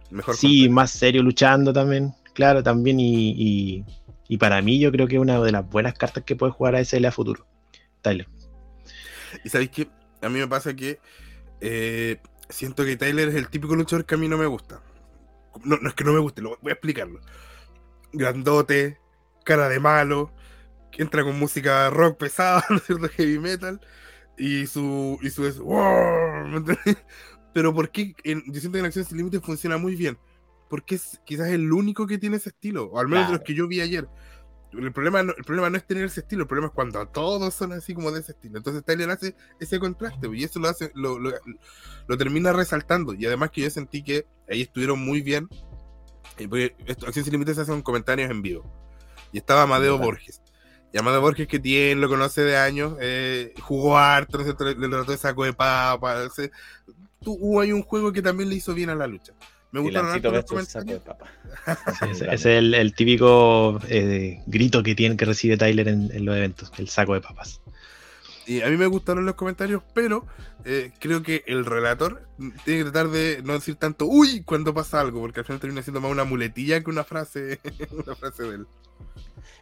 mejor 0.10 0.36
sí, 0.36 0.70
más 0.70 0.92
serio 0.92 1.24
luchando 1.24 1.74
también. 1.74 2.14
Claro, 2.34 2.64
también. 2.64 3.00
Y, 3.00 3.32
y, 3.32 3.86
y 4.30 4.38
para 4.38 4.62
mí, 4.62 4.80
yo 4.80 4.92
creo 4.92 5.08
que 5.08 5.16
es 5.16 5.22
una 5.22 5.42
de 5.42 5.52
las 5.52 5.68
buenas 5.68 5.96
cartas 5.96 6.24
que 6.24 6.36
puede 6.36 6.52
jugar 6.54 6.76
a 6.76 6.80
SL 6.80 7.06
a 7.08 7.12
futuro. 7.12 7.48
Tyler. 8.02 8.28
Y 9.44 9.50
sabéis 9.50 9.72
que 9.72 9.90
a 10.22 10.30
mí 10.30 10.40
me 10.40 10.48
pasa 10.48 10.76
que 10.76 11.00
eh, 11.62 12.22
siento 12.48 12.86
que 12.86 12.96
Tyler 12.96 13.30
es 13.30 13.36
el 13.36 13.50
típico 13.50 13.76
luchador 13.76 14.06
que 14.06 14.14
a 14.16 14.18
mí 14.20 14.28
no 14.28 14.38
me 14.38 14.46
gusta. 14.46 14.82
No, 15.66 15.78
no 15.78 15.90
es 15.90 15.96
que 15.96 16.04
no 16.04 16.14
me 16.14 16.20
guste, 16.20 16.44
lo, 16.44 16.58
voy 16.62 16.70
a 16.70 16.74
explicarlo. 16.74 17.20
Grandote, 18.14 19.00
cara 19.44 19.68
de 19.68 19.80
malo, 19.80 20.32
que 20.92 21.02
entra 21.02 21.24
con 21.24 21.38
música 21.40 21.90
rock 21.90 22.20
pesada, 22.20 22.64
¿no 22.70 22.78
es 22.78 22.84
cierto? 22.84 23.10
Heavy 23.10 23.40
metal. 23.40 23.82
Y 24.38 24.68
su. 24.68 25.18
Y 25.24 25.32
su 25.32 25.48
es. 25.48 25.60
Pero 27.54 27.74
¿por 27.74 27.90
qué? 27.90 28.16
En- 28.24 28.44
yo 28.46 28.60
siento 28.60 28.74
que 28.74 28.80
en 28.80 28.86
Acción 28.86 29.06
Sin 29.06 29.18
Límites 29.18 29.42
funciona 29.42 29.78
muy 29.78 29.96
bien. 29.96 30.20
Porque 30.70 30.96
es 30.96 31.20
quizás 31.26 31.50
el 31.50 31.72
único 31.74 32.08
que 32.08 32.18
tiene 32.18 32.38
ese 32.38 32.50
estilo, 32.50 32.86
o 32.86 33.00
al 33.00 33.08
menos 33.08 33.26
de 33.28 33.32
los 33.34 33.40
Claro. 33.40 33.44
que 33.44 33.54
yo 33.56 33.68
vi 33.68 33.82
ayer. 33.82 34.08
El 34.72 34.94
problema, 34.94 35.24
no, 35.24 35.34
el 35.36 35.44
problema 35.44 35.68
no 35.72 35.78
es 35.78 35.88
tener 35.88 36.06
ese 36.06 36.20
estilo, 36.20 36.44
el 36.44 36.48
problema 36.48 36.68
es 36.68 36.74
cuando 36.76 37.04
todos 37.08 37.56
son 37.56 37.74
así 37.74 37.96
como 37.96 38.12
de 38.12 38.20
ese 38.20 38.34
estilo. 38.34 38.58
Entonces 38.60 38.84
Tyler 38.86 39.10
hace 39.10 39.36
ese 39.60 39.80
contraste 39.80 40.28
y 40.32 40.44
eso 40.44 40.60
lo 40.60 40.70
hace, 40.70 40.92
lo, 40.94 41.18
lo- 41.18 41.34
lo 42.08 42.18
termina 42.18 42.54
resaltando. 42.54 43.16
Y 43.16 43.26
además 43.26 43.50
que 43.50 43.62
yo 43.62 43.70
sentí 43.72 44.04
que 44.04 44.28
ahí 44.48 44.62
estuvieron 44.62 45.00
muy 45.00 45.22
bien. 45.22 45.50
porque 46.50 46.76
esto, 46.86 47.08
Acción 47.08 47.26
Sin 47.26 47.32
Límites 47.34 47.58
hacen 47.58 47.82
comentarios 47.82 48.30
en 48.30 48.44
vivo. 48.44 48.64
Y 49.32 49.40
estaba 49.40 49.64
Amadeo. 49.64 49.98
Borges. 49.98 50.40
Y 50.94 50.98
Amadeo 51.00 51.22
Borges, 51.22 51.48
que 51.48 51.60
tiene, 51.60 52.00
lo 52.02 52.08
conoce 52.08 52.42
de 52.44 52.56
años, 52.58 52.96
eh, 53.02 53.54
jugó 53.62 53.98
harto, 53.98 54.38
le, 54.38 54.54
trató 54.54 55.12
de 55.12 55.18
saco 55.18 55.44
de 55.46 55.54
papa. 55.54 56.16
hubo 57.26 57.60
ahí 57.62 57.72
un 57.72 57.82
juego 57.84 58.12
que 58.12 58.22
también 58.22 58.50
le 58.50 58.56
hizo 58.56 58.74
bien 58.76 58.90
a 58.92 58.96
la 58.96 59.08
lucha. 59.08 59.34
Me 59.72 59.92
saco 60.66 60.94
de 60.94 61.00
papa. 61.00 61.26
Es 62.32 62.46
el, 62.46 62.74
el 62.74 62.94
típico 62.94 63.80
eh, 63.88 64.42
grito 64.48 64.82
que 64.82 64.96
tiene 64.96 65.16
que 65.16 65.26
recibe 65.26 65.58
Tyler 65.58 65.88
en, 65.88 66.10
en 66.12 66.26
los 66.26 66.36
eventos, 66.36 66.72
el 66.78 66.90
saco 66.90 67.14
de 67.14 67.22
papas. 67.22 67.62
Y 68.48 68.64
a 68.64 68.68
mí 68.68 68.78
me 68.78 68.88
gustaron 68.88 69.28
los 69.28 69.36
comentarios, 69.36 69.84
pero 69.94 70.26
eh, 70.66 70.92
creo 70.98 71.22
que 71.22 71.44
el 71.46 71.66
relator 71.66 72.28
tiene 72.66 72.80
que 72.80 72.84
tratar 72.86 73.10
de 73.10 73.42
no 73.44 73.54
decir 73.54 73.76
tanto 73.76 74.06
uy 74.08 74.42
cuando 74.42 74.74
pasa 74.74 75.00
algo, 75.00 75.22
porque 75.22 75.42
al 75.42 75.46
final 75.46 75.60
termina 75.60 75.84
siendo 75.84 76.02
más 76.02 76.12
una 76.12 76.24
muletilla 76.24 76.84
que 76.84 76.90
una 76.90 77.04
frase, 77.04 77.60
una 77.92 78.16
frase 78.16 78.44
de 78.44 78.56
él. 78.56 78.68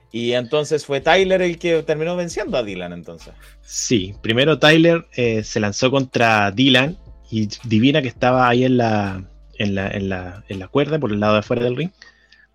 Y 0.09 0.31
entonces 0.31 0.85
fue 0.85 1.01
Tyler 1.01 1.41
el 1.41 1.59
que 1.59 1.83
terminó 1.83 2.15
venciendo 2.15 2.55
a 2.55 2.63
Dylan, 2.63 2.93
entonces. 2.93 3.33
Sí, 3.61 4.15
primero 4.21 4.57
Tyler 4.57 5.05
eh, 5.17 5.43
se 5.43 5.59
lanzó 5.59 5.91
contra 5.91 6.49
Dylan 6.51 6.97
y 7.29 7.49
Divina 7.65 8.01
que 8.01 8.07
estaba 8.07 8.47
ahí 8.47 8.63
en 8.63 8.77
la, 8.77 9.29
en 9.59 9.75
la, 9.75 9.89
en 9.89 10.09
la, 10.09 10.43
en 10.49 10.59
la 10.59 10.67
cuerda 10.67 10.99
por 10.99 11.11
el 11.11 11.19
lado 11.19 11.33
de 11.33 11.39
afuera 11.39 11.63
del 11.63 11.75
ring. 11.75 11.91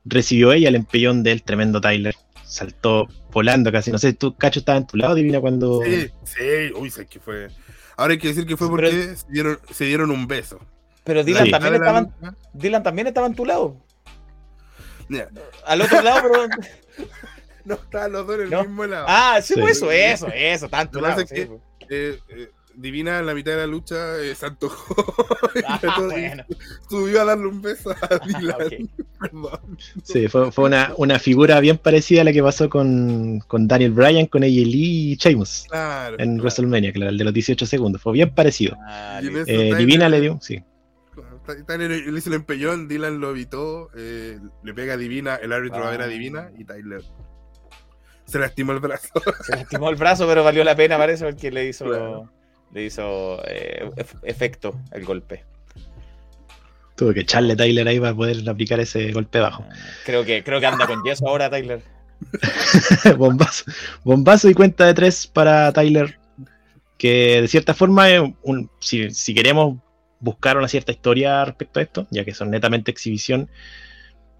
Recibió 0.04 0.52
ella 0.52 0.68
el 0.68 0.74
empellón 0.74 1.22
del 1.22 1.42
tremendo 1.42 1.80
Tyler. 1.80 2.14
Saltó 2.44 3.08
volando 3.30 3.70
casi. 3.72 3.90
No 3.90 3.98
sé, 3.98 4.12
tú, 4.12 4.34
Cacho, 4.36 4.58
estaba 4.60 4.78
en 4.78 4.86
tu 4.86 4.96
lado, 4.96 5.14
Divina, 5.14 5.40
cuando. 5.40 5.80
Sí, 5.84 6.10
sí, 6.24 6.72
uy, 6.76 6.90
sé 6.90 7.06
que 7.06 7.18
fue. 7.20 7.48
Ahora 7.96 8.12
hay 8.12 8.18
que 8.18 8.28
decir 8.28 8.46
que 8.46 8.56
fue 8.56 8.68
porque 8.68 8.90
Pero- 8.90 9.16
se, 9.16 9.26
dieron, 9.30 9.58
se 9.70 9.84
dieron 9.84 10.10
un 10.10 10.26
beso. 10.26 10.58
Pero 11.04 11.24
Dylan 11.24 11.44
Sí. 11.46 11.50
también 11.50 11.74
Ahora 11.74 11.84
la 11.92 11.98
estaba, 11.98 11.98
en- 11.98 12.30
lucha- 12.32 12.48
Dylan 12.52 12.82
también 12.82 13.06
estaba 13.08 13.26
en 13.26 13.34
tu 13.34 13.44
lado. 13.46 13.76
Al 15.66 15.80
otro 15.82 16.02
lado, 16.02 16.20
pero. 16.22 16.46
no 17.64 17.74
estaban 17.74 18.12
los 18.12 18.26
dos 18.26 18.36
en 18.36 18.42
el 18.42 18.50
No. 18.50 18.62
mismo 18.64 18.84
lado. 18.86 19.06
Ah, 19.08 19.38
sí, 19.42 19.54
Sí. 19.54 19.60
pues 19.60 19.76
eso, 19.76 19.90
eso, 19.90 20.28
eso, 20.34 20.68
tu 20.68 20.76
Lo 20.76 20.90
que 20.90 21.00
lado. 21.00 21.14
pasa 21.14 21.26
sí, 21.26 21.34
es 21.34 21.40
que- 21.40 21.46
pues. 21.46 21.60
Eh, 21.90 22.18
eh, 22.30 22.50
Divina 22.74 23.18
en 23.18 23.26
la 23.26 23.34
mitad 23.34 23.52
de 23.52 23.58
la 23.58 23.66
lucha 23.66 24.18
eh, 24.18 24.34
se 24.34 24.46
antojó. 24.46 24.94
Ah, 25.66 26.00
bueno. 26.00 26.44
Subió 26.88 27.20
a 27.22 27.24
darle 27.26 27.46
un 27.46 27.60
beso 27.60 27.90
a 27.90 28.18
Dylan. 28.26 28.88
Perdón. 29.20 29.78
Sí, 30.02 30.28
fue, 30.28 30.50
fue 30.50 30.64
una, 30.64 30.92
una 30.96 31.18
figura 31.18 31.60
bien 31.60 31.76
parecida 31.78 32.22
a 32.22 32.24
la 32.24 32.32
que 32.32 32.42
pasó 32.42 32.68
con, 32.70 33.40
con 33.40 33.68
Daniel 33.68 33.92
Bryan, 33.92 34.26
con 34.26 34.42
AJ 34.42 34.50
Lee 34.50 35.12
y 35.12 35.16
Sheamus 35.16 35.66
Claro. 35.68 36.16
en 36.18 36.30
claro. 36.30 36.42
WrestleMania, 36.42 36.92
claro, 36.92 37.10
el 37.10 37.18
de 37.18 37.24
los 37.24 37.34
18 37.34 37.66
segundos. 37.66 38.00
Fue 38.02 38.12
bien 38.14 38.34
parecido. 38.34 38.74
Eh, 38.74 39.20
Tyler- 39.22 39.76
Divina 39.76 40.08
le 40.08 40.20
dio, 40.20 40.38
sí. 40.40 40.62
Ty- 41.46 41.64
Tyler 41.66 41.90
le 41.90 42.18
hizo 42.18 42.30
el 42.30 42.36
empellón, 42.36 42.88
Dylan 42.88 43.20
lo 43.20 43.30
evitó, 43.30 43.90
eh, 43.96 44.38
le 44.62 44.74
pega 44.74 44.94
a 44.94 44.96
Divina, 44.96 45.34
el 45.36 45.52
árbitro 45.52 45.80
va 45.80 45.88
a 45.88 45.90
ver 45.90 46.02
a 46.02 46.04
Ah. 46.04 46.08
Divina 46.08 46.50
y 46.58 46.64
Tyler 46.64 47.02
se 48.24 48.38
lastimó 48.38 48.72
el 48.72 48.80
brazo. 48.80 49.08
Se 49.44 49.54
lastimó 49.56 49.90
el 49.90 49.96
brazo, 49.96 50.26
pero 50.26 50.42
valió 50.44 50.64
la 50.64 50.74
pena, 50.74 50.96
parece, 50.96 51.24
porque 51.26 51.50
le 51.50 51.68
hizo, 51.68 51.84
Claro. 51.84 52.30
Le 52.72 52.84
hizo 52.84 53.42
eh, 53.46 53.90
ef- 53.96 54.18
efecto 54.22 54.74
el 54.92 55.04
golpe. 55.04 55.44
Tuvo 56.96 57.12
que 57.14 57.20
echarle 57.20 57.56
Tyler 57.56 57.88
ahí 57.88 57.98
para 57.98 58.14
poder 58.14 58.48
aplicar 58.48 58.78
ese 58.80 59.12
golpe 59.12 59.40
bajo. 59.40 59.64
Creo 60.04 60.24
que, 60.24 60.42
creo 60.44 60.60
que 60.60 60.66
anda 60.66 60.86
con 60.86 61.02
yeso 61.02 61.26
ahora, 61.26 61.48
Tyler. 61.50 61.82
bombazo, 63.18 63.64
bombazo 64.04 64.48
y 64.48 64.54
cuenta 64.54 64.86
de 64.86 64.94
tres 64.94 65.26
para 65.26 65.72
Tyler. 65.72 66.18
Que 66.98 67.40
de 67.42 67.48
cierta 67.48 67.74
forma, 67.74 68.08
es 68.10 68.20
un- 68.42 68.70
si, 68.78 69.10
si 69.10 69.34
queremos 69.34 69.78
buscar 70.20 70.56
una 70.56 70.68
cierta 70.68 70.92
historia 70.92 71.44
respecto 71.44 71.80
a 71.80 71.82
esto, 71.82 72.06
ya 72.10 72.24
que 72.24 72.32
son 72.34 72.50
netamente 72.50 72.92
exhibición, 72.92 73.48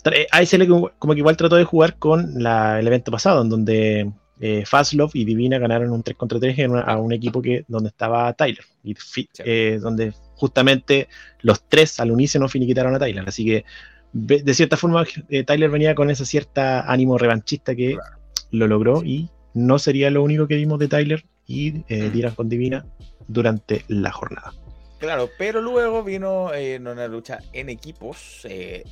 tra- 0.05 0.27
ASL 0.31 0.69
como 0.69 0.91
como 0.99 1.15
que 1.15 1.19
igual 1.19 1.37
trató 1.37 1.57
de 1.57 1.65
jugar 1.65 1.97
con 1.99 2.41
la- 2.43 2.79
el 2.79 2.87
evento 2.87 3.11
pasado, 3.11 3.43
en 3.43 3.49
donde 3.49 4.13
eh, 4.45 4.65
Fastlove 4.67 5.13
y 5.15 5.25
Divina 5.25 5.59
ganaron 5.59 5.91
un 5.93 6.03
3 6.03 6.17
contra 6.17 6.39
3 6.41 6.59
en 6.59 6.73
una- 6.73 6.83
a 6.83 6.97
un 6.99 7.13
equipo 7.13 7.41
que 7.41 7.65
donde 7.69 7.89
estaba 7.91 8.33
Tyler, 8.35 8.65
y 8.83 8.95
fi- 8.95 9.29
eh, 9.45 9.79
donde 9.81 10.13
justamente 10.35 11.09
los 11.43 11.67
tres 11.69 12.01
al 12.01 12.11
unísono 12.11 12.49
finiquitaron 12.49 12.95
a 12.95 12.99
Tyler. 12.99 13.25
Así 13.29 13.45
que 13.45 13.65
de 14.13 14.53
cierta 14.55 14.77
forma 14.77 15.05
eh, 15.31 15.45
Tyler 15.45 15.71
venía 15.71 15.95
con 15.95 16.11
ese 16.11 16.27
cierta 16.27 16.83
ánimo 16.93 17.17
revanchista 17.17 17.75
que 17.75 17.97
lo 18.51 18.67
logró 18.67 19.03
y 19.05 19.31
no 19.55 19.79
sería 19.79 20.11
lo 20.11 20.23
único 20.23 20.47
que 20.49 20.57
vimos 20.57 20.79
de 20.81 20.89
Tyler 20.89 21.25
y 21.47 21.85
eh, 21.89 22.11
Dylan 22.13 22.35
con 22.35 22.49
Divina 22.49 22.85
durante 23.29 23.85
la 23.89 24.11
jornada. 24.11 24.53
Claro, 25.03 25.29
pero 25.37 25.61
luego 25.61 26.05
vino 26.05 26.55
eh, 26.55 26.77
en 26.77 26.87
una 26.87 27.09
lucha 27.09 27.41
en 27.53 27.69
equipos, 27.69 28.43
eh, 28.45 28.85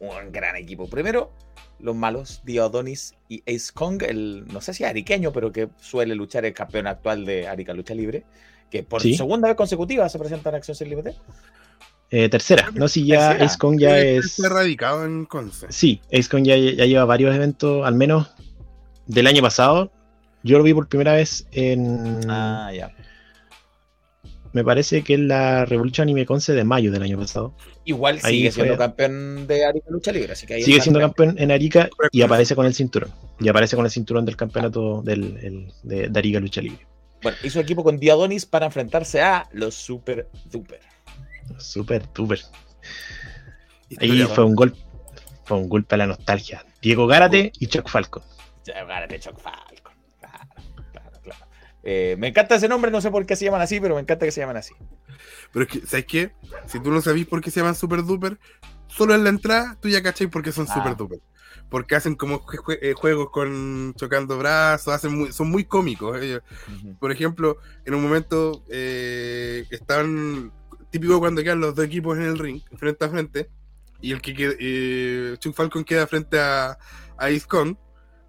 un 0.00 0.32
gran 0.32 0.56
equipo. 0.56 0.88
Primero, 0.90 1.30
los 1.78 1.94
malos, 1.94 2.42
Diodonis 2.44 3.14
y 3.28 3.40
Ace 3.42 3.70
Kong, 3.72 4.02
el, 4.02 4.48
no 4.48 4.60
sé 4.60 4.74
si 4.74 4.82
ariqueño, 4.82 5.32
pero 5.32 5.52
que 5.52 5.68
suele 5.80 6.16
luchar 6.16 6.44
el 6.44 6.54
campeón 6.54 6.88
actual 6.88 7.24
de 7.24 7.46
Arica 7.46 7.72
Lucha 7.72 7.94
Libre, 7.94 8.24
que 8.68 8.82
por 8.82 9.00
Sí. 9.00 9.14
segunda 9.16 9.46
vez 9.46 9.56
consecutiva 9.56 10.08
se 10.08 10.18
presenta 10.18 10.48
en 10.48 10.56
Acción 10.56 10.74
Sin 10.76 10.88
Límite. 10.90 11.14
Eh, 12.10 12.28
tercera, 12.28 12.70
no 12.74 12.88
si 12.88 13.06
ya 13.06 13.28
Tercera. 13.28 13.44
Ace 13.46 13.58
Kong 13.58 13.78
ya 13.78 13.96
es. 14.00 14.24
Está 14.24 14.48
radicado 14.48 15.04
en 15.04 15.24
Conce. 15.24 15.68
Sí, 15.70 16.00
Ace 16.12 16.28
Kong 16.28 16.42
ya, 16.42 16.56
ya 16.56 16.84
lleva 16.84 17.04
varios 17.04 17.32
eventos, 17.32 17.86
al 17.86 17.94
menos 17.94 18.28
del 19.06 19.28
año 19.28 19.40
pasado. 19.40 19.92
Yo 20.42 20.58
lo 20.58 20.64
vi 20.64 20.74
por 20.74 20.88
primera 20.88 21.12
vez 21.12 21.46
en. 21.52 22.28
Ah, 22.28 22.72
ya. 22.74 22.90
Me 24.54 24.64
parece 24.64 25.02
que 25.02 25.14
en 25.14 25.28
la 25.28 25.64
Revolution 25.66 26.04
Anime 26.06 26.24
Conce 26.24 26.52
de 26.54 26.64
mayo 26.64 26.90
del 26.90 27.02
año 27.02 27.18
pasado. 27.18 27.54
Igual 27.84 28.20
Ahí 28.22 28.36
sigue 28.36 28.52
fue- 28.52 28.62
siendo 28.62 28.78
campeón 28.78 29.46
de 29.46 29.64
Arica 29.66 29.86
Lucha 29.90 30.12
Libre, 30.12 30.32
así 30.32 30.46
que 30.46 30.54
ahí 30.54 30.62
Sigue 30.62 30.80
siendo 30.80 31.00
campeón 31.00 31.34
en 31.38 31.50
Arica 31.50 31.90
y 32.12 32.22
aparece 32.22 32.54
con 32.54 32.64
el 32.64 32.72
cinturón. 32.72 33.10
Y 33.40 33.48
aparece 33.48 33.76
con 33.76 33.84
el 33.84 33.90
cinturón 33.90 34.24
del 34.24 34.36
campeonato 34.36 35.02
del, 35.02 35.36
el- 35.42 35.72
de, 35.82 36.08
de 36.08 36.18
Arica 36.18 36.40
Lucha 36.40 36.62
Libre. 36.62 36.86
Bueno, 37.22 37.36
hizo 37.42 37.58
equipo 37.60 37.82
con 37.84 37.98
Diodonis 37.98 38.46
para 38.46 38.66
enfrentarse 38.66 39.20
a 39.22 39.48
los 39.52 39.74
Super 39.74 40.28
Duper. 40.50 40.80
Súper, 41.58 42.04
súper. 42.14 42.40
Ahí 43.98 44.22
fue 44.22 44.44
un 44.44 44.54
golpe. 44.54 44.78
Fue 45.44 45.58
un 45.58 45.68
golpe 45.68 45.94
a 45.94 45.98
la 45.98 46.06
nostalgia. 46.06 46.64
Diego 46.80 47.06
Gárate 47.06 47.52
y 47.58 47.66
Chuck 47.66 47.88
Falcon. 47.88 48.22
Ya, 48.64 48.82
Gárate 48.84 49.18
Chuck 49.20 49.38
Falcon. 49.40 49.73
Eh, 51.84 52.16
me 52.18 52.28
encanta 52.28 52.54
ese 52.54 52.68
nombre, 52.68 52.90
no 52.90 53.00
sé 53.00 53.10
por 53.10 53.26
qué 53.26 53.36
se 53.36 53.44
llaman 53.44 53.60
así, 53.60 53.78
pero 53.80 53.94
me 53.94 54.00
encanta 54.00 54.24
que 54.24 54.32
se 54.32 54.40
llaman 54.40 54.56
así. 54.56 54.74
Pero 55.52 55.64
es 55.66 55.70
que, 55.70 55.86
¿sabes 55.86 56.06
qué? 56.06 56.32
Si 56.66 56.80
tú 56.80 56.90
no 56.90 57.00
sabís 57.02 57.26
por 57.26 57.40
qué 57.40 57.50
se 57.50 57.60
llaman 57.60 57.74
Super 57.74 58.02
Duper, 58.04 58.38
solo 58.88 59.14
en 59.14 59.22
la 59.24 59.30
entrada 59.30 59.76
tú 59.80 59.88
ya 59.88 60.02
cachai 60.02 60.26
por 60.28 60.42
qué 60.42 60.50
son 60.52 60.66
Ah. 60.68 60.74
Super 60.74 60.96
Duper. 60.96 61.20
Porque 61.70 61.94
hacen 61.96 62.14
como 62.14 62.40
jue- 62.44 62.58
jue- 62.58 62.78
eh, 62.82 62.92
juegos 62.94 63.30
con 63.30 63.94
chocando 63.96 64.38
brazos, 64.38 64.94
hacen 64.94 65.16
muy- 65.16 65.32
son 65.32 65.50
muy 65.50 65.64
cómicos. 65.64 66.20
ellos. 66.22 66.42
Por 67.00 67.10
ejemplo, 67.12 67.56
en 67.84 67.94
un 67.94 68.02
momento 68.02 68.62
eh, 68.70 69.64
están 69.70 70.52
típico 70.90 71.18
cuando 71.18 71.42
quedan 71.42 71.60
los 71.60 71.74
dos 71.74 71.84
equipos 71.84 72.16
en 72.18 72.24
el 72.24 72.38
ring, 72.38 72.60
frente 72.76 73.04
a 73.04 73.08
frente, 73.08 73.50
y 74.00 74.12
el 74.12 74.20
que 74.22 74.34
queda, 74.34 74.54
eh, 74.58 75.36
Chuck 75.38 75.54
Falcon 75.54 75.84
queda 75.84 76.06
frente 76.06 76.38
a, 76.38 76.72
a 76.72 77.26
Ace 77.26 77.46
Con, 77.48 77.78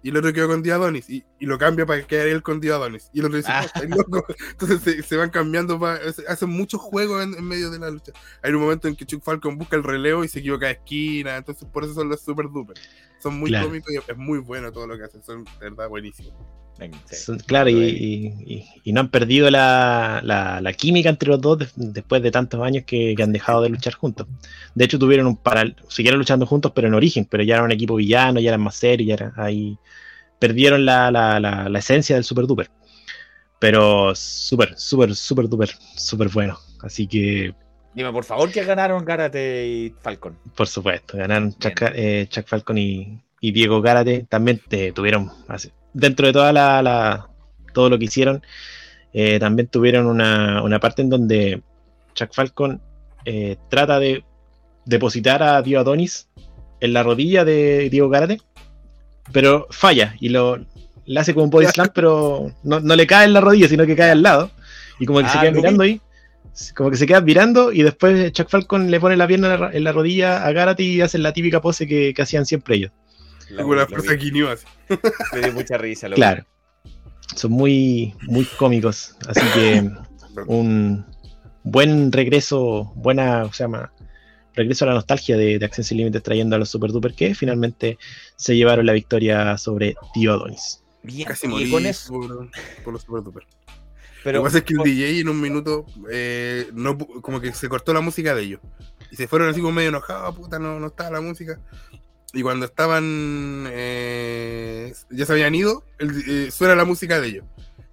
y 0.02 0.10
el 0.10 0.16
otro 0.16 0.32
quedó 0.32 0.48
con 0.48 0.62
Diadonis, 0.62 1.08
y, 1.10 1.24
y 1.40 1.46
lo 1.46 1.58
cambia 1.58 1.84
para 1.86 2.06
quedar 2.06 2.26
él 2.28 2.42
con 2.42 2.60
Diadonis. 2.60 3.10
Y 3.12 3.20
el 3.20 3.26
otro 3.26 3.36
dice, 3.38 3.50
Ah. 3.52 3.60
"Oh, 3.62 3.66
estáis 3.66 3.90
loco". 3.90 4.24
Entonces 4.52 4.80
se, 4.82 5.02
se 5.02 5.16
van 5.16 5.30
cambiando, 5.30 5.80
hacen 6.28 6.48
muchos 6.50 6.80
juegos 6.80 7.22
en, 7.24 7.34
en 7.34 7.44
medio 7.44 7.70
de 7.70 7.78
la 7.78 7.90
lucha. 7.90 8.12
Hay 8.42 8.52
un 8.52 8.60
momento 8.62 8.88
en 8.88 8.96
que 8.96 9.04
Chuck 9.06 9.22
Falcon 9.22 9.58
busca 9.58 9.76
el 9.76 9.82
relevo 9.84 10.22
y 10.24 10.28
se 10.28 10.38
equivoca 10.40 10.66
de 10.66 10.72
esquina, 10.72 11.36
entonces 11.36 11.68
por 11.72 11.84
eso 11.84 11.94
son 11.94 12.08
los 12.08 12.20
super 12.20 12.46
duper. 12.50 12.76
Son 13.22 13.38
muy 13.38 13.50
Claro. 13.50 13.66
cómicos 13.68 13.92
y 13.92 13.96
es 13.96 14.16
muy 14.16 14.38
bueno 14.38 14.70
todo 14.72 14.86
lo 14.86 14.96
que 14.96 15.04
hacen, 15.04 15.22
son 15.24 15.44
de 15.44 15.50
verdad 15.60 15.88
buenísimos. 15.88 16.34
Sí. 17.10 17.32
Claro, 17.46 17.70
y, 17.70 17.74
y- 17.84 18.26
y- 18.54 18.64
y 18.84 18.92
no 18.92 19.00
han 19.00 19.08
perdido 19.10 19.50
la, 19.50 20.20
la- 20.22 20.60
la 20.60 20.72
química 20.74 21.08
entre 21.08 21.28
los 21.30 21.40
dos 21.40 21.58
de- 21.58 21.68
después 21.76 22.22
de 22.22 22.30
tantos 22.30 22.60
años 22.62 22.84
que, 22.86 23.14
que 23.16 23.22
han 23.22 23.32
dejado 23.32 23.62
de 23.62 23.70
luchar 23.70 23.94
juntos. 23.94 24.26
De 24.74 24.84
hecho, 24.84 24.98
tuvieron 24.98 25.26
un 25.26 25.36
para, 25.36 25.64
siguieron 25.88 26.18
luchando 26.18 26.44
juntos, 26.46 26.72
pero 26.74 26.86
en 26.88 26.94
origen, 26.94 27.24
pero 27.24 27.42
ya 27.42 27.54
eran 27.54 27.64
un 27.66 27.72
equipo 27.72 27.96
villano, 27.96 28.40
ya 28.40 28.50
eran 28.50 28.60
más 28.60 28.76
serios, 28.76 29.08
ya 29.08 29.14
eran 29.14 29.32
ahí. 29.36 29.78
Perdieron 30.38 30.84
la, 30.84 31.70
esencia 31.78 32.14
del 32.16 32.24
Super 32.24 32.46
Duper. 32.46 32.70
Pero 33.58 34.14
súper, 34.14 34.78
súper, 34.78 35.14
súper 35.14 35.48
duper, 35.48 35.70
súper 35.96 36.28
bueno. 36.28 36.58
Así 36.82 37.06
que, 37.06 37.54
Dime, 37.94 38.12
por 38.12 38.24
favor, 38.24 38.50
que 38.52 38.62
ganaron 38.62 39.02
Gárate 39.06 39.66
y 39.66 39.94
Falcon. 40.02 40.36
por 40.54 40.66
supuesto, 40.68 41.16
ganaron. 41.16 41.54
Chuck, 41.58 41.80
eh, 41.94 42.26
Chuck 42.28 42.46
Falcon 42.46 42.76
y, 42.76 43.18
y 43.40 43.52
Diego 43.52 43.80
Gárate. 43.80 44.26
También 44.28 44.60
eh, 44.70 44.92
tuvieron, 44.94 45.30
así- 45.48 45.72
dentro 45.98 46.26
de 46.26 46.32
toda 46.32 46.52
la, 46.52 46.82
la- 46.82 47.28
todo 47.72 47.90
lo 47.90 47.98
que 47.98 48.04
hicieron, 48.06 48.42
eh, 49.12 49.38
también 49.38 49.68
tuvieron 49.68 50.06
una, 50.06 50.62
una 50.62 50.78
parte 50.80 51.02
en 51.02 51.10
donde 51.10 51.62
Chuck 52.14 52.32
Falcon 52.32 52.80
eh, 53.24 53.56
trata 53.68 53.98
de 53.98 54.24
depositar 54.84 55.42
a 55.42 55.60
Dio 55.62 55.80
Adonis 55.80 56.28
en 56.80 56.92
la 56.92 57.02
rodilla 57.02 57.44
de 57.44 57.88
Diego 57.90 58.08
Garate, 58.08 58.38
pero 59.32 59.66
falla 59.70 60.14
y 60.20 60.28
lo 60.28 60.58
le 61.06 61.20
hace 61.20 61.34
como 61.34 61.44
un 61.44 61.50
body 61.50 61.66
slam, 61.66 61.88
pero 61.94 62.50
no, 62.64 62.80
no 62.80 62.96
le 62.96 63.06
cae 63.06 63.26
en 63.26 63.32
la 63.32 63.40
rodilla, 63.40 63.68
sino 63.68 63.86
que 63.86 63.94
cae 63.96 64.10
al 64.10 64.22
lado. 64.22 64.50
Y 64.98 65.06
como 65.06 65.20
que 65.20 65.28
se 65.28 65.38
Ah, 65.38 65.40
queda 65.42 65.52
mirando 65.52 65.82
ahí, 65.82 66.00
como 66.74 66.90
que 66.90 66.96
se 66.96 67.06
queda 67.06 67.20
mirando 67.20 67.70
y 67.72 67.82
después 67.82 68.32
Chuck 68.32 68.48
Falcon 68.48 68.90
le 68.90 68.98
pone 69.00 69.16
la 69.16 69.26
pierna 69.26 69.54
en 69.54 69.60
la, 69.60 69.70
en 69.72 69.84
la 69.84 69.92
rodilla 69.92 70.44
a 70.46 70.52
Garate 70.52 70.82
y 70.82 71.00
hacen 71.02 71.22
la 71.22 71.32
típica 71.32 71.60
pose 71.60 71.86
que, 71.86 72.12
que 72.14 72.22
hacían 72.22 72.46
siempre 72.46 72.76
ellos. 72.76 72.92
Vi. 73.50 74.18
Quinio 74.18 74.50
así. 74.50 74.66
Me 75.32 75.40
dio 75.40 75.52
mucha 75.52 75.76
risa. 75.78 76.08
Lo 76.08 76.16
vi. 76.16 76.20
Claro. 76.20 76.44
Son 77.34 77.50
muy, 77.50 78.14
muy 78.22 78.44
cómicos. 78.58 79.16
Así 79.28 79.40
que 79.54 79.90
un 80.46 81.04
buen 81.64 82.12
regreso, 82.12 82.92
buena, 82.96 83.44
o 83.44 83.52
sea, 83.52 83.68
ma- 83.68 83.92
regreso 84.54 84.84
a 84.84 84.88
la 84.88 84.94
nostalgia 84.94 85.36
de, 85.36 85.58
de 85.58 85.66
Action 85.66 85.84
Sin 85.84 85.98
Límites 85.98 86.22
trayendo 86.22 86.56
a 86.56 86.58
los 86.58 86.68
Super 86.70 86.90
Duper 86.92 87.14
que 87.14 87.34
finalmente 87.34 87.98
se 88.36 88.56
llevaron 88.56 88.86
la 88.86 88.92
victoria 88.92 89.56
sobre 89.58 89.96
Dio 90.14 90.32
Adonis. 90.32 90.82
Bien, 91.02 91.26
Casi 91.28 91.46
y 91.46 91.50
morí 91.50 91.70
con 91.70 91.86
eso, 91.86 92.12
por, 92.12 92.50
por 92.84 92.92
los 92.94 93.02
Super 93.02 93.22
Duper. 93.22 93.44
pero 94.24 94.38
Lo 94.38 94.42
que 94.44 94.46
pasa 94.48 94.58
es 94.58 94.64
que 94.64 94.72
el 94.74 94.78
con- 94.78 94.84
DJ 94.86 95.20
en 95.20 95.28
un 95.28 95.40
minuto, 95.40 95.86
eh, 96.10 96.68
no, 96.72 96.96
como 96.98 97.40
que 97.40 97.52
se 97.52 97.68
cortó 97.68 97.92
la 97.92 98.00
música 98.00 98.34
de 98.34 98.42
ellos. 98.42 98.60
Y 99.10 99.16
se 99.16 99.28
fueron 99.28 99.48
así 99.48 99.60
como 99.60 99.72
medio 99.72 99.90
enojados, 99.90 100.34
puta, 100.36 100.58
no, 100.58 100.80
no 100.80 100.86
estaba 100.88 101.10
la 101.10 101.20
música. 101.20 101.60
Y 102.36 102.42
cuando 102.42 102.66
estaban, 102.66 103.66
eh, 103.70 104.92
ya 105.08 105.24
se 105.24 105.32
habían 105.32 105.54
ido, 105.54 105.84
el- 105.98 106.22
eh, 106.28 106.50
suena 106.50 106.74
la 106.74 106.84
música 106.84 107.18
de 107.18 107.28
ellos. 107.28 107.44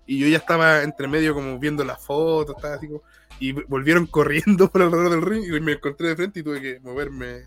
Y 0.06 0.20
yo 0.20 0.28
ya 0.28 0.36
estaba 0.36 0.84
entre 0.84 1.07
medio 1.07 1.34
como 1.34 1.57
viendo 1.60 1.86
las 1.86 2.06
fotos, 2.06 2.57
estaba 2.57 2.76
así 2.76 2.88
como, 2.88 3.03
y 3.40 3.53
volvieron 3.53 4.06
corriendo 4.11 4.70
por 4.70 4.82
alrededor 4.82 5.11
del 5.11 5.22
ring 5.22 5.45
y 5.45 5.61
me 5.61 5.72
encontré 5.72 6.10
de 6.10 6.18
frente 6.18 6.41
y 6.41 6.44
tuve 6.44 6.61
que 6.61 6.80
moverme 6.82 7.44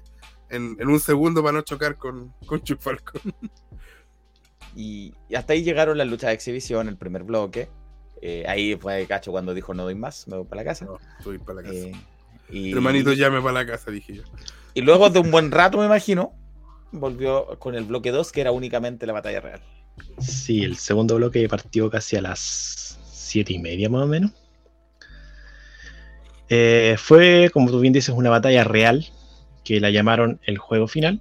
en, 0.49 0.75
en 0.81 0.89
un 0.89 0.99
segundo 0.99 1.43
para 1.43 1.59
no 1.59 1.61
chocar 1.61 1.97
con, 1.99 2.33
con 2.47 2.63
Chuck 2.63 2.81
Falcon. 2.81 3.21
Y, 4.75 5.15
hasta 5.35 5.55
ahí 5.55 5.63
llegaron 5.63 5.97
las 5.97 6.07
luchas 6.07 6.29
de 6.29 6.35
exhibición, 6.35 6.89
el 6.89 6.99
primer 6.99 7.23
bloque. 7.23 7.71
Eh, 8.21 8.45
ahí 8.47 8.77
fue 8.77 9.07
Cacho 9.07 9.31
cuando 9.31 9.55
dijo 9.55 9.73
no 9.73 9.85
doy 9.85 9.95
más, 9.95 10.29
me 10.29 10.37
voy 10.37 10.47
para 10.47 10.63
la 10.63 10.69
casa. 10.71 10.85
No, 10.85 11.33
ir 11.33 11.41
para 11.41 11.63
la 11.63 11.69
casa. 11.69 11.75
Eh, 11.79 11.93
y, 12.51 12.73
Hermanito, 12.73 13.15
llame 13.15 13.41
para 13.41 13.55
la 13.55 13.67
casa, 13.67 13.91
dije 13.91 14.17
yo. 14.17 14.23
y 14.75 14.83
luego 14.83 15.09
de 15.09 15.19
un 15.19 15.31
buen 15.31 15.51
rato, 15.51 15.79
me 15.79 15.87
imagino, 15.87 16.35
volvió 16.93 17.59
con 17.59 17.75
el 17.75 17.85
bloque 17.85 18.11
2, 18.11 18.33
que 18.33 18.41
era 18.41 18.53
únicamente 18.53 19.07
la 19.07 19.13
batalla 19.13 19.41
real. 19.41 19.61
Sí, 20.19 20.63
el 20.65 20.77
segundo 20.77 21.17
bloque 21.17 21.49
partió 21.49 21.91
casi 21.91 22.17
a 22.17 22.23
las 22.23 22.99
siete 23.11 23.53
y 23.55 23.59
media 23.59 23.89
más 23.89 24.03
o 24.03 24.07
menos. 24.07 24.31
Eh, 26.49 26.97
fue, 26.99 27.51
como 27.53 27.71
tú 27.71 27.81
bien 27.81 27.93
dices, 27.93 28.15
una 28.15 28.31
batalla 28.31 28.65
real 28.65 29.07
que 29.65 29.81
la 29.81 29.91
llamaron 29.91 30.41
el 30.45 30.59
juego 30.59 30.87
final. 30.87 31.21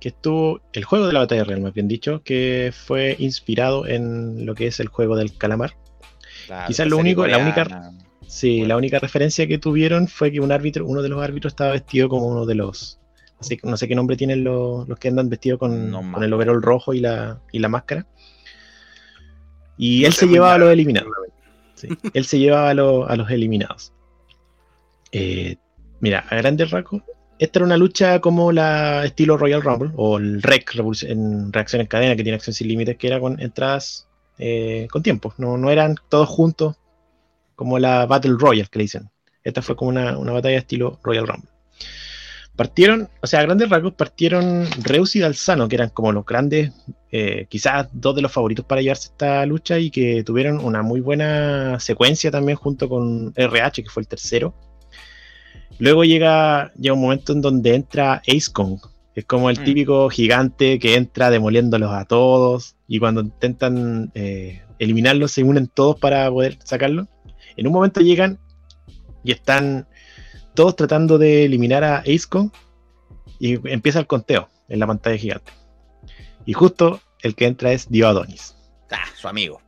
Que 0.00 0.08
estuvo, 0.08 0.60
el 0.72 0.84
juego 0.84 1.06
de 1.06 1.12
la 1.12 1.20
batalla 1.20 1.44
real, 1.44 1.60
más 1.60 1.74
bien 1.74 1.86
dicho, 1.88 2.22
que 2.24 2.72
fue 2.74 3.14
inspirado 3.20 3.86
en 3.86 4.46
lo 4.46 4.54
que 4.54 4.66
es 4.66 4.80
el 4.80 4.88
juego 4.88 5.16
del 5.16 5.36
calamar. 5.36 5.74
Claro, 6.46 6.66
Quizás 6.66 6.88
lo 6.88 6.96
único- 6.98 7.26
la 7.26 7.38
única-. 7.38 7.92
Sí, 8.26 8.58
Bueno. 8.58 8.68
la 8.68 8.76
única 8.78 8.98
referencia 8.98 9.46
que 9.46 9.58
tuvieron 9.58 10.08
fue 10.08 10.32
que 10.32 10.40
un 10.40 10.50
árbitro, 10.52 10.86
uno 10.86 11.02
de 11.02 11.08
los 11.08 11.22
árbitros 11.22 11.52
estaba 11.52 11.72
vestido 11.72 12.08
como 12.08 12.26
uno 12.26 12.46
de 12.46 12.54
los. 12.54 12.98
No 13.42 13.48
sé, 13.48 13.58
no 13.64 13.76
sé 13.76 13.88
qué 13.88 13.94
nombre 13.94 14.16
tienen 14.16 14.44
los, 14.44 14.88
los 14.88 14.98
que 14.98 15.08
andan 15.08 15.28
vestidos 15.28 15.58
con, 15.58 15.90
No 15.90 16.12
con 16.12 16.22
el 16.22 16.32
overol 16.32 16.62
rojo 16.62 16.94
y 16.94 17.00
la, 17.00 17.40
y 17.50 17.58
la 17.58 17.68
máscara. 17.68 18.06
Y 19.76 20.02
No 20.02 20.06
él 20.08 20.12
se 20.12 20.26
llevaba 20.26 20.54
a 20.54 20.58
los 20.58 20.70
eliminados. 20.72 21.10
Sí, 21.74 21.88
él 22.14 22.24
se 22.24 22.38
llevaba 22.38 22.70
a, 22.70 22.74
los- 22.74 23.10
a 23.10 23.16
los 23.16 23.30
eliminados. 23.30 23.92
Eh, 25.10 25.56
mira, 26.00 26.24
a 26.30 26.36
grandes 26.36 26.70
rasgos, 26.70 27.02
esta 27.38 27.58
era 27.58 27.66
una 27.66 27.76
lucha 27.76 28.20
como 28.20 28.52
la 28.52 29.04
estilo 29.04 29.36
Royal 29.36 29.62
Rumble 29.62 29.90
o 29.96 30.18
el 30.18 30.40
REC, 30.42 30.74
en 31.02 31.52
reacción 31.52 31.80
en 31.80 31.86
cadena, 31.88 32.16
que 32.16 32.22
tiene 32.22 32.36
acción 32.36 32.54
sin 32.54 32.68
límites, 32.68 32.96
que 32.96 33.08
era 33.08 33.20
con 33.20 33.40
entradas 33.40 34.08
eh, 34.38 34.86
con 34.90 35.02
tiempo. 35.02 35.34
No, 35.38 35.58
no 35.58 35.70
eran 35.70 35.96
todos 36.08 36.28
juntos 36.28 36.76
como 37.56 37.78
la 37.78 38.06
Battle 38.06 38.36
Royale 38.38 38.68
que 38.70 38.78
le 38.78 38.84
dicen. 38.84 39.10
Esta 39.44 39.60
fue 39.62 39.74
como 39.74 39.90
una, 39.90 40.16
una 40.18 40.32
batalla 40.32 40.58
estilo 40.58 41.00
Royal 41.02 41.26
Rumble. 41.26 41.50
Partieron, 42.56 43.08
o 43.22 43.26
sea, 43.26 43.40
a 43.40 43.44
grandes 43.44 43.70
rasgos 43.70 43.94
partieron 43.94 44.66
Reus 44.82 45.16
y 45.16 45.20
Dalzano, 45.20 45.68
que 45.68 45.76
eran 45.76 45.88
como 45.88 46.12
los 46.12 46.26
grandes, 46.26 46.70
eh, 47.10 47.46
quizás 47.48 47.88
dos 47.92 48.14
de 48.14 48.22
los 48.22 48.30
favoritos 48.30 48.64
para 48.66 48.82
llevarse 48.82 49.08
esta 49.08 49.44
lucha 49.46 49.78
y 49.78 49.90
que 49.90 50.22
tuvieron 50.22 50.62
una 50.62 50.82
muy 50.82 51.00
buena 51.00 51.80
secuencia 51.80 52.30
también 52.30 52.56
junto 52.58 52.88
con 52.88 53.32
RH, 53.36 53.82
que 53.82 53.88
fue 53.88 54.02
el 54.02 54.08
tercero. 54.08 54.54
Luego 55.78 56.04
llega, 56.04 56.72
llega 56.74 56.94
un 56.94 57.00
momento 57.00 57.32
en 57.32 57.40
donde 57.40 57.74
entra 57.74 58.22
Ace 58.28 58.52
Kong, 58.52 58.78
que 59.14 59.20
es 59.20 59.26
como 59.26 59.48
el 59.48 59.58
Mm. 59.58 59.64
típico 59.64 60.10
gigante 60.10 60.78
que 60.78 60.96
entra 60.96 61.30
demoliéndolos 61.30 61.90
a 61.90 62.04
todos 62.04 62.76
y 62.86 62.98
cuando 62.98 63.22
intentan 63.22 64.10
eh, 64.14 64.62
eliminarlos 64.78 65.32
se 65.32 65.42
unen 65.42 65.68
todos 65.68 65.98
para 65.98 66.30
poder 66.30 66.58
sacarlo. 66.64 67.08
En 67.56 67.66
un 67.66 67.72
momento 67.72 68.00
llegan 68.00 68.38
y 69.24 69.32
están 69.32 69.86
todos 70.54 70.76
tratando 70.76 71.18
de 71.18 71.44
eliminar 71.44 71.84
a 71.84 71.98
Ace 71.98 72.24
Kong 72.28 72.50
y 73.38 73.54
empieza 73.70 73.98
el 73.98 74.06
conteo 74.06 74.48
en 74.68 74.78
la 74.78 74.86
pantalla 74.86 75.16
gigante. 75.16 75.52
Y 76.46 76.52
justo 76.52 77.00
el 77.22 77.34
que 77.34 77.46
entra 77.46 77.72
es 77.72 77.88
Dio 77.90 78.08
Adonis. 78.08 78.54
Ah, 78.90 79.04
su 79.18 79.28
amigo. 79.28 79.60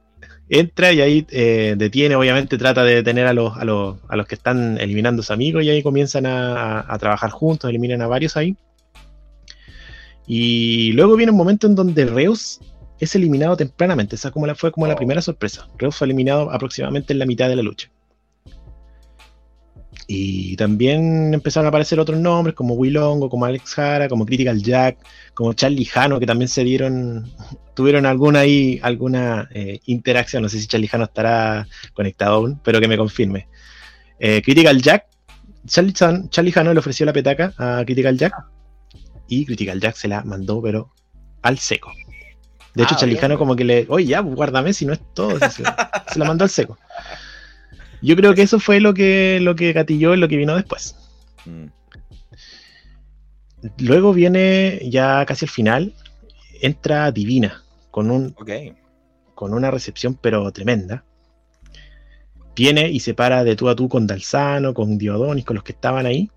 Entra 0.48 0.92
y 0.92 1.00
ahí 1.00 1.26
eh, 1.30 1.74
detiene, 1.78 2.16
obviamente 2.16 2.58
trata 2.58 2.84
de 2.84 2.96
detener 2.96 3.26
a 3.26 3.32
los, 3.32 3.56
a, 3.56 3.64
los, 3.64 3.96
a 4.08 4.16
los 4.16 4.26
que 4.26 4.34
están 4.34 4.76
eliminando 4.78 5.20
a 5.20 5.22
sus 5.22 5.30
amigos 5.30 5.64
y 5.64 5.70
ahí 5.70 5.82
comienzan 5.82 6.26
a, 6.26 6.80
a- 6.80 6.94
a 6.94 6.98
trabajar 6.98 7.30
juntos, 7.30 7.70
eliminan 7.70 8.02
a 8.02 8.06
varios 8.06 8.36
ahí. 8.36 8.54
Y 10.26 10.92
luego 10.92 11.16
viene 11.16 11.32
un 11.32 11.38
momento 11.38 11.66
en 11.66 11.74
donde 11.74 12.06
Reus 12.06 12.60
es 12.98 13.14
eliminado 13.14 13.56
tempranamente. 13.56 14.16
Esa 14.16 14.30
como 14.30 14.46
la, 14.46 14.54
fue 14.54 14.72
como 14.72 14.86
la 14.86 14.94
Oh. 14.94 14.96
primera 14.96 15.20
sorpresa. 15.22 15.68
Reus 15.78 15.96
fue 15.96 16.06
eliminado 16.06 16.50
aproximadamente 16.50 17.12
en 17.12 17.18
la 17.18 17.26
mitad 17.26 17.48
de 17.48 17.56
la 17.56 17.62
lucha. 17.62 17.90
Y 20.06 20.54
también 20.56 21.32
empezaron 21.32 21.66
a 21.66 21.68
aparecer 21.70 21.98
otros 21.98 22.18
nombres 22.20 22.54
como 22.54 22.74
Willongo, 22.74 23.30
como 23.30 23.46
Alex 23.46 23.74
Jara, 23.74 24.08
como 24.08 24.26
Critical 24.26 24.62
Jack, 24.62 24.98
como 25.32 25.54
Charlie 25.54 25.86
Jano, 25.86 26.20
que 26.20 26.26
también 26.26 26.48
se 26.48 26.62
dieron, 26.62 27.32
tuvieron 27.74 28.04
alguna 28.04 28.40
ahí, 28.40 28.78
alguna 28.82 29.48
eh, 29.54 29.80
interacción. 29.86 30.42
No 30.42 30.48
sé 30.48 30.60
si 30.60 30.66
Charlie 30.66 30.88
Jano 30.88 31.04
estará 31.04 31.66
conectado 31.94 32.34
aún, 32.36 32.60
pero 32.62 32.80
que 32.80 32.88
me 32.88 32.98
confirme. 32.98 33.48
Eh, 34.18 34.42
Critical 34.44 34.80
Jack, 34.82 35.06
Charlie, 35.66 35.92
Chan- 35.94 36.28
Charlie 36.28 36.52
Jano 36.52 36.72
le 36.74 36.80
ofreció 36.80 37.06
la 37.06 37.12
petaca 37.14 37.54
a 37.56 37.82
Critical 37.86 38.18
Jack 38.18 38.34
y 39.28 39.46
Critical 39.46 39.80
Jack 39.80 39.96
se 39.96 40.08
la 40.08 40.22
mandó, 40.22 40.60
pero 40.60 40.92
al 41.40 41.58
seco. 41.58 41.90
De 42.74 42.82
hecho, 42.82 42.94
Ah, 42.96 42.98
Charlie. 42.98 43.16
Jano 43.16 43.38
como 43.38 43.54
que 43.56 43.64
le, 43.64 43.86
oye, 43.88 44.06
ya, 44.06 44.20
guárdame 44.20 44.72
si 44.74 44.84
no 44.84 44.92
es 44.92 45.00
todo. 45.14 45.38
Se 45.48 45.62
la 46.18 46.24
mandó 46.26 46.44
al 46.44 46.50
seco. 46.50 46.76
Yo 48.04 48.16
creo 48.16 48.34
que 48.34 48.42
eso 48.42 48.60
fue 48.60 48.80
lo 48.80 48.92
que, 48.92 49.38
lo 49.40 49.56
que 49.56 49.72
gatilló 49.72 50.14
lo 50.14 50.28
que 50.28 50.36
vino 50.36 50.54
después. 50.54 50.94
Mm. 51.46 51.66
Luego 53.78 54.12
viene 54.12 54.78
ya 54.90 55.24
casi 55.24 55.46
al 55.46 55.50
final, 55.50 55.94
entra 56.60 57.10
Divina 57.12 57.62
con, 57.90 58.10
un, 58.10 58.36
con 59.34 59.54
una 59.54 59.70
recepción 59.70 60.18
pero 60.20 60.52
tremenda. 60.52 61.02
Viene 62.54 62.90
y 62.90 63.00
se 63.00 63.14
para 63.14 63.42
de 63.42 63.56
tú 63.56 63.70
a 63.70 63.74
tú 63.74 63.88
con 63.88 64.06
Dalzano, 64.06 64.74
con 64.74 64.98
Diodonis, 64.98 65.46
con 65.46 65.54
los 65.54 65.64
que 65.64 65.72
estaban 65.72 66.04
ahí. 66.04 66.30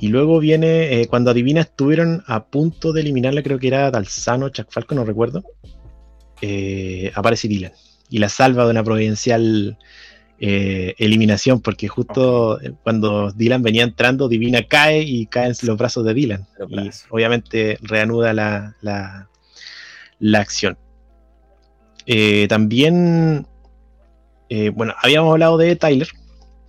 Y 0.00 0.08
luego 0.08 0.40
viene, 0.40 1.00
eh, 1.00 1.06
cuando 1.06 1.30
a 1.30 1.34
Divina 1.34 1.60
estuvieron 1.60 2.24
a 2.26 2.46
punto 2.46 2.92
de 2.92 3.02
eliminarla, 3.02 3.44
creo 3.44 3.60
que 3.60 3.68
era 3.68 3.92
Dalzano, 3.92 4.48
Chuck 4.48 4.72
Falco, 4.72 4.96
no 4.96 5.04
recuerdo. 5.04 5.44
eh, 6.40 7.12
aparece 7.14 7.46
Dylan 7.46 7.72
y 8.12 8.18
la 8.18 8.28
salva 8.28 8.64
de 8.66 8.70
una 8.70 8.84
providencial 8.84 9.78
eh, 10.38 10.94
eliminación, 10.98 11.62
porque 11.62 11.88
justo 11.88 12.60
eh, 12.60 12.74
cuando 12.82 13.32
Dylan 13.32 13.62
venía 13.62 13.84
entrando, 13.84 14.28
Divina 14.28 14.62
cae 14.64 15.00
y 15.02 15.24
cae 15.26 15.46
en 15.46 15.54
los 15.62 15.78
brazos 15.78 16.04
de 16.04 16.12
Dylan. 16.12 16.46
Y 16.68 16.90
obviamente 17.08 17.78
reanuda 17.80 18.34
la, 18.34 18.76
la, 18.82 19.30
la 20.18 20.40
acción. 20.40 20.76
Eh, 22.04 22.46
también, 22.48 23.46
eh, 24.50 24.68
bueno, 24.68 24.92
habíamos 25.02 25.32
hablado 25.32 25.56
de 25.56 25.74
Tyler, 25.74 26.08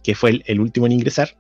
que 0.02 0.16
fue 0.16 0.30
el, 0.30 0.44
el 0.46 0.62
último 0.62 0.86
en 0.86 0.94
ingresar. 0.94 1.36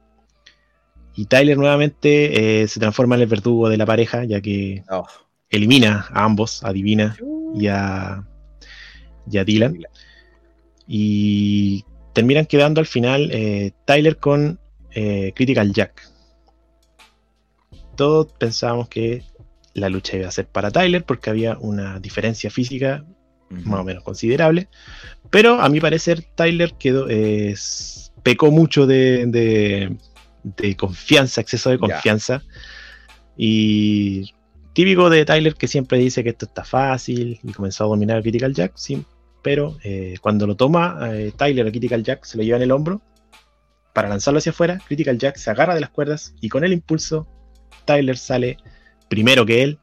Y 1.16 1.28
Tyler 1.28 1.58
nuevamente 1.58 2.68
se 2.68 2.80
transforma 2.80 3.16
en 3.16 3.22
el 3.22 3.28
verdugo 3.28 3.70
de 3.70 3.78
la 3.78 3.86
pareja, 3.86 4.26
ya 4.26 4.42
que 4.42 4.84
Oh, 4.90 5.06
elimina 5.50 6.08
a 6.12 6.26
ambos, 6.26 6.62
a 6.64 6.74
Divina 6.74 7.16
y 7.56 7.68
a, 7.68 8.26
y 9.32 9.38
a 9.38 9.44
Dylan. 9.44 9.78
Y 10.88 11.86
terminan 12.14 12.45
quedando 12.45 12.80
al 12.82 12.88
final 12.88 13.30
eh, 13.32 13.72
Tyler 13.86 14.18
con 14.18 14.60
eh, 14.91 15.32
Critical 15.36 15.72
Jack. 15.74 16.10
Todos 17.95 18.28
pensábamos 18.34 18.90
que 18.90 19.24
la 19.74 19.90
lucha 19.90 20.18
iba 20.18 20.28
a 20.28 20.32
ser 20.32 20.48
para 20.48 20.72
Tyler 20.72 21.04
porque 21.04 21.30
había 21.30 21.58
una 21.60 22.00
diferencia 22.00 22.50
física 22.50 23.06
más 23.50 23.82
o 23.82 23.84
menos 23.84 24.04
considerable. 24.04 24.68
Pero 25.30 25.62
a 25.62 25.70
mi 25.70 25.80
parecer 25.80 26.24
Tyler 26.36 26.74
quedó, 26.74 27.08
es- 27.08 28.12
pecó 28.24 28.52
mucho 28.52 28.88
de, 28.88 29.26
de- 29.28 29.95
de 30.44 30.76
confianza, 30.76 31.41
exceso 31.41 31.70
de 31.70 31.78
confianza. 31.78 32.44
Y 33.38 34.34
típico 34.74 35.10
de 35.10 35.26
Tyler 35.26 35.54
que 35.56 35.68
siempre 35.68 35.98
dice 36.00 36.24
que 36.24 36.30
esto 36.30 36.45
está 36.45 36.64
fácil 36.64 37.40
y 37.44 37.52
comenzó 37.54 37.84
a 37.84 37.88
dominar 37.88 38.18
a 38.18 38.22
Critical 38.22 38.54
Jack, 38.54 38.74
sí, 38.76 39.04
pero 39.44 39.78
eh, 39.84 40.15
cuando 40.22 40.48
lo 40.48 40.56
toma 40.56 40.98
eh, 41.11 41.32
Tyler 41.36 41.68
a 41.68 41.72
Critical 41.72 42.02
Jack, 42.02 42.24
se 42.24 42.38
lo 42.38 42.44
lleva 42.44 42.57
en 42.57 42.64
el 42.64 42.72
hombro 42.72 43.02
para 43.94 44.10
lanzarlo 44.10 44.40
hacia 44.40 44.52
afuera. 44.52 44.80
Critical 44.88 45.20
Jack 45.20 45.36
se 45.36 45.52
agarra 45.52 45.76
de 45.76 45.82
las 45.82 45.91
cuerdas 45.91 46.34
y 46.41 46.49
con 46.49 46.64
el 46.64 46.74
impulso, 46.74 47.28
Tyler 47.86 48.18
sale 48.18 48.57
primero 49.10 49.45
que 49.45 49.61
él 49.61 49.80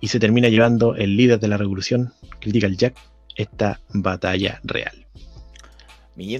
y 0.00 0.08
se 0.08 0.18
termina 0.18 0.48
llevando 0.48 0.96
el 0.96 1.16
líder 1.16 1.38
de 1.38 1.48
la 1.48 1.56
revolución, 1.56 2.12
Critical 2.40 2.76
Jack, 2.76 2.96
esta 3.36 3.80
batalla 3.94 4.60
real. 4.64 5.06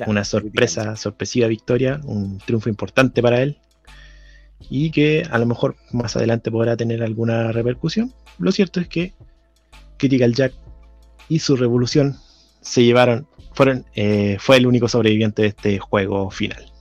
Una 0.07 0.25
sorpresa, 0.25 0.97
sorpresiva 0.97 1.47
victoria, 1.47 2.01
un 2.05 2.39
triunfo 2.39 2.69
importante 2.69 3.23
para 3.23 3.41
él 3.41 3.59
y 4.69 4.91
que 4.91 5.27
a 5.31 5.39
lo 5.39 5.47
mejor 5.47 5.77
más 5.93 6.17
adelante 6.17 6.51
podrá 6.51 6.77
tener 6.77 7.03
alguna 7.03 7.53
repercusión. 7.53 8.13
Lo 8.39 8.53
cierto 8.53 8.81
es 8.81 8.89
que 8.89 9.15
Critical 9.97 10.35
Jack 10.35 10.53
y 11.29 11.39
su 11.39 11.57
revolución 11.57 12.19
se 12.63 12.83
llevaron, 12.85 13.27
fueron, 13.55 13.85
eh, 13.95 14.37
fue 14.41 14.57
el 14.57 14.67
único 14.67 14.89
sobreviviente 14.89 15.43
de 15.43 15.49
este 15.49 15.79
juego 15.79 16.31
final. 16.31 16.73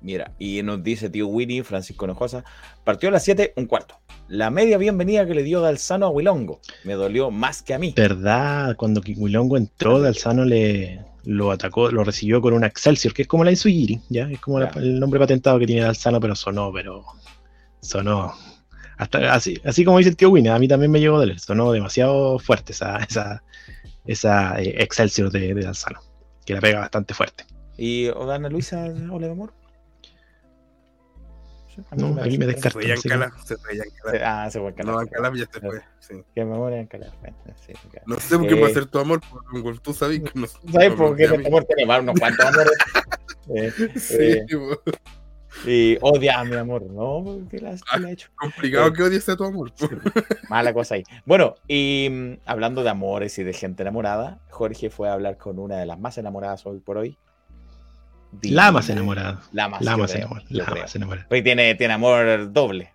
Mira, 0.00 0.32
y 0.38 0.62
nos 0.62 0.82
dice 0.82 1.10
tío 1.10 1.26
Winnie, 1.26 1.64
Francisco 1.64 2.06
Nojosa, 2.06 2.44
partió 2.84 3.08
a 3.08 3.12
las 3.12 3.24
7, 3.24 3.52
un 3.56 3.66
cuarto. 3.66 3.98
La 4.28 4.50
media 4.50 4.78
bienvenida 4.78 5.26
que 5.26 5.34
le 5.34 5.42
dio 5.42 5.60
Dalzano 5.60 6.06
a 6.06 6.10
Wilongo. 6.10 6.60
Me 6.84 6.94
dolió 6.94 7.30
más 7.30 7.62
que 7.62 7.74
a 7.74 7.78
mí. 7.78 7.94
¿Verdad? 7.96 8.76
Cuando 8.76 9.00
Kikwilongo 9.00 9.56
entró, 9.56 10.00
Dalzano 10.00 10.44
le 10.44 11.00
lo 11.24 11.50
atacó, 11.50 11.90
lo 11.90 12.04
recibió 12.04 12.40
con 12.40 12.54
una 12.54 12.68
Excelsior, 12.68 13.12
que 13.12 13.22
es 13.22 13.28
como 13.28 13.44
la 13.44 13.50
Insugiri, 13.50 14.00
¿ya? 14.08 14.30
Es 14.30 14.40
como 14.40 14.60
la- 14.60 14.70
el 14.76 14.98
nombre 14.98 15.18
patentado 15.20 15.58
que 15.58 15.66
tiene 15.66 15.82
Dalzano, 15.82 16.20
pero 16.20 16.34
sonó, 16.34 16.72
pero 16.72 17.04
sonó. 17.80 18.32
Hasta, 18.96 19.32
así, 19.32 19.60
así 19.64 19.84
como 19.84 19.98
dice 19.98 20.10
el 20.10 20.16
tío 20.16 20.30
Winnie, 20.30 20.50
a 20.50 20.58
mí 20.58 20.66
también 20.68 20.90
me 20.90 21.00
llegó 21.00 21.16
a 21.16 21.20
doler, 21.20 21.38
sonó 21.38 21.70
demasiado 21.72 22.38
fuerte 22.38 22.72
esa, 22.72 22.96
esa, 23.08 23.42
esa 24.08 24.60
eh, 24.60 24.74
Excelsior 24.82 25.30
de, 25.30 25.54
de 25.54 25.62
Dalzano, 25.62 26.00
que 26.44 26.54
la 26.54 26.60
pega 26.60 26.80
bastante 26.80 27.14
fuerte. 27.14 27.44
¿Y 27.76 28.08
Ana 28.08 28.48
Luisa, 28.48 28.86
hola 29.12 29.26
de 29.26 29.32
amor? 29.32 29.52
Sí, 31.72 31.82
a 31.90 31.94
mí 31.94 32.02
No, 32.02 32.12
me 32.14 32.22
a 32.22 32.24
mí 32.24 32.38
me 32.38 32.46
descarta. 32.46 32.80
Se 32.80 32.96
sí. 32.96 33.08
se 33.08 33.54
Se-. 34.10 34.24
Ah, 34.24 34.50
se 34.50 34.58
fue 34.58 34.70
No, 34.70 34.76
Calaf. 34.76 35.10
Calaf 35.10 35.34
ya 35.36 35.46
se 35.52 35.60
fue. 35.60 35.80
Sí. 36.00 36.14
Que 36.34 36.44
memoria 36.44 36.80
en 36.80 36.86
Calaf. 36.88 37.14
Sí, 37.64 37.72
ok. 37.86 38.02
No 38.06 38.18
sé 38.18 38.36
por 38.38 38.48
qué 38.48 38.60
va 38.60 38.66
a 38.66 38.70
Eh, 38.70 38.74
ser 38.74 38.86
tu 38.86 38.98
amor, 38.98 39.20
porque 39.62 39.78
tú 39.80 39.94
sabes 39.94 40.20
que 40.20 40.30
no 40.34 40.46
¿Sabes 40.46 40.90
no 40.90 40.96
por 40.96 41.10
me 41.12 41.16
qué 41.18 41.24
a 41.24 41.34
este 41.34 41.46
amor 41.46 41.64
tiene 41.64 41.86
más 41.86 42.00
unos 42.00 42.18
cuantos 42.18 42.46
amores? 42.46 42.72
Eh, 43.54 43.72
Sí, 43.96 44.14
eh. 44.18 44.46
Y 45.66 45.98
odia 46.00 46.40
a 46.40 46.44
mi 46.44 46.56
amor, 46.56 46.84
¿no? 46.84 47.46
¿Qué 47.50 47.58
le 47.58 47.68
ha 47.68 48.10
hecho? 48.10 48.28
complicado 48.36 48.88
eh, 48.88 48.92
que 48.92 49.02
odies 49.02 49.28
a 49.28 49.36
tu 49.36 49.44
amor. 49.44 49.72
Mala 50.48 50.72
cosa 50.72 50.96
ahí. 50.96 51.04
Bueno, 51.24 51.54
y 51.66 52.08
mm, 52.10 52.32
hablando 52.46 52.82
de 52.82 52.90
amores 52.90 53.38
y 53.38 53.44
de 53.44 53.52
gente 53.52 53.82
enamorada, 53.82 54.40
Jorge 54.50 54.90
fue 54.90 55.08
a 55.08 55.14
hablar 55.14 55.36
con 55.36 55.58
una 55.58 55.76
de 55.76 55.86
las 55.86 55.98
más 55.98 56.18
enamoradas 56.18 56.64
hoy 56.66 56.80
por 56.80 56.98
hoy. 56.98 57.16
La 58.42 58.70
más 58.70 58.88
enamorada. 58.90 59.40
La 59.52 59.68
más, 59.68 59.82
La 59.82 59.96
más 59.96 60.12
creo, 60.12 60.24
enamorada. 60.24 60.46
La 60.50 60.66
más 60.66 60.94
enamorada. 60.94 61.26
Hoy 61.30 61.42
tiene, 61.42 61.74
tiene 61.74 61.94
amor 61.94 62.52
doble. 62.52 62.92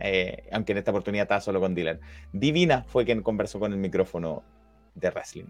Eh, 0.00 0.44
aunque 0.52 0.72
en 0.72 0.78
esta 0.78 0.90
oportunidad 0.90 1.22
estaba 1.24 1.40
solo 1.40 1.60
con 1.60 1.74
Dylan. 1.74 2.00
Divina 2.32 2.84
fue 2.86 3.04
quien 3.04 3.22
conversó 3.22 3.58
con 3.58 3.72
el 3.72 3.78
micrófono 3.78 4.42
de 4.94 5.10
wrestling. 5.10 5.46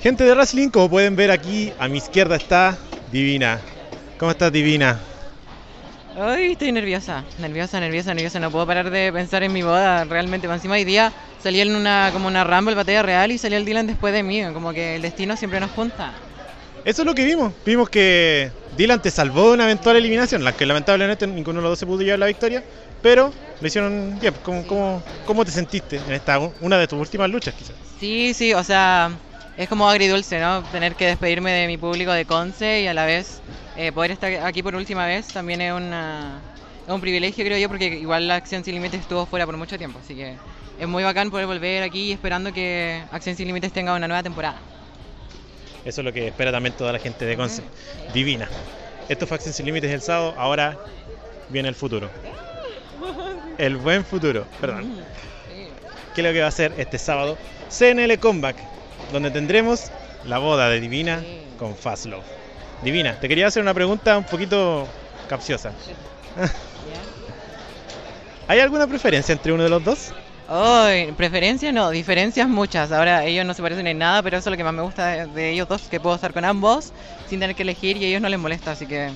Gente 0.00 0.24
de 0.24 0.34
Wrestling, 0.34 0.68
como 0.68 0.88
pueden 0.88 1.16
ver 1.16 1.30
aquí, 1.30 1.72
a 1.78 1.88
mi 1.88 1.98
izquierda 1.98 2.36
está 2.36 2.78
Divina. 3.10 3.60
¿Cómo 4.18 4.30
estás, 4.30 4.52
Divina? 4.52 5.00
Ay, 6.18 6.52
estoy 6.52 6.72
nerviosa, 6.72 7.24
nerviosa, 7.38 7.78
nerviosa, 7.78 8.14
nerviosa. 8.14 8.40
No 8.40 8.50
puedo 8.50 8.66
parar 8.66 8.88
de 8.90 9.12
pensar 9.12 9.42
en 9.42 9.52
mi 9.52 9.62
boda. 9.62 10.04
Realmente, 10.04 10.46
Por 10.46 10.56
encima 10.56 10.74
hoy 10.74 10.84
día 10.84 11.12
salí 11.42 11.60
en 11.60 11.76
una 11.76 12.08
como 12.10 12.26
una 12.26 12.42
Rumble 12.42 12.74
batalla 12.74 13.02
real 13.02 13.32
y 13.32 13.38
salió 13.38 13.58
el 13.58 13.66
Dylan 13.66 13.86
después 13.86 14.14
de 14.14 14.22
mí. 14.22 14.42
Como 14.54 14.72
que 14.72 14.96
el 14.96 15.02
destino 15.02 15.36
siempre 15.36 15.60
nos 15.60 15.70
junta. 15.72 16.14
Eso 16.86 17.02
es 17.02 17.06
lo 17.06 17.14
que 17.14 17.24
vimos. 17.26 17.52
Vimos 17.66 17.90
que 17.90 18.50
Dylan 18.78 19.02
te 19.02 19.10
salvó 19.10 19.48
de 19.48 19.54
una 19.54 19.64
eventual 19.64 19.96
eliminación, 19.96 20.42
la 20.42 20.52
que 20.52 20.64
lamentablemente 20.64 21.26
ninguno 21.26 21.58
de 21.58 21.62
los 21.64 21.72
dos 21.72 21.78
se 21.80 21.86
pudo 21.86 22.00
llevar 22.00 22.20
la 22.20 22.26
victoria, 22.26 22.64
pero 23.02 23.34
lo 23.60 23.66
hicieron 23.66 24.18
bien. 24.18 24.34
¿Cómo, 24.42 24.66
cómo, 24.66 25.02
cómo 25.26 25.44
te 25.44 25.50
sentiste 25.50 25.96
en 25.96 26.12
esta 26.12 26.38
una 26.60 26.78
de 26.78 26.86
tus 26.86 26.98
últimas 26.98 27.28
luchas, 27.28 27.52
quizás? 27.54 27.76
Sí, 28.00 28.32
sí, 28.32 28.54
o 28.54 28.64
sea, 28.64 29.10
es 29.58 29.68
como 29.68 29.86
agridulce, 29.86 30.40
¿no? 30.40 30.64
Tener 30.70 30.94
que 30.94 31.08
despedirme 31.08 31.52
de 31.52 31.66
mi 31.66 31.76
público 31.76 32.12
de 32.12 32.24
Conce 32.24 32.80
y 32.82 32.86
a 32.86 32.94
la 32.94 33.04
vez 33.04 33.42
eh, 33.76 33.92
poder 33.92 34.10
estar 34.12 34.32
aquí 34.44 34.62
por 34.62 34.74
última 34.74 35.06
vez 35.06 35.28
también 35.28 35.60
es, 35.60 35.72
una, 35.72 36.40
es 36.86 36.92
un 36.92 37.00
privilegio, 37.00 37.44
creo 37.44 37.58
yo, 37.58 37.68
porque 37.68 37.86
igual 37.86 38.26
la 38.26 38.36
Acción 38.36 38.64
Sin 38.64 38.74
Límites 38.74 39.00
estuvo 39.00 39.26
fuera 39.26 39.44
por 39.44 39.56
mucho 39.56 39.76
tiempo, 39.76 39.98
así 40.02 40.14
que 40.14 40.34
es 40.78 40.88
muy 40.88 41.02
bacán 41.02 41.30
poder 41.30 41.46
volver 41.46 41.82
aquí 41.82 42.12
esperando 42.12 42.52
que 42.52 43.02
Acción 43.10 43.36
Sin 43.36 43.46
Límites 43.46 43.72
tenga 43.72 43.94
una 43.94 44.08
nueva 44.08 44.22
temporada. 44.22 44.58
Eso 45.84 46.00
es 46.00 46.04
lo 46.04 46.12
que 46.12 46.28
espera 46.28 46.50
también 46.50 46.74
toda 46.74 46.92
la 46.92 46.98
gente 46.98 47.24
de 47.24 47.36
Conce. 47.36 47.62
Divina. 48.12 48.48
Esto 49.08 49.26
fue 49.26 49.36
Acción 49.36 49.54
Sin 49.54 49.66
Límites 49.66 49.90
el 49.90 50.00
sábado, 50.00 50.34
ahora 50.36 50.78
viene 51.48 51.68
el 51.68 51.74
futuro. 51.74 52.10
El 53.58 53.76
buen 53.76 54.04
futuro, 54.04 54.46
perdón. 54.60 55.00
¿Qué 56.14 56.22
es 56.22 56.26
lo 56.26 56.32
que 56.32 56.40
va 56.40 56.46
a 56.46 56.48
hacer 56.48 56.72
este 56.78 56.98
sábado? 56.98 57.36
CNL 57.68 58.18
Comeback, 58.18 58.56
donde 59.12 59.30
tendremos 59.30 59.90
la 60.24 60.38
boda 60.38 60.68
de 60.70 60.80
Divina 60.80 61.22
con 61.58 61.76
Fast 61.76 62.06
Love. 62.06 62.35
Divina, 62.82 63.18
te 63.18 63.28
quería 63.28 63.46
hacer 63.46 63.62
una 63.62 63.74
pregunta 63.74 64.18
un 64.18 64.24
poquito 64.24 64.86
capciosa. 65.28 65.72
¿Hay 68.48 68.60
alguna 68.60 68.86
preferencia 68.86 69.32
entre 69.32 69.52
uno 69.52 69.64
de 69.64 69.70
los 69.70 69.82
dos? 69.82 70.12
Ay, 70.48 71.10
preferencias 71.12 71.74
no, 71.74 71.90
diferencias 71.90 72.48
muchas. 72.48 72.92
Ahora 72.92 73.24
ellos 73.24 73.44
no 73.44 73.54
se 73.54 73.62
parecen 73.62 73.86
en 73.88 73.98
nada, 73.98 74.22
pero 74.22 74.36
eso 74.36 74.48
es 74.48 74.52
lo 74.52 74.56
que 74.56 74.62
más 74.62 74.74
me 74.74 74.82
gusta 74.82 75.08
de, 75.08 75.26
de 75.26 75.50
ellos 75.50 75.68
dos, 75.68 75.82
que 75.82 75.98
puedo 75.98 76.14
estar 76.14 76.32
con 76.32 76.44
ambos 76.44 76.92
sin 77.28 77.40
tener 77.40 77.56
que 77.56 77.62
elegir 77.62 77.96
y 77.96 78.04
a 78.04 78.08
ellos 78.08 78.22
no 78.22 78.28
les 78.28 78.38
molesta, 78.38 78.72
así 78.72 78.86
que 78.86 79.10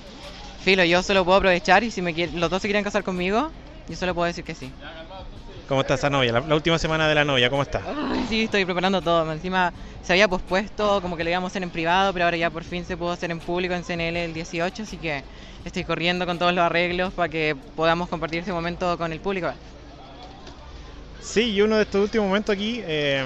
filo, 0.65 0.82
yo 0.85 1.03
solo 1.03 1.24
puedo 1.24 1.39
aprovechar 1.39 1.85
y 1.85 1.91
si 1.91 2.03
me 2.03 2.12
los 2.12 2.51
dos 2.51 2.61
se 2.61 2.69
quieren 2.69 2.82
casar 2.82 3.05
conmigo, 3.05 3.51
yo 3.89 3.97
solo 3.97 4.15
puedo 4.15 4.27
decir 4.27 4.43
que 4.43 4.55
sí. 4.55 4.73
¿Cómo 5.70 5.82
está 5.82 5.94
esa 5.94 6.10
novia? 6.10 6.32
La, 6.32 6.40
la 6.40 6.55
última 6.56 6.80
semana 6.80 7.06
de 7.09 7.14
la 7.14 7.24
novia, 7.24 7.48
¿cómo 7.48 7.62
está? 7.62 7.80
Sí, 8.28 8.42
estoy 8.42 8.64
preparando 8.64 9.01
todo. 9.01 9.32
Encima 9.32 9.72
se 10.02 10.12
había 10.12 10.26
pospuesto, 10.26 11.01
como 11.01 11.16
que 11.16 11.22
lo 11.22 11.30
íbamos 11.30 11.47
a 11.47 11.51
hacer 11.52 11.62
en 11.62 11.70
privado, 11.70 12.12
pero 12.12 12.24
ahora 12.24 12.36
ya 12.36 12.51
por 12.51 12.64
fin 12.64 12.84
se 12.84 12.97
pudo 12.97 13.12
hacer 13.12 13.30
en 13.30 13.38
público 13.38 13.72
en 13.74 13.84
CNL 13.84 14.24
el 14.24 14.34
18, 14.34 14.82
así 14.82 14.97
que 14.97 15.22
estoy 15.64 15.84
corriendo 15.84 16.26
con 16.26 16.40
todos 16.40 16.52
los 16.52 16.64
arreglos 16.64 17.12
para 17.14 17.28
que 17.28 17.55
podamos 17.76 18.09
compartir 18.09 18.40
ese 18.40 18.52
momento 18.52 18.98
con 18.98 19.12
el 19.12 19.20
público. 19.20 19.52
Sí, 21.22 21.52
y 21.52 21.62
uno 21.62 21.76
de 21.76 21.82
estos 21.82 22.02
últimos 22.02 22.26
momentos 22.26 22.52
aquí. 22.52 22.80
eh, 22.84 23.24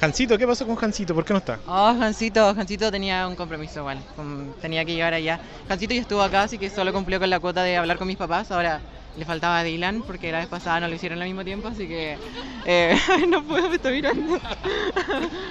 Jancito, 0.00 0.38
¿qué 0.38 0.46
pasó 0.46 0.66
con 0.66 0.76
Jancito? 0.76 1.14
¿Por 1.14 1.26
qué 1.26 1.34
no 1.34 1.40
está? 1.40 1.58
Oh, 1.66 1.94
Jancito, 1.94 2.54
Jancito 2.54 2.90
tenía 2.90 3.28
un 3.28 3.36
compromiso 3.36 3.80
igual, 3.80 3.98
con- 4.16 4.54
tenía 4.62 4.82
que 4.86 4.94
llevar 4.94 5.12
allá. 5.12 5.38
Jancito 5.68 5.92
ya 5.92 6.00
estuvo 6.00 6.22
acá, 6.22 6.44
así 6.44 6.56
que 6.56 6.70
solo 6.70 6.90
cumplió 6.90 7.20
con 7.20 7.28
la 7.28 7.38
cuota 7.38 7.62
de 7.62 7.76
hablar 7.76 7.98
con 7.98 8.08
mis 8.08 8.16
papás. 8.16 8.50
Ahora 8.50 8.80
le 9.16 9.24
faltaba 9.24 9.58
a 9.58 9.64
Dylan, 9.64 10.02
porque 10.02 10.32
la 10.32 10.38
vez 10.38 10.48
pasada 10.48 10.80
no 10.80 10.88
lo 10.88 10.94
hicieron 10.94 11.20
al 11.20 11.28
mismo 11.28 11.44
tiempo, 11.44 11.68
así 11.68 11.86
que 11.86 12.16
eh, 12.64 12.96
no 13.28 13.42
puedo, 13.44 13.68
me 13.68 13.76
está 13.76 13.90
mirando. 13.90 14.40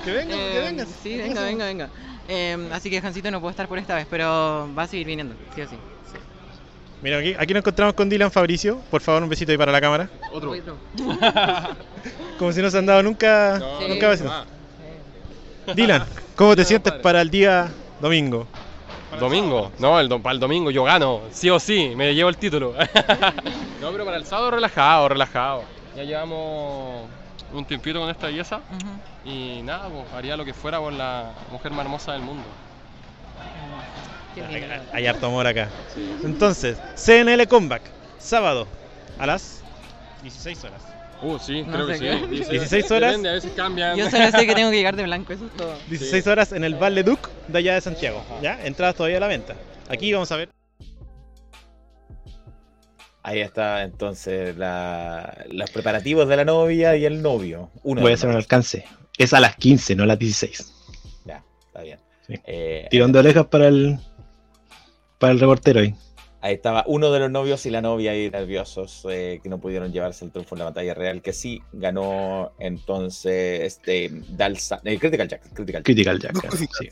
Que 0.03 0.11
venga, 0.11 0.35
que 0.35 0.57
Eh, 0.57 0.61
venga. 0.61 0.85
Sí, 1.03 1.17
venga, 1.17 1.43
venga, 1.43 1.65
venga. 1.65 1.89
Eh, 2.27 2.69
así 2.71 2.89
que 2.89 3.01
Jancito 3.01 3.29
no 3.31 3.41
puede 3.41 3.51
estar 3.51 3.67
por 3.67 3.77
esta 3.77 3.95
vez, 3.95 4.07
pero 4.09 4.69
va 4.77 4.83
a 4.83 4.87
seguir 4.87 5.07
viniendo, 5.07 5.35
sí 5.55 5.61
o 5.61 5.67
sí. 5.69 5.75
Mira, 7.03 7.17
aquí, 7.17 7.33
aquí 7.37 7.51
nos 7.53 7.61
encontramos 7.61 7.95
con 7.95 8.07
Dylan 8.09 8.29
Fabricio. 8.29 8.79
Por 8.91 9.01
favor, 9.01 9.23
un 9.23 9.29
besito 9.29 9.51
ahí 9.51 9.57
para 9.57 9.71
la 9.71 9.81
cámara. 9.81 10.07
Otro. 10.31 10.53
Como 12.37 12.51
si 12.53 12.61
no 12.61 12.69
se 12.69 12.77
han 12.77 12.85
dado 12.85 13.01
nunca, 13.01 13.59
Sí. 13.59 13.85
nunca 13.89 14.09
besitos. 14.09 14.45
Dylan, 15.75 16.05
¿cómo 16.35 16.55
te 16.55 16.63
sientes 16.63 16.93
para 16.93 17.21
el 17.21 17.29
día 17.31 17.69
domingo? 17.99 18.47
Domingo, 19.19 19.71
no, 19.79 19.99
el, 19.99 20.09
para 20.21 20.33
el 20.33 20.39
domingo 20.39 20.71
yo 20.71 20.83
gano, 20.83 21.21
sí 21.31 21.49
o 21.49 21.59
sí, 21.59 21.93
me 21.95 22.13
llevo 22.15 22.29
el 22.29 22.37
título. 22.37 22.73
no, 23.81 23.91
pero 23.91 24.05
para 24.05 24.17
el 24.17 24.25
sábado 24.25 24.51
relajado, 24.51 25.09
relajado. 25.09 25.63
Ya 25.95 26.03
llevamos 26.03 27.07
un 27.53 27.65
tiempito 27.65 27.99
con 27.99 28.09
esta 28.09 28.27
belleza 28.27 28.61
y 29.25 29.61
nada, 29.63 29.89
pues, 29.89 30.05
haría 30.13 30.37
lo 30.37 30.45
que 30.45 30.53
fuera 30.53 30.79
por 30.79 30.93
la 30.93 31.31
mujer 31.51 31.71
más 31.71 31.85
hermosa 31.85 32.13
del 32.13 32.21
mundo. 32.21 32.43
Hay, 34.49 34.65
hay 34.93 35.07
harto 35.07 35.25
amor 35.27 35.45
acá. 35.45 35.67
Entonces, 36.23 36.77
CNL 36.95 37.45
Comeback, 37.47 37.83
sábado 38.17 38.65
a 39.19 39.25
las 39.25 39.61
16 40.21 40.63
horas. 40.63 40.81
Uh, 41.21 41.37
sí, 41.39 41.61
No 41.63 41.73
creo 41.73 41.87
que 41.87 41.99
qué. 41.99 42.19
sí. 42.43 42.49
16 42.51 42.91
horas. 42.91 43.11
Depende, 43.11 43.29
a 43.29 43.33
veces 43.33 43.51
cambian. 43.55 43.95
Yo 43.97 44.09
solo 44.09 44.31
sé 44.31 44.45
que 44.47 44.55
tengo 44.55 44.71
que 44.71 44.77
llegar 44.77 44.95
de 44.95 45.03
blanco, 45.03 45.33
eso 45.33 45.45
es 45.45 45.51
todo. 45.55 45.75
16 45.89 46.25
horas 46.27 46.51
en 46.51 46.63
el 46.63 46.75
Valle 46.75 47.03
Duc 47.03 47.29
de 47.47 47.57
allá 47.59 47.75
de 47.75 47.81
Santiago. 47.81 48.23
¿Ya? 48.41 48.59
Entradas 48.65 48.95
todavía 48.95 49.17
a 49.17 49.21
la 49.21 49.27
venta. 49.27 49.55
Aquí 49.89 50.11
vamos 50.13 50.31
a 50.31 50.37
ver. 50.37 50.49
Ahí 53.23 53.39
está 53.39 53.83
entonces 53.83 54.57
la- 54.57 55.45
los 55.51 55.69
preparativos 55.69 56.27
de 56.27 56.37
la 56.37 56.45
novia 56.45 56.95
y 56.97 57.05
el 57.05 57.21
novio. 57.21 57.69
Uno 57.83 58.01
Voy 58.01 58.09
de 58.09 58.13
a 58.13 58.15
hacer 58.15 58.29
un 58.29 58.35
alcance. 58.35 58.85
Es 59.17 59.33
a 59.33 59.39
las 59.39 59.55
15, 59.57 59.95
no 59.95 60.03
a 60.03 60.07
las 60.07 60.17
16. 60.17 60.73
Ya, 61.25 61.43
está 61.67 61.81
bien. 61.83 61.99
Sí. 62.25 62.33
Eh, 62.45 62.87
Tirón 62.89 63.11
de 63.11 63.19
orejas 63.19 63.45
para 63.45 63.67
el 63.67 63.99
para 65.19 65.33
el 65.33 65.39
reportero 65.39 65.81
ahí. 65.81 65.93
Ahí 66.41 66.55
estaba 66.55 66.83
uno 66.87 67.11
de 67.11 67.19
los 67.19 67.29
novios 67.29 67.65
y 67.65 67.69
la 67.69 67.81
novia 67.81 68.11
ahí 68.11 68.29
nerviosos 68.29 69.05
eh, 69.09 69.39
que 69.43 69.49
no 69.49 69.59
pudieron 69.59 69.91
llevarse 69.91 70.25
el 70.25 70.31
triunfo 70.31 70.55
en 70.55 70.59
la 70.59 70.65
batalla 70.65 70.93
real, 70.95 71.21
que 71.21 71.33
sí 71.33 71.61
ganó 71.71 72.51
entonces 72.57 73.61
este 73.61 74.09
Dalsa, 74.29 74.81
eh, 74.83 74.97
Critical 74.97 75.27
Jack. 75.27 75.53
Critical, 75.53 75.83
Critical 75.83 76.19
Jack. 76.19 76.31
Claro, 76.33 76.49
cositas. 76.49 76.77
sí. 76.79 76.89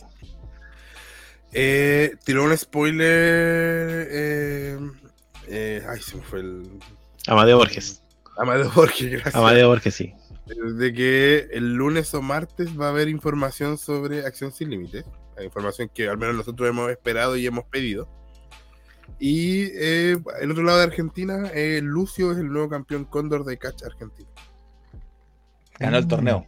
Eh, 1.51 2.15
tiró 2.23 2.43
un 2.43 2.55
spoiler. 2.57 4.07
Eh, 4.11 4.77
eh, 5.47 5.83
ay, 5.87 5.99
se 5.99 6.17
me 6.17 6.23
fue 6.23 6.39
el. 6.41 6.69
Amadeo 7.27 7.57
Borges. 7.57 8.03
Amadeo 8.37 8.71
Borges, 8.71 9.11
gracias. 9.11 9.35
Amadeo 9.35 9.67
Borges, 9.67 9.95
sí. 9.95 10.13
De 10.45 10.93
que 10.93 11.47
el 11.51 11.73
lunes 11.73 12.13
o 12.13 12.21
martes 12.21 12.79
va 12.79 12.87
a 12.87 12.89
haber 12.89 13.07
información 13.07 13.77
sobre 13.77 14.25
Acción 14.25 14.51
Sin 14.51 14.69
Límites. 14.69 15.05
Información 15.43 15.89
que 15.93 16.07
al 16.09 16.17
menos 16.17 16.35
nosotros 16.35 16.67
hemos 16.69 16.89
esperado 16.91 17.37
y 17.37 17.45
hemos 17.45 17.65
pedido. 17.65 18.09
Y 19.19 19.63
eh, 19.73 20.17
el 20.41 20.51
otro 20.51 20.63
lado 20.63 20.77
de 20.79 20.83
Argentina, 20.85 21.49
eh, 21.53 21.79
Lucio 21.83 22.31
es 22.31 22.37
el 22.37 22.47
nuevo 22.49 22.69
campeón 22.69 23.05
cóndor 23.05 23.43
de 23.45 23.57
catch 23.57 23.83
argentino. 23.83 24.29
Ganó 25.79 25.97
el 25.97 26.05
Mm. 26.05 26.09
torneo. 26.09 26.45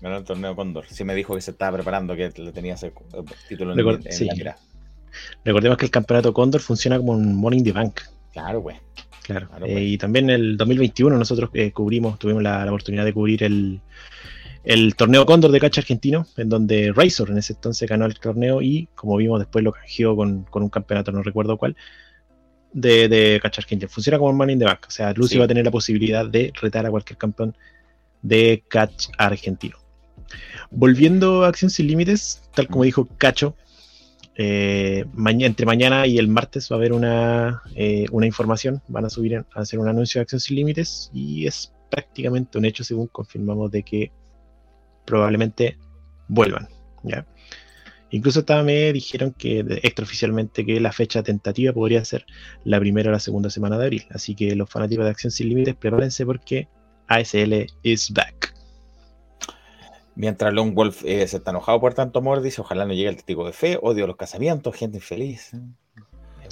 Ganó 0.00 0.16
el 0.18 0.24
torneo 0.24 0.54
Cóndor. 0.54 0.84
Sí 0.90 1.02
me 1.04 1.14
dijo 1.14 1.34
que 1.34 1.40
se 1.40 1.52
estaba 1.52 1.76
preparando, 1.78 2.14
que 2.14 2.30
le 2.36 2.52
tenía 2.52 2.74
ese 2.74 2.92
título 3.48 3.72
en, 3.72 3.78
Record- 3.78 4.04
en 4.06 4.12
sí. 4.12 4.26
la 4.26 4.34
mira. 4.34 4.56
Recordemos 5.44 5.78
que 5.78 5.86
el 5.86 5.90
campeonato 5.90 6.34
Cóndor 6.34 6.60
funciona 6.60 6.98
como 6.98 7.12
un 7.12 7.54
in 7.54 7.64
the 7.64 7.72
Bank. 7.72 8.00
Claro, 8.32 8.60
güey. 8.60 8.76
Claro. 9.22 9.48
Claro, 9.48 9.64
Eh, 9.64 9.82
y 9.82 9.96
también 9.96 10.28
en 10.28 10.34
el 10.36 10.56
2021 10.58 11.16
nosotros 11.16 11.48
eh, 11.54 11.72
cubrimos, 11.72 12.18
tuvimos 12.18 12.42
la, 12.42 12.62
la 12.66 12.70
oportunidad 12.70 13.06
de 13.06 13.14
cubrir 13.14 13.42
el, 13.44 13.80
el 14.64 14.94
torneo 14.96 15.26
Cóndor 15.26 15.50
de 15.52 15.60
Cacha 15.60 15.80
Argentino, 15.82 16.26
en 16.36 16.48
donde 16.48 16.92
Razor 16.94 17.30
en 17.30 17.38
ese 17.38 17.52
entonces 17.52 17.88
ganó 17.88 18.06
el 18.06 18.18
torneo 18.18 18.62
y, 18.62 18.88
como 18.94 19.16
vimos, 19.16 19.38
después 19.38 19.62
lo 19.64 19.72
canjeó 19.72 20.16
con, 20.16 20.44
con 20.44 20.62
un 20.62 20.70
campeonato, 20.70 21.12
no 21.12 21.22
recuerdo 21.22 21.56
cuál, 21.58 21.76
de, 22.72 23.08
de 23.08 23.38
Cacha 23.42 23.60
Argentino. 23.60 23.88
Funciona 23.90 24.18
como 24.18 24.30
un 24.30 24.36
Money 24.36 24.54
in 24.54 24.58
the 24.58 24.64
Bank. 24.64 24.86
O 24.88 24.90
sea, 24.90 25.12
Lucy 25.12 25.34
Sí. 25.34 25.38
va 25.38 25.44
a 25.44 25.48
tener 25.48 25.64
la 25.64 25.70
posibilidad 25.70 26.26
de 26.26 26.52
retar 26.60 26.84
a 26.86 26.90
cualquier 26.90 27.18
campeón 27.18 27.56
de 28.22 28.64
Catch 28.68 29.08
Argentino. 29.18 29.76
Volviendo 30.70 31.44
a 31.44 31.48
Acción 31.48 31.70
Sin 31.70 31.86
Límites, 31.86 32.42
tal 32.54 32.66
como 32.68 32.84
dijo 32.84 33.06
Cacho, 33.18 33.54
eh, 34.36 35.04
maña- 35.12 35.46
entre 35.46 35.66
mañana 35.66 36.06
y 36.06 36.18
el 36.18 36.26
martes 36.26 36.68
va 36.72 36.76
a 36.76 36.78
haber 36.78 36.92
una, 36.92 37.62
eh, 37.76 38.06
una 38.10 38.26
información, 38.26 38.82
van 38.88 39.04
a 39.04 39.10
subir 39.10 39.36
a 39.36 39.44
hacer 39.54 39.78
un 39.78 39.86
anuncio 39.88 40.18
de 40.18 40.22
Acción 40.22 40.40
Sin 40.40 40.56
Límites 40.56 41.10
y 41.12 41.46
es 41.46 41.72
prácticamente 41.90 42.58
un 42.58 42.64
hecho 42.64 42.82
según 42.82 43.06
confirmamos 43.06 43.70
de 43.70 43.82
que 43.84 44.10
probablemente 45.04 45.78
vuelvan. 46.28 46.68
¿ya? 47.02 47.26
Incluso 48.10 48.44
me 48.64 48.92
dijeron 48.92 49.32
que 49.32 49.60
extraoficialmente 49.82 50.64
que 50.64 50.78
la 50.78 50.92
fecha 50.92 51.22
tentativa 51.22 51.72
podría 51.72 52.04
ser 52.04 52.24
la 52.64 52.78
primera 52.78 53.08
o 53.10 53.12
la 53.12 53.18
segunda 53.18 53.50
semana 53.50 53.76
de 53.76 53.84
abril. 53.86 54.06
Así 54.10 54.34
que 54.36 54.54
los 54.54 54.70
fanáticos 54.70 55.04
de 55.04 55.10
Acción 55.10 55.30
Sin 55.32 55.48
Límites 55.48 55.74
prepárense 55.74 56.24
porque 56.24 56.68
ASL 57.08 57.66
is 57.82 58.12
back. 58.12 58.54
Mientras 60.16 60.54
Lone 60.54 60.70
Wolf 60.72 61.02
eh, 61.04 61.26
se 61.26 61.38
está 61.38 61.50
enojado 61.50 61.80
por 61.80 61.94
tanto 61.94 62.20
amor, 62.20 62.40
dice: 62.40 62.60
Ojalá 62.60 62.84
no 62.86 62.92
llegue 62.94 63.08
el 63.08 63.16
testigo 63.16 63.44
de 63.46 63.52
fe, 63.52 63.78
odio 63.82 64.06
los 64.06 64.16
casamientos, 64.16 64.76
gente 64.76 64.98
infeliz. 64.98 65.50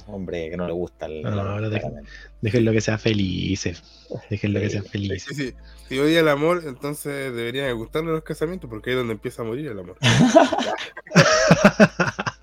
Hombre 0.05 0.49
que 0.49 0.57
no 0.57 0.67
le 0.67 0.73
gusta 0.73 1.05
el. 1.05 1.21
No, 1.21 1.31
no, 1.31 1.43
no, 1.61 1.69
dejen- 1.69 1.79
claramente. 1.79 2.09
Déjenlo 2.41 2.71
que 2.73 2.81
sea 2.81 2.97
felices. 2.97 3.81
Déjenlo 4.29 4.59
que 4.59 4.69
sean 4.69 4.83
felices. 4.83 5.23
Si, 5.37 5.47
si- 5.47 5.53
si 5.93 5.99
odia 5.99 6.21
el 6.21 6.27
amor, 6.27 6.63
entonces 6.65 7.35
deberían 7.35 7.77
gustarle 7.77 8.11
los 8.11 8.23
casamientos, 8.23 8.67
porque 8.67 8.89
ahí 8.89 8.95
es 8.95 8.99
donde 8.99 9.13
empieza 9.13 9.43
a 9.43 9.45
morir 9.45 9.67
el 9.67 9.77
amor. 9.77 9.97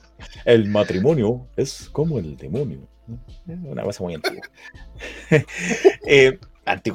El 0.44 0.68
matrimonio 0.68 1.48
es 1.56 1.88
como 1.90 2.18
el 2.18 2.36
demonio. 2.36 2.88
Una 3.46 3.82
cosa 3.82 4.04
muy 4.04 4.14
antigua. 4.14 4.42
Eh, 6.06 6.38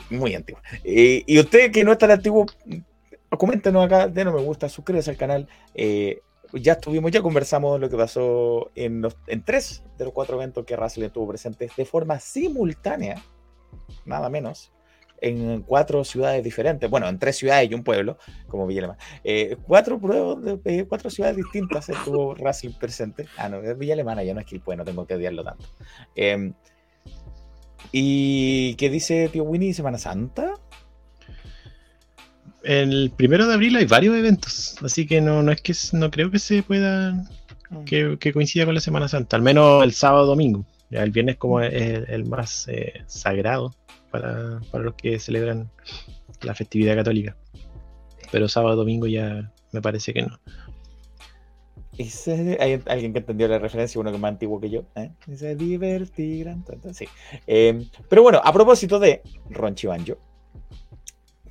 muy 0.10 0.36
antigua. 0.36 0.61
Eh, 0.84 1.23
y 1.27 1.40
usted 1.40 1.72
que 1.72 1.84
no 1.84 1.91
es 1.91 1.98
tan 1.98 2.11
antiguo, 2.11 2.45
coméntenos 3.30 3.86
acá, 3.86 4.07
denos 4.07 4.34
me 4.34 4.41
gusta, 4.41 4.68
suscríbase 4.68 5.11
al 5.11 5.18
canal. 5.18 5.48
Eh, 5.73 6.22
ya 6.53 6.73
estuvimos, 6.73 7.11
ya 7.11 7.22
conversamos 7.22 7.80
lo 7.80 7.90
que 7.90 7.98
pasó 7.98 8.72
en, 8.76 9.02
los, 9.02 9.18
en 9.27 9.44
tres 9.44 9.84
de 9.98 10.06
los 10.06 10.14
cuatro 10.14 10.38
eventos 10.38 10.65
que 10.65 10.76
Russell 10.76 11.03
estuvo 11.03 11.27
presente 11.27 11.69
de 11.76 11.86
forma 11.86 12.19
simultánea, 12.19 13.22
nada 14.06 14.30
menos, 14.30 14.72
en 15.22 15.62
cuatro 15.62 16.04
ciudades 16.04 16.44
diferentes. 16.44 16.90
Bueno, 16.90 17.08
en 17.08 17.18
tres 17.20 17.38
ciudades 17.38 17.70
y 17.70 17.74
un 17.74 17.84
pueblo, 17.84 18.18
como 18.48 18.68
Villa 18.68 18.82
Alemana. 18.82 19.00
Eh, 19.24 19.58
cuatro, 19.66 20.00
pruebas 20.00 20.44
de- 20.44 20.60
eh, 20.80 20.86
cuatro 20.88 21.10
ciudades 21.10 21.38
distintas 21.38 21.90
estuvo 21.90 22.34
Russell 22.36 22.74
presente. 22.80 23.28
Ah, 23.38 23.50
no, 23.50 23.62
es 23.62 23.78
Villa 23.78 23.94
Alemana, 23.94 24.24
ya 24.24 24.34
no 24.34 24.40
es 24.40 24.46
Quilpue, 24.46 24.76
no 24.76 24.84
tengo 24.86 25.06
que 25.06 25.16
odiarlo 25.16 25.44
tanto. 25.44 25.66
Eh, 26.16 26.52
¿Y 27.92 28.76
qué 28.76 28.90
dice 28.90 29.30
tío 29.30 29.44
Winnie? 29.44 29.74
¿Semana 29.74 29.98
Santa? 29.98 30.54
El 32.64 33.12
primero 33.16 33.46
de 33.48 33.54
abril 33.54 33.76
hay 33.76 33.86
varios 33.86 34.16
eventos, 34.16 34.76
así 34.84 35.06
que 35.06 35.22
no, 35.22 35.44
no 35.44 35.52
es 35.52 35.62
que 35.62 35.74
no 35.94 36.10
creo 36.10 36.32
que 36.32 36.40
se 36.40 36.64
pueda 36.64 37.24
que, 37.86 38.18
que 38.20 38.34
coincida 38.34 38.66
con 38.66 38.74
la 38.74 38.82
Semana 38.82 39.08
Santa, 39.08 39.36
al 39.36 39.44
menos 39.44 39.84
el 39.84 39.94
sábado 39.94 40.26
domingo. 40.26 40.66
Ya 40.90 41.04
el 41.04 41.12
viernes 41.12 41.38
como 41.38 41.62
es 41.62 41.74
el, 41.74 42.06
el 42.10 42.26
más 42.26 42.68
eh, 42.68 43.04
sagrado 43.08 43.74
para, 44.22 44.62
para 44.72 44.84
los 44.84 44.96
que 44.96 45.20
celebran 45.20 45.70
la 46.42 46.56
festividad 46.56 46.96
católica. 46.96 47.36
Pero 48.32 48.48
sábado 48.48 48.76
domingo 48.78 49.08
ya 49.08 49.52
me 49.72 49.82
parece 49.82 50.14
que 50.14 50.22
no. 50.22 50.40
¿Hay 52.60 52.82
alguien 52.88 53.14
que 53.14 53.20
entendió 53.20 53.48
la 53.48 53.60
referencia? 53.60 54.00
Uno 54.02 54.10
que 54.12 54.16
es 54.18 54.22
más 54.22 54.30
antiguo 54.30 54.60
que 54.60 54.70
yo. 54.70 54.84
¿eh? 54.96 55.12
Dice 55.26 55.56
divertir. 55.56 56.54
Sí. 56.94 57.08
Eh, 57.48 57.88
pero 58.10 58.22
bueno, 58.22 58.42
a 58.44 58.52
propósito 58.52 59.00
de 59.00 59.22
Ronchi 59.50 59.88
Banjo, 59.88 60.18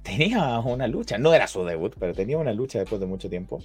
tenía 0.03 0.59
una 0.61 0.87
lucha. 0.87 1.17
No 1.17 1.33
era 1.33 1.47
su 1.47 1.65
debut, 1.65 1.95
pero 1.99 2.13
tenía 2.13 2.37
una 2.37 2.53
lucha 2.53 2.79
después 2.79 3.01
de 3.01 3.07
mucho 3.07 3.31
tiempo 3.31 3.61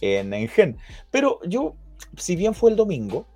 en 0.00 0.34
Engen. 0.34 0.76
Pero 1.10 1.40
yo, 1.46 1.74
si 2.16 2.36
bien 2.36 2.54
fue 2.54 2.70
el 2.70 2.76
domingo, 2.76 3.26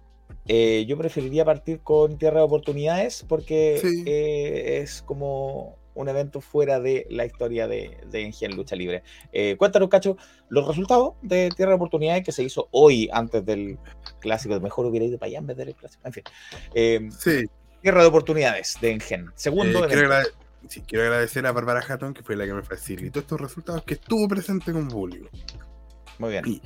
eh, 0.46 0.84
yo 0.88 0.96
preferiría 0.98 1.44
partir 1.44 1.80
con 1.80 2.18
Tierra 2.18 2.38
de 2.40 2.44
Oportunidades 2.46 3.24
porque 3.28 3.78
Sí. 3.82 4.04
eh, 4.06 4.80
es 4.82 5.02
como 5.02 5.76
un 5.94 6.08
evento 6.08 6.40
fuera 6.40 6.80
de 6.80 7.06
la 7.10 7.26
historia 7.26 7.68
de, 7.68 7.98
de 8.10 8.22
Engen 8.22 8.56
Lucha 8.56 8.74
Libre. 8.74 9.02
Eh, 9.30 9.56
cuéntanos, 9.58 9.90
Cacho, 9.90 10.16
los 10.48 10.66
resultados 10.66 11.14
de 11.20 11.50
Tierra 11.54 11.72
de 11.72 11.76
Oportunidades 11.76 12.24
que 12.24 12.32
se 12.32 12.42
hizo 12.42 12.68
hoy 12.70 13.10
antes 13.12 13.44
del 13.44 13.78
clásico. 14.20 14.58
Mejor 14.58 14.86
hubiera 14.86 15.04
ido 15.04 15.18
para 15.18 15.28
allá 15.28 15.38
en 15.40 15.46
vez 15.48 15.56
del 15.58 15.74
clásico. 15.74 16.02
En 16.06 16.12
fin. 16.14 16.24
Eh, 16.74 17.08
Sí, 17.18 17.44
Tierra 17.82 18.00
de 18.02 18.08
Oportunidades 18.08 18.78
de 18.80 18.90
Engen. 18.92 19.26
Segundo 19.34 19.80
quiero, 19.86 20.00
evento. 20.00 20.14
agrade- 20.14 20.28
sí, 20.68 20.80
quiero 20.86 21.04
agradecer 21.04 21.44
a 21.44 21.52
Bárbara 21.52 21.84
Hatton, 21.86 22.14
que 22.14 22.22
fue 22.22 22.36
la 22.36 22.46
que 22.46 22.54
me 22.54 22.62
facilitó 22.62 23.20
estos 23.20 23.38
resultados, 23.40 23.82
que 23.84 23.94
estuvo 23.94 24.26
presente 24.28 24.72
con 24.72 24.88
público. 24.88 25.28
Muy 26.22 26.30
bien. 26.30 26.46
Y 26.46 26.62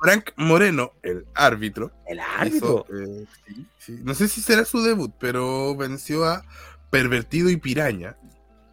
Frank 0.00 0.32
Moreno, 0.36 0.92
el 1.02 1.26
árbitro. 1.34 1.92
El 2.06 2.18
árbitro. 2.18 2.84
hizo, 2.90 2.94
eh, 2.94 3.26
sí, 3.46 3.66
sí, 3.78 4.00
no 4.02 4.14
sé 4.14 4.26
si 4.26 4.40
será 4.42 4.64
su 4.64 4.82
debut, 4.82 5.12
pero 5.20 5.76
venció 5.76 6.24
a 6.24 6.44
Pervertido 6.90 7.50
y 7.50 7.56
Piraña 7.56 8.16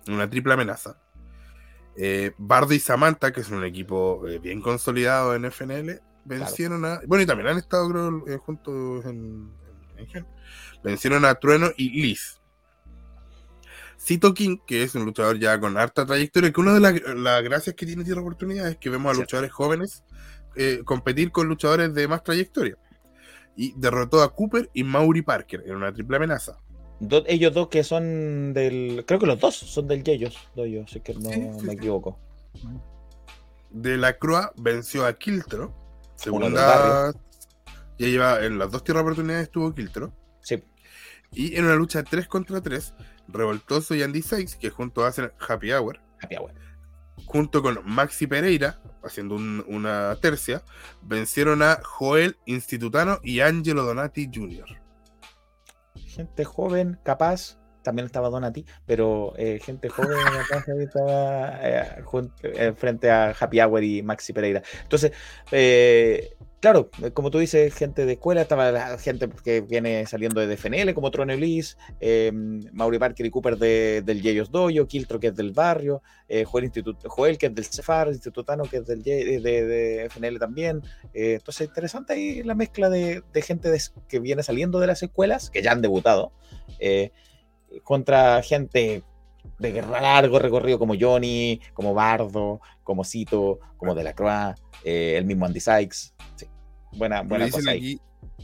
una 0.08 0.28
triple 0.28 0.54
amenaza. 0.54 0.98
Eh, 1.96 2.32
Bardo 2.40 2.74
y 2.74 2.80
Samantha, 2.80 3.32
que 3.32 3.42
es 3.42 3.50
un 3.52 3.64
equipo 3.64 4.28
eh, 4.28 4.40
bien 4.40 4.60
consolidado 4.60 5.36
en 5.36 5.46
FNL, 5.46 6.02
vencieron 6.26 6.84
a. 6.86 7.02
Bueno, 7.06 7.22
y 7.22 7.28
también 7.28 7.50
han 7.50 7.58
estado, 7.58 7.88
creo, 7.90 8.40
juntos 8.40 9.06
en, 9.06 9.52
en-. 9.98 10.26
Vencieron 10.84 11.26
a 11.26 11.36
Trueno 11.36 11.68
y 11.78 12.02
Liz. 12.02 12.42
Cito 14.04 14.34
King, 14.34 14.58
que 14.68 14.84
es 14.84 14.96
un 14.96 15.06
luchador 15.06 15.40
ya 15.40 15.60
con 15.60 15.78
harta 15.78 16.06
trayectoria, 16.06 16.52
que 16.52 16.60
una 16.60 16.74
de 16.74 16.80
las, 16.82 16.94
las 17.16 17.42
gracias 17.44 17.76
que 17.76 17.86
tiene 17.86 18.04
Tierra 18.04 18.22
Oportunidad 18.22 18.68
es 18.68 18.78
que 18.78 18.90
vemos 18.90 19.16
a 19.16 19.20
luchadores 19.20 19.52
jóvenes 19.52 20.04
eh, 20.56 20.82
competir 20.84 21.32
con 21.32 21.48
luchadores 21.48 21.94
de 21.94 22.08
más 22.08 22.24
trayectoria. 22.24 22.78
Y 23.56 23.74
derrotó 23.78 24.22
a 24.22 24.34
Cooper 24.36 24.70
y 24.74 24.84
Maury 24.84 25.22
Parker 25.22 25.64
en 25.66 25.76
una 25.76 25.94
triple 25.94 26.18
amenaza. 26.18 26.58
Do- 27.00 27.24
ellos 27.28 27.54
dos 27.54 27.68
que 27.70 27.84
son 27.84 28.54
del. 28.54 29.04
Creo 29.08 29.20
que 29.20 29.26
los 29.26 29.40
dos 29.40 29.56
son 29.56 29.88
del 29.88 30.04
Yeyos, 30.04 30.38
doy 30.56 30.84
si 30.88 31.00
que 31.02 31.14
no 31.14 31.30
Sí, 31.30 31.36
sí, 31.60 31.66
me 31.66 31.74
equivoco. 31.74 32.20
De 33.72 33.98
la 33.98 34.18
Croix 34.18 34.48
venció 34.58 35.06
a 35.06 35.14
Kiltro. 35.14 35.74
Segunda. 36.16 37.14
Ya 38.00 38.08
lleva 38.08 38.44
en 38.44 38.58
las 38.58 38.72
dos 38.72 38.84
tierras 38.84 39.04
oportunidades 39.04 39.44
estuvo 39.44 39.74
Kiltro. 39.74 40.14
Sí. 40.42 40.64
Y 41.32 41.56
en 41.56 41.66
una 41.66 41.76
lucha 41.76 42.04
3 42.04 42.28
contra 42.28 42.62
3, 42.62 42.94
Revoltoso 43.34 43.96
y 43.96 44.04
Andy 44.04 44.22
Sykes, 44.22 44.56
que 44.56 44.70
juntos 44.70 45.04
hacen 45.06 45.32
Happy 45.48 45.72
Hour, 45.74 46.00
Happy 46.22 46.36
hour. 46.38 46.54
junto 47.26 47.62
con 47.62 47.80
Maxi 47.86 48.28
Pereira, 48.28 48.80
haciendo 49.04 49.36
un- 49.36 49.64
una 49.68 50.16
tercia, 50.22 50.64
vencieron 51.02 51.62
a 51.62 51.80
Joel 51.84 52.38
Institutano 52.46 53.20
y 53.24 53.42
Angelo 53.42 53.84
Donati 53.84 54.30
Jr. 54.34 54.66
Gente 56.08 56.46
joven, 56.46 57.00
capaz. 57.04 57.58
También 57.84 58.06
estaba 58.06 58.30
Donati, 58.30 58.66
pero 58.86 59.34
eh, 59.36 59.60
gente 59.62 59.90
joven 59.90 60.08
capaz 60.50 60.70
ahí 60.70 60.84
estaba 60.86 61.50
eh, 61.62 62.02
jun- 62.06 62.32
eh, 62.44 62.74
frente 62.78 63.12
a 63.12 63.36
Happy 63.38 63.60
Hour 63.60 63.84
y 63.84 64.02
Maxi 64.02 64.32
Pereira. 64.32 64.64
Entonces, 64.84 65.12
eh, 65.52 66.34
claro, 66.64 66.90
eh, 67.04 67.12
como 67.12 67.30
tú 67.30 67.40
dices, 67.40 67.76
gente 67.76 68.06
de 68.06 68.14
escuela, 68.14 68.44
estaba 68.44 68.72
la 68.72 68.98
gente 68.98 69.28
que 69.44 69.60
viene 69.60 70.06
saliendo 70.06 70.40
de 70.40 70.56
FNL, 70.56 70.94
como 70.94 71.12
Tron 71.12 71.30
Elise, 71.30 71.76
eh, 72.00 72.32
Mauri 72.72 73.00
Parker 73.00 73.26
y 73.26 73.30
Cooper 73.30 73.58
de, 73.58 74.02
del 74.02 74.22
Yeyos 74.22 74.50
Doyo, 74.50 74.88
Kiltro, 74.88 75.20
que 75.20 75.28
es 75.28 75.36
del 75.36 75.52
barrio, 75.52 76.02
eh, 76.30 76.46
Joel, 76.46 76.64
Instituto, 76.64 77.10
Joel, 77.10 77.38
que 77.38 77.48
es 77.48 77.56
del 77.56 77.66
Cefar, 77.66 78.08
Institutano, 78.08 78.64
que 78.64 78.78
es 78.78 78.86
del 78.86 79.04
de, 79.04 80.08
FNL 80.10 80.40
también. 80.40 80.82
Eh, 81.14 81.34
entonces, 81.34 81.68
interesante 81.68 82.14
ahí 82.14 82.44
la 82.44 82.56
mezcla 82.56 82.90
de, 82.90 83.24
de 83.34 83.42
gente 83.42 83.70
que 84.08 84.20
viene 84.22 84.42
saliendo 84.42 84.80
de 84.80 84.88
las 84.88 85.04
escuelas, 85.04 85.50
que 85.50 85.62
ya 85.62 85.74
han 85.74 85.82
debutado, 85.82 86.32
eh, 86.80 87.12
contra 87.84 88.42
gente 88.42 89.04
de 89.72 89.82
largo 89.82 90.40
recorrido 90.40 90.78
como 90.80 90.94
Johnny, 91.00 91.60
como 91.74 91.94
Bardo, 91.94 92.60
como 92.84 93.04
Cito, 93.04 93.60
como 93.78 93.96
Delacroix, 93.96 94.56
eh, 94.84 95.16
el 95.18 95.26
mismo 95.26 95.46
Andy 95.46 95.60
Sykes. 95.60 96.14
Sí. 96.36 96.46
Buena, 96.98 97.22
buena 97.22 97.46
dicen 97.46 97.62
cosa 97.62 97.72
ahí. 97.72 97.78
aquí, 97.78 98.02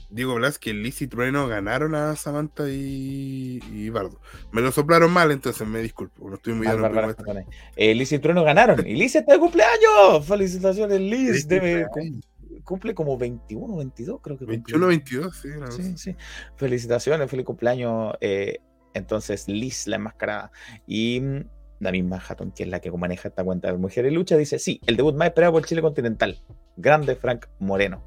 Diego 0.09 0.35
Blas, 0.35 0.57
que 0.57 0.73
Liz 0.73 1.01
y 1.01 1.07
Trueno 1.07 1.47
ganaron 1.47 1.93
a 1.93 2.15
Samantha 2.15 2.69
y, 2.69 3.59
y 3.71 3.89
Bardo. 3.89 4.19
Me 4.51 4.61
lo 4.61 4.71
soplaron 4.71 5.11
mal, 5.11 5.31
entonces 5.31 5.67
me 5.67 5.81
disculpo. 5.81 6.29
No 6.29 6.35
estoy 6.35 6.53
muy 6.53 6.65
Mal. 6.67 7.45
Eh, 7.75 7.93
Liz 7.93 8.11
y 8.11 8.19
Trueno 8.19 8.43
ganaron. 8.43 8.85
Y 8.87 8.93
Liz 8.95 9.15
está 9.15 9.33
de 9.33 9.39
cumpleaños. 9.39 10.25
Felicitaciones, 10.25 10.99
Liz. 10.99 11.47
Debe- 11.47 11.87
cum- 11.91 12.21
cumple 12.63 12.93
como 12.95 13.17
21, 13.17 13.75
22, 13.77 14.19
creo 14.21 14.37
que. 14.37 14.45
21, 14.45 14.87
cumplió. 14.87 15.21
22, 15.21 15.35
sí. 15.37 15.49
Sí, 15.83 15.97
sí. 15.97 16.15
Felicitaciones, 16.55 17.29
feliz 17.29 17.45
cumpleaños. 17.45 18.13
eh, 18.21 18.59
entonces, 18.93 19.47
Liz, 19.47 19.87
la 19.87 19.97
enmascarada. 19.97 20.51
Y 20.87 21.21
mm, 21.21 21.45
la 21.79 21.91
misma 21.91 22.17
Hatton, 22.25 22.51
que 22.51 22.63
es 22.63 22.69
la 22.69 22.79
que 22.79 22.91
maneja 22.91 23.29
esta 23.29 23.43
cuenta 23.43 23.71
de 23.71 23.77
Mujeres 23.77 24.11
Lucha, 24.13 24.37
dice: 24.37 24.59
Sí, 24.59 24.81
el 24.85 24.97
debut 24.97 25.15
más 25.15 25.27
esperado 25.29 25.53
por 25.53 25.65
Chile 25.65 25.81
Continental. 25.81 26.41
Grande 26.77 27.15
Frank 27.15 27.47
Moreno. 27.59 28.03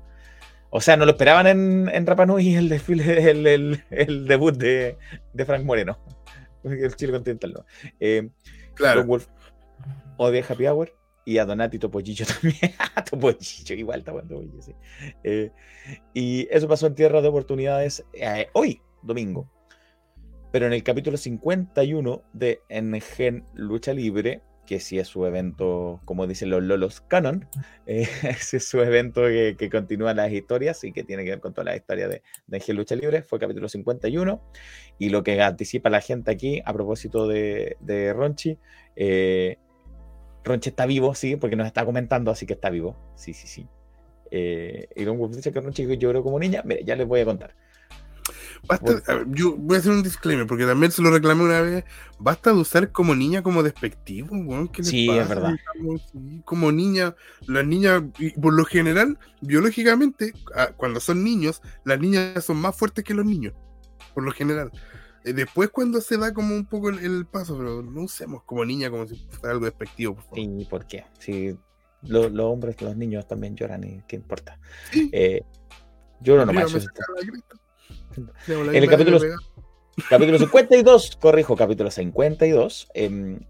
O 0.71 0.81
sea, 0.81 0.97
no 0.97 1.05
lo 1.05 1.13
esperaban 1.13 1.47
en, 1.47 1.91
en 1.93 2.07
Rapa 2.07 2.25
Nui 2.27 2.55
el 2.55 2.69
desfile, 2.71 3.31
el, 3.31 3.47
el- 3.47 3.85
el 3.91 4.27
debut 4.27 4.57
de, 4.57 4.97
de 5.33 5.45
Frank 5.45 5.65
Moreno. 5.65 5.99
El 6.65 6.95
Chile 6.95 7.13
Continental, 7.13 7.53
¿no? 7.55 7.65
Eh, 7.99 8.31
Claro. 8.75 9.05
Wolf 9.05 9.27
odia 10.17 10.45
Happy 10.49 10.67
Hour 10.67 10.95
y 11.25 11.39
a 11.39 11.45
Donati 11.45 11.79
Topollillo 11.79 12.25
también. 12.41 12.73
Topollillo, 13.11 13.75
igual 13.75 13.99
está 13.99 14.13
bueno 14.13 14.29
Topollillo, 14.29 14.63
sí. 14.63 14.75
Eh, 15.25 15.51
y 16.15 16.47
eso 16.51 16.69
pasó 16.69 16.87
en 16.87 16.95
Tierra 16.95 17.21
de 17.21 17.29
Oportunidades 17.29 18.05
eh, 18.15 18.49
hoy, 18.55 18.81
domingo. 19.03 19.51
Pero 20.53 20.67
en 20.67 20.75
el 20.75 20.83
capítulo 20.83 21.17
51 21.17 22.23
de 22.35 22.61
Engen 22.69 23.45
Lucha 23.55 23.95
Libre, 23.95 24.43
que 24.67 24.81
sí 24.81 24.99
es 24.99 25.09
su 25.09 25.25
evento, 25.25 26.01
como 26.05 26.27
dicen 26.27 26.51
los 26.51 26.63
Lolos 26.63 27.01
Canon, 27.01 27.49
eh, 27.87 28.07
ese 28.23 28.59
es 28.59 28.69
su 28.69 28.81
evento 28.83 29.23
que, 29.23 29.57
que 29.59 29.71
continúa 29.71 30.13
las 30.13 30.31
historias 30.31 30.85
y 30.85 30.93
que 30.93 31.05
tiene 31.05 31.25
que 31.25 31.31
ver 31.31 31.41
con 31.41 31.55
toda 31.55 31.65
la 31.65 31.77
historia 31.77 32.07
de, 32.07 32.23
de 32.47 32.57
Engen 32.59 32.77
Lucha 32.77 32.95
Libre, 32.95 33.23
fue 33.23 33.39
capítulo 33.39 33.67
51. 33.67 34.43
Y 34.99 35.09
lo 35.09 35.23
que 35.23 35.41
anticipa 35.41 35.89
la 35.89 36.03
gente 36.03 36.31
aquí, 36.31 36.61
a 36.65 36.75
propósito 36.75 37.27
de, 37.27 37.79
de 37.81 38.13
Ronchi, 38.13 38.59
eh, 38.95 39.57
Ronchi 40.45 40.69
está 40.69 40.85
vivo, 40.85 41.15
sí, 41.15 41.37
porque 41.37 41.57
nos 41.57 41.67
está 41.67 41.87
comentando, 41.87 42.31
así 42.31 42.45
que 42.45 42.53
está 42.53 42.69
vivo. 42.69 42.97
Sí, 43.17 43.33
sí, 43.33 43.47
sí. 43.47 43.67
Eh, 44.31 44.89
y 44.97 45.05
Don 45.05 45.31
dice 45.31 45.51
que 45.51 45.61
Ronchi 45.61 45.97
lloró 45.97 46.23
como 46.23 46.39
niña. 46.39 46.63
Mire, 46.65 46.85
ya 46.85 46.95
les 46.95 47.07
voy 47.07 47.21
a 47.21 47.25
contar. 47.25 47.55
Basta, 48.69 48.95
ver, 49.07 49.27
yo 49.31 49.57
voy 49.57 49.77
a 49.77 49.81
hacer 49.81 49.91
un 49.93 50.03
disclaimer 50.03 50.47
porque 50.47 50.65
también 50.65 50.93
se 50.93 51.03
lo 51.03 51.11
reclamé 51.11 51.43
una 51.43 51.61
vez. 51.61 51.85
Basta 52.19 52.53
de 52.53 52.61
usar 52.61 52.93
como 52.93 53.15
niña 53.15 53.43
como 53.43 53.63
despectivo, 53.63 54.37
weón. 54.37 54.69
¿qué 54.69 54.85
Sí, 54.85 55.09
es 55.11 55.19
pasa? 55.19 55.35
verdad. 55.35 55.55
Digamos, 55.75 56.03
sí, 56.13 56.43
Como 56.45 56.71
niña, 56.73 57.15
las 57.47 57.67
niñas, 57.67 58.03
por 58.41 58.53
lo 58.55 58.65
general, 58.65 59.19
biológicamente, 59.41 60.33
ah, 60.55 60.71
cuando 60.77 61.01
son 61.01 61.25
niños, 61.25 61.61
las 61.85 61.99
niñas 62.01 62.45
son 62.45 62.59
más 62.59 62.77
fuertes 62.77 63.05
que 63.05 63.15
los 63.15 63.27
niños. 63.27 63.53
Por 64.15 64.25
lo 64.25 64.33
general. 64.33 64.71
Eh, 65.25 65.33
Después 65.33 65.71
cuando 65.71 66.01
se 66.01 66.17
da 66.19 66.33
como 66.33 66.55
un 66.55 66.67
poco 66.67 66.89
el, 66.91 66.99
el 67.01 67.27
paso, 67.27 67.57
pero 67.59 67.83
no 67.83 68.03
usemos 68.03 68.43
como 68.45 68.65
niña 68.65 68.91
como 68.91 69.07
si 69.07 69.17
fuera 69.31 69.53
algo 69.55 69.65
despectivo, 69.67 70.15
por 70.15 70.25
favor. 70.25 70.39
¿Y 70.39 70.65
por 70.67 70.87
qué? 70.87 71.05
Si 71.19 71.57
lo- 72.03 72.29
los 72.29 72.47
hombres, 72.47 72.81
los 72.81 72.97
niños 72.97 73.27
también 73.29 73.57
lloran, 73.57 73.85
¿y 73.85 74.03
qué 74.09 74.17
importa? 74.17 74.59
Eh, 75.13 75.43
lloro 76.21 76.45
nomás. 76.47 76.73
En 78.17 78.75
el 78.75 78.89
capítulo, 78.89 79.19
capítulo 80.09 80.39
52, 80.39 81.17
corrijo, 81.17 81.57
capítulo 81.57 81.91
52, 81.91 82.89
em, 82.95 83.41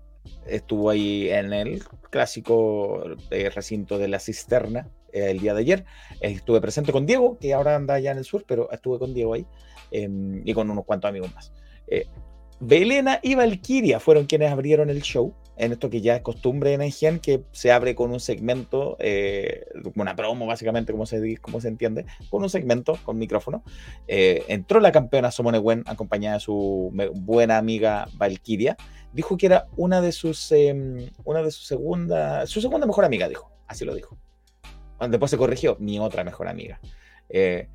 estuvo 0.47 0.91
ahí 0.91 1.31
en 1.31 1.53
el 1.53 1.83
clásico 2.11 3.05
eh, 3.31 3.51
recinto 3.51 3.99
de 3.99 4.09
la 4.09 4.19
cisterna 4.19 4.89
eh, 5.13 5.31
el 5.31 5.41
día 5.41 5.55
de 5.55 5.61
ayer. 5.61 5.85
Eh, 6.21 6.33
estuve 6.33 6.61
presente 6.61 6.93
con 6.93 7.07
Diego, 7.07 7.39
que 7.39 7.55
ahora 7.55 7.77
anda 7.77 7.95
allá 7.95 8.13
en 8.13 8.19
el 8.19 8.25
sur, 8.25 8.45
pero 8.47 8.71
estuve 8.71 8.99
con 8.99 9.15
Diego 9.15 9.35
ahí 9.35 9.47
em, 9.91 10.43
y 10.45 10.53
con 10.55 10.71
unos 10.71 10.85
cuantos 10.85 11.09
amigos 11.09 11.33
más. 11.35 11.53
Eh, 12.63 12.65
Belena 12.65 13.19
y 13.23 13.35
Valkyria 13.35 14.01
fueron 14.01 14.27
quienes 14.27 14.51
abrieron 14.51 14.91
el 14.91 15.03
show. 15.03 15.35
En 15.57 15.71
esto 15.73 15.91
que 15.91 16.01
ya 16.01 16.17
es 16.17 16.23
costumbre 16.23 16.73
en 16.73 16.81
Engen, 16.81 17.19
que 17.21 17.43
se 17.53 17.71
abre 17.71 17.95
con 17.95 18.11
un 18.11 18.21
segmento, 18.21 18.97
eh, 18.99 19.67
una 19.97 20.17
promo, 20.17 20.47
básicamente, 20.47 20.93
como 20.93 21.05
se, 21.05 21.37
como 21.37 21.61
se 21.61 21.69
entiende, 21.69 22.07
con 22.31 22.43
un 22.43 22.49
segmento, 22.49 22.99
con 23.05 23.19
micrófono. 23.19 23.63
Eh, 24.09 24.45
entró 24.49 24.81
la 24.81 24.91
campeona 24.93 25.31
Somone 25.31 25.59
Wen, 25.59 25.85
acompañada 25.87 26.37
de 26.37 26.41
su 26.41 26.91
buena 27.15 27.59
amiga 27.59 28.09
Valkyria. 28.15 28.77
Dijo 29.13 29.37
que 29.37 29.47
era 29.47 29.67
una 29.77 30.01
de 30.01 30.13
sus, 30.13 30.51
em, 30.53 31.11
una 31.25 31.43
de 31.43 31.51
sus 31.51 31.67
segunda, 31.67 32.47
su 32.47 32.61
segunda 32.63 32.87
mejor 32.87 33.05
amiga, 33.05 33.29
dijo. 33.29 33.53
Así 33.67 33.85
lo 33.85 33.95
dijo. 33.95 34.17
Después 35.09 35.31
se 35.31 35.37
corrigió, 35.37 35.77
mi 35.81 35.99
otra 35.99 36.25
mejor 36.25 36.49
amiga. 36.49 36.81
Eh, 37.29 37.69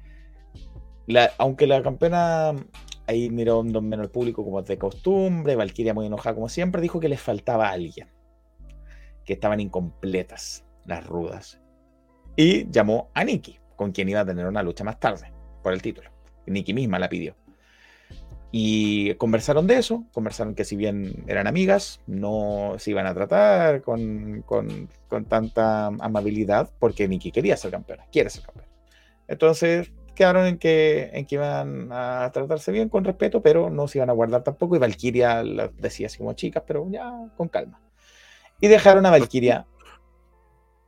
la- 1.05 1.31
aunque 1.37 1.67
la 1.67 1.83
campeona 1.83 2.55
ahí 3.07 3.29
miró 3.29 3.59
un 3.59 3.71
don 3.71 3.87
menos 3.87 4.05
el 4.05 4.11
público 4.11 4.43
como 4.43 4.61
de 4.61 4.77
costumbre, 4.77 5.55
Valkyria 5.55 5.93
muy 5.93 6.05
enojada 6.05 6.35
como 6.35 6.49
siempre, 6.49 6.81
dijo 6.81 6.99
que 6.99 7.09
les 7.09 7.21
faltaba 7.21 7.69
alguien, 7.69 8.09
que 9.25 9.33
estaban 9.33 9.59
incompletas 9.59 10.65
las 10.85 11.05
rudas. 11.05 11.59
Y 12.35 12.69
llamó 12.69 13.09
a 13.13 13.23
Nikki, 13.23 13.59
con 13.75 13.91
quien 13.91 14.09
iba 14.09 14.19
a 14.21 14.25
tener 14.25 14.45
una 14.45 14.61
lucha 14.61 14.83
más 14.83 14.99
tarde, 14.99 15.31
por 15.63 15.73
el 15.73 15.81
título. 15.81 16.09
Nikki 16.45 16.73
misma 16.73 16.99
la 16.99 17.09
pidió. 17.09 17.35
Y 18.51 19.13
conversaron 19.15 19.67
de 19.67 19.77
eso, 19.77 20.05
conversaron 20.13 20.55
que 20.55 20.63
si 20.63 20.75
bien 20.77 21.25
eran 21.27 21.47
amigas, 21.47 21.99
no 22.07 22.75
se 22.77 22.91
iban 22.91 23.05
a 23.05 23.13
tratar 23.13 23.81
con, 23.81 24.41
con- 24.45 24.87
con 25.09 25.25
tanta 25.25 25.87
amabilidad, 25.87 26.69
porque 26.79 27.07
Nikki 27.07 27.31
quería 27.31 27.57
ser 27.57 27.71
campeona, 27.71 28.05
quiere 28.11 28.29
ser 28.29 28.43
campeona. 28.43 28.69
Entonces 29.27 29.91
quedaron 30.17 30.45
en 30.45 30.57
que, 30.57 31.11
en 31.13 31.25
que 31.25 31.35
iban 31.35 31.89
a 31.91 32.29
tratarse 32.33 32.71
bien, 32.71 32.89
con 32.89 33.05
respeto, 33.05 33.41
pero 33.41 33.69
no 33.69 33.87
se 33.87 33.99
iban 33.99 34.09
a 34.09 34.13
guardar 34.13 34.43
tampoco. 34.43 34.75
Y 34.75 34.79
Valkyria 34.79 35.43
las 35.43 35.75
decía 35.77 36.07
así 36.07 36.17
como 36.17 36.33
chicas, 36.33 36.63
pero 36.67 36.85
ya 36.89 37.13
con 37.37 37.47
calma. 37.47 37.79
Y 38.59 38.67
dejaron 38.67 39.05
a 39.05 39.11
Valkyria, 39.11 39.65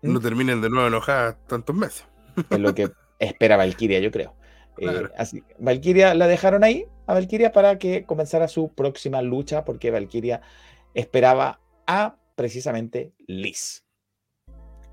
No 0.02 0.20
terminen 0.20 0.60
de 0.62 0.70
nuevo 0.70 0.88
enojadas 0.88 1.38
tantos 1.48 1.76
meses. 1.76 2.06
es 2.50 2.60
lo 2.60 2.74
que 2.74 2.90
espera 3.20 3.56
Valkyria, 3.58 4.00
yo 4.00 4.12
creo. 4.12 4.34
Eh, 4.78 4.84
Claro. 4.84 5.12
así, 5.18 5.44
Valkyria 5.60 6.14
la 6.16 6.28
dejaron 6.28 6.64
ahí, 6.64 6.86
a 7.06 7.14
Valkyria, 7.14 7.52
para 7.52 7.78
que 7.78 8.06
comenzara 8.06 8.48
su 8.48 8.74
próxima 8.74 9.22
lucha, 9.22 9.64
porque 9.66 9.92
Valkyria 9.92 10.42
esperaba 10.94 11.60
a 11.86 12.16
precisamente 12.36 13.12
Liz. 13.28 13.84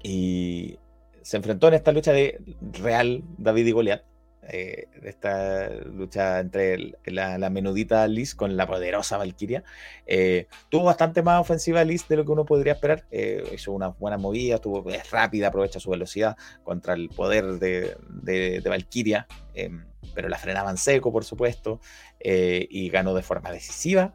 Y 0.03 0.79
se 1.23 1.37
enfrentó 1.37 1.69
en 1.69 1.75
esta 1.75 1.93
lucha 1.93 2.13
de 2.13 2.41
Real 2.73 3.23
David 3.39 3.67
y 3.67 3.73
Goliat. 3.73 4.03
Eh, 4.49 4.89
esta 5.03 5.69
lucha 5.71 6.41
entre 6.41 6.95
la, 7.05 7.51
menudita 7.51 8.07
Liz 8.07 8.35
con 8.35 8.57
la 8.57 8.67
poderosa 8.67 9.17
Valkyria. 9.17 9.65
Eh, 10.07 10.47
tuvo 10.69 10.85
bastante 10.85 11.23
más 11.23 11.41
ofensiva 11.41 11.85
Liz 11.85 12.07
de 12.09 12.17
lo 12.17 12.25
que 12.25 12.33
uno 12.33 12.45
podría 12.45 12.75
esperar. 12.75 13.05
eh, 13.11 13.43
hizo 13.55 13.73
una 13.73 13.89
buena 13.89 14.19
movida, 14.19 14.59
tuvo, 14.59 14.89
es 14.91 15.11
rápida, 15.11 15.49
aprovecha 15.49 15.81
su 15.81 15.91
velocidad 15.91 16.37
contra 16.63 16.95
el 16.95 17.09
poder 17.09 17.59
de, 17.59 17.97
de, 18.23 18.63
Valkyria, 18.65 19.27
eh, 19.55 19.71
pero 20.15 20.29
la 20.29 20.39
frenaban 20.39 20.77
seco, 20.77 21.13
por 21.13 21.25
supuesto, 21.25 21.81
y 22.21 22.89
ganó 22.89 23.15
de 23.15 23.23
forma 23.23 23.53
decisiva 23.53 24.15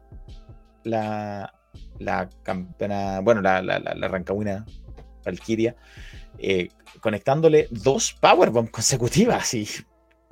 la, 0.84 1.54
la 1.98 2.28
campeona, 2.42 3.20
bueno, 3.20 3.40
la, 3.40 3.62
la, 3.62 3.78
la, 3.78 4.08
Valkyria, 5.24 5.76
conectándole 7.00 7.68
dos 7.70 8.12
powerbombs 8.14 8.70
consecutivas 8.70 9.54
y 9.54 9.68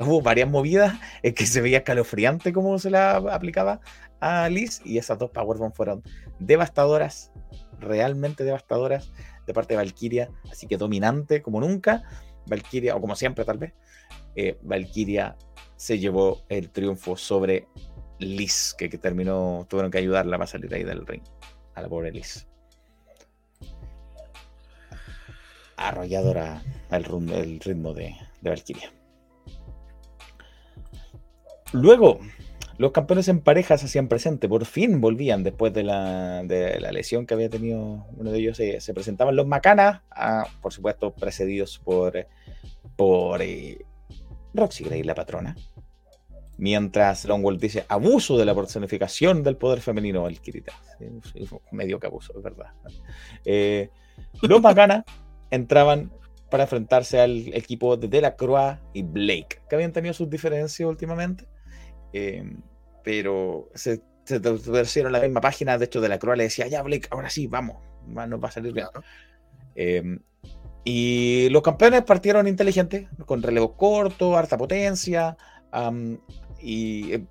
hubo 0.01 0.23
varias 0.23 0.49
movidas 0.49 0.99
en 1.23 1.35
que 1.35 1.47
se 1.47 1.61
veía 1.61 1.79
escalofriante 1.79 2.53
cómo 2.53 2.79
se 2.79 2.91
la 2.91 3.17
aplicaba 3.17 3.81
a 4.21 4.49
Liz 4.49 4.81
y 4.85 4.99
esas 4.99 5.19
dos 5.19 5.31
powerbombs 5.31 5.77
fueron 5.77 6.03
devastadoras, 6.39 7.33
realmente 7.79 8.45
devastadoras 8.45 9.13
de 9.47 9.55
parte 9.55 9.75
de 9.75 9.79
Valkyria, 9.79 10.31
así 10.51 10.67
que 10.67 10.77
dominante 10.77 11.43
como 11.43 11.61
nunca, 11.61 12.03
Valkyria, 12.47 12.97
o 12.97 13.01
como 13.01 13.15
siempre 13.15 13.45
tal 13.45 13.59
vez, 13.59 13.75
eh, 14.37 14.59
Valkyria 14.63 15.37
se 15.77 15.99
llevó 15.99 16.43
el 16.49 16.71
triunfo 16.71 17.17
sobre 17.17 17.67
Liz, 18.19 18.75
que, 18.77 18.89
terminó, 18.89 19.67
tuvieron 19.69 19.91
que 19.91 19.99
ayudarla 19.99 20.37
para 20.37 20.47
salir 20.47 20.75
ahí 20.75 20.85
del 20.85 21.07
ring, 21.07 21.23
a 21.75 21.83
la 21.83 21.89
pobre 21.89 22.13
Liz. 22.13 22.47
Arrolladora 25.77 26.63
el 26.91 27.61
ritmo 27.61 27.95
de, 27.95 28.15
de 28.43 28.51
Valkyria. 28.51 29.00
Luego, 31.73 32.21
los 32.79 32.93
campeones 32.93 33.29
en 33.29 33.41
pareja 33.41 33.77
se 33.77 33.87
hacían 33.87 34.09
presente, 34.09 34.49
por 34.49 34.65
fin 34.65 35.01
volvían 35.01 35.43
después 35.43 35.73
de 35.73 35.83
la, 35.83 36.43
lesión 36.93 37.27
que 37.27 37.35
había 37.35 37.51
tenido 37.51 38.07
uno 38.17 38.31
de 38.31 38.39
ellos. 38.39 38.57
se 38.57 38.95
presentaban 38.95 39.37
los 39.37 39.47
Macanas, 39.47 40.01
ah, 40.11 40.47
por 40.63 40.73
supuesto, 40.73 41.13
precedidos 41.13 41.79
por, 41.79 42.27
por 42.97 43.43
eh, 43.43 43.85
Roxy 44.55 44.85
Gray, 44.85 45.03
la 45.03 45.15
patrona. 45.15 45.57
Mientras 46.57 47.25
Longwolf 47.25 47.61
dice 47.61 47.87
abuso 47.89 48.37
de 48.37 48.45
la 48.45 48.55
personificación 48.55 49.43
del 49.43 49.57
poder 49.57 49.81
femenino 49.81 50.23
Valkyrita. 50.23 50.73
Sí, 50.99 51.07
sí, 51.33 51.57
medio 51.71 51.99
que 51.99 52.07
abuso, 52.07 52.33
es 52.37 52.43
verdad. 52.43 52.73
Eh, 53.45 53.89
los 54.43 54.61
Macanas 54.61 55.05
entraban 55.51 56.11
para 56.51 56.65
enfrentarse 56.65 57.21
al 57.21 57.55
equipo 57.55 57.97
de 57.97 58.09
Delacroix 58.09 58.79
y 58.93 59.03
Blake, 59.03 59.63
que 59.69 59.75
habían 59.75 59.93
tenido 59.93 60.13
sus 60.13 60.29
diferencias 60.29 60.89
últimamente. 60.89 61.47
Eh, 62.13 62.45
pero 63.03 63.69
se, 63.75 64.03
se 64.25 64.41
torcieron 64.41 65.13
la 65.13 65.21
misma 65.21 65.41
página. 65.41 65.79
De 65.79 65.85
hecho, 65.87 66.01
Delacroix 66.01 66.37
le 66.37 66.45
decía, 66.45 66.67
ya 66.69 66.83
Blake, 66.83 67.09
ahora 67.11 67.31
sí, 67.31 67.47
vamos, 67.47 67.77
va- 68.17 68.27
nos 68.27 68.43
va 68.43 68.49
a 68.49 68.53
salir 68.53 68.73
bien. 68.73 68.87
Eh, 69.75 70.19
y 70.85 71.49
los 71.51 71.63
campeones 71.63 72.03
partieron 72.03 72.49
inteligentes, 72.49 73.09
con 73.27 73.43
relevo 73.43 73.77
corto, 73.77 74.37
harta 74.37 74.57
potencia, 74.57 75.37
am, 75.73 76.19
y 76.61 77.13
eh, 77.15 77.27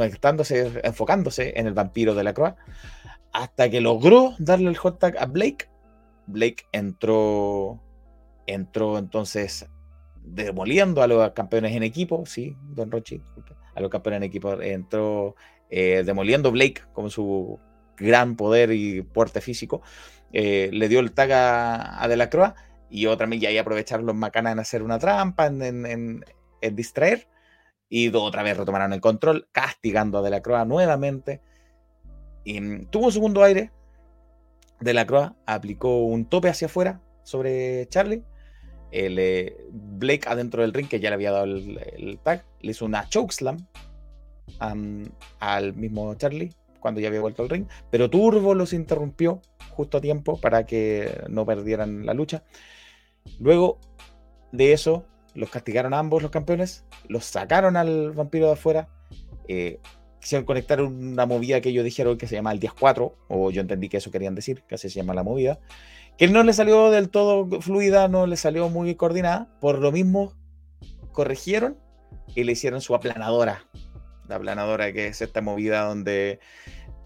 enfocándose, 0.00 0.80
enfocándose 0.82 1.52
en 1.58 1.66
el 1.66 1.74
vampiro 1.74 2.14
de 2.14 2.24
la 2.24 2.32
Croix, 2.34 2.54
hasta 3.32 3.68
que 3.70 3.80
logró 3.80 4.34
darle 4.38 4.70
el 4.70 4.76
hot 4.76 4.98
tag 4.98 5.16
a 5.18 5.26
Blake. 5.26 5.68
Blake 6.26 6.64
entró, 6.72 7.80
entró 8.46 8.98
entonces 8.98 9.66
demoliendo 10.24 11.02
a 11.02 11.06
los 11.06 11.30
campeones 11.32 11.76
en 11.76 11.82
equipo, 11.82 12.24
sí, 12.26 12.56
Don 12.70 12.90
Rochi, 12.90 13.18
disculpe, 13.18 13.54
a 13.76 13.80
los 13.80 13.90
campeones 13.90 14.18
en 14.18 14.24
equipo, 14.24 14.60
entró 14.60 15.36
eh, 15.70 16.02
demoliendo 16.04 16.50
Blake 16.50 16.82
con 16.92 17.10
su 17.10 17.60
gran 17.96 18.36
poder 18.36 18.72
y 18.72 19.02
porte 19.02 19.40
físico, 19.40 19.82
eh, 20.32 20.70
le 20.72 20.88
dio 20.88 21.00
el 21.00 21.12
tag 21.12 21.32
a, 21.32 22.02
a 22.02 22.08
Delacroix 22.08 22.54
y 22.90 23.06
otra 23.06 23.26
milla 23.26 23.50
y 23.50 23.58
aprovecharon 23.58 24.06
los 24.06 24.14
macanas 24.14 24.52
en 24.52 24.58
hacer 24.60 24.82
una 24.82 24.98
trampa, 24.98 25.46
en, 25.46 25.62
en- 25.62 25.86
en- 25.86 26.24
en 26.62 26.76
distraer, 26.76 27.28
y 27.88 28.08
otra 28.14 28.42
vez 28.42 28.56
retomaron 28.56 28.92
el 28.92 29.00
control, 29.00 29.48
castigando 29.52 30.18
a 30.18 30.22
Delacroix 30.22 30.66
nuevamente. 30.66 31.40
Y 32.44 32.60
mm, 32.60 32.86
tuvo 32.86 33.06
un 33.06 33.12
segundo 33.12 33.42
aire. 33.44 33.70
Delacroix 34.80 35.32
aplicó 35.46 36.04
un 36.04 36.26
tope 36.28 36.48
hacia 36.48 36.66
afuera 36.66 37.00
sobre 37.22 37.86
Charlie. 37.88 38.24
El, 38.90 39.18
eh, 39.18 39.56
Blake 39.70 40.28
adentro 40.28 40.62
del 40.62 40.72
ring, 40.72 40.88
que 40.88 41.00
ya 41.00 41.10
le 41.10 41.14
había 41.14 41.32
dado 41.32 41.44
el, 41.44 41.78
el 41.96 42.18
tag, 42.22 42.44
le 42.60 42.70
hizo 42.70 42.84
una 42.84 43.08
chokeslam 43.08 43.58
am, 44.58 45.04
al 45.40 45.74
mismo 45.74 46.14
Charlie 46.14 46.52
cuando 46.80 47.00
ya 47.00 47.08
había 47.08 47.20
vuelto 47.20 47.42
al 47.42 47.48
ring. 47.48 47.66
Pero 47.90 48.08
Turbo 48.10 48.54
los 48.54 48.72
interrumpió 48.72 49.42
justo 49.70 49.98
a 49.98 50.00
tiempo 50.00 50.40
para 50.40 50.66
que 50.66 51.24
no 51.28 51.44
perdieran 51.44 52.06
la 52.06 52.14
lucha. 52.14 52.44
Luego 53.40 53.78
de 54.52 54.72
eso, 54.72 55.04
los 55.34 55.50
castigaron 55.50 55.94
a 55.94 55.98
ambos 55.98 56.22
los 56.22 56.30
campeones, 56.30 56.84
los 57.08 57.24
sacaron 57.24 57.76
al 57.76 58.12
vampiro 58.12 58.46
de 58.46 58.52
afuera, 58.52 58.88
eh, 59.48 59.80
quisieron 60.20 60.44
conectar 60.44 60.80
una 60.80 61.26
movida 61.26 61.60
que 61.60 61.68
ellos 61.68 61.84
dijeron 61.84 62.16
que 62.18 62.26
se 62.26 62.36
llama 62.36 62.52
el 62.52 62.60
10-4, 62.60 63.12
o 63.28 63.50
yo 63.50 63.60
entendí 63.60 63.88
que 63.88 63.98
eso 63.98 64.10
querían 64.10 64.34
decir, 64.34 64.62
que 64.62 64.76
así 64.76 64.88
se 64.88 64.96
llama 64.96 65.14
la 65.14 65.22
movida, 65.22 65.58
que 66.18 66.28
no 66.28 66.42
le 66.42 66.52
salió 66.52 66.90
del 66.90 67.10
todo 67.10 67.60
fluida, 67.60 68.08
no 68.08 68.26
le 68.26 68.36
salió 68.36 68.68
muy 68.68 68.94
coordinada, 68.94 69.48
por 69.60 69.78
lo 69.78 69.92
mismo 69.92 70.32
corrigieron 71.12 71.78
y 72.34 72.44
le 72.44 72.52
hicieron 72.52 72.80
su 72.80 72.94
aplanadora, 72.94 73.64
la 74.28 74.36
aplanadora 74.36 74.92
que 74.92 75.08
es 75.08 75.20
esta 75.20 75.40
movida 75.40 75.84
donde 75.84 76.40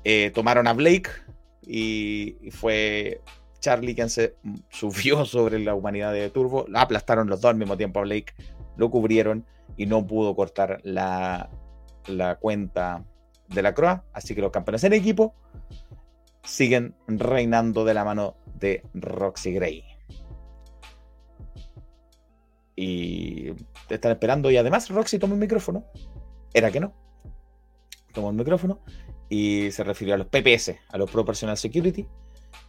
eh, 0.05 0.31
tomaron 0.35 0.67
a 0.67 0.73
Blake 0.73 1.11
y, 1.63 2.37
fue 2.51 3.21
Charlie 3.61 3.95
quien 3.95 4.11
se 4.11 4.37
subió 4.71 5.25
sobre 5.27 5.59
la 5.59 5.75
humanidad 5.75 6.13
de 6.13 6.31
Turbo, 6.31 6.67
la 6.69 6.83
aplastaron 6.83 7.29
los 7.29 7.41
dos 7.41 7.51
al 7.51 7.57
mismo 7.57 7.77
tiempo 7.77 8.01
a 8.01 8.03
Blake, 8.03 8.35
lo 8.77 8.91
cubrieron 8.91 9.45
y 9.77 9.87
no 9.87 10.07
pudo 10.07 10.35
cortar 10.35 10.81
la, 10.85 11.51
la 12.07 12.37
cuenta 12.37 13.05
de 13.49 13.63
la 13.63 13.75
Croa, 13.75 14.05
así 14.13 14.35
que 14.35 14.41
los 14.41 14.53
campeones 14.53 14.85
en 14.85 14.93
equipo 14.93 15.35
siguen 16.45 16.95
reinando 17.07 17.85
de 17.85 17.95
la 17.95 18.05
mano 18.05 18.37
de 18.61 18.83
Roxy 18.95 19.53
Gray. 19.53 19.85
Y 22.77 23.53
te 23.89 23.97
están 23.97 24.13
esperando 24.13 24.51
y 24.51 24.57
además 24.57 24.89
Roxy 24.89 25.19
tomó 25.19 25.35
el 25.35 25.41
micrófono, 25.41 25.85
era 26.55 26.71
que 26.71 26.81
no, 26.81 26.95
tomó 28.13 28.31
el 28.31 28.37
micrófono 28.37 28.81
y 29.29 29.71
se 29.71 29.85
refirió 29.85 30.15
a 30.15 30.19
los 30.19 30.29
PPS, 30.29 30.77
a 30.89 30.99
los 30.99 31.11
Pro 31.11 31.25
Personal 31.25 31.57
Security, 31.57 32.07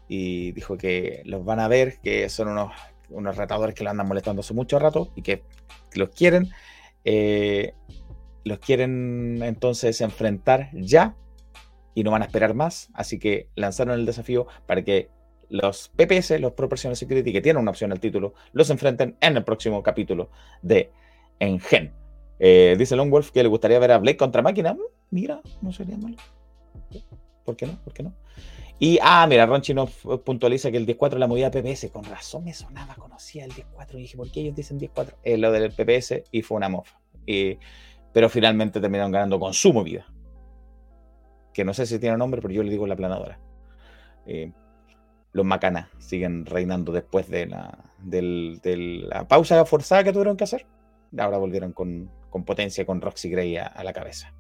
y 0.07 0.51
dijo 0.51 0.77
que 0.77 1.22
los 1.26 1.45
van 1.45 1.59
a 1.59 1.68
ver, 1.68 1.99
que 2.01 2.27
son 2.30 2.49
unos, 2.49 2.73
unos 3.09 3.38
retadores 3.38 3.76
que 3.76 3.84
lo 3.84 3.89
andan 3.89 4.07
molestando 4.07 4.41
hace 4.41 4.53
mucho 4.53 4.77
rato 4.80 5.11
y 5.15 5.22
que 5.22 5.43
los 5.95 6.09
quieren, 6.09 6.49
eh, 7.05 7.73
los 8.43 8.59
quieren 8.59 9.41
entonces 9.41 10.01
enfrentar 10.01 10.69
ya 10.73 11.15
y 11.93 12.03
no 12.03 12.11
van 12.11 12.22
a 12.22 12.26
esperar 12.26 12.53
más, 12.53 12.89
así 12.93 13.19
que 13.19 13.47
lanzaron 13.55 13.99
el 13.99 14.05
desafío 14.05 14.47
para 14.65 14.84
que 14.84 15.09
los 15.51 15.89
PPS, 15.95 16.39
los 16.39 16.53
Pro 16.53 16.67
Personal 16.67 16.95
Security, 16.95 17.31
que 17.31 17.41
tienen 17.41 17.61
una 17.61 17.71
opción 17.71 17.91
al 17.91 17.99
título, 17.99 18.33
los 18.53 18.69
enfrenten 18.69 19.15
en 19.21 19.37
el 19.37 19.43
próximo 19.43 19.83
capítulo 19.83 20.29
de 20.61 20.91
Engen. 21.39 21.93
Eh, 22.39 22.75
dice 22.77 22.95
Longwolf 22.95 23.31
que 23.31 23.43
le 23.43 23.49
gustaría 23.49 23.77
ver 23.79 23.91
a 23.91 23.97
Blake 23.99 24.17
contra 24.17 24.41
máquina. 24.41 24.73
Mm, 24.73 24.79
Mira, 25.11 25.41
no 25.61 25.71
sería 25.71 25.97
malo. 25.97 26.17
¿Por 27.45 27.55
qué 27.55 27.67
no? 27.67 27.77
¿Por 27.83 27.93
qué 27.93 28.03
no? 28.03 28.13
Y, 28.79 28.97
ah, 29.01 29.27
mira, 29.29 29.45
Ronchi 29.45 29.73
nos 29.75 29.91
puntualiza 30.25 30.71
que 30.71 30.77
el 30.77 30.87
10-4 30.87 31.13
es 31.13 31.19
la 31.19 31.27
movida 31.27 31.51
PPS. 31.51 31.91
Con 31.91 32.03
razón 32.05 32.43
me 32.45 32.53
sonaba, 32.53 32.95
conocía 32.95 33.45
el 33.45 33.51
10-4 33.51 33.93
y 33.93 34.01
dije, 34.01 34.17
¿por 34.17 34.31
qué 34.31 34.41
ellos 34.41 34.55
dicen 34.55 34.79
10-4? 34.79 35.15
Es 35.21 35.37
lo 35.37 35.51
del 35.51 35.71
PPS 35.71 36.23
y 36.31 36.41
fue 36.41 36.57
una 36.57 36.69
mofa. 36.69 36.99
Y- 37.27 37.57
pero 38.13 38.27
finalmente 38.29 38.79
terminaron 38.81 39.11
ganando 39.11 39.39
con 39.39 39.53
su 39.53 39.71
movida. 39.71 40.05
Que 41.53 41.63
no 41.63 41.73
sé 41.73 41.85
si 41.85 41.99
tiene 41.99 42.17
nombre, 42.17 42.41
pero 42.41 42.53
yo 42.53 42.63
le 42.63 42.71
digo 42.71 42.87
la 42.87 42.95
planadora. 42.95 43.39
Eh, 44.25 44.51
los 45.33 45.45
macanas 45.45 45.87
siguen 45.99 46.45
reinando 46.45 46.91
después 46.91 47.29
de 47.29 47.45
la, 47.45 47.77
de 47.99 49.03
la 49.07 49.27
pausa 49.27 49.63
forzada 49.65 50.03
que 50.03 50.11
tuvieron 50.11 50.37
que 50.37 50.43
hacer. 50.43 50.65
Ahora 51.17 51.37
volvieron 51.37 51.73
con, 51.73 52.09
potencia, 52.45 52.85
con 52.85 53.01
Roxy 53.01 53.29
Gray 53.29 53.57
a, 53.57 53.83
la 53.83 53.93
cabeza. 53.93 54.33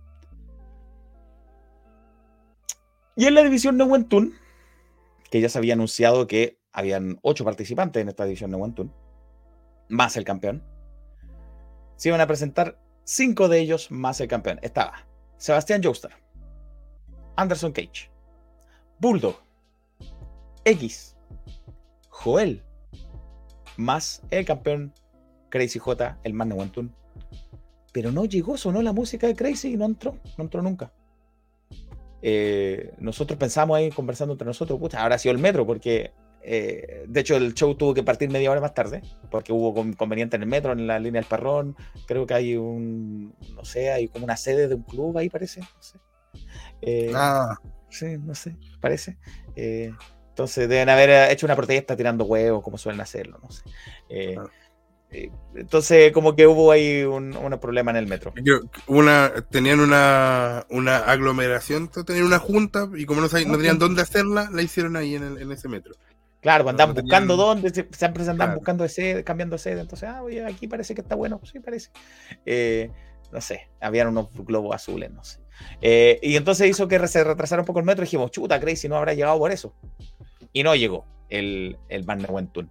Y 3.15 3.25
en 3.25 3.35
la 3.35 3.43
división 3.43 3.77
de 3.77 3.83
Wentun, 3.83 4.33
que 5.29 5.41
ya 5.41 5.49
se 5.49 5.57
había 5.57 5.73
anunciado 5.73 6.27
que 6.27 6.57
habían 6.71 7.19
ocho 7.21 7.43
participantes 7.43 8.01
en 8.01 8.09
esta 8.09 8.25
división 8.25 8.51
de 8.51 8.57
Wentun, 8.57 8.93
más 9.89 10.15
el 10.15 10.23
campeón, 10.23 10.63
se 11.97 12.09
iban 12.09 12.21
a 12.21 12.27
presentar 12.27 12.79
cinco 13.03 13.49
de 13.49 13.59
ellos 13.59 13.91
más 13.91 14.21
el 14.21 14.27
campeón. 14.27 14.59
Estaba 14.61 15.05
Sebastián 15.37 15.81
Joestar, 15.83 16.13
Anderson 17.35 17.73
Cage, 17.73 18.09
Bulldog, 18.99 19.41
X, 20.65 21.15
Joel, 22.09 22.61
más 23.77 24.21
el 24.29 24.45
campeón 24.45 24.93
Crazy 25.49 25.79
J, 25.79 26.17
el 26.23 26.33
man 26.33 26.49
de 26.49 26.55
Wentun. 26.55 26.93
Pero 27.93 28.11
no 28.11 28.25
llegó, 28.25 28.57
sonó 28.57 28.81
la 28.81 28.93
música 28.93 29.27
de 29.27 29.35
Crazy 29.35 29.73
y 29.73 29.77
no 29.77 29.85
entró, 29.85 30.17
no 30.37 30.43
entró 30.45 30.61
nunca. 30.61 30.93
Eh, 32.21 32.93
nosotros 32.99 33.37
pensamos 33.39 33.75
ahí 33.77 33.89
conversando 33.89 34.33
entre 34.33 34.45
nosotros, 34.45 34.79
pucha, 34.79 35.01
habrá 35.01 35.17
sido 35.17 35.33
el 35.33 35.39
metro, 35.41 35.65
porque 35.65 36.13
eh, 36.43 37.05
de 37.07 37.19
hecho 37.19 37.35
el 37.35 37.53
show 37.53 37.75
tuvo 37.75 37.93
que 37.93 38.03
partir 38.03 38.29
media 38.29 38.51
hora 38.51 38.61
más 38.61 38.73
tarde, 38.73 39.01
porque 39.29 39.51
hubo 39.51 39.73
con- 39.73 39.89
inconveniente 39.89 40.35
en 40.35 40.43
el 40.43 40.47
metro, 40.49 40.71
en 40.71 40.85
la 40.87 40.99
línea 40.99 41.19
del 41.21 41.27
Parrón. 41.27 41.75
Creo 42.07 42.25
que 42.25 42.33
hay 42.33 42.55
un, 42.55 43.35
no 43.55 43.65
sé, 43.65 43.91
hay 43.91 44.07
como 44.07 44.23
una 44.25 44.37
sede 44.37 44.67
de 44.67 44.75
un 44.75 44.83
club 44.83 45.17
ahí, 45.17 45.29
parece. 45.29 45.61
No 45.61 45.67
sé. 45.81 45.99
Eh, 46.81 47.11
Ah. 47.15 47.57
Sí, 47.89 48.17
no 48.19 48.35
sé, 48.35 48.55
parece. 48.79 49.17
Eh, 50.41 50.45
entonces 50.45 50.69
deben 50.69 50.89
haber 50.89 51.31
hecho 51.31 51.45
una 51.45 51.55
protesta 51.55 51.95
tirando 51.95 52.25
huevos, 52.25 52.63
como 52.63 52.77
suelen 52.77 53.01
hacerlo, 53.01 53.39
no 53.41 53.51
sé. 53.51 53.63
Eh, 54.09 54.37
eh, 55.11 55.29
entonces, 55.55 56.11
como 56.13 56.35
que 56.35 56.47
hubo 56.47 56.71
ahí 56.71 57.03
un, 57.03 57.35
un 57.35 57.59
problema 57.59 57.91
en 57.91 57.97
el 57.97 58.07
metro. 58.07 58.33
Yo- 58.43 58.61
una, 58.87 59.31
tenían 59.49 59.79
una, 59.81 60.65
una 60.69 60.99
aglomeración, 60.99 61.89
tenían 61.89 62.25
una 62.25 62.39
junta 62.39 62.87
y 62.95 63.05
como 63.05 63.19
no, 63.21 63.27
sabían- 63.27 63.51
no 63.51 63.57
tenían 63.57 63.77
dónde 63.79 64.01
hacerla, 64.01 64.49
la 64.51 64.61
hicieron 64.61 64.95
ahí 64.95 65.15
en, 65.15 65.23
el- 65.23 65.37
en 65.41 65.51
ese 65.51 65.67
metro. 65.67 65.93
Claro, 66.39 66.63
pues 66.63 66.71
andaban 66.73 66.95
no 66.95 67.01
buscando 67.01 67.33
tenían- 67.35 67.47
dónde, 67.55 67.69
se- 67.69 67.87
siempre 67.97 68.23
se 68.23 68.31
andan 68.31 68.47
Claro. 68.47 68.59
buscando 68.59 68.83
de 68.83 68.89
sede, 68.89 69.23
cambiando 69.23 69.55
de 69.55 69.59
sede. 69.59 69.81
Entonces, 69.81 70.09
ah, 70.09 70.23
oye, 70.23 70.43
aquí 70.45 70.67
parece 70.67 70.95
que 70.95 71.01
está 71.01 71.15
bueno, 71.15 71.39
sí, 71.43 71.59
parece. 71.59 71.91
Eh, 72.45 72.89
no 73.31 73.39
sé, 73.41 73.69
habían 73.79 74.07
unos 74.07 74.29
globos 74.33 74.73
azules, 74.75 75.11
no 75.11 75.23
sé. 75.23 75.39
Eh, 75.81 76.19
y 76.23 76.35
entonces 76.37 76.67
hizo 76.69 76.87
que 76.87 77.05
se 77.07 77.23
retrasara 77.23 77.61
un 77.61 77.65
poco 77.65 77.79
el 77.79 77.85
metro 77.85 78.03
y 78.03 78.07
dijimos, 78.07 78.31
chuta, 78.31 78.59
Crazy 78.59 78.89
no 78.89 78.95
habrá 78.97 79.13
llegado 79.13 79.37
por 79.37 79.51
eso. 79.51 79.75
Y 80.53 80.63
no 80.63 80.75
llegó 80.75 81.05
el, 81.29 81.77
el 81.89 82.03
Van 82.03 82.25
Wentun. 82.29 82.69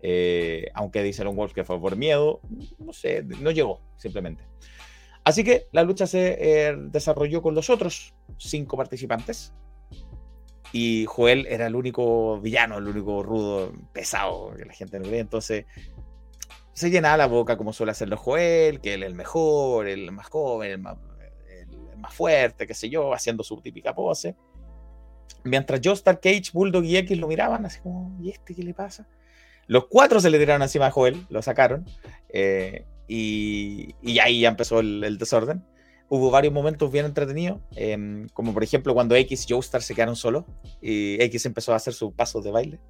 Eh, 0.00 0.70
aunque 0.74 1.02
dice 1.02 1.24
Lone 1.24 1.36
Wolf 1.36 1.52
que 1.52 1.64
fue 1.64 1.80
por 1.80 1.96
miedo, 1.96 2.40
no 2.78 2.92
sé, 2.92 3.24
no 3.24 3.50
llegó, 3.50 3.80
simplemente. 3.96 4.44
Así 5.24 5.42
que 5.42 5.66
la 5.72 5.82
lucha 5.82 6.06
se 6.06 6.36
eh, 6.38 6.76
desarrolló 6.76 7.42
con 7.42 7.54
los 7.54 7.70
otros 7.70 8.14
cinco 8.38 8.76
participantes. 8.76 9.52
Y 10.72 11.06
Joel 11.06 11.46
era 11.48 11.66
el 11.66 11.74
único 11.74 12.40
villano, 12.40 12.78
el 12.78 12.86
único 12.86 13.22
rudo, 13.22 13.72
pesado 13.92 14.54
que 14.56 14.64
la 14.64 14.72
gente 14.72 15.00
no 15.00 15.08
ve. 15.08 15.18
Entonces 15.18 15.64
se 16.72 16.90
llenaba 16.90 17.16
la 17.16 17.26
boca 17.26 17.56
como 17.56 17.72
suele 17.72 17.92
hacerlo 17.92 18.16
Joel, 18.16 18.80
que 18.80 18.94
él 18.94 19.02
es 19.02 19.08
el 19.08 19.14
mejor, 19.14 19.88
el 19.88 20.12
más 20.12 20.28
joven, 20.28 20.70
el 20.70 20.78
más, 20.78 20.98
el 21.48 21.98
más 21.98 22.14
fuerte, 22.14 22.66
qué 22.66 22.74
sé 22.74 22.90
yo, 22.90 23.14
haciendo 23.14 23.42
su 23.42 23.60
típica 23.60 23.94
pose. 23.94 24.36
Mientras 25.44 25.80
Joestar, 25.82 26.20
Cage, 26.20 26.50
Bulldog 26.52 26.84
y 26.84 26.96
X 26.98 27.18
lo 27.18 27.28
miraban, 27.28 27.64
así 27.66 27.80
como, 27.80 28.16
¿y 28.22 28.30
este 28.30 28.54
qué 28.54 28.62
le 28.62 28.74
pasa? 28.74 29.06
Los 29.68 29.86
cuatro 29.86 30.20
se 30.20 30.30
le 30.30 30.38
tiraron 30.38 30.62
encima 30.62 30.86
a 30.86 30.90
Joel, 30.90 31.24
lo 31.28 31.42
sacaron. 31.42 31.84
eh, 32.28 32.84
y, 33.08 33.94
y 34.02 34.18
ahí 34.18 34.40
ya 34.40 34.48
empezó 34.48 34.80
el, 34.80 35.04
el 35.04 35.16
desorden. 35.18 35.64
Hubo 36.08 36.30
varios 36.30 36.52
momentos 36.52 36.90
bien 36.90 37.04
entretenidos, 37.06 37.60
em, 37.76 38.28
como 38.30 38.52
por 38.52 38.62
ejemplo 38.64 38.94
cuando 38.94 39.14
X 39.16 39.46
y 39.48 39.52
Joestar 39.54 39.82
se 39.82 39.94
quedaron 39.94 40.16
solos 40.16 40.44
y 40.80 41.20
X 41.22 41.46
empezó 41.46 41.72
a 41.72 41.76
hacer 41.76 41.94
sus 41.94 42.12
pasos 42.14 42.42
de 42.44 42.50
baile. 42.50 42.80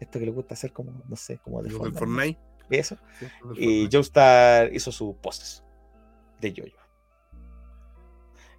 Esto 0.00 0.18
que 0.18 0.24
le 0.24 0.30
gusta 0.32 0.54
hacer 0.54 0.72
como, 0.72 1.02
no 1.08 1.16
sé, 1.16 1.38
como 1.38 1.62
de 1.62 1.70
Fortnite. 1.70 1.98
Fortnite. 1.98 2.40
Eso. 2.70 2.96
Sí, 3.18 3.24
del 3.24 3.30
Y 3.30 3.64
Fortnite. 3.64 3.96
Joestar 3.96 4.74
hizo 4.74 4.90
sus 4.92 5.14
poses 5.16 5.64
de 6.40 6.52
yoyo. 6.52 6.76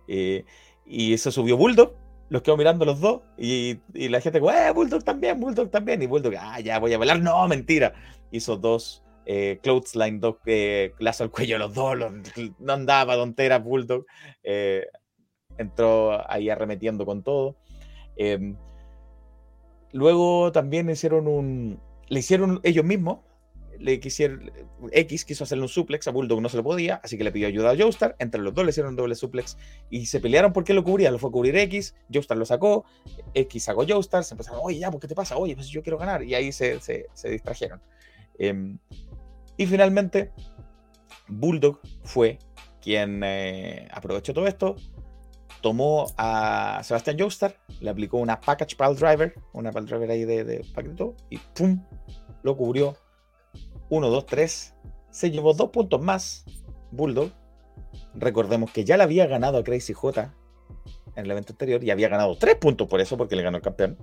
Eh, 0.08 0.46
y 0.86 1.18
se 1.18 1.32
subió 1.32 1.58
Bulldog, 1.58 1.96
los 2.32 2.42
quedó 2.44 2.56
mirando 2.56 2.86
los 2.86 3.02
dos. 3.02 3.22
Y, 3.38 3.80
y 3.94 4.08
la 4.08 4.22
gente, 4.22 4.40
eh, 4.40 4.72
Bulldog 4.74 5.04
también, 5.04 5.38
Bulldog 5.40 5.70
también. 5.70 6.02
Y 6.02 6.08
Bulldog, 6.08 6.34
ah, 6.40 6.62
ya 6.62 6.80
voy 6.80 6.94
a 6.94 6.98
bailar. 6.98 7.20
No, 7.20 7.46
mentira. 7.50 7.94
Hizo 8.32 8.56
dos 8.56 9.04
eh, 9.26 9.60
clothesline, 9.62 10.22
dos 10.22 10.38
eh, 10.46 10.94
lazo 11.00 11.26
al 11.26 11.30
cuello, 11.32 11.58
los 11.58 11.74
dos. 11.74 11.98
los- 11.98 12.14
no 12.60 12.74
andaba 12.74 13.16
tontera 13.16 13.60
Bulldog. 13.60 14.06
eh, 14.44 14.86
entró 15.58 16.20
ahí 16.32 16.50
arremetiendo 16.50 17.06
con 17.06 17.22
todo. 17.22 17.58
Em, 18.16 18.56
luego 19.92 20.54
también 20.54 20.90
hicieron 20.90 21.28
un. 21.28 21.80
Le 22.08 22.20
hicieron 22.20 22.62
ellos 22.64 22.86
mismos. 22.86 23.20
Le 23.82 24.00
quisieron. 24.00 24.52
X 24.92 25.26
quiso 25.26 25.44
hacerle 25.44 25.64
un 25.64 25.70
suplex 25.70 26.08
a 26.08 26.12
Bulldog, 26.12 26.40
no 26.42 26.50
se 26.50 26.58
lo 26.58 26.64
podía, 26.64 27.02
así 27.04 27.18
que 27.18 27.24
le 27.24 27.32
pidió 27.32 27.48
ayuda 27.48 27.72
a 27.72 27.76
Joestar. 27.78 28.16
Entre 28.20 28.40
los 28.42 28.54
dos 28.54 28.64
le 28.64 28.70
hicieron 28.70 28.92
un 28.92 28.96
doble 28.96 29.16
suplex 29.16 29.58
y 29.90 30.06
se 30.06 30.20
pelearon 30.20 30.54
porque 30.54 30.74
lo 30.74 30.84
cubría. 30.84 31.10
Lo 31.12 31.18
fue 31.18 31.30
a 31.30 31.32
cubrir 31.32 31.56
X, 31.58 31.96
Joestar 32.14 32.38
lo 32.38 32.46
sacó, 32.46 32.86
X 33.34 33.64
sacó 33.64 33.86
Joestar. 33.88 34.24
Se 34.24 34.36
empezaron, 34.36 34.60
oye, 34.64 34.78
ya, 34.80 34.92
¿por 34.92 35.00
qué 35.02 35.08
te 35.08 35.16
pasa? 35.16 35.36
Oye, 35.38 35.56
pues 35.56 35.68
yo 35.70 35.82
quiero 35.82 35.98
ganar. 35.98 36.24
Y 36.24 36.36
ahí 36.36 36.52
se, 36.52 36.80
se- 36.80 37.08
se 37.14 37.30
distrajeron. 37.30 37.82
Em, 38.38 38.78
y 39.58 39.66
finalmente, 39.66 40.32
Bulldog 41.28 41.80
fue 42.04 42.40
quien 42.82 43.22
eh, 43.24 43.88
aprovechó 43.92 44.34
todo 44.34 44.48
esto, 44.48 44.76
tomó 45.62 46.08
a 46.18 46.82
Sebastián 46.84 47.18
Joestar, 47.20 47.58
le 47.80 47.90
aplicó 47.90 48.18
una 48.18 48.40
package 48.40 48.76
pile 48.76 48.96
driver, 48.96 49.34
una 49.54 49.72
pile 49.72 49.86
driver 49.86 50.12
ahí 50.12 50.26
de, 50.26 50.44
de 50.44 50.66
paquetito, 50.74 51.16
y 51.30 51.38
¡pum! 51.38 51.84
Lo 52.44 52.58
cubrió. 52.58 52.96
1, 53.92 54.10
2, 54.10 54.26
3. 54.26 54.76
Se 55.12 55.32
llevó 55.32 55.54
dos 55.54 55.70
puntos 55.70 56.02
más. 56.02 56.46
Bulldog. 56.92 57.32
Recordemos 58.16 58.72
que 58.72 58.86
ya 58.86 58.98
le 58.98 59.04
había 59.04 59.28
ganado 59.28 59.58
a 59.58 59.64
Crazy 59.64 59.94
J 59.94 60.34
en 61.16 61.26
el 61.26 61.32
evento 61.32 61.54
anterior 61.54 61.84
y 61.84 61.92
había 61.92 62.08
ganado 62.08 62.38
tres 62.38 62.56
puntos 62.56 62.88
por 62.88 63.02
eso, 63.02 63.18
porque 63.18 63.36
le 63.36 63.44
ganó 63.44 63.58
el 63.58 63.64
campeón. 63.64 63.98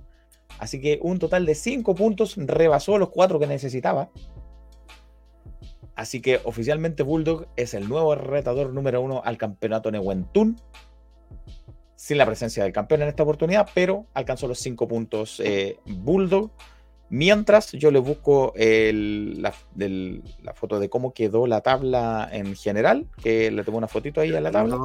Así 0.59 0.79
que 0.79 0.99
un 1.01 1.17
total 1.19 1.45
de 1.45 1.55
5 1.55 1.95
puntos 1.95 2.35
rebasó 2.37 2.97
los 2.97 3.09
4 3.09 3.39
que 3.39 3.47
necesitaba. 3.47 4.11
Así 5.95 6.21
que 6.21 6.39
oficialmente 6.43 7.03
Bulldog 7.03 7.47
es 7.55 7.73
el 7.73 7.89
nuevo 7.89 8.15
retador 8.15 8.71
número 8.73 9.01
uno 9.01 9.21
al 9.25 9.37
campeonato 9.37 9.91
Newentun. 9.91 10.59
Sin 11.95 12.17
la 12.17 12.25
presencia 12.25 12.63
del 12.63 12.71
campeón 12.71 13.01
en 13.01 13.09
esta 13.09 13.23
oportunidad, 13.23 13.69
pero 13.73 14.05
alcanzó 14.13 14.47
los 14.47 14.59
5 14.59 14.87
puntos 14.87 15.41
eh, 15.43 15.79
Bulldog. 15.85 16.51
Mientras 17.11 17.71
yo 17.71 17.89
le 17.91 17.99
busco 17.99 18.53
el- 18.55 19.41
la, 19.41 19.53
del- 19.73 20.23
la 20.43 20.53
foto 20.53 20.79
de 20.79 20.89
cómo 20.89 21.13
quedó 21.13 21.47
la 21.47 21.61
tabla 21.61 22.29
en 22.31 22.55
general, 22.55 23.07
que 23.23 23.49
le 23.51 23.63
tomé 23.63 23.77
una 23.79 23.87
fotito 23.87 24.21
ahí 24.21 24.33
a 24.35 24.41
la 24.41 24.51
tabla. 24.51 24.77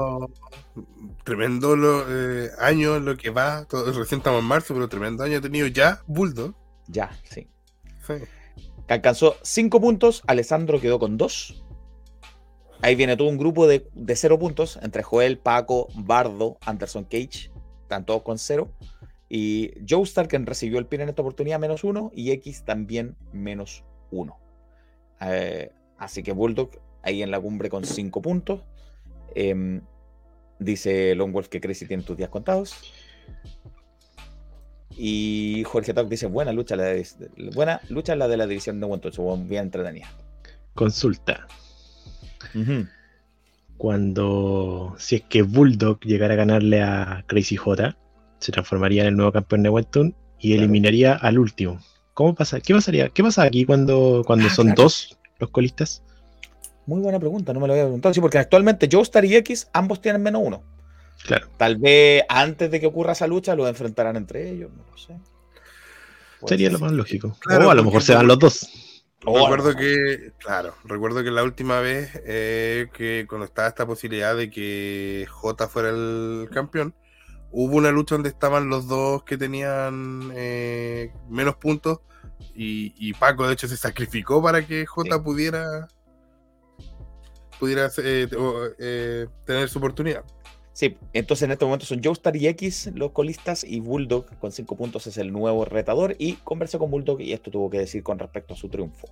Tremendo 1.25 1.77
lo, 1.77 2.05
eh, 2.09 2.51
año 2.59 2.99
lo 2.99 3.17
que 3.17 3.31
va, 3.31 3.65
todo, 3.67 3.93
recién 3.93 4.19
estamos 4.21 4.41
en 4.41 4.47
marzo, 4.47 4.75
pero 4.75 4.89
tremendo 4.89 5.23
año 5.25 5.39
ha 5.39 5.41
tenido 5.41 5.67
ya 5.67 6.03
Bulldog. 6.07 6.55
Ya, 6.89 7.11
sí. 7.25 7.47
Sí. 8.07 8.15
que 8.87 8.93
alcanzó 8.95 9.37
5 9.43 9.81
puntos, 9.81 10.23
Alessandro 10.27 10.81
quedó 10.81 10.99
con 10.99 11.17
2. 11.17 11.63
Ahí 12.83 12.95
viene 12.97 13.17
todo 13.17 13.29
un 13.29 13.39
grupo 13.39 13.67
de 13.67 13.89
0 14.15 14.39
puntos 14.39 14.79
entre 14.83 15.03
Joel, 15.03 15.39
Paco, 15.39 15.89
Bardo, 15.95 16.59
Anderson 16.67 17.05
Cage, 17.05 17.51
están 17.83 18.05
todos 18.05 18.23
con 18.23 18.39
0. 18.39 18.69
Y 19.29 19.73
Joestar, 19.89 20.29
quien 20.29 20.47
recibió 20.47 20.79
el 20.79 20.87
pin 20.87 21.01
en 21.01 21.09
esta 21.09 21.23
oportunidad, 21.23 21.59
menos 21.59 21.85
1. 21.85 22.13
Y 22.15 22.31
X 22.33 22.65
también 22.65 23.17
menos 23.33 23.85
1. 24.11 24.37
así 25.99 26.23
que 26.23 26.33
Bulldog 26.33 26.71
ahí 27.03 27.23
en 27.23 27.31
la 27.31 27.41
cumbre 27.41 27.69
con 27.69 27.85
5 27.85 28.23
puntos. 28.23 28.61
Em, 29.35 29.81
dice 30.59 31.15
Lone 31.15 31.33
Wolf 31.33 31.49
que 31.49 31.61
Crazy 31.61 31.87
tiene 31.87 32.03
tus 32.03 32.17
días 32.17 32.31
contados. 32.31 32.77
Y 34.97 35.65
Jorge 35.67 35.93
Talk 35.93 36.09
dice, 36.09 36.27
buena 36.27 36.53
lucha 36.53 36.77
la 36.77 36.85
de, 36.85 37.07
buena 37.55 37.81
lucha 37.89 38.15
la 38.15 38.29
de 38.29 38.37
la 38.37 38.47
división 38.47 38.79
de 38.81 38.87
Wentos, 38.87 39.19
bien 39.49 39.65
entretenida. 39.65 40.09
Consulta. 40.75 41.47
Cuando, 43.77 44.95
si 44.99 45.17
es 45.17 45.23
que 45.23 45.43
Bulldog 45.43 46.01
llegara 46.01 46.35
a 46.35 46.37
ganarle 46.37 46.83
a 46.83 47.25
Crazy 47.27 47.57
J, 47.57 47.97
se 48.45 48.53
transformaría 48.53 49.03
en 49.03 49.09
el 49.09 49.17
nuevo 49.17 49.33
campeón 49.33 49.63
de 49.63 49.71
Webtoon 49.71 50.15
y 50.39 50.53
eliminaría 50.53 51.15
al 51.15 51.39
último. 51.39 51.81
¿Cómo 52.13 52.35
pasa? 52.35 52.61
¿Qué 52.61 52.75
pasaría? 52.75 53.09
¿Qué 53.09 53.23
pasa 53.23 53.43
aquí 53.43 53.65
cuando, 53.65 54.23
cuando 54.27 54.47
Ah, 54.49 54.51
son 54.51 54.67
claro. 54.67 54.83
dos 54.83 55.19
los 55.39 55.51
colistas? 55.51 56.03
Muy 56.87 57.01
buena 57.01 57.19
pregunta, 57.19 57.55
no 57.55 57.61
me 57.61 57.67
lo 57.67 57.73
había 57.73 57.85
preguntado. 57.85 58.13
Sí, 58.13 58.21
porque 58.21 58.37
actualmente 58.39 58.89
Joestar 58.93 59.25
y 59.25 59.35
X 59.37 59.69
ambos 59.73 60.03
tienen 60.03 60.23
menos 60.23 60.43
uno. 60.45 60.63
Claro. 61.27 61.49
Tal 61.57 61.77
vez 61.79 62.23
antes 62.29 62.71
de 62.71 62.81
que 62.81 62.87
ocurra 62.87 63.13
esa 63.13 63.27
lucha 63.27 63.55
los 63.57 63.67
enfrentarán 63.69 64.17
entre 64.17 64.51
ellos, 64.51 64.71
no 64.77 64.85
lo 64.91 64.99
sé. 64.99 65.17
Puede 66.41 66.51
Sería 66.51 66.67
ser. 66.69 66.73
lo 66.75 66.79
más 66.81 66.93
lógico. 66.93 67.35
Claro, 67.41 67.69
o 67.69 67.71
a 67.71 67.75
lo 67.75 67.83
mejor 67.85 68.03
se 68.03 68.15
van 68.15 68.27
los 68.27 68.39
dos. 68.39 68.69
Recuerdo 69.25 69.75
que, 69.75 70.33
claro, 70.39 70.75
recuerdo 70.85 71.25
que 71.25 71.31
la 71.31 71.43
última 71.43 71.81
vez 71.81 72.11
eh, 72.27 72.89
que 72.93 73.25
cuando 73.27 73.47
estaba 73.47 73.69
esta 73.69 73.87
posibilidad 73.87 74.37
de 74.37 74.51
que 74.51 75.27
J 75.31 75.67
fuera 75.69 75.89
el 75.89 76.49
campeón, 76.53 76.95
hubo 77.57 77.77
una 77.77 77.93
lucha 77.93 78.17
donde 78.17 78.31
estaban 78.31 78.69
los 78.69 78.89
dos 78.89 79.23
que 79.23 79.39
tenían 79.39 80.33
eh, 80.35 81.13
menos 81.29 81.55
puntos 81.57 82.01
y, 82.53 82.93
y 82.99 83.13
Paco 83.15 83.47
de 83.47 83.55
hecho 83.55 83.69
se 83.69 83.77
sacrificó 83.77 84.43
para 84.43 84.67
que 84.67 84.85
J 84.85 85.15
Sí. 85.17 85.23
pudiera 85.23 85.89
pudiera 87.61 87.89
eh, 88.03 88.29
eh, 88.79 89.27
tener 89.47 89.69
su 89.69 89.79
oportunidad. 89.79 90.25
Sí, 90.73 90.97
entonces 91.13 91.45
en 91.45 91.53
este 91.53 91.65
momento 91.65 91.87
son 91.87 92.03
Joestar 92.03 92.35
y 92.35 92.49
X 92.49 92.91
los 92.95 93.13
colistas 93.13 93.63
y 93.63 93.79
Bulldog 93.79 94.37
con 94.41 94.51
5 94.51 94.77
puntos 94.77 95.07
es 95.07 95.17
el 95.19 95.33
nuevo 95.33 95.65
retador 95.65 96.17
y 96.19 96.33
conversé 96.43 96.79
con 96.79 96.91
Bulldog 96.91 97.21
y 97.21 97.33
esto 97.33 97.53
tuvo 97.53 97.71
que 97.71 97.79
decir 97.79 98.03
con 98.03 98.19
respecto 98.19 98.55
a 98.55 98.57
su 98.57 98.69
triunfo. 98.69 99.07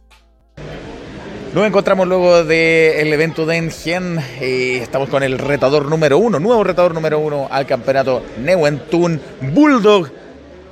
Nos 1.55 1.67
encontramos 1.67 2.09
luego 2.09 2.45
del 2.45 3.13
evento 3.13 3.45
de 3.45 3.57
Engen. 3.57 4.19
eh, 4.41 4.79
estamos 4.83 5.11
con 5.11 5.23
el 5.23 5.39
retador 5.39 5.85
número 5.87 6.17
uno, 6.17 6.39
nuevo 6.41 6.65
retador 6.65 6.95
número 6.95 7.19
uno 7.19 7.47
al 7.51 7.67
campeonato 7.67 8.23
Neuentun 8.39 9.21
Bulldog. 9.53 10.09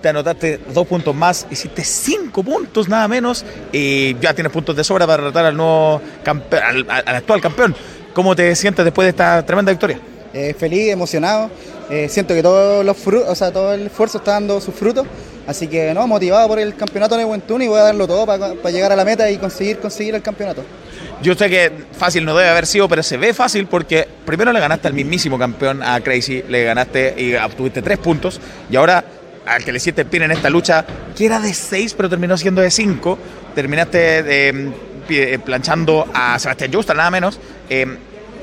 Te 0.01 0.09
anotaste 0.09 0.59
dos 0.73 0.87
puntos 0.87 1.15
más, 1.15 1.47
hiciste 1.51 1.85
cinco 1.85 2.43
puntos 2.43 2.89
nada 2.89 3.07
menos. 3.09 3.45
Y 3.73 4.19
ya 4.21 4.33
tienes 4.33 4.51
puntos 4.51 4.75
de 4.75 4.83
sobra 4.83 5.07
para 5.07 5.25
retar 5.25 5.45
al 5.45 5.55
nuevo 5.57 6.01
al, 6.25 6.87
al- 6.89 7.03
al 7.07 7.17
actual 7.17 7.43
campeón. 7.43 7.77
¿Cómo 8.15 8.35
te 8.35 8.55
sientes 8.57 8.83
después 8.83 9.05
de 9.05 9.11
esta 9.11 9.45
tremenda 9.45 9.73
victoria? 9.73 10.01
Eh, 10.33 10.55
feliz, 10.59 10.89
emocionado. 10.89 11.51
Eh, 11.91 12.09
siento 12.09 12.33
que 12.33 12.43
todos 12.43 12.85
los 12.87 12.97
o 13.07 13.35
sea, 13.35 13.53
todo 13.53 13.75
el 13.75 13.87
esfuerzo 13.89 14.17
está 14.19 14.33
dando 14.33 14.59
sus 14.63 14.75
frutos. 14.75 15.07
Así 15.51 15.67
que 15.67 15.93
no, 15.93 16.07
motivado 16.07 16.47
por 16.49 16.59
el 16.61 16.77
campeonato 16.77 17.17
de 17.17 17.25
Wentun 17.25 17.63
y 17.63 17.69
voy 17.69 17.81
a 17.81 17.83
darlo 17.83 18.07
todo 18.07 18.25
para 18.25 18.71
llegar 18.71 18.93
a 18.93 18.97
la 18.97 19.05
meta 19.05 19.29
y 19.31 19.37
conseguir 19.37 19.79
conseguir 19.79 20.15
el 20.15 20.23
campeonato. 20.23 20.63
Yo 21.23 21.35
sé 21.35 21.51
que 21.51 21.73
fácil 21.93 22.25
no 22.25 22.37
debe 22.37 22.49
haber 22.49 22.67
sido, 22.67 22.89
pero 22.89 23.03
se 23.03 23.17
ve 23.17 23.35
fácil 23.35 23.67
porque 23.67 24.07
primero 24.25 24.53
le 24.53 24.61
ganaste 24.61 24.87
al 24.89 24.95
mismísimo 24.95 25.39
campeón, 25.39 25.83
a 25.83 26.01
Crazy, 26.01 26.45
le 26.49 26.65
ganaste 26.65 27.15
y 27.19 27.35
obtuviste 27.35 27.83
tres 27.83 27.99
puntos. 27.99 28.41
Y 28.71 28.77
ahora 28.77 29.05
al 29.45 29.65
que 29.65 29.73
le 29.73 29.79
hiciste 29.79 30.03
el 30.03 30.07
pin 30.07 30.23
en 30.23 30.31
esta 30.31 30.49
lucha, 30.49 30.85
que 31.17 31.27
era 31.27 31.41
de 31.41 31.53
seis, 31.53 31.95
pero 31.95 32.09
terminó 32.09 32.39
siendo 32.39 32.63
de 32.63 32.71
cinco, 32.71 33.19
terminaste 33.55 34.53
pi- 35.09 35.19
eh, 35.19 35.39
planchando 35.41 36.07
a 36.15 36.39
Sebastián 36.39 36.73
Justa, 36.73 36.95
nada 36.95 37.11
menos. 37.11 37.39
eh, 37.69 37.87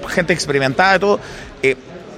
gente 0.10 0.34
experimentada 0.34 0.96
y 0.96 1.00
todo. 1.00 1.20
Eh, 1.64 1.76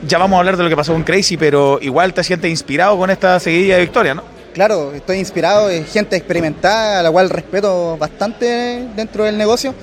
ya 0.07 0.17
vamos 0.17 0.37
a 0.37 0.39
hablar 0.39 0.57
de 0.57 0.63
lo 0.63 0.69
que 0.69 0.75
pasó 0.75 0.93
con 0.93 1.03
Crazy, 1.03 1.37
pero 1.37 1.79
igual 1.81 2.13
te 2.13 2.23
sientes 2.23 2.49
inspirado 2.49 2.97
con 2.97 3.09
esta 3.09 3.39
seguidilla 3.39 3.75
de 3.75 3.81
victoria, 3.81 4.13
¿no? 4.13 4.23
Claro, 4.59 4.91
estoy 4.93 5.19
inspirado, 5.19 5.69
es 5.69 5.89
gente 5.89 6.17
experimentada, 6.17 6.99
a 6.99 7.03
la 7.03 7.09
cual 7.09 7.29
respeto 7.29 7.95
bastante 7.97 8.85
dentro 8.93 9.23
del 9.23 9.37
negocio. 9.37 9.73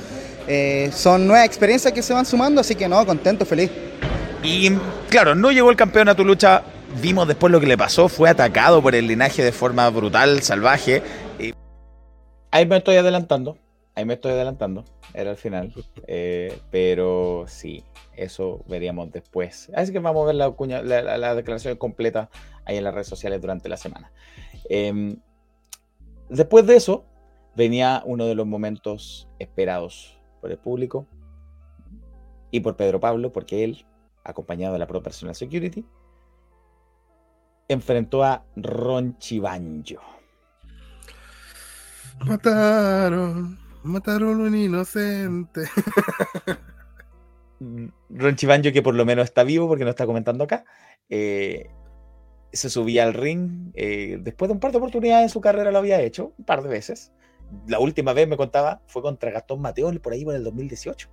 Eh, 0.47 0.91
son 0.93 1.27
nuevas 1.27 1.47
experiencias 1.47 1.95
que 1.95 2.03
se 2.03 2.13
van 2.13 2.27
sumando, 2.27 2.61
así 2.61 2.75
que 2.75 2.87
no, 2.87 3.07
contento, 3.07 3.47
feliz. 3.47 3.71
Y 4.43 4.71
claro, 5.09 5.35
no 5.35 5.51
llegó 5.51 5.71
el 5.71 5.77
campeón 5.77 6.11
a 6.11 6.15
tu 6.15 6.27
lucha. 6.27 6.63
Vimos 7.01 7.27
después 7.27 7.51
lo 7.51 7.59
que 7.59 7.67
le 7.67 7.79
pasó. 7.79 8.11
Fue 8.11 8.29
atacado 8.29 8.83
por 8.83 8.95
el 8.95 9.07
linaje 9.07 9.43
de 9.43 9.51
forma 9.51 9.89
brutal, 9.89 10.43
salvaje. 10.43 11.03
Y 11.39 11.55
ahí 12.51 12.67
me 12.67 12.77
estoy 12.77 12.97
adelantando. 12.97 13.57
Ahí 13.95 14.05
me 14.05 14.13
estoy 14.13 14.33
adelantando. 14.33 14.85
Era 15.15 15.31
el 15.31 15.37
final. 15.39 15.73
Eh, 16.07 16.57
pero 16.71 17.47
sí, 17.49 17.83
eso 18.15 18.63
veríamos 18.69 19.11
después. 19.11 19.71
Así 19.75 19.91
que 19.91 20.01
vamos 20.01 20.23
a 20.23 20.27
ver 20.27 20.35
la, 20.37 20.51
cuña- 20.51 20.83
la- 20.83 21.01
la- 21.03 21.17
la 21.19 21.35
declaración 21.35 21.77
completa 21.77 22.29
ahí 22.67 22.77
en 22.77 22.85
las 22.85 22.93
redes 22.95 23.09
sociales 23.09 23.41
durante 23.41 23.69
la 23.71 23.77
semana. 23.79 24.13
Em, 24.69 25.17
después 26.29 26.67
de 26.67 26.77
eso, 26.77 27.05
venía 27.55 28.03
uno 28.05 28.27
de 28.27 28.35
los 28.35 28.47
momentos 28.47 29.29
esperados 29.39 30.19
por 30.41 30.51
el 30.51 30.59
público 30.59 31.07
y 32.51 32.61
por 32.61 32.77
Pedro 32.77 33.01
Pablo, 33.01 33.33
porque 33.33 33.65
él, 33.65 33.87
acompañado 34.25 34.73
de 34.75 34.79
la 34.79 34.87
Pro 34.87 35.03
Personal 35.03 35.35
Security, 35.35 35.85
enfrentó 37.69 38.23
a 38.25 38.45
Ron 38.57 39.19
Chibanjo. 39.19 40.03
Mataron, 42.25 43.59
mataron 43.83 44.41
a 44.41 44.45
un 44.45 44.57
inocente. 44.57 45.63
Ron 48.11 48.37
Chibanjo, 48.37 48.73
que 48.73 48.83
por 48.83 48.95
lo 48.95 49.05
menos 49.05 49.25
está 49.25 49.43
vivo 49.43 49.69
porque 49.69 49.85
no 49.85 49.91
está 49.91 50.07
comentando 50.07 50.45
acá, 50.45 50.65
eh, 51.09 51.71
se 52.53 52.71
subía 52.71 53.05
al 53.05 53.15
ring. 53.15 53.73
eh, 53.75 54.19
después 54.21 54.49
de 54.49 54.55
un 54.55 54.61
par 54.61 54.73
de 54.73 54.79
oportunidades 54.79 55.25
en 55.25 55.29
su 55.31 55.41
carrera 55.41 55.71
lo 55.71 55.79
había 55.79 56.01
hecho, 56.01 56.33
un 56.39 56.45
par 56.45 56.63
de 56.63 56.69
veces. 56.69 57.13
La 57.67 57.79
última 57.79 58.13
vez 58.13 58.27
me 58.27 58.37
contaba 58.37 58.81
fue 58.87 59.03
contra 59.03 59.31
Gastón 59.31 59.61
Mateo 59.61 59.93
por 60.01 60.13
ahí 60.13 60.25
por 60.25 60.35
el 60.35 60.43
2018. 60.45 61.09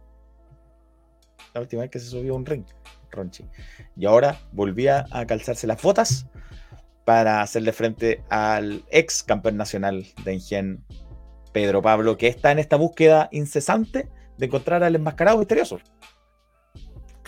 La 1.54 1.62
última 1.62 1.82
vez 1.84 1.92
que 1.92 2.00
se 2.00 2.08
subió 2.08 2.34
a 2.34 2.38
un 2.38 2.46
ring, 2.46 2.66
Ronchi. 3.12 3.46
Y 3.96 4.06
ahora 4.06 4.40
volvía 4.52 5.06
a 5.12 5.26
calzarse 5.26 5.68
las 5.68 5.82
botas 5.82 6.28
para 7.06 7.42
hacerle 7.42 7.74
frente 7.74 8.24
al 8.30 8.84
ex 8.90 9.24
campeón 9.24 9.58
nacional 9.58 10.06
de 10.24 10.34
Ingen, 10.34 10.84
Pedro 11.52 11.82
Pablo, 11.82 12.18
que 12.18 12.28
está 12.28 12.52
en 12.52 12.60
esta 12.60 12.78
búsqueda 12.78 13.30
incesante 13.32 14.10
de 14.38 14.46
encontrar 14.46 14.84
al 14.84 14.96
enmascarado 14.96 15.38
misterioso. 15.38 15.80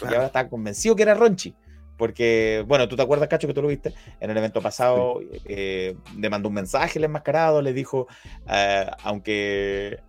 Y 0.01 0.05
ahora 0.05 0.27
está 0.27 0.49
convencido 0.49 0.95
que 0.95 1.03
era 1.03 1.13
Ronchi. 1.13 1.55
Porque, 1.97 2.63
bueno, 2.67 2.87
tú 2.89 2.95
te 2.95 3.01
acuerdas, 3.01 3.29
Cacho, 3.29 3.47
que 3.47 3.53
tú 3.53 3.61
lo 3.61 3.69
viste 3.69 3.93
en 4.19 4.29
el 4.29 4.37
evento 4.37 4.61
pasado, 4.61 5.19
eh, 5.45 5.95
le 6.17 6.29
mandó 6.29 6.49
un 6.49 6.55
mensaje 6.55 6.99
el 6.99 7.05
enmascarado, 7.05 7.61
le 7.61 7.71
dijo, 7.73 8.07
eh, 8.49 8.85
aunque 9.03 9.99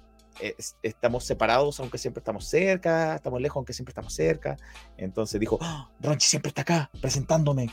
es- 0.41 0.77
estamos 0.83 1.25
separados, 1.25 1.79
aunque 1.81 1.99
siempre 1.99 2.21
estamos 2.21 2.47
cerca, 2.49 3.15
estamos 3.17 3.41
lejos, 3.41 3.57
aunque 3.57 3.73
siempre 3.73 3.93
estamos 3.93 4.13
cerca. 4.15 4.57
Entonces 4.97 5.41
dijo, 5.41 5.59
"Ah, 5.63 5.89
Ronchi 6.01 6.27
siempre 6.27 6.49
está 6.49 6.63
acá, 6.63 6.91
presentándome. 7.01 7.69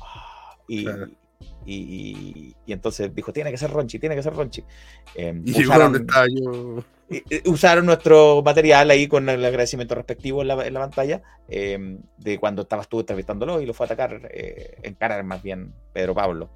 Ah, 0.00 0.54
Y, 1.64 1.74
y, 1.74 2.56
y 2.66 2.72
entonces 2.72 3.14
dijo, 3.14 3.32
tiene 3.32 3.50
que 3.50 3.58
ser 3.58 3.70
Ronchi, 3.70 3.98
tiene 3.98 4.16
que 4.16 4.22
ser 4.22 4.34
Ronchi. 4.34 4.64
Eh, 5.14 5.40
Y 5.44 5.52
usaron- 5.64 6.06
yo. 6.34 6.84
usaron 7.46 7.86
nuestro 7.86 8.42
material 8.42 8.90
ahí 8.90 9.06
con 9.06 9.28
el 9.28 9.44
agradecimiento 9.44 9.94
respectivo 9.94 10.42
en 10.42 10.48
la, 10.48 10.66
en 10.66 10.74
la 10.74 10.80
pantalla 10.80 11.22
eh, 11.48 11.98
de 12.18 12.38
cuando 12.38 12.62
estabas 12.62 12.88
tú 12.88 13.00
entrevistándolo 13.00 13.60
y 13.60 13.66
lo 13.66 13.74
fue 13.74 13.84
a 13.84 13.88
atacar, 13.88 14.28
eh, 14.32 14.78
encarar 14.82 15.22
más 15.24 15.42
bien 15.42 15.72
Pedro 15.92 16.14
Pablo. 16.14 16.50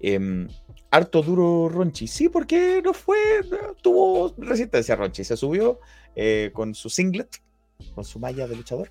Eh, 0.00 0.46
harto 0.90 1.22
duro 1.22 1.68
Ronchi, 1.68 2.06
sí, 2.06 2.28
porque 2.28 2.80
no 2.82 2.94
fue, 2.94 3.16
no, 3.50 3.74
tuvo 3.74 4.34
resistencia 4.38 4.96
Ronchi, 4.96 5.24
se 5.24 5.36
subió 5.36 5.80
eh, 6.16 6.50
con 6.52 6.74
su 6.74 6.88
singlet, 6.90 7.40
con 7.94 8.04
su 8.04 8.18
malla 8.18 8.46
de 8.46 8.56
luchador. 8.56 8.90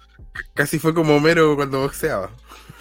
Casi 0.54 0.80
fue 0.80 0.94
como 0.94 1.16
Homero 1.16 1.56
cuando 1.56 1.82
boxeaba. 1.82 2.32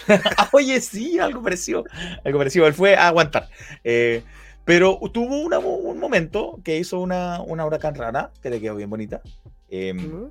Ah, 0.08 0.48
Oye, 0.52 0.80
sí, 0.80 1.18
algo 1.18 1.42
parecido. 1.42 1.84
Algo 2.24 2.38
parecido. 2.38 2.66
Él 2.66 2.74
fue 2.74 2.94
a 2.94 3.08
aguantar. 3.08 3.48
Eh, 3.82 4.22
pero 4.64 5.00
tuvo 5.12 5.40
una- 5.40 5.58
un 5.58 5.98
momento 5.98 6.60
que 6.64 6.78
hizo 6.78 7.00
una, 7.00 7.40
una 7.42 7.66
huracán 7.66 7.94
rana, 7.96 8.30
que 8.40 8.50
le 8.50 8.60
quedó 8.60 8.76
bien 8.76 8.90
bonita. 8.90 9.20
Em, 9.68 10.30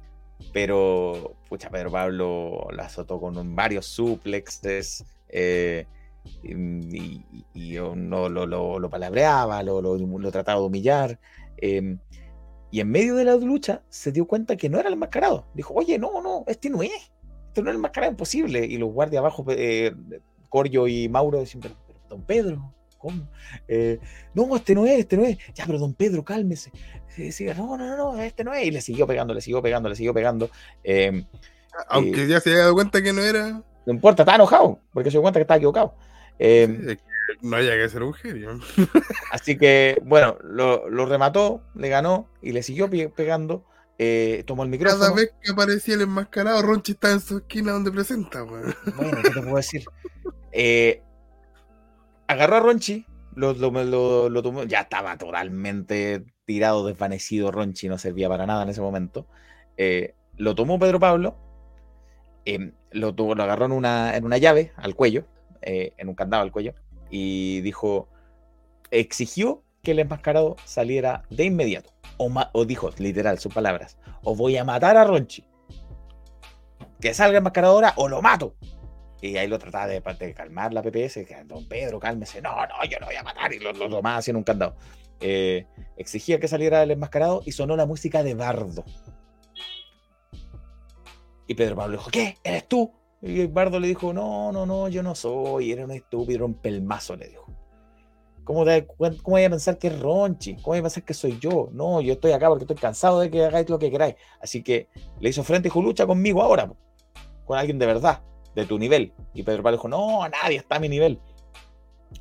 Pero, 0.54 1.36
pucha, 1.50 1.70
Pedro 1.70 1.92
Pablo 1.92 2.68
la 2.72 2.84
azotó 2.86 3.20
con 3.20 3.38
un- 3.38 3.56
varios 3.56 3.86
suplexes. 3.86 5.04
eh, 5.30 5.86
y, 6.44 6.54
y- 6.54 7.26
y 7.54 7.70
yo 7.74 7.96
no 7.96 8.30
lo, 8.30 8.46
lo- 8.46 8.80
lo 8.80 8.90
palabreaba, 8.90 9.62
lo, 9.64 9.82
lo- 9.82 9.98
lo 9.98 10.32
trataba 10.32 10.60
de 10.60 10.66
humillar. 10.66 11.20
Em, 12.76 12.78
y 12.78 12.82
en 12.82 12.92
medio 12.92 13.16
de 13.16 13.26
la 13.26 13.36
lucha 13.36 13.82
se 13.90 14.12
dio 14.12 14.26
cuenta 14.26 14.56
que 14.56 14.70
no 14.70 14.80
era 14.80 14.90
el 14.90 14.94
enmascarado. 14.94 15.48
Dijo, 15.54 15.74
oye, 15.74 15.98
no, 15.98 16.22
no, 16.22 16.44
este 16.48 16.70
no 16.70 16.84
es. 16.84 16.92
Este 17.48 17.62
no 17.62 17.70
es 17.70 17.74
el 17.74 17.78
enmascarado, 17.78 18.12
imposible. 18.12 18.66
Y 18.66 18.78
los 18.78 18.92
guardias 18.92 19.20
abajo, 19.20 19.46
eh, 19.50 19.94
Corio 20.50 20.88
y 20.88 21.10
Mauro 21.10 21.40
decían, 21.40 21.62
pero, 21.62 21.76
pero, 21.88 22.00
don 22.10 22.22
Pedro, 22.24 22.74
¿cómo? 22.98 23.30
Eh, 23.68 24.00
no, 24.34 24.56
este 24.56 24.76
no 24.76 24.86
es, 24.86 25.00
este 25.00 25.18
no 25.18 25.24
es. 25.24 25.38
Ya, 25.54 25.66
pero 25.66 25.80
don 25.80 25.94
Pedro, 25.94 26.24
cálmese. 26.24 26.72
Y 27.18 27.24
decía, 27.24 27.54
no, 27.54 27.78
no, 27.78 27.88
no, 27.88 27.98
no, 27.98 28.22
este 28.22 28.44
no 28.44 28.54
es. 28.54 28.66
Y 28.66 28.72
le 28.72 28.82
siguió 28.82 29.08
pegando, 29.08 29.34
le 29.34 29.42
siguió 29.42 29.62
pegando, 29.62 29.90
le 29.90 29.96
siguió 29.96 30.14
pegando. 30.14 30.50
Eh, 30.84 31.26
Aunque 31.88 32.24
eh, 32.24 32.28
ya 32.28 32.40
se 32.40 32.50
había 32.50 32.64
dado 32.64 32.74
cuenta 32.74 33.02
que 33.02 33.14
no 33.14 33.22
era. 33.22 33.64
no 33.86 33.94
importa, 33.94 34.24
estaba 34.24 34.36
enojado, 34.36 34.80
porque 34.92 35.10
se 35.10 35.16
dio 35.16 35.22
cuenta 35.22 35.40
que 35.40 35.44
estaba 35.44 35.58
equivocado. 35.58 35.96
Eh, 36.40 36.68
es 36.90 36.98
que 36.98 37.15
No 37.42 37.58
había 37.58 37.72
que 37.76 37.90
ser 37.90 38.04
un 38.04 38.14
genio. 38.14 38.60
Así 39.32 39.58
que, 39.58 40.02
bueno, 40.04 40.38
lo, 40.44 40.90
lo 40.90 41.06
remató, 41.06 41.62
le 41.76 41.90
ganó 41.90 42.28
y 42.42 42.52
le 42.52 42.64
siguió 42.64 42.90
pe- 42.90 43.10
pegando. 43.10 43.66
eh, 43.98 44.44
tomó 44.46 44.64
el 44.64 44.70
micrófono. 44.70 45.02
Cada 45.02 45.14
vez 45.16 45.34
que 45.42 45.52
aparecía 45.52 45.96
el 45.96 46.02
enmascarado, 46.02 46.62
Ronchi 46.62 46.94
estaba 46.94 47.14
en 47.14 47.20
su 47.22 47.38
esquina 47.38 47.72
donde 47.72 47.92
presenta. 47.92 48.42
Bueno, 48.44 48.74
¿qué 49.24 49.30
te 49.32 49.42
puedo 49.42 49.56
decir? 49.56 49.86
Eh, 50.52 51.02
agarró 52.28 52.56
a 52.58 52.60
Ronchi, 52.62 53.06
lo, 53.36 53.54
lo- 53.54 54.42
tomó, 54.44 54.64
ya 54.64 54.82
estaba 54.82 55.18
totalmente 55.18 56.24
tirado, 56.46 56.86
desvanecido 56.86 57.52
Ronchi, 57.52 57.88
no 57.90 57.98
servía 57.98 58.30
para 58.30 58.46
nada 58.46 58.64
en 58.64 58.70
ese 58.70 58.82
momento. 58.82 59.28
Eh, 59.78 60.14
lo 60.38 60.56
tomó 60.56 60.78
Pedro 60.80 61.00
Pablo, 61.00 61.36
eh, 62.46 62.72
lo, 62.92 63.14
tuvo- 63.16 63.36
lo 63.36 63.44
agarró 63.44 63.66
en 63.66 63.72
una, 63.72 64.16
en 64.16 64.26
una 64.26 64.38
llave 64.38 64.72
al 64.78 64.96
cuello, 64.96 65.26
en 65.68 66.08
un 66.10 66.14
candado 66.16 66.44
al 66.44 66.52
cuello, 66.52 66.76
y 67.10 67.61
dijo, 67.61 68.10
exigió 68.91 69.64
que 69.84 69.91
el 69.91 69.99
enmascarado 69.99 70.56
saliera 70.65 71.23
de 71.30 71.45
inmediato. 71.45 71.91
O, 72.18 72.32
o 72.53 72.65
dijo, 72.65 72.90
literal, 72.98 73.40
sus 73.40 73.53
palabras, 73.53 73.98
o 74.23 74.36
voy 74.36 74.57
a 74.57 74.64
matar 74.64 74.98
a 74.98 75.03
Ronchi. 75.03 75.45
Que 76.99 77.14
salga 77.14 77.38
enmascarado 77.38 77.73
ahora 77.73 77.94
o 77.98 78.07
lo 78.07 78.22
mato. 78.22 78.56
Y 79.22 79.38
ahí 79.38 79.48
lo 79.48 79.57
trataba 79.57 79.88
de, 79.88 80.02
de 80.02 80.34
calmar 80.34 80.73
la 80.73 80.82
PPS, 80.82 81.26
que 81.26 81.44
don 81.45 81.68
Pedro, 81.68 81.99
cálmese, 81.99 82.41
no, 82.41 82.56
no, 82.56 82.84
yo 82.90 82.99
no 82.99 83.07
voy 83.07 83.15
a 83.15 83.23
matar, 83.23 83.53
y 83.53 83.60
lo, 83.60 83.73
lo 83.73 83.90
tomaba 83.90 84.18
haciendo 84.18 84.40
un 84.40 84.44
candado. 84.44 84.76
Eh, 85.19 85.65
exigía 85.98 86.40
que 86.40 86.48
saliera 86.48 86.84
el 86.84 86.91
enmascarado 86.91 87.41
y 87.45 87.52
sonó 87.52 87.76
la 87.76 87.86
música 87.86 88.23
de 88.23 88.34
Bardo. 88.34 88.84
Y 91.48 91.53
Pedro 91.56 91.76
Pablo 91.76 91.98
dijo, 91.98 92.10
¿qué? 92.11 92.38
¿Eres 92.44 92.68
tú? 92.68 92.91
Y 93.22 93.46
Bardo 93.48 93.80
le 93.80 93.88
dijo, 93.88 94.14
no, 94.14 94.52
no, 94.52 94.66
no, 94.66 94.88
yo 94.88 95.02
no 95.02 95.16
soy, 95.16 95.72
era 95.72 95.86
un 95.86 95.92
estúpido, 95.92 96.46
un 96.46 96.54
pelmazo, 96.56 97.16
le 97.16 97.30
dijo. 97.30 97.46
¿Cómo, 98.44 98.64
te, 98.64 98.86
cómo 98.86 99.18
voy 99.24 99.44
a 99.44 99.50
pensar 99.50 99.80
que 99.80 99.88
es 99.88 100.00
Ronchi? 100.00 100.54
¿Cómo 100.56 100.68
voy 100.68 100.80
a 100.80 100.82
pensar 100.84 101.04
que 101.04 101.16
soy 101.16 101.40
yo? 101.40 101.70
No, 101.72 102.00
yo 102.02 102.14
estoy 102.14 102.32
acá 102.32 102.48
porque 102.48 102.66
estoy 102.66 102.76
cansado 102.78 103.20
de 103.20 103.32
que 103.32 103.44
hagáis 103.44 103.68
lo 103.70 103.80
que 103.80 103.90
queráis. 103.90 104.16
Así 104.40 104.62
que 104.62 104.88
le 105.20 105.30
hizo 105.30 105.44
frente 105.44 105.68
y 105.68 105.72
dijo, 105.72 105.82
lucha 105.82 106.06
conmigo 106.06 106.44
ahora, 106.44 106.72
con 107.46 107.58
alguien 107.58 107.80
de 107.80 107.88
verdad, 107.88 108.22
de 108.54 108.66
tu 108.68 108.78
nivel. 108.78 109.14
Y 109.34 109.42
Pedro 109.42 109.64
Pablo 109.64 109.78
dijo, 109.78 109.88
no, 109.88 110.28
nadie 110.30 110.58
está 110.58 110.76
a 110.76 110.80
mi 110.80 110.90
nivel. 110.90 111.20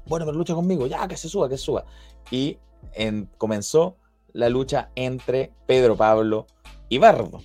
Bueno, 0.06 0.24
pero 0.24 0.38
lucha 0.38 0.54
conmigo, 0.54 0.86
ya, 0.86 1.06
que 1.06 1.16
se 1.18 1.28
suba, 1.28 1.46
que 1.48 1.58
se 1.58 1.64
suba. 1.64 1.84
Y 2.30 2.56
en- 2.94 3.28
comenzó 3.36 3.96
la 4.32 4.48
lucha 4.48 4.90
entre 4.94 5.52
Pedro 5.66 5.94
Pablo 5.94 6.46
y 6.88 6.96
Bardo. 6.96 7.40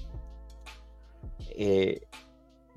Eh, 1.50 2.02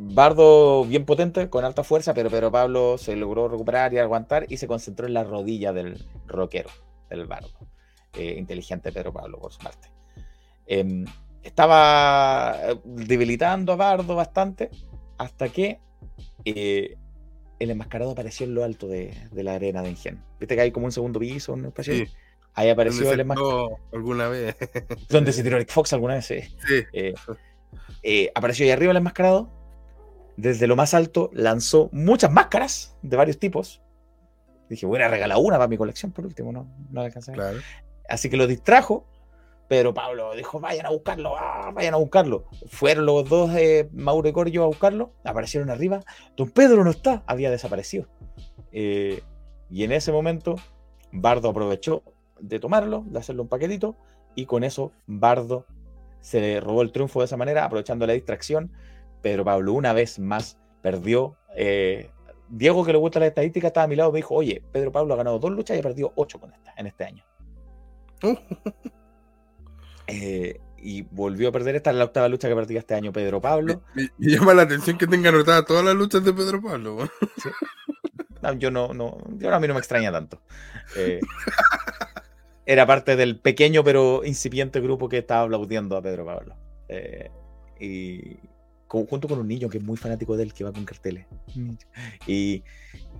Bardo 0.05 0.85
bien 0.85 1.05
potente, 1.05 1.49
con 1.49 1.65
alta 1.65 1.85
fuerza, 1.85 2.15
pero 2.15 2.31
Pedro 2.31 2.51
Pablo 2.51 2.99
se 2.99 3.17
logró 3.17 3.49
recuperar 3.49 3.93
y 3.95 3.99
aguantar 3.99 4.47
y 4.49 4.57
se 4.57 4.67
concentró 4.67 5.07
en 5.07 5.15
la 5.15 5.25
rodilla 5.25 5.73
del 5.73 6.05
rockero, 6.27 6.71
del 7.09 7.27
Bardo. 7.27 7.51
Eh, 8.15 8.37
inteligente 8.39 8.93
Pedro 8.93 9.13
Pablo, 9.13 9.39
por 9.39 9.53
su 9.53 9.59
parte. 9.59 9.89
Em, 10.67 11.05
estaba 11.43 12.57
eh, 12.63 12.81
debilitando 12.85 13.73
a 13.73 13.77
Bardo 13.77 14.15
bastante 14.15 14.71
hasta 15.19 15.49
que 15.49 15.81
eh, 16.45 16.97
el 17.59 17.71
enmascarado 17.71 18.11
apareció 18.11 18.47
en 18.47 18.55
lo 18.55 18.65
alto 18.65 18.89
de, 18.89 19.15
de 19.31 19.43
la 19.43 19.55
arena 19.55 19.83
de 19.83 19.91
Ingen. 19.91 20.23
¿Viste 20.39 20.55
que 20.57 20.61
hay 20.61 20.73
como 20.73 20.87
un 20.87 20.93
segundo 20.93 21.21
piso, 21.21 21.53
un 21.53 21.67
espacio? 21.67 21.95
Sí. 21.95 22.07
Ahí 22.55 22.69
apareció 22.69 23.11
el 23.13 23.21
enmascarado. 23.21 23.79
alguna 23.93 24.29
vez. 24.29 24.57
Donde 25.09 25.33
se 25.33 25.43
tiró 25.43 25.57
Eric 25.57 25.71
Fox 25.71 25.93
alguna 25.93 26.15
vez, 26.15 26.27
sí. 26.27 26.41
Sí. 26.67 26.83
Eh, 26.93 27.15
eh, 28.03 28.31
apareció 28.35 28.65
ahí 28.67 28.73
arriba 28.73 28.91
el 28.91 28.99
enmascarado. 28.99 29.51
Desde 30.37 30.67
lo 30.67 30.77
más 30.77 30.95
alto 30.95 31.31
lanzó 31.33 31.89
muchas 31.93 32.31
máscaras 32.31 32.97
de 33.03 33.17
varios 33.17 33.39
tipos. 33.39 33.83
Dije, 34.69 34.87
voy 34.87 35.01
a 35.01 35.09
regalar 35.09 35.39
una 35.39 35.57
para 35.57 35.69
mi 35.69 35.77
colección 35.77 36.13
por 36.13 36.25
último, 36.25 36.53
no, 36.53 36.67
no 36.91 37.01
la 37.01 37.07
alcancé. 37.07 37.33
Claro. 37.33 37.59
Así 38.09 38.31
que 38.31 38.37
lo 38.37 38.47
distrajo. 38.47 39.07
Pedro 39.69 39.95
Pablo 39.95 40.35
dijo, 40.35 40.61
vayan 40.61 40.85
a 40.85 40.91
buscarlo, 40.91 41.35
ah, 41.39 41.71
vayan 41.73 41.95
a 41.95 41.97
buscarlo. 41.97 42.45
Fueron 42.69 43.07
los 43.07 43.27
dos, 43.29 43.55
eh, 43.55 43.89
Mauro 43.93 44.29
y 44.29 44.33
Coryo, 44.33 44.65
a 44.65 44.67
buscarlo. 44.67 45.13
Aparecieron 45.25 45.71
arriba. 45.71 46.01
Don 46.37 46.51
Pedro 46.51 46.85
no 46.85 46.91
está, 46.91 47.23
había 47.27 47.51
desaparecido. 47.51 48.07
Eh, 48.71 49.23
y 49.71 49.85
en 49.85 49.93
ese 49.93 50.13
momento, 50.13 50.57
Bardo 51.11 51.49
aprovechó 51.49 52.03
de 52.39 52.59
tomarlo, 52.59 53.05
de 53.07 53.19
hacerle 53.19 53.43
un 53.43 53.49
paquetito, 53.49 53.97
y 54.35 54.45
con 54.45 54.65
eso 54.65 54.93
Bardo 55.07 55.67
se 56.21 56.41
le 56.41 56.61
robó 56.61 56.83
el 56.83 56.93
triunfo 56.93 57.21
de 57.21 57.27
esa 57.27 57.37
manera, 57.37 57.65
aprovechando 57.65 58.07
la 58.07 58.13
distracción. 58.13 58.73
Pedro 59.23 59.45
Pablo 59.45 59.73
una 59.73 59.93
vez 59.93 60.19
más 60.19 60.59
perdió. 60.83 61.37
eh, 61.57 62.11
Diego, 62.49 62.85
que 62.85 62.93
le 62.93 62.99
gusta 62.99 63.19
la 63.19 63.27
estadística, 63.27 63.69
estaba 63.69 63.85
a 63.85 63.89
mi 63.89 63.97
lado, 63.97 64.13
me 64.13 64.19
dijo, 64.19 64.35
oye, 64.35 64.63
Pedro 64.73 64.93
Pablo 64.93 65.15
ha 65.15 65.17
ganado 65.17 65.39
dos 65.39 65.51
luchas 65.53 65.75
y 65.75 65.81
ha 65.81 65.83
perdido 65.83 66.13
ocho 66.17 66.39
con 66.39 66.53
esta, 66.53 66.75
en 66.77 66.87
este 66.87 67.05
año. 67.05 67.25
Eh, 70.09 70.61
y 70.79 71.03
volvió 71.03 71.49
a 71.49 71.53
perder 71.53 71.77
esta, 71.77 71.91
es 71.91 71.97
la 71.97 72.05
octava 72.05 72.29
lucha 72.29 72.49
que 72.49 72.57
perdió 72.57 72.79
este 72.79 72.95
año 72.95 73.13
Pedro 73.13 73.41
Pablo. 73.41 73.83
Me, 73.95 74.11
me 74.19 74.33
llama 74.33 74.53
la 74.53 74.63
atención 74.63 74.99
que 74.99 75.07
tenga 75.07 75.29
anotadas 75.29 75.65
todas 75.65 75.85
las 75.85 75.95
luchas 75.95 76.25
de 76.25 76.33
Pedro 76.33 76.61
Pablo. 76.61 77.09
No, 78.43 78.53
yo 78.55 78.73
no, 78.73 78.93
no, 78.93 79.19
yo 79.39 79.55
a 79.55 79.61
mí 79.61 79.69
no 79.69 79.75
me 79.75 79.79
extraña 79.79 80.11
tanto. 80.11 80.43
Eh, 80.97 81.21
era 82.67 82.85
parte 82.87 83.15
del 83.15 83.39
pequeño 83.39 83.85
pero 83.85 84.23
incipiente 84.25 84.81
grupo 84.81 85.09
que 85.09 85.19
estaba 85.19 85.43
aplaudiendo 85.45 85.97
a 85.97 86.03
Pedro 86.03 86.27
Pablo. 86.27 86.57
Eh, 86.89 87.31
y 87.79 88.39
junto 88.93 89.27
con 89.29 89.39
un 89.39 89.49
niño 89.49 89.69
que 89.69 89.79
es 89.79 89.85
muy 89.85 89.97
fanático 89.97 90.37
de 90.37 90.45
él, 90.45 90.53
que 90.53 90.65
va 90.65 90.73
con 90.73 90.85
carteles. 90.85 91.27
Y, 92.27 92.63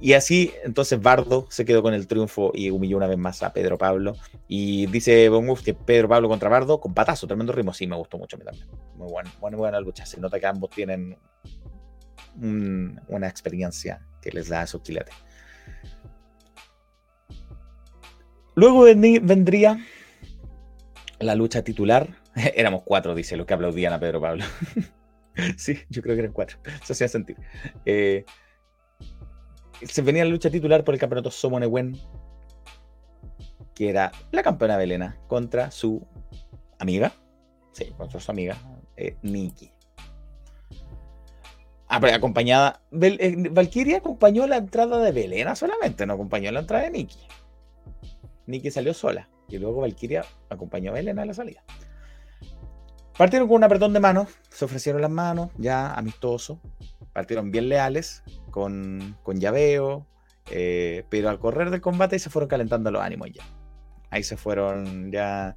y 0.01 0.13
así, 0.13 0.53
entonces 0.65 1.01
Bardo 1.01 1.47
se 1.51 1.65
quedó 1.65 1.83
con 1.83 1.95
el 1.95 2.07
triunfo 2.07 2.51
y 2.55 2.71
humilló 2.71 2.97
una 2.99 3.07
vez 3.07 3.19
más 3.19 3.43
a 3.43 3.53
Pedro 3.53 3.79
Pablo. 3.79 4.15
Y 4.49 4.87
dice 4.87 5.29
Wolf 5.29 5.63
que 5.63 5.75
Pedro 5.75 6.09
Pablo 6.09 6.29
contra 6.29 6.49
Bardo, 6.49 6.81
con 6.81 6.93
patazo, 6.95 7.27
tremendo 7.27 7.53
ritmo. 7.53 7.73
Sí, 7.73 7.87
me 7.87 7.97
gustó 7.97 8.19
mucho 8.19 8.37
a 8.37 8.39
mí 8.39 8.45
también. 8.45 8.67
Muy 8.97 9.11
buena, 9.11 9.33
buena, 9.41 9.57
buena 9.57 9.81
lucha. 9.81 10.05
Se 10.05 10.21
nota 10.21 10.39
que 10.39 10.47
ambos 10.47 10.71
tienen 10.71 11.17
un- 12.41 13.01
una 13.09 13.29
experiencia 13.29 14.07
que 14.21 14.31
les 14.31 14.49
da 14.49 14.63
esos 14.65 14.83
quilates. 14.83 15.15
Luego 18.55 18.83
vendría 18.85 19.79
la 21.19 21.35
lucha 21.35 21.63
titular. 21.63 22.09
Éramos 22.55 22.83
cuatro, 22.85 23.15
dice, 23.15 23.37
los 23.37 23.47
que 23.47 23.55
aplaudían 23.55 23.93
a 23.93 24.01
Pedro 24.01 24.21
Pablo. 24.21 24.45
sí, 25.57 25.79
yo 25.89 26.03
creo 26.03 26.15
que 26.15 26.21
eran 26.23 26.33
cuatro. 26.33 26.59
Eso 26.83 26.93
hacía 26.93 27.09
sentir. 27.09 27.37
Eh, 27.85 28.25
se 29.83 30.03
venía 30.03 30.25
la 30.25 30.31
lucha 30.31 30.51
titular 30.51 30.85
por 30.85 30.95
el 30.95 31.01
campeonato 31.01 31.31
Somonewen, 31.31 31.99
que 33.75 33.89
era 33.89 34.13
la 34.31 34.43
campeona 34.43 34.77
Belena 34.77 35.19
contra 35.29 35.71
su 35.71 36.07
amiga. 36.79 37.13
Sí, 37.73 37.87
contra 37.97 38.21
su 38.21 38.31
amiga, 38.31 38.57
eh, 38.97 39.17
Nikki. 39.23 39.71
Ah, 41.89 42.01
pero 42.01 42.15
acompañada. 42.17 42.83
Val- 42.91 43.19
eh, 43.21 43.37
Valkyria 43.51 43.99
acompañó 43.99 44.47
la 44.47 44.57
entrada 44.59 44.99
de 44.99 45.13
Belena 45.13 45.55
solamente, 45.57 46.07
no 46.07 46.15
acompañó 46.15 46.51
la 46.53 46.61
entrada 46.61 46.85
de 46.85 46.91
Nikki. 46.91 47.27
Nikki 48.47 48.71
salió 48.71 48.95
sola 48.95 49.29
y 49.49 49.59
luego 49.59 49.81
Valkyria 49.81 50.25
acompañó 50.49 50.91
a 50.91 50.95
Belena 50.95 51.23
a 51.23 51.27
la 51.27 51.35
salida. 51.35 51.63
Partieron 53.17 53.47
con 53.49 53.57
un 53.59 53.65
apretón 53.65 53.93
de 53.93 54.01
manos, 54.01 54.29
se 54.49 54.65
ofrecieron 54.65 55.03
las 55.03 55.11
manos, 55.11 55.51
ya 55.59 55.95
amistoso. 55.95 56.61
Partieron 57.13 57.51
bien 57.51 57.69
leales, 57.69 58.23
con, 58.51 59.17
con 59.23 59.39
llaveo, 59.39 60.07
eh, 60.51 61.05
pero 61.11 61.29
al 61.29 61.39
correr 61.39 61.71
del 61.71 61.81
combate 61.81 62.19
se 62.19 62.31
fueron 62.31 62.49
calentando 62.49 62.91
los 62.91 63.03
ánimos 63.03 63.31
ya. 63.33 63.45
Ahí 64.11 64.23
se 64.23 64.37
fueron 64.37 65.13
ya 65.13 65.57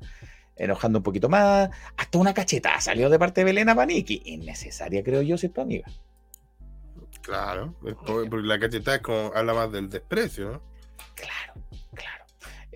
enojando 0.57 0.99
un 0.99 1.03
poquito 1.03 1.29
más. 1.29 1.69
Hasta 1.97 2.17
una 2.17 2.33
cachetada 2.33 2.81
salió 2.81 3.09
de 3.09 3.19
parte 3.19 3.41
de 3.41 3.45
Belena 3.45 3.73
para 3.75 3.87
Nikki. 3.87 4.21
Innecesaria, 4.25 5.03
creo 5.03 5.21
yo, 5.21 5.37
si 5.37 5.47
es 5.47 5.53
tu 5.53 5.61
amiga. 5.61 5.85
Claro, 7.21 7.73
porque 7.81 8.29
la 8.43 8.59
cachetada 8.59 8.97
es 8.97 9.01
como 9.01 9.31
habla 9.33 9.53
más 9.53 9.71
del 9.71 9.89
desprecio, 9.89 10.51
¿no? 10.51 10.75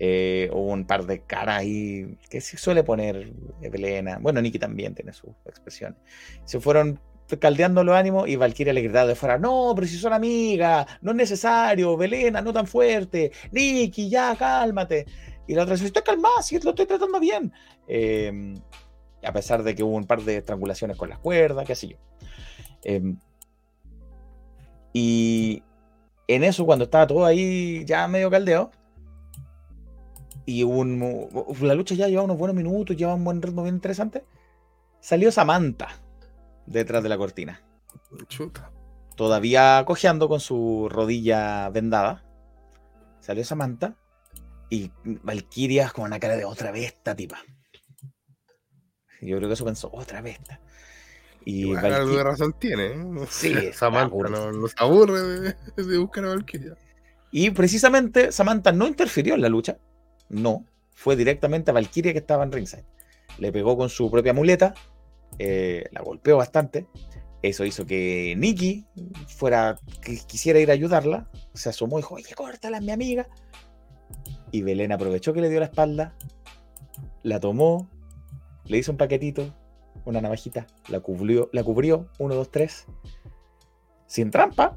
Eh, 0.02 0.48
hubo 0.50 0.72
un 0.72 0.86
par 0.86 1.04
de 1.04 1.20
caras 1.20 1.58
ahí 1.58 2.16
que 2.30 2.40
se 2.40 2.56
suele 2.56 2.82
poner 2.82 3.34
Belena. 3.60 4.18
Bueno, 4.18 4.40
Nikki 4.40 4.58
también 4.58 4.94
tiene 4.94 5.12
sus 5.12 5.28
expresiones. 5.44 5.98
Se 6.46 6.58
fueron 6.58 6.98
caldeando 7.38 7.84
los 7.84 7.94
ánimos 7.94 8.26
y 8.26 8.36
Valkyria 8.36 8.72
le 8.72 8.80
gritaba 8.80 9.06
de 9.06 9.14
fuera: 9.14 9.36
No, 9.36 9.72
pero 9.74 9.86
si 9.86 9.98
son 9.98 10.14
amigas, 10.14 10.86
no 11.02 11.10
es 11.10 11.16
necesario, 11.18 11.98
Belena, 11.98 12.40
no 12.40 12.50
tan 12.50 12.66
fuerte. 12.66 13.30
Nikki, 13.52 14.08
ya, 14.08 14.34
cálmate. 14.36 15.04
Y 15.46 15.54
la 15.54 15.64
otra 15.64 15.74
dice: 15.74 15.88
Estoy 15.88 16.02
calmada, 16.02 16.40
sí, 16.42 16.58
lo 16.60 16.70
estoy 16.70 16.86
tratando 16.86 17.20
bien. 17.20 17.52
Eh, 17.86 18.54
a 19.22 19.32
pesar 19.34 19.62
de 19.62 19.74
que 19.74 19.82
hubo 19.82 19.96
un 19.96 20.06
par 20.06 20.22
de 20.22 20.38
estrangulaciones 20.38 20.96
con 20.96 21.10
las 21.10 21.18
cuerdas, 21.18 21.66
qué 21.66 21.74
sé 21.74 21.88
yo. 21.88 21.96
Eh, 22.84 23.16
y 24.94 25.62
en 26.26 26.42
eso, 26.42 26.64
cuando 26.64 26.86
estaba 26.86 27.06
todo 27.06 27.26
ahí 27.26 27.84
ya 27.84 28.08
medio 28.08 28.30
caldeo, 28.30 28.70
y 30.46 30.62
un, 30.62 31.28
la 31.60 31.74
lucha 31.74 31.94
ya 31.94 32.08
llevaba 32.08 32.24
unos 32.24 32.38
buenos 32.38 32.56
minutos, 32.56 32.96
llevaba 32.96 33.16
un 33.16 33.24
buen 33.24 33.42
ritmo 33.42 33.62
bien 33.62 33.74
interesante. 33.76 34.24
Salió 35.00 35.30
Samantha 35.32 35.88
detrás 36.66 37.02
de 37.02 37.08
la 37.08 37.16
cortina. 37.18 37.62
Chuta. 38.28 38.70
Todavía 39.16 39.82
cojeando 39.86 40.28
con 40.28 40.40
su 40.40 40.88
rodilla 40.90 41.68
vendada. 41.70 42.24
Salió 43.20 43.44
Samantha 43.44 43.96
y 44.70 44.90
Valkyria 45.04 45.90
con 45.90 46.04
una 46.04 46.18
cara 46.20 46.36
de 46.36 46.44
otra 46.44 46.70
vez 46.70 46.86
esta 46.86 47.14
tipa. 47.14 47.38
Yo 49.20 49.36
creo 49.36 49.48
que 49.48 49.54
eso 49.54 49.64
pensó, 49.64 49.90
otra 49.92 50.22
vez 50.22 50.38
esta. 50.40 50.60
Y 51.44 51.66
Igual 51.70 51.84
Valky- 51.84 51.94
algo 51.94 52.16
de 52.16 52.24
razón 52.24 52.54
tiene, 52.58 52.86
¿eh? 52.86 53.04
Sí, 53.28 53.72
Samantha 53.72 54.28
no, 54.28 54.52
no 54.52 54.68
se 54.68 54.74
aburre 54.78 55.20
de, 55.76 55.82
de 55.84 55.98
buscar 55.98 56.24
a 56.24 56.28
Valkyria. 56.28 56.74
Y 57.30 57.50
precisamente 57.50 58.32
Samantha 58.32 58.72
no 58.72 58.86
interfirió 58.86 59.34
en 59.34 59.42
la 59.42 59.48
lucha. 59.48 59.78
No. 60.30 60.64
Fue 60.94 61.16
directamente 61.16 61.70
a 61.70 61.74
Valkyria 61.74 62.12
que 62.12 62.18
estaba 62.20 62.44
en 62.44 62.52
ringside. 62.52 62.84
Le 63.38 63.52
pegó 63.52 63.76
con 63.76 63.88
su 63.90 64.10
propia 64.10 64.32
muleta. 64.32 64.72
eh, 65.38 65.84
la 65.92 66.00
golpeó 66.02 66.36
bastante. 66.38 66.86
Eso 67.42 67.64
hizo 67.64 67.86
que 67.86 68.34
Nikki 68.36 68.84
fuera, 69.28 69.78
que 70.02 70.18
quisiera 70.26 70.58
ir 70.60 70.70
a 70.70 70.74
ayudarla. 70.74 71.30
Se 71.54 71.68
asomó 71.70 71.98
y 71.98 72.02
dijo, 72.02 72.14
oye, 72.16 72.34
córtala, 72.34 72.80
mi 72.80 72.90
amiga. 72.90 73.28
Y 74.50 74.62
Belén 74.62 74.92
aprovechó 74.92 75.32
que 75.32 75.40
le 75.40 75.48
dio 75.48 75.60
la 75.60 75.66
espalda. 75.66 76.14
La 77.22 77.38
tomó. 77.40 77.88
Le 78.66 78.78
hizo 78.78 78.92
un 78.92 78.98
paquetito. 78.98 79.54
Una 80.04 80.20
navajita. 80.20 80.66
La 80.88 81.00
cubrió. 81.00 81.48
La 81.52 81.62
cubrió. 81.62 82.08
Uno, 82.18 82.34
dos, 82.34 82.50
tres. 82.50 82.86
Sin 84.06 84.30
trampa. 84.30 84.76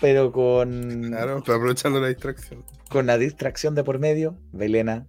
Pero 0.00 0.30
con 0.30 1.02
Claro, 1.08 1.38
aprovechando 1.38 2.00
la 2.00 2.08
distracción. 2.08 2.64
Con 2.88 3.06
la 3.06 3.18
distracción 3.18 3.74
de 3.74 3.84
por 3.84 3.98
medio, 3.98 4.38
Belena 4.52 5.06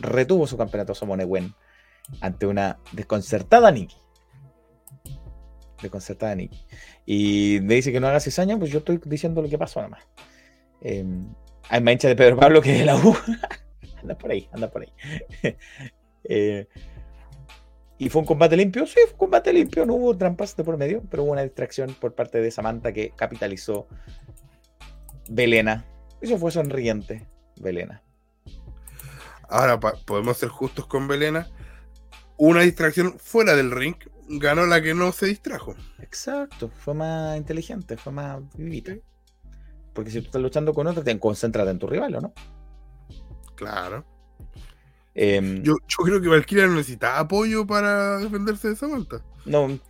retuvo 0.00 0.46
su 0.46 0.56
campeonato 0.56 0.94
Somonewen 0.94 1.54
ante 2.20 2.46
una 2.46 2.78
desconcertada 2.92 3.70
Nikki. 3.70 3.96
Desconcertada 5.80 6.34
Nikki. 6.34 6.64
Y 7.06 7.58
me 7.62 7.74
dice 7.74 7.92
que 7.92 8.00
no 8.00 8.08
haga 8.08 8.20
cizaña, 8.20 8.58
pues 8.58 8.70
yo 8.70 8.78
estoy 8.78 9.00
diciendo 9.04 9.42
lo 9.42 9.48
que 9.48 9.58
pasó 9.58 9.80
nada 9.80 9.90
más. 9.90 10.04
Eh, 10.80 11.04
hay 11.68 11.80
más 11.80 11.92
hincha 11.92 12.08
de 12.08 12.16
Pedro 12.16 12.36
Pablo 12.38 12.60
que 12.60 12.72
de 12.72 12.84
la 12.84 12.96
U. 12.96 13.16
anda 14.02 14.16
por 14.16 14.30
ahí, 14.30 14.48
anda 14.52 14.70
por 14.70 14.82
ahí. 14.82 14.92
Eh, 16.26 16.66
y 17.98 18.08
fue 18.08 18.22
un 18.22 18.26
combate 18.26 18.56
limpio, 18.56 18.86
sí, 18.86 18.94
fue 19.04 19.12
un 19.12 19.18
combate 19.18 19.52
limpio, 19.52 19.84
no 19.84 19.92
hubo 19.92 20.16
trampas 20.16 20.56
de 20.56 20.64
por 20.64 20.78
medio, 20.78 21.02
pero 21.10 21.22
hubo 21.22 21.32
una 21.32 21.42
distracción 21.42 21.94
por 22.00 22.14
parte 22.14 22.40
de 22.40 22.50
Samantha 22.50 22.94
que 22.94 23.10
capitalizó 23.10 23.86
Belena. 25.28 25.84
Se 26.26 26.38
fue 26.38 26.50
sonriente, 26.50 27.26
Belena. 27.56 28.02
Ahora, 29.48 29.78
podemos 29.78 30.36
ser 30.38 30.48
justos 30.48 30.86
con 30.86 31.06
Belena. 31.06 31.48
Una 32.36 32.62
distracción 32.62 33.18
fuera 33.18 33.54
del 33.54 33.70
ring 33.70 33.96
ganó 34.28 34.66
la 34.66 34.82
que 34.82 34.94
no 34.94 35.12
se 35.12 35.26
distrajo. 35.26 35.74
Exacto, 36.00 36.70
fue 36.70 36.94
más 36.94 37.36
inteligente, 37.36 37.96
fue 37.96 38.12
más 38.12 38.40
vivita. 38.56 38.94
Porque 39.92 40.10
si 40.10 40.20
tú 40.20 40.26
estás 40.26 40.42
luchando 40.42 40.74
con 40.74 40.86
otro, 40.86 41.04
te 41.04 41.18
concentras 41.18 41.68
en 41.68 41.78
tu 41.78 41.86
rival, 41.86 42.16
¿o 42.16 42.20
no? 42.20 42.32
Claro. 43.54 44.04
Em, 45.14 45.62
Yo, 45.62 45.74
yo 45.86 46.04
creo 46.04 46.20
que 46.20 46.28
Valkyria 46.28 46.66
no 46.66 46.74
necesitaba 46.74 47.20
apoyo 47.20 47.66
para 47.66 48.18
defenderse 48.18 48.70
de 48.70 48.76
Samantha. 48.76 49.22
No, 49.44 49.68
sí, 49.68 49.80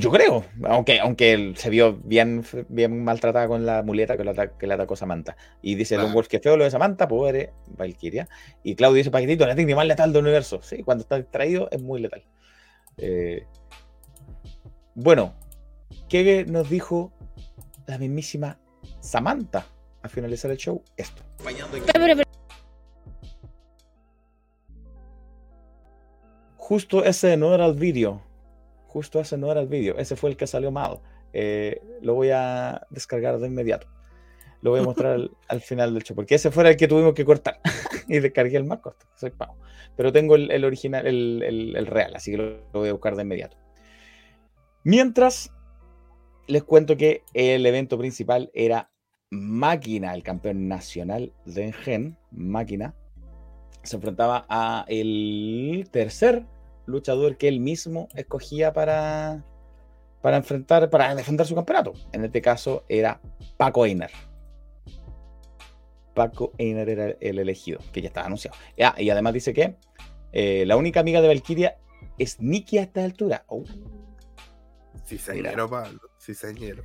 yo 0.00 0.10
creo, 0.10 0.44
aunque, 0.64 0.98
aunque 1.00 1.32
él 1.32 1.56
se 1.56 1.70
vio 1.70 1.94
bien, 2.04 2.44
bien 2.68 3.04
maltratada 3.04 3.46
con 3.46 3.64
la 3.64 3.82
muleta 3.82 4.16
que, 4.16 4.24
lo 4.24 4.32
ata- 4.32 4.58
que 4.58 4.66
le 4.66 4.74
atacó 4.74 4.96
Samantha. 4.96 5.36
Y 5.62 5.76
dice. 5.76 5.96
Lone 5.96 6.12
Wolf 6.12 6.28
que 6.28 6.40
feo 6.40 6.56
lo 6.56 6.64
de 6.64 6.70
Samantha, 6.70 7.06
pobre 7.06 7.52
Valkyria. 7.76 8.28
Y 8.62 8.74
Claudio 8.74 8.96
dice 8.98 9.10
paquetito, 9.10 9.46
la 9.46 9.54
técnica 9.54 9.76
más 9.76 9.86
letal 9.86 10.12
del 10.12 10.22
universo. 10.22 10.60
Sí, 10.62 10.82
cuando 10.82 11.02
está 11.02 11.16
distraído 11.16 11.68
es 11.70 11.80
muy 11.80 12.00
letal. 12.00 12.24
Eh, 12.96 13.46
bueno, 14.94 15.34
¿qué 16.08 16.44
nos 16.48 16.68
dijo 16.68 17.12
la 17.86 17.98
mismísima 17.98 18.58
Samantha 19.00 19.66
a 20.02 20.08
finalizar 20.08 20.50
el 20.50 20.56
show, 20.56 20.82
esto. 20.96 21.22
Justo 26.56 27.04
ese 27.04 27.36
no 27.36 27.54
era 27.54 27.66
el 27.66 27.74
vídeo. 27.74 28.22
Justo 28.94 29.18
ese 29.18 29.36
no 29.36 29.50
era 29.50 29.60
el 29.60 29.66
vídeo. 29.66 29.98
Ese 29.98 30.14
fue 30.14 30.30
el 30.30 30.36
que 30.36 30.46
salió 30.46 30.70
mal. 30.70 31.00
Eh, 31.32 31.82
lo 32.00 32.14
voy 32.14 32.30
a 32.30 32.86
descargar 32.90 33.40
de 33.40 33.48
inmediato. 33.48 33.88
Lo 34.62 34.70
voy 34.70 34.78
a 34.78 34.84
mostrar 34.84 35.14
al, 35.14 35.32
al 35.48 35.60
final 35.60 35.92
del 35.92 36.04
show. 36.04 36.14
Porque 36.14 36.36
ese 36.36 36.52
fue 36.52 36.68
el 36.70 36.76
que 36.76 36.86
tuvimos 36.86 37.12
que 37.12 37.24
cortar. 37.24 37.58
y 38.08 38.20
descargué 38.20 38.56
el 38.56 38.62
más 38.64 38.78
corto. 38.78 39.04
Soy 39.16 39.30
pago. 39.30 39.56
Pero 39.96 40.12
tengo 40.12 40.36
el, 40.36 40.48
el 40.52 40.64
original, 40.64 41.08
el, 41.08 41.42
el- 41.44 41.76
el 41.76 41.86
real. 41.86 42.14
Así 42.14 42.30
que 42.30 42.36
lo, 42.36 42.44
lo 42.72 42.80
voy 42.80 42.88
a 42.88 42.92
buscar 42.92 43.16
de 43.16 43.22
inmediato. 43.22 43.56
Mientras, 44.84 45.52
les 46.46 46.62
cuento 46.62 46.96
que 46.96 47.24
el 47.32 47.66
evento 47.66 47.98
principal 47.98 48.50
era 48.54 48.90
Máquina, 49.30 50.14
el 50.14 50.22
campeón 50.22 50.68
nacional 50.68 51.32
de 51.46 51.64
Engen. 51.64 52.16
Máquina 52.30 52.94
se 53.82 53.96
enfrentaba 53.96 54.46
a 54.48 54.84
el 54.88 55.88
tercer 55.90 56.46
luchador 56.86 57.36
que 57.36 57.48
él 57.48 57.60
mismo 57.60 58.08
escogía 58.14 58.72
para, 58.72 59.44
para 60.22 60.36
enfrentar, 60.36 60.90
para 60.90 61.14
defender 61.14 61.46
su 61.46 61.54
campeonato. 61.54 61.92
En 62.12 62.24
este 62.24 62.40
caso 62.42 62.84
era 62.88 63.20
Paco 63.56 63.84
Einer. 63.86 64.10
Paco 66.14 66.52
Einer 66.58 66.88
era 66.88 67.16
el 67.20 67.38
elegido, 67.38 67.80
que 67.92 68.00
ya 68.00 68.08
estaba 68.08 68.26
anunciado. 68.26 68.56
Ah, 68.80 68.94
y 68.98 69.10
además 69.10 69.34
dice 69.34 69.52
que 69.52 69.76
eh, 70.32 70.64
la 70.66 70.76
única 70.76 71.00
amiga 71.00 71.20
de 71.20 71.28
Valkyria 71.28 71.76
es 72.18 72.40
Nikki 72.40 72.78
a 72.78 72.82
esta 72.82 73.04
altura. 73.04 73.44
Oh, 73.48 73.64
Sí, 75.04 75.18
señero, 75.18 75.68
Pablo. 75.68 76.00
Sí, 76.16 76.32
señero. 76.32 76.82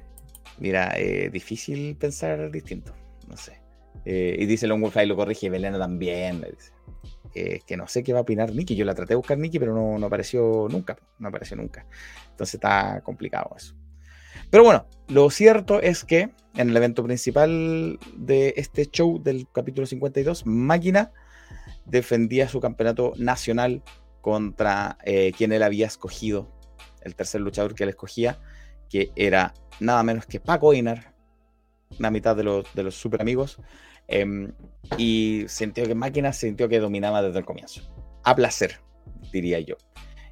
mira, 0.58 0.92
eh, 0.98 1.30
difícil 1.30 1.96
pensar 1.96 2.52
distinto. 2.52 2.94
No 3.30 3.38
sé. 3.38 3.62
Eh, 4.04 4.36
y 4.40 4.46
dice 4.46 4.68
Long 4.68 4.82
Wolf 4.82 4.98
ahí 4.98 5.06
lo 5.08 5.16
corrige, 5.16 5.50
Belena 5.50 5.78
también. 5.80 6.42
le 6.42 6.52
dice. 6.52 6.72
Eh, 7.36 7.60
que 7.66 7.78
no 7.78 7.88
sé 7.88 8.04
qué 8.04 8.14
va 8.14 8.20
a 8.20 8.22
opinar 8.24 8.54
Nikki. 8.54 8.76
Yo 8.76 8.86
la 8.86 8.96
traté 8.96 9.10
de 9.10 9.18
buscar 9.18 9.38
Nikki, 9.38 9.60
pero 9.60 9.74
no, 9.74 9.98
no 10.00 10.08
apareció 10.08 10.68
nunca. 10.70 10.98
No 11.20 11.30
apareció 11.30 11.56
nunca. 11.58 11.86
Entonces 12.32 12.56
está 12.56 13.02
complicado 13.02 13.56
eso. 13.56 13.76
Pero 14.50 14.64
bueno, 14.64 14.88
lo 15.08 15.30
cierto 15.30 15.82
es 15.82 16.04
que 16.04 16.32
en 16.56 16.70
el 16.70 16.78
evento 16.78 17.04
principal 17.04 18.00
de 18.16 18.54
este 18.58 18.86
show 18.88 19.22
del 19.22 19.48
capítulo 19.52 19.86
52, 19.86 20.46
Máquina 20.46 21.12
defendía 21.86 22.48
su 22.48 22.60
campeonato 22.60 23.14
nacional 23.18 23.84
contra 24.22 24.98
eh, 25.04 25.32
quien 25.38 25.52
él 25.52 25.64
había 25.64 25.88
escogido, 25.88 26.52
el 27.02 27.16
tercer 27.16 27.42
luchador 27.42 27.76
que 27.76 27.84
él 27.84 27.90
escogía, 27.90 28.40
que 28.90 29.12
era 29.16 29.54
nada 29.80 30.04
menos 30.04 30.26
que 30.26 30.40
Paco 30.40 30.74
Einar, 30.74 31.14
la 31.98 32.12
mitad 32.12 32.36
de 32.36 32.44
los, 32.44 32.74
de 32.74 32.84
los 32.84 32.96
super 32.96 33.22
amigos, 33.22 33.60
em, 34.10 34.52
y 34.98 35.46
sintió 35.48 35.86
que 35.86 35.96
Máquina 35.96 36.34
sintió 36.34 36.68
que 36.68 36.80
dominaba 36.80 37.22
desde 37.22 37.40
el 37.40 37.46
comienzo. 37.46 37.82
A 38.24 38.36
placer, 38.36 38.80
diría 39.32 39.60
yo. 39.60 39.76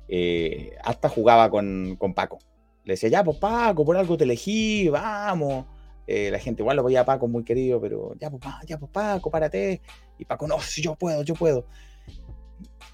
Eh, 0.07 0.75
hasta 0.83 1.09
jugaba 1.09 1.49
con, 1.49 1.95
con 1.97 2.13
Paco. 2.13 2.39
Le 2.83 2.93
decía, 2.93 3.09
ya, 3.09 3.23
pues 3.23 3.37
Paco, 3.37 3.85
por 3.85 3.97
algo 3.97 4.17
te 4.17 4.23
elegí, 4.23 4.89
vamos. 4.89 5.65
Eh, 6.07 6.31
la 6.31 6.39
gente 6.39 6.61
igual 6.61 6.77
lo 6.77 6.83
veía 6.83 7.01
a 7.01 7.05
Paco 7.05 7.27
muy 7.27 7.43
querido, 7.43 7.81
pero 7.81 8.15
ya, 8.19 8.29
pues, 8.29 8.41
ya, 8.65 8.77
pues 8.79 8.91
Paco, 8.91 9.29
párate. 9.29 9.81
Y 10.17 10.25
Paco, 10.25 10.47
no, 10.47 10.59
si 10.59 10.81
yo 10.81 10.95
puedo, 10.95 11.23
yo 11.23 11.33
puedo. 11.35 11.65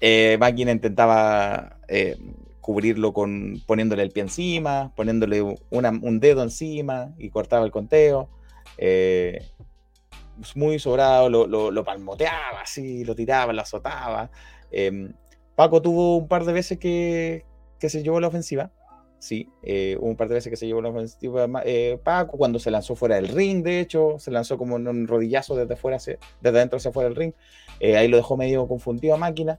Eh, 0.00 0.36
Máquina 0.38 0.72
intentaba 0.72 1.78
eh, 1.88 2.16
cubrirlo 2.60 3.12
con 3.12 3.62
poniéndole 3.66 4.02
el 4.02 4.10
pie 4.10 4.24
encima, 4.24 4.92
poniéndole 4.96 5.42
un 5.42 6.20
dedo 6.20 6.42
encima 6.42 7.14
y 7.18 7.30
cortaba 7.30 7.64
el 7.64 7.70
conteo. 7.70 8.28
Eh, 8.78 9.46
muy 10.54 10.78
sobrado, 10.78 11.28
lo, 11.28 11.46
lo- 11.46 11.70
lo 11.70 11.84
palmoteaba 11.84 12.60
así, 12.62 13.04
lo 13.04 13.14
tiraba, 13.14 13.52
lo 13.52 13.62
azotaba. 13.62 14.30
Eh, 14.70 15.10
Paco 15.54 15.80
tuvo 15.82 16.16
un 16.16 16.28
par 16.28 16.44
de 16.44 16.52
veces 16.52 16.78
que, 16.78 17.44
que 17.78 17.88
se 17.88 18.02
llevó 18.02 18.20
la 18.20 18.28
ofensiva. 18.28 18.70
Sí, 19.20 19.48
eh, 19.62 19.96
un 20.00 20.16
par 20.16 20.28
de 20.28 20.34
veces 20.34 20.50
que 20.50 20.56
se 20.56 20.66
llevó 20.66 20.82
la 20.82 20.90
ofensiva 20.90 21.46
eh, 21.64 21.98
Paco 22.04 22.36
cuando 22.36 22.58
se 22.58 22.70
lanzó 22.70 22.94
fuera 22.94 23.14
del 23.16 23.28
ring, 23.28 23.64
de 23.64 23.80
hecho, 23.80 24.16
se 24.18 24.30
lanzó 24.30 24.58
como 24.58 24.76
en 24.76 24.86
un 24.86 25.06
rodillazo 25.08 25.56
desde 25.56 25.76
fuera, 25.76 25.96
hacia- 25.96 26.18
desde 26.42 26.58
adentro 26.58 26.76
hacia 26.76 26.92
fuera 26.92 27.08
del 27.08 27.16
ring. 27.16 27.32
Eh, 27.80 27.96
ahí 27.96 28.06
lo 28.08 28.18
dejó 28.18 28.36
medio 28.36 28.66
confundido 28.68 29.14
a 29.14 29.16
máquina. 29.16 29.58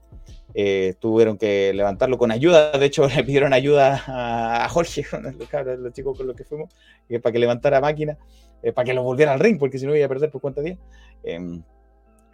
Eh, 0.53 0.93
tuvieron 0.99 1.37
que 1.37 1.73
levantarlo 1.73 2.17
con 2.19 2.31
ayuda. 2.31 2.71
De 2.73 2.85
hecho, 2.85 3.07
le 3.09 3.23
pidieron 3.23 3.53
ayuda 3.53 4.03
a, 4.05 4.65
a 4.65 4.69
Jorge, 4.69 5.03
los, 5.11 5.79
los 5.79 5.93
chicos 5.93 6.15
con 6.15 6.27
los 6.27 6.35
que 6.35 6.43
fuimos, 6.43 6.69
eh, 7.09 7.19
para 7.19 7.33
que 7.33 7.39
levantara 7.39 7.81
máquina, 7.81 8.17
eh, 8.65 8.73
para 8.73 8.85
que 8.85 8.93
lo 8.95 9.03
volviera 9.03 9.31
al 9.31 9.39
ring, 9.39 9.59
porque 9.59 9.77
si 9.77 9.85
no 9.85 9.95
iba 9.95 10.07
a 10.07 10.09
perder 10.09 10.31
por 10.31 10.41
cuenta 10.41 10.61
de 10.61 10.71
día. 10.71 10.79
Em, 11.23 11.61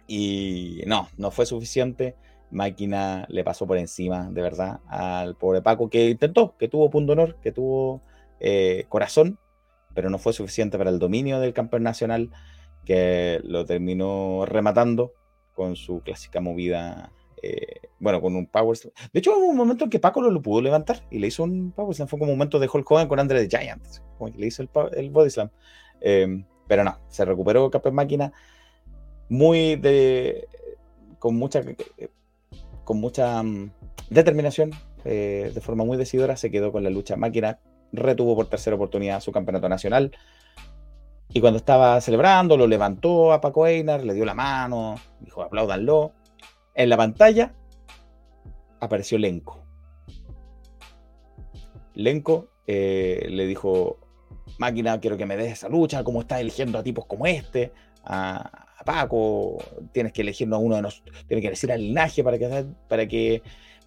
y 0.06 0.82
no, 0.86 1.08
no 1.18 1.30
fue 1.30 1.44
suficiente. 1.44 2.16
Máquina 2.50 3.26
le 3.28 3.44
pasó 3.44 3.66
por 3.66 3.76
encima, 3.76 4.30
de 4.30 4.40
verdad, 4.40 4.80
al 4.88 5.36
pobre 5.36 5.60
Paco, 5.60 5.90
que 5.90 6.08
intentó, 6.08 6.56
que 6.56 6.68
tuvo 6.68 6.88
punto 6.88 7.12
honor, 7.12 7.36
que 7.42 7.52
tuvo 7.52 8.00
eh, 8.40 8.86
corazón, 8.88 9.38
pero 9.94 10.08
no 10.08 10.16
fue 10.16 10.32
suficiente 10.32 10.78
para 10.78 10.88
el 10.88 10.98
dominio 10.98 11.38
del 11.38 11.52
campeón 11.52 11.82
nacional, 11.82 12.30
que 12.86 13.38
lo 13.44 13.66
terminó 13.66 14.46
rematando 14.46 15.12
con 15.52 15.76
su 15.76 16.00
clásica 16.00 16.40
movida, 16.40 17.12
eh, 17.42 17.90
bueno, 17.98 18.22
con 18.22 18.36
un 18.36 18.46
power 18.46 18.74
slam. 18.74 18.94
De 19.12 19.20
hecho, 19.20 19.36
hubo 19.36 19.48
un 19.48 19.56
momento 19.56 19.84
en 19.84 19.90
que 19.90 19.98
Paco 19.98 20.22
lo, 20.22 20.30
lo 20.30 20.40
pudo 20.40 20.62
levantar 20.62 21.06
y 21.10 21.18
le 21.18 21.26
hizo 21.26 21.44
un 21.44 21.72
power 21.72 21.94
slam. 21.94 22.08
Fue 22.08 22.18
como 22.18 22.32
un 22.32 22.38
momento 22.38 22.58
de 22.58 22.70
Hulk 22.72 22.90
Hogan 22.90 23.08
con 23.08 23.20
Andre 23.20 23.46
the 23.46 23.58
Giant, 23.58 23.82
como 24.16 24.32
le 24.34 24.46
hizo 24.46 24.62
el 24.62 25.10
body 25.10 25.28
slam. 25.28 25.50
Eh, 26.02 26.44
pero 26.66 26.84
no, 26.84 26.98
se 27.08 27.24
recuperó 27.24 27.70
Campeón 27.70 27.94
Máquina 27.94 28.32
muy 29.28 29.80
con 31.18 31.36
mucha. 31.36 31.62
con 32.84 32.98
mucha 32.98 33.42
mm, 33.42 33.70
determinación, 34.10 34.70
eh, 35.04 35.50
de 35.54 35.60
forma 35.60 35.84
muy 35.84 35.96
decidora, 35.96 36.36
se 36.36 36.50
quedó 36.50 36.72
con 36.72 36.84
la 36.84 36.90
lucha. 36.90 37.16
Máquina 37.16 37.60
retuvo 37.92 38.34
por 38.34 38.46
tercera 38.46 38.76
oportunidad 38.76 39.20
su 39.20 39.32
campeonato 39.32 39.68
nacional. 39.68 40.12
Y 41.34 41.40
cuando 41.40 41.56
estaba 41.56 42.00
celebrando, 42.00 42.56
lo 42.56 42.66
levantó 42.66 43.32
a 43.32 43.40
Paco 43.40 43.66
Einar, 43.66 44.04
le 44.04 44.14
dio 44.14 44.24
la 44.24 44.34
mano, 44.34 44.96
dijo 45.20 45.42
apláudanlo. 45.42 46.12
En 46.74 46.88
la 46.88 46.96
pantalla 46.96 47.54
apareció 48.80 49.18
Lenko. 49.18 49.64
Lenko 51.94 52.48
eh, 52.66 53.26
le 53.30 53.46
dijo, 53.46 53.98
máquina, 54.58 55.00
quiero 55.00 55.16
que 55.16 55.26
me 55.26 55.36
des 55.36 55.52
esa 55.52 55.68
lucha, 55.68 56.04
como 56.04 56.20
estás 56.20 56.40
eligiendo 56.40 56.78
a 56.78 56.82
tipos 56.82 57.06
como 57.06 57.26
este, 57.26 57.72
a, 58.04 58.66
a 58.78 58.84
Paco, 58.84 59.58
tienes 59.92 60.12
que 60.12 60.22
elegirnos 60.22 60.58
a 60.58 60.60
uno 60.60 60.76
de 60.76 60.82
nosotros, 60.82 61.24
tienes 61.26 61.42
que 61.42 61.50
decir 61.50 61.72
al 61.72 61.80
linaje 61.80 62.22
para 62.24 62.38
que, 62.38 62.66
para 62.88 63.06
que, 63.06 63.42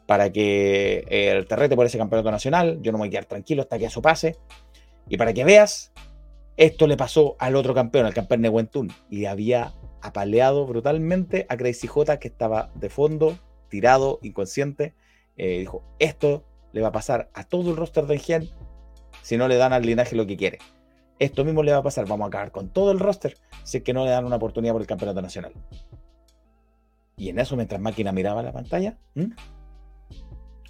para 0.06 0.32
que 0.32 1.06
eh, 1.10 1.46
te 1.48 1.56
rete 1.56 1.76
por 1.76 1.86
ese 1.86 1.98
campeonato 1.98 2.32
nacional, 2.32 2.80
yo 2.82 2.92
no 2.92 2.98
me 2.98 3.04
voy 3.04 3.08
a 3.10 3.12
quedar 3.12 3.26
tranquilo 3.26 3.62
hasta 3.62 3.78
que 3.78 3.86
eso 3.86 4.02
pase, 4.02 4.38
y 5.08 5.18
para 5.18 5.34
que 5.34 5.44
veas, 5.44 5.92
esto 6.58 6.88
le 6.88 6.98
pasó 6.98 7.36
al 7.40 7.56
otro 7.56 7.74
campeón, 7.74 8.06
al 8.06 8.14
campeón 8.14 8.42
de 8.42 8.50
Wentun, 8.50 8.92
y 9.10 9.26
había 9.26 9.74
apaleado 10.02 10.66
brutalmente 10.66 11.46
a 11.50 11.58
Crazy 11.58 11.88
J 11.88 12.18
que 12.20 12.28
estaba 12.28 12.72
de 12.76 12.90
fondo, 12.90 13.38
tirado, 13.70 14.20
inconsciente, 14.22 14.94
eh, 15.38 15.60
dijo, 15.60 15.84
esto 16.00 16.46
le 16.72 16.82
va 16.82 16.90
a 16.90 16.92
pasar 16.92 17.30
a 17.34 17.44
todo 17.44 17.72
el 17.72 17.78
roster 17.78 18.06
de 18.06 18.16
Engen 18.16 18.50
si 19.26 19.38
no 19.38 19.48
le 19.48 19.56
dan 19.56 19.74
al 19.74 19.82
linaje 19.82 20.16
lo 20.16 20.28
que 20.28 20.38
quiere. 20.38 20.60
Esto 21.18 21.44
mismo 21.44 21.64
le 21.64 21.72
va 21.72 21.80
a 21.80 21.84
pasar, 21.84 22.08
vamos 22.08 22.26
a 22.26 22.28
acabar 22.28 22.52
con 22.52 22.70
todo 22.70 22.92
el 22.92 23.00
roster 23.00 23.40
si 23.64 23.78
es 23.78 23.84
que 23.84 23.92
no 23.92 24.06
le 24.06 24.12
dan 24.12 24.24
una 24.24 24.36
oportunidad 24.36 24.74
por 24.74 24.82
el 24.82 24.88
campeonato 24.88 25.20
nacional. 25.20 25.52
Y 27.18 27.30
en 27.30 27.40
eso, 27.40 27.56
mientras 27.56 27.82
Máquina 27.82 28.12
miraba 28.12 28.44
la 28.44 28.54
pantalla, 28.54 29.00
¿m? 29.16 29.36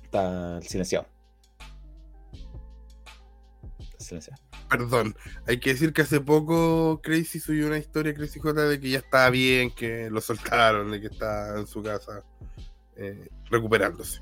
está 0.05 0.61
silenciado. 0.61 1.05
Está 3.77 3.99
silenciado. 3.99 4.41
Perdón, 4.69 5.17
hay 5.47 5.59
que 5.59 5.71
decir 5.71 5.91
que 5.91 6.03
hace 6.03 6.21
poco 6.21 7.01
Crazy 7.03 7.41
subió 7.41 7.67
una 7.67 7.77
historia 7.77 8.13
Crazy 8.13 8.39
J 8.39 8.61
de 8.61 8.79
que 8.79 8.89
ya 8.89 8.99
estaba 8.99 9.29
bien, 9.31 9.69
que 9.69 10.09
lo 10.09 10.21
soltaron, 10.21 10.91
de 10.91 11.01
que 11.01 11.07
está 11.07 11.59
en 11.59 11.67
su 11.67 11.83
casa 11.83 12.23
eh, 12.95 13.27
recuperándose. 13.49 14.21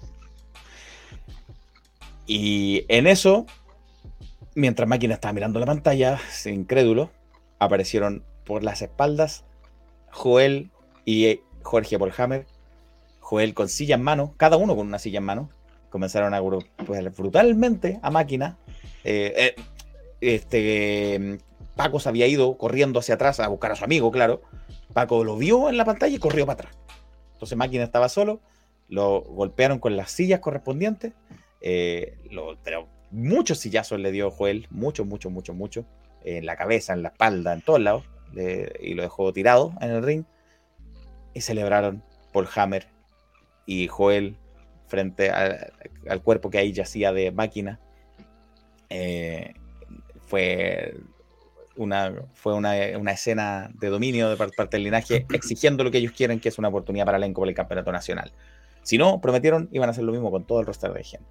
Y 2.26 2.84
en 2.88 3.06
eso, 3.06 3.46
mientras 4.56 4.88
Máquina 4.88 5.14
estaba 5.16 5.34
mirando 5.34 5.60
la 5.60 5.66
pantalla, 5.66 6.20
incrédulo, 6.46 7.12
aparecieron 7.60 8.24
por 8.46 8.64
las 8.64 8.82
espaldas 8.82 9.46
Joel 10.12 10.72
y 11.06 11.40
Jorge 11.62 11.98
Polhammer. 11.98 12.46
Joel 13.20 13.54
con 13.54 13.70
silla 13.70 13.96
en 13.96 14.04
mano, 14.04 14.34
cada 14.38 14.58
uno 14.58 14.76
con 14.76 14.88
una 14.88 15.00
silla 15.00 15.20
en 15.20 15.24
mano. 15.26 15.50
Comenzaron 15.90 16.34
a 16.34 16.42
pues, 16.86 17.16
brutalmente 17.16 18.00
a 18.02 18.10
Máquina. 18.12 18.58
Eh, 19.04 19.34
eh, 19.36 19.56
este, 20.22 21.40
Paco 21.76 22.00
se 22.00 22.10
había 22.10 22.28
ido 22.28 22.58
corriendo 22.58 23.00
hacia 23.00 23.16
atrás 23.16 23.40
a 23.40 23.48
buscar 23.48 23.72
a 23.72 23.76
su 23.76 23.84
amigo, 23.84 24.12
claro. 24.12 24.42
Paco 24.94 25.24
lo 25.24 25.38
vio 25.38 25.70
en 25.70 25.78
la 25.78 25.86
pantalla 25.86 26.16
y 26.16 26.20
corrió 26.20 26.46
para 26.46 26.60
atrás. 26.68 26.78
Entonces 27.34 27.58
Máquina 27.58 27.84
estaba 27.84 28.10
solo, 28.10 28.42
lo 28.90 29.22
golpearon 29.22 29.80
con 29.80 29.96
las 29.96 30.12
sillas 30.12 30.40
correspondientes, 30.40 31.14
eh, 31.62 32.18
lo- 32.30 32.58
pero 32.64 32.88
muchos 33.14 33.60
sillazos 33.60 34.00
le 34.00 34.12
dio 34.12 34.30
Joel, 34.32 34.68
muchos, 34.72 35.06
muchos, 35.08 35.32
muchos, 35.32 35.56
muchos, 35.56 35.86
en 36.24 36.46
la 36.46 36.56
cabeza, 36.58 36.94
en 36.94 37.04
la 37.04 37.10
espalda, 37.10 37.54
en 37.54 37.62
todos 37.62 37.80
lados. 37.80 38.04
le- 38.34 38.74
y 38.82 38.96
lo 38.96 39.04
dejó 39.04 39.32
tirado 39.32 39.74
en 39.80 39.92
el 39.92 40.04
ring. 40.04 40.24
Y 41.36 41.42
celebraron 41.42 42.04
Paul 42.32 42.48
Hammer 42.56 42.88
y 43.68 43.88
Joel 43.88 44.38
frente 44.88 45.30
al, 45.30 45.72
al 46.10 46.22
cuerpo 46.24 46.50
que 46.50 46.58
ahí 46.58 46.72
yacía 46.74 47.14
de 47.14 47.32
máquina. 47.32 47.80
Eh, 48.90 49.54
fue 50.28 50.96
una, 51.76 52.14
fue 52.34 52.54
una, 52.54 52.74
una 53.00 53.12
escena 53.12 53.70
de 53.76 53.90
dominio 53.90 54.30
de 54.30 54.38
par- 54.38 54.52
parte 54.56 54.78
del 54.78 54.84
linaje, 54.86 55.26
exigiendo 55.34 55.84
lo 55.84 55.92
que 55.92 56.00
ellos 56.00 56.12
quieren, 56.12 56.40
que 56.40 56.50
es 56.50 56.58
una 56.58 56.70
oportunidad 56.70 57.06
para 57.06 57.18
elenco 57.18 57.42
por 57.42 57.48
el 57.50 57.56
campeonato 57.56 57.92
nacional. 57.92 58.32
Si 58.84 58.98
no, 58.98 59.22
prometieron, 59.22 59.70
iban 59.72 59.90
a 59.90 59.92
hacer 59.92 60.04
lo 60.04 60.12
mismo 60.12 60.30
con 60.32 60.46
todo 60.46 60.60
el 60.60 60.66
roster 60.66 60.92
de 60.94 61.04
gente. 61.04 61.26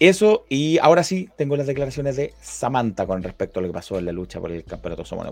Eso, 0.00 0.44
y 0.48 0.78
ahora 0.78 1.04
sí, 1.04 1.28
tengo 1.36 1.56
las 1.56 1.66
declaraciones 1.66 2.16
de 2.16 2.34
Samantha 2.40 3.06
con 3.06 3.22
respecto 3.22 3.60
a 3.60 3.62
lo 3.62 3.68
que 3.68 3.74
pasó 3.74 3.98
en 3.98 4.06
la 4.06 4.12
lucha 4.12 4.40
por 4.40 4.50
el 4.50 4.64
campeonato 4.64 5.04
Somos. 5.04 5.26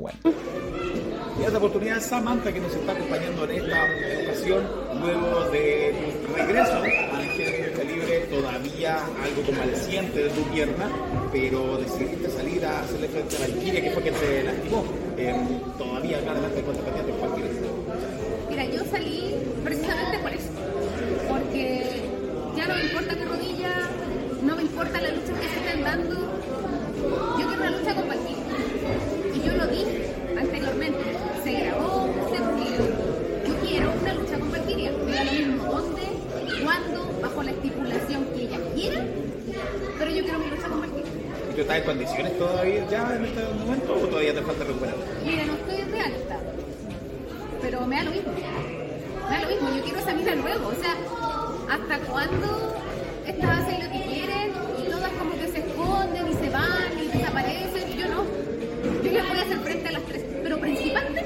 Y 1.40 1.44
esta 1.44 1.58
oportunidad 1.58 2.00
Samantha 2.00 2.52
que 2.52 2.60
nos 2.60 2.72
está 2.74 2.92
acompañando 2.92 3.44
en 3.44 3.64
esta 3.64 3.84
ocasión, 4.24 4.62
luego 5.00 5.50
de 5.50 5.94
tu 6.24 6.34
regreso 6.34 6.72
al 6.74 6.82
lucha 6.82 7.84
libre, 7.84 8.20
todavía 8.30 8.96
algo 8.96 9.42
convaleciente 9.44 10.24
de 10.24 10.30
tu 10.30 10.42
pierna, 10.52 10.88
pero 11.32 11.78
decidiste 11.78 12.30
salir 12.30 12.64
a 12.64 12.80
hacerle 12.80 13.08
frente 13.08 13.36
a 13.36 13.40
Valkyria, 13.40 13.82
que 13.82 13.90
fue 13.90 14.02
quien 14.02 14.14
te 14.14 14.44
lastimó. 14.44 14.84
Eh, 15.16 15.34
todavía 15.78 16.20
claramente 16.20 16.62
cuenta 16.62 16.84
pendiente 16.84 17.12
con 17.12 17.30
Valkyria. 17.30 17.50
Mira, 18.48 18.64
yo 18.66 18.84
salí 18.90 19.34
precisamente 19.64 20.18
por 20.18 20.32
eso. 20.32 20.50
Porque 21.28 22.02
ya 22.56 22.66
no 22.68 22.74
me 22.74 22.84
importa 22.84 23.14
mi 23.14 23.24
rodilla, 23.24 23.90
no 24.42 24.56
me 24.56 24.62
importa 24.62 25.00
la 25.00 25.10
lucha 25.10 25.32
que 25.34 25.48
se 25.48 25.58
estén 25.60 25.84
dando. 25.84 26.14
Yo 27.38 27.46
quiero 27.46 27.62
una 27.62 27.70
lucha 27.70 27.94
Valkyria. 27.94 29.34
Y 29.34 29.46
yo 29.46 29.52
lo 29.56 29.66
dije 29.66 30.14
anteriormente. 30.38 30.98
Se 31.44 31.52
grabó, 31.52 32.08
se 32.30 32.42
publicó. 32.42 32.84
Yo 33.46 33.54
quiero 33.60 33.92
una 34.00 34.14
lucha 34.14 34.38
con 34.38 34.52
Valkyria. 34.52 34.92
Me 35.04 35.14
da 35.14 35.24
lo 35.24 35.32
mismo 35.32 35.64
dónde, 35.64 36.02
cuándo, 36.62 37.18
bajo 37.22 37.42
la 37.42 37.50
estipulación 37.52 38.24
que 38.34 38.42
ella 38.42 38.58
quiera. 38.74 39.04
Pero 39.98 40.10
yo 40.10 40.22
quiero 40.24 40.38
mi 40.40 40.50
lucha 40.50 40.68
con 40.68 40.80
Valkyria. 40.80 41.12
¿Y 41.50 41.54
tú 41.54 41.60
estás 41.60 41.76
en 41.76 41.84
condiciones 41.84 42.38
todavía 42.38 42.88
ya 42.88 43.16
en 43.16 43.24
este 43.24 43.42
momento 43.42 43.94
o 43.94 44.06
todavía 44.08 44.34
te 44.34 44.42
falta 44.42 44.64
recuperar? 44.64 44.96
Mira, 45.24 45.44
no 45.44 45.52
estoy 45.52 45.92
de 45.92 46.00
alta, 46.00 46.38
pero 47.60 47.86
me 47.86 47.96
da 47.96 48.04
lo 48.04 48.10
mismo. 48.10 48.32
Me 48.32 49.36
da 49.36 49.42
lo 49.42 49.48
mismo, 49.48 49.68
yo 49.76 49.82
quiero 49.84 49.98
esa 50.00 50.14
mina 50.14 50.34
luego. 50.34 50.68
O 50.68 50.82
sea, 50.82 50.96
¿hasta 51.68 51.98
cuándo 52.06 52.72
estas 53.26 53.60
hacen 53.60 53.84
lo 53.84 53.92
que 53.92 54.02
quieren 54.02 54.52
y 54.82 54.90
todas 54.90 55.10
como 55.12 55.32
que 55.32 55.48
se 55.48 55.60
esconden 55.92 56.28
y 56.28 56.34
se 56.34 56.50
van 56.50 56.98
y 56.98 57.18
desaparecen? 57.18 57.98
Yo 57.98 58.08
no. 58.08 58.24
Yo 59.02 59.12
les 59.12 59.28
voy 59.28 59.38
a 59.38 59.42
hacer 59.42 59.58
frente 59.58 59.88
a 59.88 59.92
las 59.92 60.02
tres, 60.02 60.24
pero 60.42 60.58
principalmente 60.58 61.24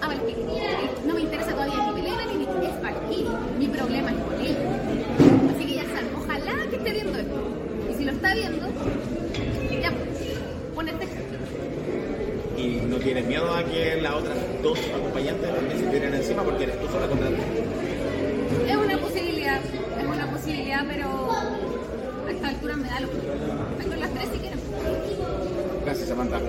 a 0.00 0.08
Valkyrie. 0.08 0.44
No 1.06 1.14
me 1.14 1.20
interesa 1.20 1.50
todavía 1.50 1.92
ni 1.92 2.02
Belén 2.02 2.38
ni 2.38 2.66
es 2.66 2.82
Valkyrie. 2.82 3.28
Mi 3.58 3.68
problema 3.68 4.10
es 4.10 4.16
con 4.16 4.40
ella. 4.40 5.54
Así 5.54 5.66
que 5.66 5.74
ya 5.74 5.82
saben, 5.82 6.10
ojalá 6.16 6.70
que 6.70 6.76
esté 6.76 6.92
viendo 6.92 7.18
esto. 7.18 7.34
Y 7.90 7.94
si 7.94 8.04
lo 8.04 8.12
está 8.12 8.34
viendo, 8.34 8.66
ya, 9.82 9.92
ponete 10.74 11.08
¿Y 12.56 12.66
no 12.86 12.96
tienes 12.96 13.26
miedo 13.26 13.52
a 13.52 13.64
que 13.64 14.00
las 14.00 14.14
otras 14.14 14.36
dos 14.62 14.78
acompañantes 14.94 15.54
también 15.54 15.78
se 15.78 15.86
tiren 15.86 16.14
encima 16.14 16.42
porque 16.44 16.64
eres 16.64 16.80
tú 16.80 16.86
sola 16.86 17.08
ti? 17.08 18.70
Es 18.70 18.76
una 18.76 18.96
posibilidad, 18.98 19.60
es 19.98 20.06
una 20.06 20.30
posibilidad, 20.30 20.84
pero 20.88 21.32
a 22.26 22.30
esta 22.30 22.48
altura 22.48 22.76
me 22.76 22.88
da 22.88 23.00
lo 23.00 23.08
mismo. 23.08 23.22
Tengo 23.78 23.94
las 23.96 24.10
tres 24.10 24.28
si 24.32 24.38
quieren. 24.38 24.58
Gracias, 25.94 26.08
Samantha. 26.08 26.40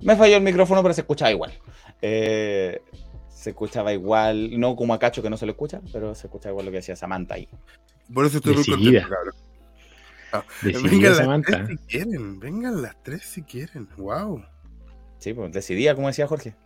Me 0.00 0.16
falló 0.16 0.36
el 0.36 0.42
micrófono, 0.42 0.82
pero 0.82 0.92
se 0.92 1.02
escuchaba 1.02 1.30
igual. 1.30 1.52
Eh, 2.02 2.82
se 3.28 3.50
escuchaba 3.50 3.92
igual, 3.92 4.58
no 4.58 4.74
como 4.74 4.92
a 4.92 4.98
Cacho 4.98 5.22
que 5.22 5.30
no 5.30 5.36
se 5.36 5.46
lo 5.46 5.52
escucha, 5.52 5.80
pero 5.92 6.12
se 6.16 6.26
escuchaba 6.26 6.50
igual 6.50 6.66
lo 6.66 6.72
que 6.72 6.78
decía 6.78 6.96
Samantha 6.96 7.36
ahí. 7.36 7.48
Por 8.12 8.26
eso 8.26 8.38
estoy 8.38 8.56
muy 8.56 8.64
contento, 8.64 9.08
cabrón. 9.08 9.34
Ah, 10.32 10.44
vengan 10.62 11.12
las 11.14 11.42
tres 11.44 11.68
si 11.68 11.76
quieren, 11.86 12.40
vengan 12.40 12.82
las 12.82 13.02
tres 13.04 13.22
si 13.22 13.42
quieren. 13.42 13.88
Wow. 13.96 14.44
Sí, 15.18 15.32
pues 15.34 15.52
decidía, 15.52 15.94
como 15.94 16.08
decía 16.08 16.26
Jorge. 16.26 16.56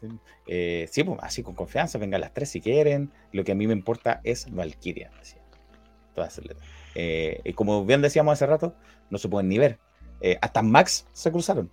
Sí, 0.00 0.08
eh, 0.46 0.88
sí, 0.90 1.04
pues 1.04 1.18
así 1.22 1.42
con 1.42 1.54
confianza, 1.54 1.98
vengan 1.98 2.20
las 2.20 2.32
tres 2.32 2.50
si 2.50 2.60
quieren. 2.60 3.10
Lo 3.32 3.44
que 3.44 3.52
a 3.52 3.54
mí 3.54 3.66
me 3.66 3.72
importa 3.72 4.20
es 4.24 4.50
Valkyria. 4.50 5.10
Todas. 6.18 6.40
Eh, 6.94 7.40
y 7.44 7.52
como 7.52 7.84
bien 7.84 8.02
decíamos 8.02 8.32
hace 8.32 8.46
rato, 8.46 8.74
no 9.10 9.18
se 9.18 9.28
pueden 9.28 9.48
ni 9.48 9.58
ver. 9.58 9.78
Eh, 10.20 10.36
hasta 10.40 10.62
Max 10.62 11.06
se 11.12 11.30
cruzaron. 11.30 11.70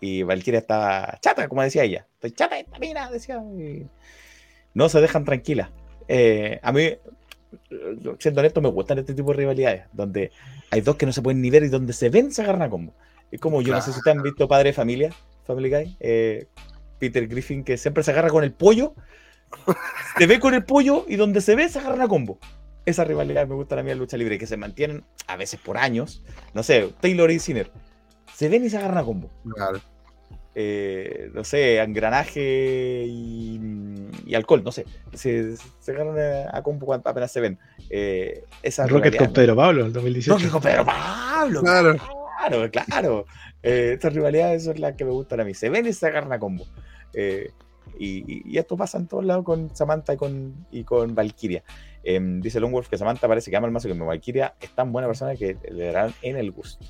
Y 0.00 0.22
Valkyria 0.22 0.58
estaba 0.58 1.18
chata, 1.20 1.48
como 1.48 1.62
decía 1.62 1.84
ella. 1.84 2.06
Estoy 2.14 2.32
chata 2.32 2.58
esta 2.58 2.78
mina, 2.78 3.10
decía. 3.10 3.36
y 3.36 3.86
no 4.74 4.88
se 4.88 5.00
dejan 5.00 5.24
tranquilas. 5.24 5.70
Eh, 6.08 6.58
a 6.62 6.72
mí, 6.72 6.90
siendo 8.18 8.40
honesto, 8.40 8.60
me 8.60 8.68
gustan 8.68 8.98
este 8.98 9.14
tipo 9.14 9.30
de 9.30 9.38
rivalidades, 9.38 9.84
donde 9.92 10.30
hay 10.70 10.80
dos 10.80 10.96
que 10.96 11.06
no 11.06 11.12
se 11.12 11.22
pueden 11.22 11.40
ni 11.40 11.50
ver 11.50 11.64
y 11.64 11.68
donde 11.68 11.92
se 11.92 12.10
ven 12.10 12.32
se 12.32 12.42
agarran 12.42 12.62
a 12.62 12.70
combo. 12.70 12.94
Es 13.30 13.40
como, 13.40 13.60
yo 13.62 13.74
no 13.74 13.80
sé 13.80 13.92
si 13.92 13.98
ustedes 13.98 14.16
han 14.16 14.22
visto 14.22 14.48
Padre 14.48 14.70
de 14.70 14.72
Familia, 14.72 15.10
Family 15.44 15.70
Guy, 15.70 15.96
eh, 16.00 16.46
Peter 16.98 17.26
Griffin, 17.26 17.62
que 17.62 17.76
siempre 17.76 18.02
se 18.02 18.10
agarra 18.10 18.30
con 18.30 18.42
el 18.42 18.52
pollo, 18.52 18.94
se 20.18 20.26
ve 20.26 20.40
con 20.40 20.54
el 20.54 20.64
pollo 20.64 21.04
y 21.08 21.16
donde 21.16 21.40
se 21.40 21.54
ve 21.54 21.68
se 21.68 21.78
agarran 21.78 22.02
a 22.02 22.08
combo. 22.08 22.38
Esa 22.86 23.04
rivalidad 23.04 23.46
me 23.46 23.54
gusta 23.54 23.78
a 23.78 23.82
mí 23.82 23.90
en 23.90 23.98
lucha 23.98 24.16
libre, 24.16 24.38
que 24.38 24.46
se 24.46 24.56
mantienen 24.56 25.04
a 25.26 25.36
veces 25.36 25.60
por 25.60 25.76
años. 25.76 26.22
No 26.54 26.62
sé, 26.62 26.92
Taylor 27.00 27.30
y 27.30 27.38
Sinner. 27.38 27.70
Se 28.34 28.48
ven 28.48 28.64
y 28.64 28.70
se 28.70 28.78
agarran 28.78 28.98
a 28.98 29.04
combo. 29.04 29.30
Claro. 29.54 29.80
Eh, 30.54 31.30
no 31.34 31.44
sé, 31.44 31.78
engranaje 31.78 33.04
y, 33.06 33.60
y 34.26 34.34
alcohol, 34.34 34.62
no 34.64 34.72
sé. 34.72 34.86
Se, 35.12 35.56
se 35.56 35.90
agarran 35.92 36.18
a, 36.18 36.56
a 36.56 36.62
combo 36.62 36.86
cuando 36.86 37.08
apenas 37.10 37.30
se 37.30 37.40
ven. 37.40 37.58
Eh, 37.90 38.44
esa 38.62 38.86
Rocket 38.86 39.16
con 39.16 39.32
Pedro 39.32 39.54
Pablo 39.56 39.84
en 39.86 39.92
2018. 39.92 40.34
Rocket 40.38 40.50
con 40.50 40.62
Pedro 40.62 40.84
Pablo. 40.84 41.60
Claro. 41.62 41.96
Claro, 42.48 42.70
claro. 42.70 43.26
Eh, 43.62 43.90
estas 43.94 44.12
rivalidades 44.14 44.64
son 44.64 44.80
las 44.80 44.94
que 44.94 45.04
me 45.04 45.10
gustan 45.10 45.40
a 45.40 45.44
mí. 45.44 45.54
Se 45.54 45.68
ven 45.68 45.86
y 45.86 45.92
se 45.92 46.06
agarran 46.06 46.32
a 46.32 46.38
combo. 46.38 46.64
Eh, 47.12 47.50
y, 47.98 48.18
y- 48.32 48.42
y 48.44 48.58
esto 48.58 48.76
pasa 48.76 48.96
en 48.98 49.06
todos 49.08 49.24
lados 49.24 49.44
con 49.44 49.74
Samantha 49.74 50.14
y 50.14 50.16
con, 50.16 50.66
y 50.70 50.84
con 50.84 51.14
Valkyria. 51.14 51.62
Em, 52.04 52.40
dice 52.40 52.60
Longwolf 52.60 52.88
que 52.88 52.96
Samantha 52.96 53.28
parece 53.28 53.50
que 53.50 53.56
ama 53.56 53.66
el 53.66 53.72
mazo 53.72 53.88
que 53.88 53.94
mi 53.94 54.04
Valkyria 54.04 54.54
es 54.60 54.70
tan 54.70 54.92
buena 54.92 55.08
persona 55.08 55.34
que 55.36 55.56
le 55.70 55.86
darán 55.86 56.14
en 56.22 56.36
el 56.36 56.50
gusto. 56.52 56.84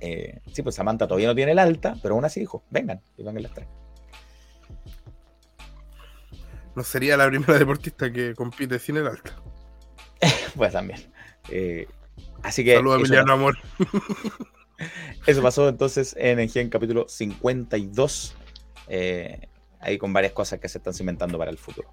Eh, 0.00 0.40
sí, 0.52 0.62
pues 0.62 0.74
Samantha 0.74 1.06
todavía 1.06 1.28
no 1.28 1.34
tiene 1.34 1.52
el 1.52 1.58
alta, 1.58 1.96
pero 2.02 2.14
aún 2.14 2.24
así 2.24 2.40
dijo, 2.40 2.62
vengan, 2.70 3.00
y 3.16 3.22
vengan 3.22 3.42
las 3.42 3.54
tres. 3.54 3.68
No 6.74 6.84
sería 6.84 7.16
la 7.16 7.26
primera 7.26 7.58
deportista 7.58 8.12
que 8.12 8.34
compite 8.34 8.78
sin 8.78 8.96
el 8.96 9.06
alta. 9.06 9.36
Pues 10.56 10.72
también. 10.72 11.00
Eh, 11.50 11.86
así 12.42 12.64
que. 12.64 12.74
Saludos 12.74 12.96
a 12.96 13.00
Emiliano 13.00 13.32
Amor. 13.32 13.58
Eso 15.26 15.42
pasó 15.42 15.68
entonces 15.68 16.16
en 16.18 16.38
el 16.38 16.50
Gen 16.50 16.70
capítulo 16.70 17.06
52. 17.08 18.34
eh, 18.88 19.48
ahí 19.80 19.98
con 19.98 20.12
varias 20.12 20.32
cosas 20.32 20.58
que 20.60 20.68
se 20.68 20.78
están 20.78 20.94
cimentando 20.94 21.38
para 21.38 21.50
el 21.50 21.58
futuro. 21.58 21.92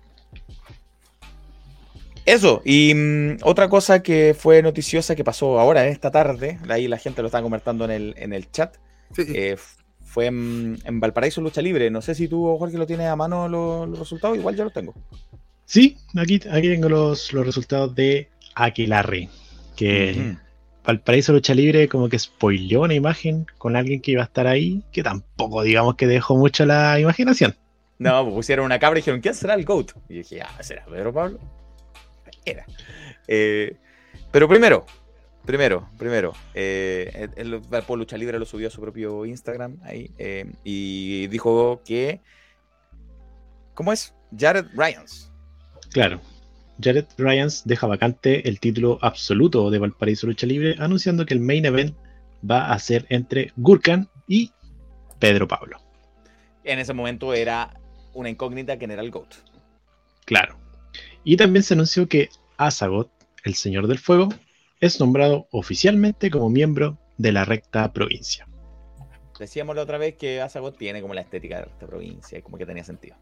Eso, 2.25 2.61
y 2.65 2.93
mm, 2.95 3.37
otra 3.43 3.69
cosa 3.69 4.01
que 4.01 4.35
fue 4.37 4.61
noticiosa 4.63 5.15
que 5.15 5.23
pasó 5.23 5.59
ahora, 5.59 5.87
esta 5.87 6.09
tarde, 6.09 6.57
ahí 6.69 6.87
la 6.87 6.97
gente 6.97 7.21
lo 7.21 7.27
estaba 7.27 7.43
conversando 7.43 7.85
en 7.85 7.91
el, 7.91 8.15
en 8.17 8.33
el 8.33 8.51
chat, 8.51 8.75
eh, 9.17 9.57
fue 10.03 10.25
en, 10.27 10.79
en 10.85 10.99
Valparaíso 10.99 11.41
Lucha 11.41 11.61
Libre. 11.61 11.91
No 11.91 12.01
sé 12.01 12.15
si 12.15 12.27
tú, 12.27 12.57
Jorge, 12.57 12.77
lo 12.77 12.87
tienes 12.87 13.07
a 13.07 13.15
mano 13.15 13.47
lo- 13.47 13.85
los 13.85 13.99
resultados, 13.99 14.37
igual 14.37 14.55
yo 14.55 14.63
los 14.63 14.73
tengo. 14.73 14.93
Sí, 15.65 15.97
aquí, 16.17 16.39
aquí 16.49 16.67
tengo 16.69 16.89
los, 16.89 17.31
los 17.33 17.45
resultados 17.45 17.93
de 17.95 18.29
Aquilarre. 18.55 19.29
Que. 19.75 20.35
Valparaíso 20.85 21.33
Lucha 21.33 21.55
Libre 21.55 21.87
como 21.89 22.09
que 22.09 22.19
spoileó 22.19 22.81
una 22.81 22.93
imagen 22.93 23.47
con 23.57 23.75
alguien 23.75 24.01
que 24.01 24.11
iba 24.11 24.21
a 24.21 24.25
estar 24.25 24.45
ahí, 24.45 24.83
que 24.91 25.01
tampoco 25.01 25.63
digamos 25.63 25.95
que 25.95 26.05
dejó 26.05 26.37
mucho 26.37 26.63
la 26.65 26.99
imaginación. 26.99 27.55
No, 27.97 28.23
pues 28.23 28.35
pusieron 28.35 28.65
una 28.65 28.77
cabra 28.77 28.99
y 28.99 29.01
dijeron, 29.01 29.19
¿quién 29.19 29.33
será 29.33 29.55
el 29.55 29.65
GOAT? 29.65 29.93
Y 30.09 30.15
dije, 30.19 30.41
ah, 30.43 30.61
¿será 30.61 30.85
Pedro 30.85 31.11
Pablo? 31.11 31.39
Era. 32.45 32.65
Eh, 33.27 33.75
pero 34.31 34.47
primero, 34.47 34.85
primero, 35.45 35.89
primero, 35.97 36.33
eh, 36.53 37.29
el, 37.35 37.53
el 37.53 37.59
Valpo 37.59 37.95
Lucha 37.95 38.17
Libre 38.17 38.39
lo 38.39 38.45
subió 38.45 38.67
a 38.67 38.71
su 38.71 38.81
propio 38.81 39.25
Instagram 39.25 39.77
ahí 39.83 40.11
eh, 40.17 40.51
y 40.63 41.27
dijo 41.27 41.81
que, 41.85 42.21
¿cómo 43.73 43.93
es? 43.93 44.13
Jared 44.37 44.65
Ryans. 44.75 45.31
Claro. 45.91 46.19
Jared 46.81 47.05
Ryans 47.17 47.63
deja 47.65 47.87
vacante 47.87 48.47
el 48.49 48.59
título 48.59 48.99
absoluto 49.01 49.69
de 49.71 49.79
Valparaíso 49.79 50.27
Lucha 50.27 50.45
Libre, 50.45 50.75
anunciando 50.79 51.25
que 51.25 51.33
el 51.33 51.39
main 51.39 51.65
event 51.65 51.95
va 52.49 52.71
a 52.71 52.79
ser 52.79 53.05
entre 53.09 53.53
Gurkan 53.55 54.09
y 54.27 54.51
Pedro 55.19 55.47
Pablo. 55.47 55.79
En 56.65 56.79
ese 56.79 56.93
momento 56.93 57.33
era 57.33 57.79
una 58.13 58.29
incógnita 58.29 58.77
quién 58.77 58.91
era 58.91 59.01
el 59.01 59.11
GOAT. 59.11 59.35
Claro. 60.25 60.64
Y 61.25 61.37
también 61.37 61.63
se 61.63 61.73
anunció 61.73 62.07
que 62.07 62.29
Azagot, 62.55 63.11
el 63.43 63.55
Señor 63.55 63.87
del 63.87 63.97
Fuego, 63.99 64.29
es 64.79 64.99
nombrado 64.99 65.47
oficialmente 65.51 66.29
como 66.29 66.49
miembro 66.49 66.99
de 67.17 67.31
la 67.31 67.43
recta 67.43 67.91
provincia. 67.91 68.47
Decíamos 69.39 69.75
la 69.75 69.81
otra 69.81 69.97
vez 69.97 70.15
que 70.15 70.39
Asagot 70.39 70.77
tiene 70.77 71.01
como 71.01 71.13
la 71.13 71.21
estética 71.21 71.57
de 71.57 71.63
esta 71.63 71.87
provincia 71.87 72.37
y 72.37 72.41
como 72.41 72.57
que 72.57 72.65
tenía 72.65 72.83
sentido. 72.83 73.17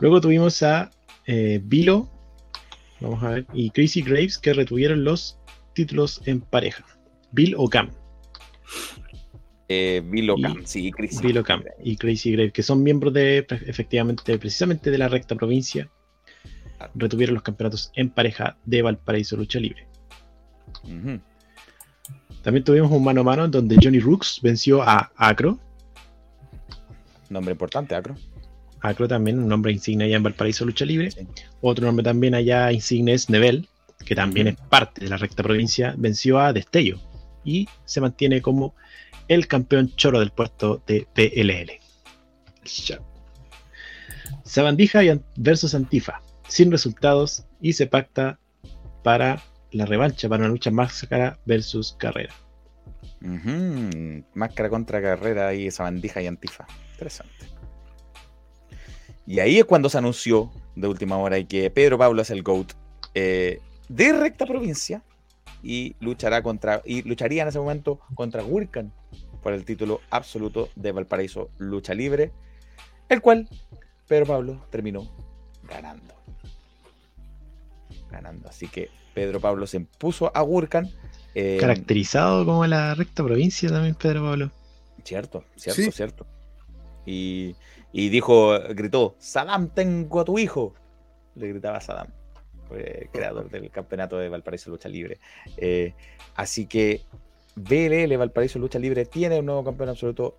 Luego 0.00 0.20
tuvimos 0.20 0.62
a 0.62 0.90
eh, 1.26 1.60
Vilo, 1.62 2.08
vamos 3.00 3.22
a 3.24 3.30
ver, 3.30 3.46
y 3.52 3.70
Crazy 3.70 4.02
Graves 4.02 4.38
que 4.38 4.54
retuvieron 4.54 5.04
los 5.04 5.38
títulos 5.74 6.22
en 6.26 6.40
pareja. 6.40 6.84
Bill 7.32 7.54
o 7.58 7.68
Cam. 7.68 7.90
Eh, 9.74 10.02
Bill 10.04 10.28
o 10.28 10.36
Cam, 10.36 10.60
sí, 10.64 10.92
Crazy. 10.92 11.22
Bill 11.22 11.38
o 11.38 11.44
Cam 11.44 11.62
y 11.82 11.96
Crazy 11.96 12.32
Graves, 12.32 12.52
que 12.52 12.62
son 12.62 12.82
miembros 12.82 13.14
de, 13.14 13.38
efectivamente, 13.38 14.38
precisamente 14.38 14.90
de 14.90 14.98
la 14.98 15.08
recta 15.08 15.34
provincia, 15.34 15.88
retuvieron 16.94 17.34
los 17.34 17.42
campeonatos 17.42 17.90
en 17.94 18.10
pareja 18.10 18.58
de 18.66 18.82
Valparaíso 18.82 19.34
Lucha 19.36 19.58
Libre. 19.58 19.86
También 22.42 22.64
tuvimos 22.64 22.90
un 22.90 23.02
mano 23.02 23.22
a 23.22 23.24
mano 23.24 23.44
en 23.46 23.50
donde 23.50 23.78
Johnny 23.82 23.98
Rooks 23.98 24.40
venció 24.42 24.82
a 24.82 25.10
Acro. 25.16 25.58
Nombre 27.30 27.52
importante, 27.52 27.94
Acro. 27.94 28.14
Acro 28.80 29.08
también, 29.08 29.38
un 29.38 29.48
nombre 29.48 29.72
insignia 29.72 30.06
allá 30.06 30.16
en 30.16 30.22
Valparaíso 30.22 30.66
Lucha 30.66 30.84
Libre. 30.84 31.08
Otro 31.62 31.86
nombre 31.86 32.04
también 32.04 32.34
allá 32.34 32.70
insignia 32.72 33.14
es 33.14 33.30
Nebel, 33.30 33.68
que 34.04 34.14
también 34.14 34.48
es 34.48 34.56
parte 34.68 35.02
de 35.02 35.08
la 35.08 35.16
recta 35.16 35.42
provincia, 35.42 35.94
venció 35.96 36.40
a 36.40 36.52
Destello 36.52 37.00
y 37.42 37.68
se 37.86 38.00
mantiene 38.00 38.42
como 38.42 38.74
el 39.34 39.46
campeón 39.46 39.94
choro 39.96 40.20
del 40.20 40.30
puerto 40.30 40.82
de 40.86 41.06
PLL. 41.14 41.80
Sabandija 44.44 45.00
versus 45.36 45.74
Antifa, 45.74 46.20
sin 46.48 46.70
resultados 46.70 47.44
y 47.60 47.72
se 47.72 47.86
pacta 47.86 48.38
para 49.02 49.42
la 49.70 49.86
revancha, 49.86 50.28
para 50.28 50.44
una 50.44 50.50
lucha 50.50 50.70
máscara 50.70 51.38
versus 51.46 51.94
carrera. 51.98 52.34
Máscara 54.34 54.68
contra 54.68 55.00
carrera 55.00 55.54
y 55.54 55.70
Sabandija 55.70 56.20
y 56.22 56.26
Antifa. 56.26 56.66
Interesante. 56.92 57.46
Y 59.26 59.38
ahí 59.38 59.58
es 59.58 59.64
cuando 59.64 59.88
se 59.88 59.98
anunció 59.98 60.50
de 60.74 60.88
última 60.88 61.16
hora 61.16 61.38
y 61.38 61.44
que 61.44 61.70
Pedro 61.70 61.96
Pablo 61.96 62.22
es 62.22 62.30
el 62.30 62.42
GOAT 62.42 62.72
eh, 63.14 63.60
de 63.88 64.12
recta 64.12 64.46
provincia 64.46 65.02
y 65.62 65.94
luchará 66.00 66.42
contra 66.42 66.82
y 66.84 67.02
lucharía 67.02 67.42
en 67.42 67.48
ese 67.48 67.58
momento 67.58 68.00
contra 68.14 68.42
Wurkan 68.42 68.92
por 69.42 69.52
el 69.52 69.64
título 69.64 70.00
absoluto 70.10 70.70
de 70.76 70.92
Valparaíso 70.92 71.50
Lucha 71.58 71.94
Libre, 71.94 72.32
el 73.08 73.20
cual 73.20 73.48
Pedro 74.06 74.26
Pablo 74.26 74.66
terminó 74.70 75.10
ganando. 75.64 76.14
Ganando. 78.10 78.48
Así 78.48 78.68
que 78.68 78.90
Pedro 79.14 79.40
Pablo 79.40 79.66
se 79.66 79.78
impuso 79.78 80.30
a 80.34 80.42
Wurkan. 80.42 80.88
Eh, 81.34 81.58
Caracterizado 81.60 82.44
como 82.44 82.66
la 82.66 82.94
recta 82.94 83.24
provincia 83.24 83.68
también, 83.68 83.94
Pedro 83.94 84.22
Pablo. 84.22 84.52
Cierto, 85.02 85.44
cierto, 85.56 85.90
cierto. 85.90 86.26
Y 87.04 87.56
y 87.92 88.08
dijo, 88.08 88.58
gritó, 88.70 89.14
Saddam, 89.18 89.68
tengo 89.68 90.20
a 90.20 90.24
tu 90.24 90.38
hijo. 90.38 90.74
Le 91.34 91.48
gritaba 91.48 91.80
Saddam, 91.80 92.08
creador 93.12 93.50
del 93.50 93.70
campeonato 93.70 94.16
de 94.16 94.30
Valparaíso 94.30 94.70
Lucha 94.70 94.88
Libre. 94.88 95.18
Eh, 95.58 95.94
así 96.34 96.66
que 96.66 97.02
BLL 97.56 98.16
Valparaíso 98.16 98.58
Lucha 98.58 98.78
Libre 98.78 99.04
tiene 99.04 99.40
un 99.40 99.46
nuevo 99.46 99.64
campeón 99.64 99.90
absoluto 99.90 100.38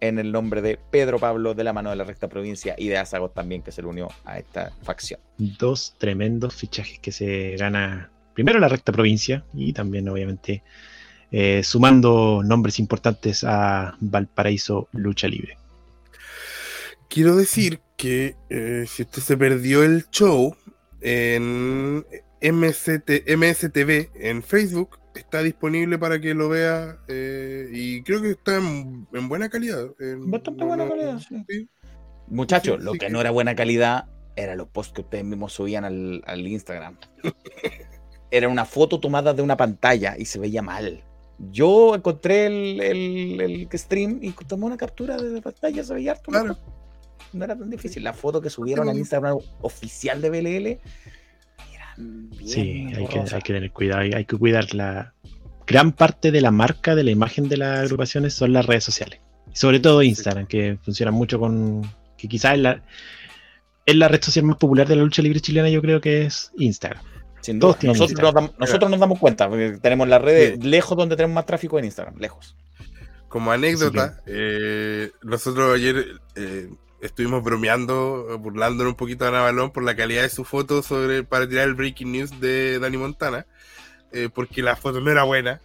en 0.00 0.18
el 0.18 0.32
nombre 0.32 0.60
de 0.60 0.78
Pedro 0.90 1.18
Pablo 1.18 1.54
de 1.54 1.64
la 1.64 1.72
mano 1.72 1.90
de 1.90 1.96
la 1.96 2.04
recta 2.04 2.28
provincia 2.28 2.74
y 2.76 2.88
de 2.88 2.98
Azagot 2.98 3.32
también 3.32 3.62
que 3.62 3.72
se 3.72 3.82
le 3.82 3.88
unió 3.88 4.08
a 4.24 4.38
esta 4.38 4.72
facción. 4.82 5.20
Dos 5.38 5.94
tremendos 5.98 6.54
fichajes 6.54 6.98
que 6.98 7.12
se 7.12 7.56
gana 7.56 8.10
primero 8.34 8.58
la 8.58 8.68
recta 8.68 8.92
provincia 8.92 9.44
y 9.54 9.72
también 9.72 10.08
obviamente 10.08 10.62
eh, 11.30 11.62
sumando 11.62 12.42
nombres 12.44 12.78
importantes 12.78 13.44
a 13.44 13.96
Valparaíso 14.00 14.88
Lucha 14.92 15.28
Libre. 15.28 15.56
Quiero 17.08 17.36
decir 17.36 17.80
que 17.96 18.36
eh, 18.50 18.84
si 18.88 19.02
usted 19.02 19.22
se 19.22 19.36
perdió 19.36 19.82
el 19.82 20.08
show 20.10 20.56
en 21.00 22.04
MST, 22.42 23.28
MSTV 23.36 24.10
en 24.16 24.42
Facebook, 24.42 24.98
está 25.14 25.42
disponible 25.42 25.98
para 25.98 26.20
que 26.20 26.34
lo 26.34 26.48
vea 26.48 26.98
eh, 27.08 27.68
y 27.72 28.02
creo 28.02 28.22
que 28.22 28.30
está 28.30 28.56
en, 28.56 29.06
buena 29.28 29.48
calidad. 29.48 29.88
Bastante 30.18 30.64
buena 30.64 30.88
calidad, 30.88 31.18
sí. 31.18 31.68
Muchachos, 32.28 32.82
lo 32.82 32.92
que, 32.92 33.10
no 33.10 33.20
era 33.20 33.30
buena 33.30 33.54
calidad 33.54 34.06
eran 34.36 34.58
los 34.58 34.68
posts 34.68 34.94
que 34.94 35.00
ustedes 35.02 35.24
mismos 35.24 35.52
subían 35.52 35.84
al, 35.84 36.46
Instagram. 36.46 36.98
era 38.30 38.48
una 38.48 38.64
foto 38.64 38.98
tomada 38.98 39.34
de 39.34 39.42
una 39.42 39.56
pantalla 39.56 40.16
y 40.18 40.24
se 40.24 40.38
veía 40.38 40.62
mal. 40.62 41.04
Yo 41.50 41.94
encontré 41.94 42.46
el, 42.46 42.80
el, 43.40 43.68
stream 43.74 44.20
y 44.22 44.30
tomé 44.32 44.66
una 44.66 44.76
captura 44.76 45.16
de 45.16 45.30
la 45.30 45.40
pantalla, 45.40 45.82
se 45.82 45.94
veía 45.94 46.12
harto 46.12 46.30
claro 46.30 46.56
no 47.34 47.44
era 47.44 47.56
tan 47.56 47.68
difícil. 47.68 48.02
La 48.02 48.12
foto 48.12 48.40
que 48.40 48.50
subieron 48.50 48.88
al 48.88 48.96
Instagram 48.96 49.38
oficial 49.60 50.20
de 50.20 50.30
BLL 50.30 50.78
Sí, 52.44 52.86
hay 52.94 53.06
que, 53.06 53.52
tener 53.52 53.70
cuidado, 53.70 54.00
hay, 54.00 54.24
que 54.24 54.36
cuidar 54.36 54.74
la 54.74 55.14
gran 55.66 55.92
parte 55.92 56.30
de 56.30 56.40
la 56.40 56.50
marca 56.50 56.94
de 56.94 57.04
la 57.04 57.10
imagen 57.10 57.48
de 57.48 57.56
las 57.56 57.80
agrupaciones 57.80 58.34
son 58.34 58.52
las 58.52 58.66
redes 58.66 58.84
sociales. 58.84 59.20
Sobre 59.52 59.80
todo 59.80 60.02
Instagram, 60.02 60.46
que 60.46 60.78
funciona 60.82 61.12
mucho 61.12 61.38
con. 61.38 61.82
que 62.16 62.28
quizás 62.28 62.54
es 62.54 62.60
la, 62.60 62.82
es 63.86 63.96
la 63.96 64.08
red 64.08 64.22
social 64.22 64.44
más 64.44 64.56
popular 64.56 64.88
de 64.88 64.96
la 64.96 65.02
lucha 65.02 65.22
libre 65.22 65.40
chilena, 65.40 65.68
yo 65.68 65.80
creo 65.80 66.00
que 66.00 66.26
es 66.26 66.50
Instagram. 66.58 67.02
Sin 67.40 67.58
duda. 67.58 67.76
Nosotros, 67.82 68.20
nos 68.20 68.34
damos, 68.34 68.58
nosotros 68.58 68.90
nos 68.90 69.00
damos 69.00 69.18
cuenta, 69.18 69.48
porque 69.48 69.78
tenemos 69.80 70.08
las 70.08 70.22
redes 70.22 70.64
lejos 70.64 70.96
donde 70.96 71.14
tenemos 71.14 71.34
más 71.34 71.46
tráfico 71.46 71.78
en 71.78 71.84
Instagram, 71.84 72.16
lejos. 72.18 72.56
Como 73.28 73.52
anécdota, 73.52 74.20
eh, 74.26 75.10
nosotros 75.22 75.74
ayer 75.74 76.06
eh, 76.36 76.68
estuvimos 77.04 77.42
bromeando, 77.42 78.38
burlándonos 78.38 78.92
un 78.92 78.96
poquito 78.96 79.24
a 79.24 79.28
Ana 79.28 79.42
Balón 79.42 79.70
por 79.70 79.82
la 79.82 79.94
calidad 79.94 80.22
de 80.22 80.30
su 80.30 80.44
foto 80.44 80.82
sobre, 80.82 81.22
para 81.22 81.48
tirar 81.48 81.68
el 81.68 81.74
breaking 81.74 82.12
news 82.12 82.40
de 82.40 82.78
Dani 82.78 82.96
Montana, 82.96 83.46
eh, 84.12 84.28
porque 84.32 84.62
la 84.62 84.74
foto 84.74 85.00
no 85.00 85.10
era 85.10 85.24
buena 85.24 85.60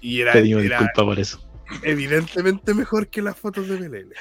y 0.00 0.20
era, 0.20 0.34
disculpa 0.40 1.04
por 1.04 1.18
eso. 1.18 1.40
evidentemente 1.82 2.74
mejor 2.74 3.08
que 3.08 3.22
las 3.22 3.36
fotos 3.36 3.68
de 3.68 3.76
Belén. 3.76 4.12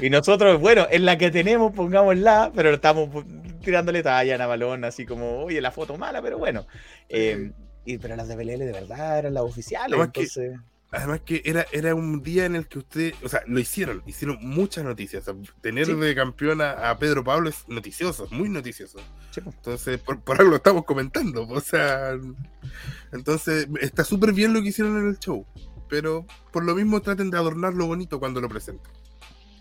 y 0.00 0.10
nosotros, 0.10 0.60
bueno, 0.60 0.86
en 0.90 1.04
la 1.04 1.18
que 1.18 1.30
tenemos, 1.30 1.72
pongámosla, 1.72 2.52
pero 2.54 2.70
estamos 2.70 3.24
tirándole 3.62 4.02
talla 4.02 4.32
a 4.32 4.34
Ana 4.36 4.46
Balón, 4.46 4.84
así 4.84 5.04
como, 5.06 5.44
oye, 5.44 5.60
la 5.60 5.72
foto 5.72 5.96
mala, 5.96 6.22
pero 6.22 6.38
bueno. 6.38 6.66
Eh, 7.08 7.50
y, 7.84 7.98
pero 7.98 8.14
las 8.14 8.28
de 8.28 8.36
Belén 8.36 8.60
de 8.60 8.72
verdad 8.72 9.18
eran 9.18 9.34
las 9.34 9.42
oficiales. 9.42 9.98
entonces... 9.98 10.52
Además 10.92 11.20
que 11.24 11.40
era, 11.44 11.66
era 11.70 11.94
un 11.94 12.20
día 12.20 12.46
en 12.46 12.56
el 12.56 12.66
que 12.66 12.80
usted, 12.80 13.14
o 13.22 13.28
sea, 13.28 13.42
lo 13.46 13.60
hicieron, 13.60 14.02
hicieron 14.06 14.38
muchas 14.40 14.84
noticias. 14.84 15.24
tener 15.60 15.86
de 15.86 16.14
campeón 16.16 16.60
a, 16.60 16.96
Pedro 16.98 17.22
Pablo 17.22 17.48
es 17.48 17.64
noticioso, 17.68 18.26
muy 18.32 18.48
noticioso. 18.48 18.98
Entonces, 19.36 20.00
por, 20.00 20.20
algo 20.36 20.50
lo 20.50 20.56
estamos 20.56 20.84
comentando. 20.84 21.46
O 21.48 21.60
sea, 21.60 22.18
entonces 23.12 23.68
está 23.80 24.02
súper 24.02 24.32
bien 24.32 24.52
lo 24.52 24.62
que 24.62 24.68
hicieron 24.68 24.98
en 24.98 25.08
el 25.08 25.18
show. 25.20 25.46
Pero 25.88 26.26
por 26.52 26.64
lo 26.64 26.74
mismo 26.74 27.00
traten 27.00 27.30
de 27.30 27.36
adornar 27.36 27.74
lo 27.74 27.86
bonito 27.86 28.18
cuando 28.18 28.40
lo 28.40 28.48
presenten. 28.48 28.92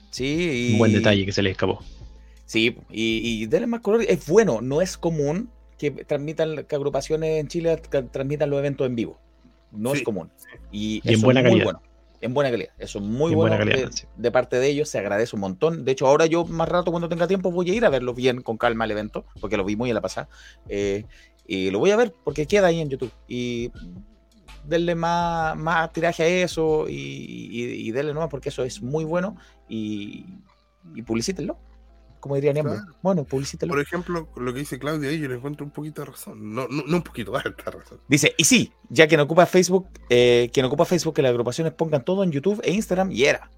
Sí, 0.10 0.70
Un 0.74 0.80
buen 0.80 0.94
detalle 0.94 1.26
que 1.26 1.32
se 1.32 1.44
le 1.44 1.52
escapó. 1.52 1.84
Sí, 2.46 2.76
y, 2.90 3.44
y 3.44 3.46
denle 3.46 3.68
más 3.68 3.82
color. 3.82 4.02
Es 4.08 4.26
bueno, 4.26 4.62
no 4.62 4.82
es 4.82 4.98
común 4.98 5.52
que 5.78 5.92
transmitan, 5.92 6.66
que 6.66 6.76
agrupaciones 6.76 7.40
en 7.40 7.48
Chile 7.48 7.78
transmitan 8.12 8.50
los 8.50 8.58
eventos 8.58 8.88
en 8.88 8.96
vivo 8.96 9.20
no 9.72 9.94
es 9.94 10.02
común. 10.04 10.32
Y, 10.72 11.02
en 11.04 11.22
buena 11.22 11.44
calidad. 11.44 11.64
Bueno, 11.64 11.82
en 12.22 12.34
buena 12.34 12.52
calidad. 12.52 12.74
Eso 12.78 13.00
es 13.00 13.06
muy 13.06 13.34
bueno 13.34 13.58
de, 14.18 14.32
parte 14.32 14.58
de 14.58 14.68
ellos, 14.68 14.90
se 14.90 15.00
agradece 15.00 15.36
un 15.36 15.42
montón. 15.42 15.86
De 15.86 15.92
hecho, 15.92 16.08
ahora 16.08 16.26
yo 16.26 16.46
más 16.46 16.70
rato 16.70 16.92
cuando 16.92 17.10
tenga 17.10 17.28
tiempo 17.28 17.52
voy 17.52 17.70
a 17.72 17.74
ir 17.74 17.86
a 17.86 17.90
verlo 17.90 18.14
bien 18.14 18.42
con 18.42 18.58
calma 18.58 18.86
el 18.86 18.92
evento, 18.92 19.26
porque 19.40 19.58
lo 19.58 19.64
vi 19.64 19.76
muy 19.76 19.92
a 19.92 19.94
la 19.94 20.02
pasada. 20.02 20.30
Eh, 20.68 21.06
y 21.48 21.72
lo 21.72 21.80
voy 21.80 21.92
a 21.92 21.96
ver 21.96 22.14
porque 22.24 22.46
queda 22.46 22.68
ahí 22.68 22.80
en 22.80 22.90
YouTube. 22.90 23.12
Y 23.28 23.72
denle 24.66 24.96
más, 24.96 25.58
más 25.58 25.92
tiraje 25.94 26.24
a 26.24 26.28
eso 26.28 26.88
y, 26.88 26.94
y, 26.94 27.88
y 27.88 27.92
denle 27.92 28.14
nuevas 28.14 28.30
porque 28.30 28.50
eso 28.50 28.64
es 28.64 28.82
muy 28.82 29.04
bueno 29.04 29.36
y, 29.68 30.26
y 30.94 31.02
publicítenlo 31.02 31.58
como 32.20 32.36
diría 32.36 32.54
Niembro. 32.54 32.76
Bueno, 33.02 33.24
publicítelo. 33.24 33.72
Por 33.72 33.82
ejemplo, 33.82 34.30
lo 34.36 34.54
que 34.54 34.60
dice 34.60 34.80
Claudia 34.80 35.10
ahí, 35.10 35.20
yo 35.20 35.28
le 35.28 35.36
encuentro 35.36 35.66
un 35.66 35.72
poquito 35.72 36.02
de 36.02 36.12
razón. 36.12 36.54
No, 36.54 36.68
no, 36.68 36.84
un 36.96 37.04
poquito, 37.04 37.36
harta 37.38 37.72
razón. 37.72 38.00
Dice, 38.08 38.34
y 38.38 38.44
sí, 38.44 38.72
ya 38.90 39.08
que 39.08 39.18
no 39.18 39.24
ocupa 39.24 39.46
Facebook, 39.46 39.88
eh, 40.10 40.50
quien 40.54 40.66
ocupa 40.66 40.86
Facebook, 40.86 41.16
que 41.16 41.22
las 41.22 41.32
agrupaciones 41.32 41.74
pongan 41.74 42.04
todo 42.04 42.24
en 42.24 42.32
YouTube 42.32 42.62
e 42.64 42.72
Instagram 42.72 43.12
y 43.12 43.26
era. 43.26 43.50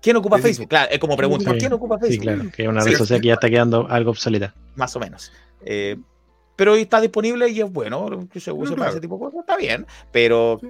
¿Quién 0.00 0.16
ocupa 0.16 0.38
Facebook? 0.38 0.68
Claro, 0.68 0.90
es 0.90 0.98
como 0.98 1.16
pregunta, 1.16 1.54
¿quién 1.56 1.72
ocupa 1.72 1.96
Facebook? 1.96 2.14
Sí, 2.14 2.20
claro, 2.20 2.50
que 2.54 2.62
es 2.64 2.68
una 2.68 2.82
red 2.82 2.96
social 2.96 3.20
que 3.20 3.28
ya 3.28 3.34
está 3.34 3.48
quedando 3.48 3.86
algo 3.88 4.10
obsoleta. 4.10 4.52
Más 4.74 4.96
o 4.96 5.00
menos. 5.00 5.32
Eh, 5.64 5.96
pero 6.56 6.74
está 6.74 7.00
disponible 7.00 7.48
y 7.48 7.60
es 7.60 7.72
bueno, 7.72 8.28
que 8.30 8.40
se 8.40 8.50
use 8.50 8.74
para 8.74 8.90
ese 8.90 9.00
tipo 9.00 9.16
de 9.16 9.20
cosas, 9.20 9.40
está 9.40 9.56
bien, 9.56 9.86
pero 10.10 10.60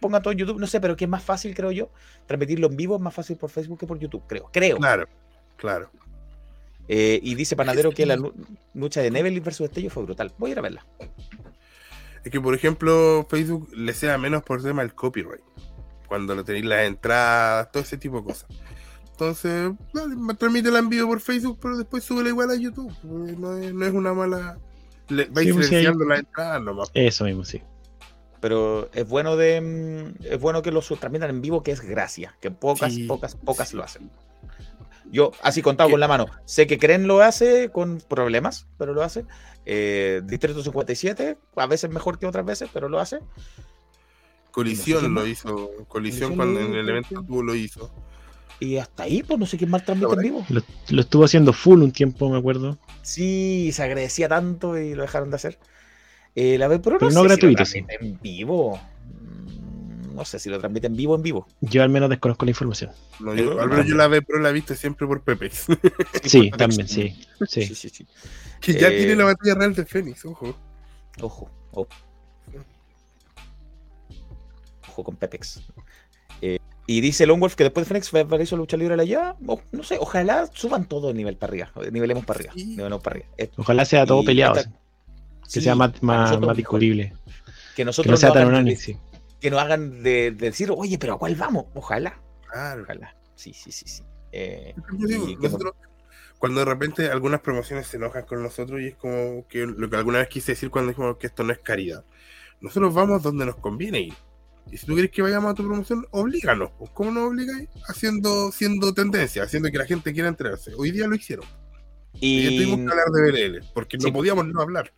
pongan 0.00 0.22
todo 0.22 0.32
en 0.32 0.38
YouTube, 0.38 0.58
no 0.58 0.66
sé, 0.66 0.80
pero 0.80 0.96
que 0.96 1.04
es 1.04 1.10
más 1.10 1.22
fácil, 1.22 1.54
creo 1.54 1.70
yo, 1.70 1.90
transmitirlo 2.26 2.66
en 2.68 2.76
vivo 2.76 2.96
es 2.96 3.00
más 3.00 3.14
fácil 3.14 3.36
por 3.36 3.50
Facebook 3.50 3.78
que 3.78 3.86
por 3.86 3.98
YouTube, 3.98 4.22
creo, 4.26 4.50
creo. 4.52 4.76
Claro, 4.76 5.08
claro. 5.56 5.90
Eh, 6.88 7.20
y 7.22 7.34
dice 7.34 7.56
Panadero 7.56 7.92
que 7.92 8.04
la 8.06 8.16
lu- 8.16 8.34
lucha 8.74 9.00
de 9.00 9.10
Neville 9.10 9.40
versus 9.40 9.68
Destello 9.68 9.90
fue 9.90 10.02
brutal. 10.04 10.32
Voy 10.38 10.50
a 10.50 10.52
ir 10.52 10.58
a 10.58 10.62
verla. 10.62 10.86
Es 12.24 12.30
que, 12.30 12.40
por 12.40 12.54
ejemplo, 12.54 13.26
Facebook 13.28 13.68
le 13.74 13.92
sea 13.94 14.18
menos 14.18 14.42
por 14.42 14.62
tema 14.62 14.82
del 14.82 14.94
copyright. 14.94 15.42
Cuando 16.06 16.34
lo 16.34 16.44
tenéis 16.44 16.64
las 16.66 16.86
entradas, 16.86 17.70
todo 17.72 17.82
ese 17.82 17.96
tipo 17.98 18.18
de 18.18 18.24
cosas. 18.24 18.46
Entonces, 19.12 19.72
dale, 19.92 20.14
transmítela 20.38 20.78
en 20.78 20.88
vivo 20.88 21.08
por 21.08 21.20
Facebook, 21.20 21.58
pero 21.60 21.76
después 21.76 22.02
súbela 22.04 22.28
igual 22.28 22.50
a 22.50 22.56
YouTube. 22.56 22.90
Eh, 23.28 23.36
No 23.38 23.56
es, 23.56 23.72
no 23.72 23.86
es 23.86 23.92
una 23.92 24.12
mala. 24.12 24.58
Le, 25.08 25.26
vais 25.26 25.46
Sí, 25.48 25.52
pues, 25.52 25.66
silenciando 25.66 26.04
las 26.04 26.20
entradas 26.20 26.62
nomás. 26.62 26.90
Eso 26.94 27.24
mismo, 27.24 27.44
sí. 27.44 27.62
Pero 28.40 28.90
es 28.92 29.08
bueno 29.08 29.36
de 29.36 29.60
mm, 29.60 30.24
es 30.24 30.40
bueno 30.40 30.62
que 30.62 30.72
lo 30.72 30.80
transmitan 30.80 31.30
en 31.30 31.40
vivo, 31.42 31.62
que 31.62 31.70
es 31.70 31.80
gracia, 31.80 32.36
que 32.40 32.50
pocas, 32.50 32.92
Sí. 32.94 33.04
pocas, 33.04 33.36
pocas 33.36 33.72
lo 33.72 33.82
hacen. 33.84 34.10
Yo, 35.10 35.32
así 35.42 35.62
contado 35.62 35.90
con 35.90 36.00
la 36.00 36.08
mano, 36.08 36.26
sé 36.44 36.66
que 36.66 36.78
Creen 36.78 37.06
lo 37.06 37.22
hace 37.22 37.70
con 37.70 37.98
problemas, 38.00 38.66
pero 38.78 38.92
lo 38.94 39.02
hace. 39.02 39.24
Eh, 39.66 40.22
Distrito 40.24 40.62
57, 40.62 41.36
a 41.56 41.66
veces 41.66 41.90
mejor 41.90 42.18
que 42.18 42.26
otras 42.26 42.44
veces, 42.44 42.70
pero 42.72 42.88
lo 42.88 42.98
hace. 43.00 43.20
Colisión 44.50 45.14
lo 45.14 45.26
hizo. 45.26 45.70
Colisión 45.88 46.36
cuando 46.36 46.60
en 46.60 46.74
el 46.74 46.88
evento 46.88 47.24
lo 47.28 47.54
hizo. 47.54 47.90
Y 48.60 48.76
hasta 48.76 49.04
ahí, 49.04 49.22
pues 49.22 49.40
no 49.40 49.46
sé 49.46 49.58
quién 49.58 49.70
más 49.70 49.84
transmite 49.84 50.12
en 50.12 50.20
vivo. 50.20 50.46
Lo, 50.48 50.62
lo 50.90 51.00
estuvo 51.00 51.24
haciendo 51.24 51.52
full 51.52 51.82
un 51.82 51.90
tiempo, 51.90 52.28
me 52.28 52.38
acuerdo. 52.38 52.78
Sí, 53.02 53.70
se 53.72 53.82
agradecía 53.82 54.28
tanto 54.28 54.78
y 54.78 54.94
lo 54.94 55.02
dejaron 55.02 55.30
de 55.30 55.36
hacer. 55.36 55.58
Eh, 56.34 56.58
la 56.58 56.68
vez, 56.68 56.80
pero 56.82 56.94
no, 56.94 56.98
Pero 57.00 57.10
sé 57.10 57.16
no 57.16 57.22
si 57.22 57.28
lo 57.28 57.36
sí. 57.36 57.54
transmite 57.54 57.98
en 58.00 58.20
vivo. 58.20 58.80
No 60.14 60.24
sé 60.24 60.38
si 60.38 60.50
lo 60.50 60.58
transmiten 60.58 60.92
en 60.92 60.96
vivo 60.96 61.14
en 61.14 61.22
vivo. 61.22 61.46
Yo 61.60 61.82
al 61.82 61.88
menos 61.88 62.10
desconozco 62.10 62.44
la 62.44 62.50
información. 62.50 62.90
No, 63.20 63.34
yo, 63.34 63.60
al 63.60 63.68
menos 63.68 63.86
yo 63.86 63.94
la 63.94 64.08
ve, 64.08 64.22
pero 64.22 64.40
la 64.40 64.50
he 64.50 64.52
visto 64.52 64.74
siempre 64.74 65.06
por 65.06 65.22
Pepex. 65.22 65.66
Sí, 66.24 66.50
también, 66.50 66.86
sí. 66.88 67.16
Sí. 67.48 67.66
Sí, 67.66 67.74
sí, 67.74 67.88
sí. 67.88 68.06
que 68.60 68.74
ya 68.74 68.88
Eh, 68.88 68.98
tiene 68.98 69.16
la 69.16 69.24
batalla 69.24 69.54
real 69.54 69.74
de 69.74 69.84
Fénix, 69.84 70.24
ojo. 70.24 70.54
Ojo, 71.20 71.50
ojo. 71.72 71.88
Ojo 74.88 75.04
con 75.04 75.16
Pepex. 75.16 75.62
Eh, 76.42 76.58
y 76.86 77.00
dice 77.00 77.26
Longwolf 77.26 77.54
que 77.54 77.64
después 77.64 77.86
de 77.86 77.88
Fénix 77.88 78.10
fue 78.10 78.26
hizo 78.42 78.56
lucha 78.56 78.76
libre 78.76 78.96
la 78.96 79.04
ya. 79.04 79.36
no 79.40 79.82
sé, 79.82 79.96
ojalá 80.00 80.48
suban 80.52 80.86
todo 80.86 81.10
el 81.10 81.16
nivel 81.16 81.36
para 81.36 81.50
arriba. 81.52 81.72
Nivelemos 81.90 82.24
para 82.24 82.38
arriba. 82.40 82.52
Nivelemos 82.54 83.02
para 83.02 83.16
arriba. 83.16 83.28
Eh, 83.38 83.50
Ojalá 83.56 83.84
sea 83.84 84.04
todo 84.04 84.22
y 84.22 84.26
peleado. 84.26 84.54
Que 84.54 84.62
sí, 85.46 85.60
sea 85.60 85.74
más, 85.74 86.02
más, 86.02 86.38
descubrible. 86.56 87.14
Que 87.76 87.84
nosotros 87.84 88.10
no 88.12 88.16
sea 88.16 88.30
no 88.30 88.34
tan 88.34 88.48
unánime, 88.48 88.76
sí. 88.76 88.96
Que 89.42 89.50
nos 89.50 89.60
hagan 89.60 90.02
de, 90.02 90.30
de 90.30 90.46
decir, 90.46 90.70
oye, 90.74 90.96
pero 90.98 91.14
¿a 91.14 91.18
cuál 91.18 91.34
vamos? 91.36 91.66
Ojalá. 91.74 92.18
Claro. 92.50 92.82
Ojalá. 92.84 93.14
Sí, 93.34 93.52
sí, 93.52 93.70
sí, 93.72 93.84
sí. 93.86 94.02
Eh, 94.32 94.74
nosotros, 95.40 95.74
cuando 96.38 96.60
de 96.60 96.66
repente 96.66 97.08
algunas 97.10 97.40
promociones 97.40 97.86
se 97.86 97.98
enojan 97.98 98.24
con 98.24 98.42
nosotros 98.42 98.80
y 98.80 98.86
es 98.88 98.94
como 98.96 99.46
que 99.48 99.66
lo 99.66 99.90
que 99.90 99.96
alguna 99.96 100.18
vez 100.18 100.28
quise 100.28 100.52
decir 100.52 100.70
cuando 100.70 100.90
dijimos 100.90 101.16
que 101.18 101.26
esto 101.26 101.42
no 101.44 101.52
es 101.52 101.58
caridad. 101.58 102.04
Nosotros 102.60 102.94
vamos 102.94 103.22
donde 103.22 103.44
nos 103.44 103.56
conviene 103.56 104.00
ir. 104.00 104.14
Y 104.70 104.76
si 104.78 104.86
tú 104.86 104.92
quieres 104.94 105.10
que 105.10 105.20
vayamos 105.22 105.50
a 105.50 105.54
tu 105.54 105.64
promoción, 105.66 106.06
oblíganos. 106.12 106.70
pues. 106.78 106.90
¿Cómo 106.94 107.10
nos 107.10 107.24
obligáis? 107.30 107.68
Haciendo, 107.88 108.52
siendo 108.52 108.94
tendencia, 108.94 109.42
haciendo 109.42 109.70
que 109.70 109.78
la 109.78 109.84
gente 109.86 110.12
quiera 110.12 110.28
enterarse. 110.28 110.72
Hoy 110.78 110.92
día 110.92 111.06
lo 111.08 111.16
hicieron. 111.16 111.44
Y, 112.14 112.44
ya 112.44 112.50
Y- 112.50 112.56
tuvimos 112.58 112.76
que 112.86 112.90
hablar 112.92 113.06
de 113.10 113.22
BLL, 113.32 113.64
porque 113.74 113.98
Sí. 113.98 114.06
no 114.06 114.12
podíamos 114.12 114.46
no 114.46 114.60
hablar. 114.60 114.92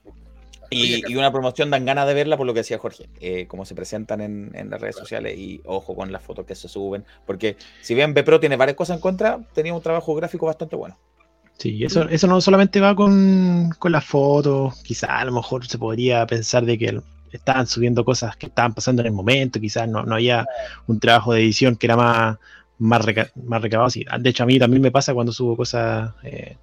Y, 0.75 1.13
y 1.13 1.17
una 1.17 1.31
promoción 1.33 1.71
dan 1.71 1.85
ganas 1.85 2.07
de 2.07 2.15
verla 2.15 2.37
por 2.37 2.47
lo 2.47 2.53
que 2.55 2.61
decía 2.61 2.79
Jorge, 2.79 3.09
eh, 3.21 3.47
cómo 3.47 3.65
se 3.65 3.75
presentan 3.75 4.21
en, 4.21 4.51
en 4.55 4.71
las 4.71 4.81
redes 4.81 4.97
sociales 4.97 5.39
y 5.39 5.61
ojo 5.65 5.95
con 5.95 6.11
las 6.13 6.23
fotos 6.23 6.45
que 6.47 6.55
se 6.55 6.69
suben, 6.69 7.05
porque 7.27 7.57
si 7.81 7.95
bien 7.95 8.15
Bpro 8.15 8.41
tiene 8.41 8.57
varias 8.57 8.77
cosas 8.77 8.97
en 8.97 9.01
contra, 9.01 9.41
tenía 9.55 9.73
un 9.75 9.83
trabajo 9.83 10.15
gráfico 10.15 10.47
bastante 10.47 10.77
bueno. 10.77 10.97
Sí, 11.59 11.85
eso, 11.85 12.09
eso 12.09 12.27
no 12.27 12.41
solamente 12.41 12.81
va 12.81 12.95
con, 12.97 13.71
con 13.79 13.93
las 13.93 14.05
fotos, 14.05 14.75
quizás 14.83 15.11
a 15.11 15.25
lo 15.25 15.33
mejor 15.33 15.67
se 15.67 15.79
podría 15.79 16.27
pensar 16.27 16.65
de 16.65 16.77
que 16.77 17.01
estaban 17.33 17.67
subiendo 17.67 18.05
cosas 18.05 18.37
que 18.37 18.47
estaban 18.47 18.75
pasando 18.75 19.03
en 19.03 19.07
el 19.07 19.13
momento, 19.13 19.61
quizás 19.61 19.89
no, 19.89 20.03
no 20.03 20.17
había 20.17 20.47
un 20.87 20.99
trabajo 20.99 21.33
de 21.33 21.41
edición 21.41 21.77
que 21.77 21.87
era 21.87 21.97
más, 21.97 22.39
más, 22.79 23.05
reca- 23.05 23.31
más 23.37 23.63
recabado. 23.63 23.91
Sí, 23.91 24.05
de 24.21 24.31
hecho, 24.31 24.43
a 24.43 24.47
mí 24.47 24.59
también 24.59 24.83
me 24.83 24.91
pasa 24.91 25.15
cuando 25.15 25.33
subo 25.33 25.57
cosas 25.57 26.13
eh, 26.25 26.57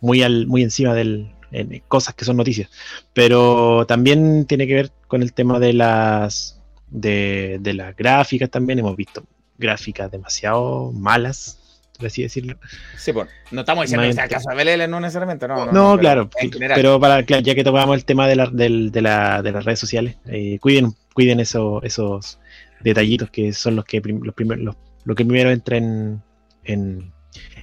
muy, 0.00 0.22
al, 0.22 0.46
muy 0.46 0.62
encima 0.62 0.94
del 0.94 1.30
en 1.52 1.82
cosas 1.88 2.14
que 2.14 2.24
son 2.24 2.36
noticias, 2.36 2.68
pero 3.12 3.84
también 3.86 4.44
tiene 4.46 4.66
que 4.66 4.74
ver 4.74 4.92
con 5.08 5.22
el 5.22 5.32
tema 5.32 5.58
de 5.58 5.72
las 5.72 6.60
de, 6.88 7.58
de 7.60 7.74
las 7.74 7.96
gráficas 7.96 8.50
también, 8.50 8.78
hemos 8.80 8.96
visto 8.96 9.24
gráficas 9.58 10.10
demasiado 10.10 10.90
malas, 10.92 11.58
por 11.96 12.06
así 12.06 12.22
decirlo. 12.22 12.58
Sí, 12.96 13.12
pues, 13.12 13.28
no 13.50 13.60
estamos 13.60 13.82
diciendo 13.84 14.06
que 14.06 14.12
sea 14.14 14.26
caso 14.28 14.48
de 14.50 14.56
BLL, 14.76 14.90
no 14.90 15.00
necesariamente, 15.00 15.46
no. 15.46 15.66
No, 15.66 15.72
No, 15.72 15.96
pero 15.96 16.00
claro, 16.00 16.30
pero 16.74 16.98
para 17.00 17.22
claro, 17.24 17.42
ya 17.42 17.54
que 17.54 17.62
tocamos 17.62 17.94
el 17.96 18.04
tema 18.04 18.26
de, 18.26 18.36
la, 18.36 18.46
del- 18.46 18.90
de, 18.90 19.02
la- 19.02 19.42
de 19.42 19.52
las 19.52 19.64
redes 19.64 19.78
sociales, 19.78 20.16
eh, 20.26 20.58
cuiden, 20.60 20.94
cuiden 21.14 21.40
eso- 21.40 21.82
esos 21.82 22.38
detallitos 22.80 23.30
que 23.30 23.52
son 23.52 23.76
los 23.76 23.84
que 23.84 24.00
prim- 24.00 24.22
los 24.24 24.34
primer- 24.34 24.58
los- 24.60 24.76
lo 25.04 25.14
que 25.14 25.24
primero 25.24 25.50
entra 25.50 25.76
en, 25.76 26.22
en, 26.64 27.12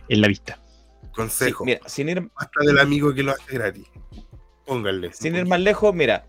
en 0.08 0.22
la 0.22 0.28
vista. 0.28 0.60
Consejo. 1.18 1.66
mira, 1.66 1.82
sin 1.88 2.08
ir, 2.10 2.30
Hasta 2.36 2.64
del 2.64 2.80
amigo 2.80 3.14
que 3.14 3.24
lo 3.24 3.32
hace 3.34 3.54
gratis. 3.54 3.86
Pónganle. 4.66 5.12
sin 5.12 5.36
ir 5.36 5.46
más 5.46 5.60
lejos, 5.60 5.94
mira, 5.94 6.26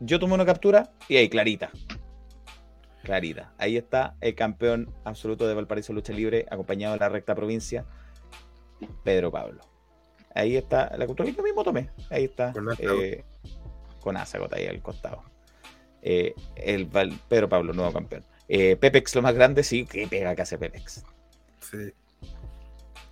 yo 0.00 0.18
tomé 0.18 0.34
una 0.34 0.44
captura 0.46 0.90
y 1.08 1.16
ahí, 1.16 1.28
clarita. 1.28 1.70
Clarita. 3.02 3.52
Ahí 3.58 3.76
está 3.76 4.16
el 4.20 4.34
campeón 4.34 4.92
absoluto 5.04 5.46
de 5.48 5.54
Valparaíso 5.54 5.92
Lucha 5.92 6.12
Libre, 6.12 6.46
acompañado 6.50 6.94
de 6.94 7.00
la 7.00 7.08
recta 7.08 7.34
provincia, 7.34 7.84
Pedro 9.04 9.30
Pablo. 9.30 9.60
Ahí 10.34 10.56
está 10.56 10.90
la 10.96 11.06
captura 11.06 11.28
que 11.30 11.34
yo 11.36 11.42
mismo 11.42 11.64
tomé. 11.64 11.90
Ahí 12.10 12.24
está. 12.24 12.52
Con 12.52 12.68
Azagot. 12.70 13.00
eh, 13.02 13.24
con 14.00 14.16
Azagot 14.16 14.52
ahí 14.52 14.66
al 14.66 14.80
costado. 14.82 15.22
Eh, 16.02 16.34
el 16.56 16.86
Val- 16.86 17.18
Pedro 17.28 17.48
Pablo, 17.48 17.72
nuevo 17.72 17.92
campeón. 17.92 18.24
Eh, 18.48 18.76
Pepex, 18.76 19.14
lo 19.14 19.22
más 19.22 19.34
grande, 19.34 19.62
sí, 19.62 19.84
que 19.86 20.06
pega 20.06 20.34
que 20.34 20.42
hace 20.42 20.58
Pepex. 20.58 21.04
Sí. 21.60 21.92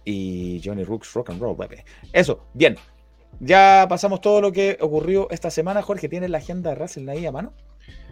Y 0.04 0.60
Johnny 0.64 0.84
Rooks 0.84 1.12
Rock 1.14 1.30
and 1.30 1.40
Roll, 1.40 1.56
baby. 1.56 1.76
Eso, 2.12 2.46
bien. 2.54 2.76
Ya 3.40 3.86
pasamos 3.88 4.20
todo 4.20 4.40
lo 4.40 4.52
que 4.52 4.78
ocurrió 4.80 5.28
esta 5.30 5.50
semana. 5.50 5.82
Jorge, 5.82 6.08
¿tienes 6.08 6.30
la 6.30 6.38
agenda 6.38 6.70
de 6.70 6.76
Russell 6.76 7.08
ahí 7.08 7.26
a 7.26 7.32
mano? 7.32 7.52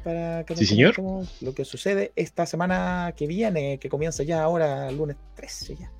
Para 0.04 0.44
que 0.44 0.54
Sí, 0.56 0.66
señor. 0.66 0.94
Lo 1.40 1.54
que 1.54 1.64
sucede 1.64 2.12
esta 2.16 2.46
semana 2.46 3.14
que 3.16 3.26
viene, 3.26 3.78
que 3.78 3.88
comienza 3.88 4.22
ya 4.22 4.42
ahora, 4.42 4.90
lunes 4.90 5.16
13 5.34 5.76
ya. 5.76 5.90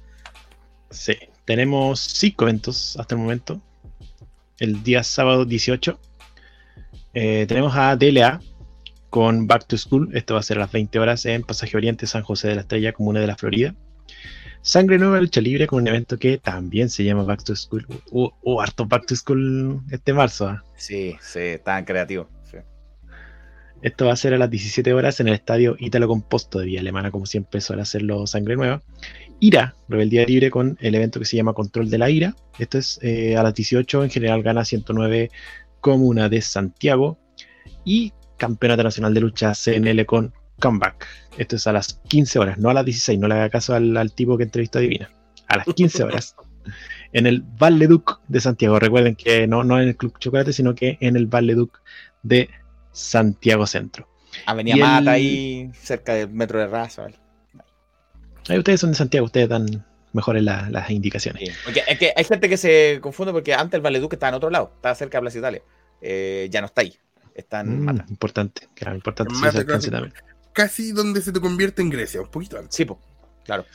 Sí, 0.90 1.14
tenemos 1.44 2.00
cinco 2.00 2.44
eventos 2.44 2.96
hasta 2.98 3.14
el 3.14 3.20
momento. 3.20 3.60
El 4.58 4.82
día 4.82 5.02
sábado 5.02 5.44
18 5.44 5.98
eh, 7.14 7.46
tenemos 7.48 7.74
a 7.74 7.96
DLA 7.96 8.40
con 9.10 9.46
Back 9.46 9.66
to 9.66 9.78
School. 9.78 10.10
Esto 10.14 10.34
va 10.34 10.40
a 10.40 10.42
ser 10.42 10.58
a 10.58 10.60
las 10.60 10.72
20 10.72 10.98
horas 10.98 11.24
en 11.26 11.42
Pasaje 11.42 11.76
Oriente, 11.76 12.06
San 12.06 12.22
José 12.22 12.48
de 12.48 12.56
la 12.56 12.60
Estrella, 12.60 12.92
comuna 12.92 13.20
de 13.20 13.26
la 13.26 13.36
Florida. 13.36 13.74
Sangre 14.62 14.98
Nueva 14.98 15.20
Lucha 15.20 15.40
Libre 15.40 15.66
con 15.66 15.82
un 15.82 15.88
evento 15.88 16.18
que 16.18 16.38
también 16.38 16.90
se 16.90 17.04
llama 17.04 17.22
Back 17.22 17.44
to 17.44 17.54
School. 17.54 17.86
Hubo 18.10 18.60
harto 18.60 18.86
Back 18.86 19.06
to 19.06 19.16
School 19.16 19.80
este 19.90 20.12
marzo. 20.12 20.48
¿ah? 20.48 20.64
Sí, 20.76 21.16
sí, 21.20 21.58
tan 21.64 21.84
creativo. 21.84 22.28
sí. 22.50 22.58
Esto 23.82 24.06
va 24.06 24.12
a 24.14 24.16
ser 24.16 24.34
a 24.34 24.38
las 24.38 24.50
17 24.50 24.92
horas 24.92 25.20
en 25.20 25.28
el 25.28 25.34
estadio 25.34 25.76
Ítalo 25.78 26.08
Composto 26.08 26.58
de 26.58 26.66
Vía 26.66 26.80
Alemana, 26.80 27.10
como 27.10 27.26
siempre 27.26 27.60
suele 27.60 27.82
hacerlo 27.82 28.26
Sangre 28.26 28.56
Nueva. 28.56 28.82
Ira, 29.38 29.76
Rebeldía 29.88 30.24
Libre, 30.24 30.50
con 30.50 30.78
el 30.80 30.94
evento 30.94 31.20
que 31.20 31.26
se 31.26 31.36
llama 31.36 31.52
Control 31.52 31.90
de 31.90 31.98
la 31.98 32.10
Ira. 32.10 32.34
Esto 32.58 32.78
es 32.78 32.98
eh, 33.02 33.36
a 33.36 33.42
las 33.42 33.54
18, 33.54 34.04
en 34.04 34.10
general 34.10 34.42
gana 34.42 34.64
109 34.64 35.30
Comuna 35.80 36.28
de 36.28 36.40
Santiago. 36.40 37.18
Y 37.84 38.12
Campeonato 38.36 38.82
Nacional 38.82 39.14
de 39.14 39.20
Lucha 39.20 39.52
CNL 39.54 40.04
con 40.06 40.32
Comeback. 40.60 41.06
Esto 41.38 41.56
es 41.56 41.66
a 41.66 41.72
las 41.72 42.00
15 42.08 42.38
horas, 42.38 42.58
no 42.58 42.70
a 42.70 42.74
las 42.74 42.84
16, 42.84 43.18
no 43.18 43.28
le 43.28 43.34
haga 43.34 43.50
caso 43.50 43.74
al, 43.74 43.96
al 43.96 44.12
tipo 44.12 44.36
que 44.38 44.44
entrevistó 44.44 44.78
a 44.78 44.82
Divina. 44.82 45.10
A 45.48 45.58
las 45.58 45.66
15 45.66 46.02
horas. 46.04 46.34
en 47.12 47.26
el 47.26 47.42
Valle 47.42 47.86
Duc 47.86 48.20
de 48.28 48.40
Santiago. 48.40 48.78
Recuerden 48.78 49.14
que 49.14 49.46
no, 49.46 49.62
no 49.64 49.80
en 49.80 49.88
el 49.88 49.96
Club 49.96 50.18
Chocolate, 50.18 50.52
sino 50.52 50.74
que 50.74 50.98
en 51.00 51.14
el 51.16 51.26
Valle 51.26 51.54
Duc 51.54 51.80
de 52.22 52.50
Santiago 52.92 53.66
Centro. 53.66 54.08
Avenida 54.46 54.76
Y 54.76 54.80
el- 54.80 54.84
Mata 54.86 55.10
ahí, 55.12 55.70
cerca 55.80 56.14
del 56.14 56.30
metro 56.30 56.58
de 56.58 56.66
raza. 56.66 57.06
Ahí 58.48 58.58
ustedes 58.58 58.80
son 58.80 58.90
de 58.90 58.96
Santiago, 58.96 59.26
ustedes 59.26 59.48
dan 59.48 59.84
mejores 60.12 60.42
la- 60.42 60.68
las 60.70 60.90
indicaciones. 60.90 61.56
Porque 61.64 61.82
es 61.86 61.98
que 61.98 62.12
hay 62.16 62.24
gente 62.24 62.48
que 62.48 62.56
se 62.56 62.98
confunde 63.00 63.32
porque 63.32 63.54
antes 63.54 63.74
el 63.76 63.82
Valeduc 63.82 64.12
estaba 64.12 64.30
en 64.30 64.34
otro 64.36 64.50
lado, 64.50 64.72
estaba 64.76 64.94
cerca 64.94 65.18
de 65.18 65.22
Plaza 65.22 65.38
Italia. 65.38 65.62
Eh, 66.00 66.48
ya 66.50 66.60
no 66.60 66.66
está 66.66 66.80
ahí, 66.82 66.94
está 67.34 67.60
en 67.60 67.80
Mm, 67.80 67.84
Mata. 67.84 68.06
importante, 68.08 68.68
claro, 68.74 68.96
importante 68.96 69.34
sí, 69.34 69.90
también. 69.90 70.12
Casi 70.56 70.92
donde 70.92 71.20
se 71.20 71.32
te 71.32 71.40
convierte 71.42 71.82
en 71.82 71.90
Grecia, 71.90 72.22
un 72.22 72.30
poquito 72.30 72.56
antes. 72.56 72.74
Sí, 72.74 72.86
po, 72.86 72.98
claro. 73.44 73.66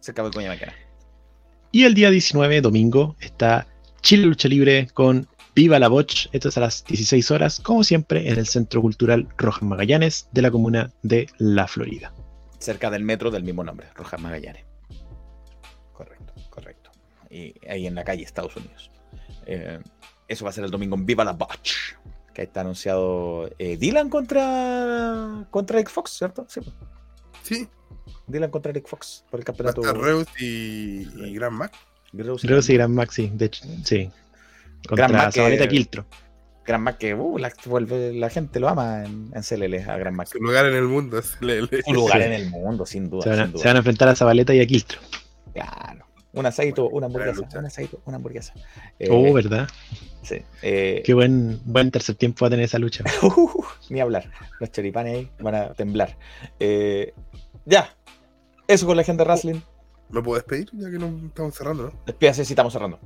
Cerca 0.00 0.22
de 0.22 0.30
Coña 0.30 0.48
Maquena. 0.48 0.72
Y 1.70 1.84
el 1.84 1.92
día 1.92 2.08
19, 2.08 2.62
domingo, 2.62 3.14
está 3.20 3.66
Chile 4.00 4.24
Lucha 4.24 4.48
Libre 4.48 4.88
con 4.94 5.28
Viva 5.54 5.78
la 5.78 5.88
Boch. 5.88 6.30
Esto 6.32 6.48
es 6.48 6.56
a 6.56 6.60
las 6.60 6.82
16 6.86 7.30
horas, 7.30 7.60
como 7.60 7.84
siempre, 7.84 8.26
en 8.30 8.38
el 8.38 8.46
Centro 8.46 8.80
Cultural 8.80 9.28
Rojas 9.36 9.64
Magallanes 9.64 10.30
de 10.32 10.40
la 10.40 10.50
comuna 10.50 10.90
de 11.02 11.28
La 11.36 11.68
Florida. 11.68 12.14
Cerca 12.58 12.88
del 12.88 13.04
metro 13.04 13.30
del 13.30 13.44
mismo 13.44 13.62
nombre, 13.62 13.88
Rojas 13.94 14.18
Magallanes. 14.18 14.64
Correcto, 15.92 16.32
correcto. 16.48 16.90
y 17.28 17.52
ahí 17.68 17.86
en 17.86 17.94
la 17.94 18.04
calle, 18.04 18.22
Estados 18.22 18.56
Unidos. 18.56 18.90
Eh, 19.44 19.78
eso 20.26 20.44
va 20.46 20.52
a 20.52 20.54
ser 20.54 20.64
el 20.64 20.70
domingo 20.70 20.96
en 20.96 21.04
Viva 21.04 21.22
la 21.22 21.32
Botch. 21.32 21.96
Que 22.34 22.42
está 22.42 22.62
anunciado 22.62 23.50
eh, 23.58 23.76
Dylan 23.76 24.08
contra, 24.08 25.46
contra 25.50 25.78
Rick 25.78 25.90
Fox, 25.90 26.12
¿cierto? 26.18 26.46
Sí. 26.48 26.60
Sí. 27.42 27.68
Dylan 28.26 28.50
contra 28.50 28.72
Rick 28.72 28.88
Fox 28.88 29.24
por 29.30 29.40
el 29.40 29.44
campeonato. 29.44 29.80
Hasta 29.82 29.92
Reus 29.92 30.26
y, 30.40 31.06
y 31.26 31.34
Grand 31.34 31.56
Mac. 31.56 31.72
Reus 32.12 32.42
que 32.42 32.62
sí, 32.62 32.74
Gran 32.74 32.94
Max, 32.94 33.14
sí. 33.14 33.30
De 33.34 33.46
hecho, 33.46 33.64
sí. 33.84 34.10
Contra 34.88 35.08
Gran 35.08 35.24
Mac, 35.26 35.34
Zabaleta 35.34 35.64
eh, 35.64 35.68
Quiltro. 35.68 36.06
Gran 36.64 36.82
Mac 36.82 36.96
que 36.98 37.12
uh, 37.14 37.38
la, 37.38 37.50
vuelve- 37.66 38.12
la 38.18 38.30
gente 38.30 38.60
lo 38.60 38.68
ama 38.68 39.04
en, 39.04 39.30
en 39.34 39.42
CLL 39.42 39.88
a 39.90 39.96
Gran 39.96 40.14
Mac. 40.14 40.28
Su 40.28 40.38
lugar 40.38 40.66
en 40.66 40.74
el 40.76 40.84
mundo. 40.84 41.18
el- 41.18 41.24
Su 41.84 41.92
lugar 41.92 42.18
Sí. 42.20 42.24
en 42.26 42.32
el 42.32 42.50
mundo, 42.50 42.86
sin 42.86 43.10
duda. 43.10 43.22
Se 43.24 43.30
van, 43.30 43.40
a, 43.40 43.42
sin 43.44 43.52
duda. 43.52 43.62
se 43.62 43.68
van 43.68 43.76
a 43.76 43.78
enfrentar 43.80 44.08
a 44.08 44.14
Zabaleta 44.16 44.54
y 44.54 44.60
a 44.60 44.66
Quiltro. 44.66 45.00
Claro. 45.52 46.06
Un 46.34 46.46
asadito, 46.46 46.88
una 46.88 47.06
hamburguesa. 47.06 47.46
Un 47.58 47.66
asadito, 47.66 48.00
una 48.06 48.16
hamburguesa. 48.16 48.54
Eh, 48.98 49.08
oh, 49.10 49.32
¿verdad? 49.32 49.68
Sí. 50.22 50.36
eh, 50.62 51.02
Qué 51.04 51.12
buen, 51.14 51.60
buen 51.64 51.90
tercer 51.90 52.14
tiempo 52.14 52.44
va 52.44 52.46
a 52.46 52.50
tener 52.50 52.64
esa 52.64 52.78
lucha. 52.78 53.04
ni 53.90 54.00
hablar. 54.00 54.30
Los 54.58 54.72
choripanes 54.72 55.14
ahí 55.14 55.30
van 55.40 55.54
a 55.54 55.74
temblar. 55.74 56.16
Eh, 56.58 57.12
ya. 57.66 57.94
Eso 58.66 58.86
con 58.86 58.96
la 58.96 59.04
gente 59.04 59.24
de 59.24 59.28
wrestling. 59.28 59.60
¿Me 60.08 60.22
puedo 60.22 60.36
despedir? 60.36 60.70
Ya 60.72 60.90
que 60.90 60.98
no 60.98 61.20
estamos 61.26 61.54
cerrando, 61.54 61.84
¿no? 61.84 61.92
Despídase 62.06 62.44
si 62.44 62.52
estamos 62.52 62.72
cerrando. 62.72 62.98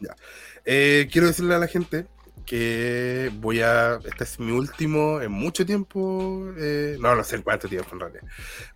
Ya. 0.00 0.16
Eh, 0.64 1.08
quiero 1.12 1.28
decirle 1.28 1.54
a 1.54 1.58
la 1.58 1.66
gente 1.68 2.06
que 2.44 3.30
voy 3.40 3.60
a. 3.60 3.98
Este 4.04 4.24
es 4.24 4.38
mi 4.38 4.52
último 4.52 5.20
en 5.20 5.32
mucho 5.32 5.64
tiempo. 5.66 6.52
eh, 6.58 6.96
no, 7.00 7.14
no 7.14 7.24
sé 7.24 7.36
en 7.36 7.42
cuánto 7.42 7.68
tiempo 7.68 7.88
en 7.92 8.00
realidad. 8.00 8.22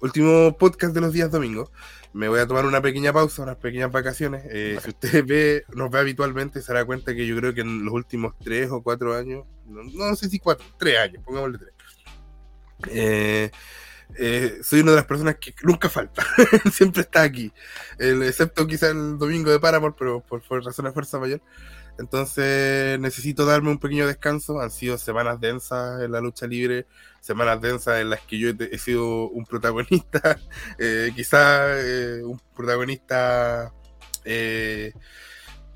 Último 0.01 0.57
podcast 0.57 0.95
de 0.95 1.01
los 1.01 1.13
días 1.13 1.31
domingos. 1.31 1.71
Me 2.13 2.27
voy 2.29 2.41
a 2.41 2.47
tomar 2.47 2.65
una 2.65 2.81
pequeña 2.81 3.13
pausa, 3.13 3.43
unas 3.43 3.57
pequeñas 3.57 3.93
vacaciones. 3.93 4.43
Eh, 4.51 4.79
si 4.83 4.89
usted 4.91 5.25
ve, 5.27 5.65
nos 5.75 5.91
ve 5.91 5.99
habitualmente, 5.99 6.63
se 6.63 6.73
dará 6.73 6.85
cuenta 6.87 7.15
que 7.15 7.27
yo 7.27 7.37
creo 7.37 7.53
que 7.53 7.61
en 7.61 7.85
los 7.85 7.93
últimos 7.93 8.35
tres 8.43 8.71
o 8.71 8.83
cuatro 8.83 9.15
años, 9.15 9.45
no, 9.67 9.83
no 9.85 10.17
sé 10.17 10.29
si 10.31 10.39
cuatro, 10.39 10.65
tres 10.79 10.99
años, 10.99 11.23
pongámosle 11.25 11.59
tres. 11.59 11.73
Eh, 12.89 13.51
eh, 14.19 14.59
soy 14.63 14.81
una 14.81 14.93
de 14.93 14.97
las 14.97 15.07
personas 15.07 15.37
que 15.37 15.55
nunca 15.65 15.91
falta, 15.91 16.25
siempre 16.73 17.03
está 17.03 17.23
aquí, 17.23 17.53
El- 17.99 18.23
excepto 18.23 18.67
quizá 18.67 18.89
el 18.89 19.19
domingo 19.19 19.51
de 19.51 19.61
Paramore, 19.61 19.95
pero 19.99 20.21
por, 20.21 20.41
por 20.43 20.65
razones 20.65 20.91
de 20.91 20.95
fuerza 20.95 21.19
mayor. 21.19 21.43
Entonces 21.99 22.99
necesito 23.01 23.45
darme 23.45 23.71
un 23.71 23.79
pequeño 23.79 24.07
descanso. 24.07 24.61
Han 24.61 24.71
sido 24.71 24.99
semanas 24.99 25.41
densas 25.41 26.03
en 26.03 26.13
la 26.13 26.21
lucha 26.21 26.47
libre, 26.47 26.87
semanas 27.21 27.61
densas 27.61 28.01
en 28.01 28.11
las 28.11 28.21
que 28.21 28.39
yo 28.39 28.51
he, 28.51 28.79
sido 28.79 29.29
un 29.29 29.45
protagonista, 29.45 30.39
eh, 30.79 31.13
quizá 31.15 31.81
eh, 31.81 32.23
un 32.23 32.41
protagonista, 32.55 33.73
eh, 34.25 34.93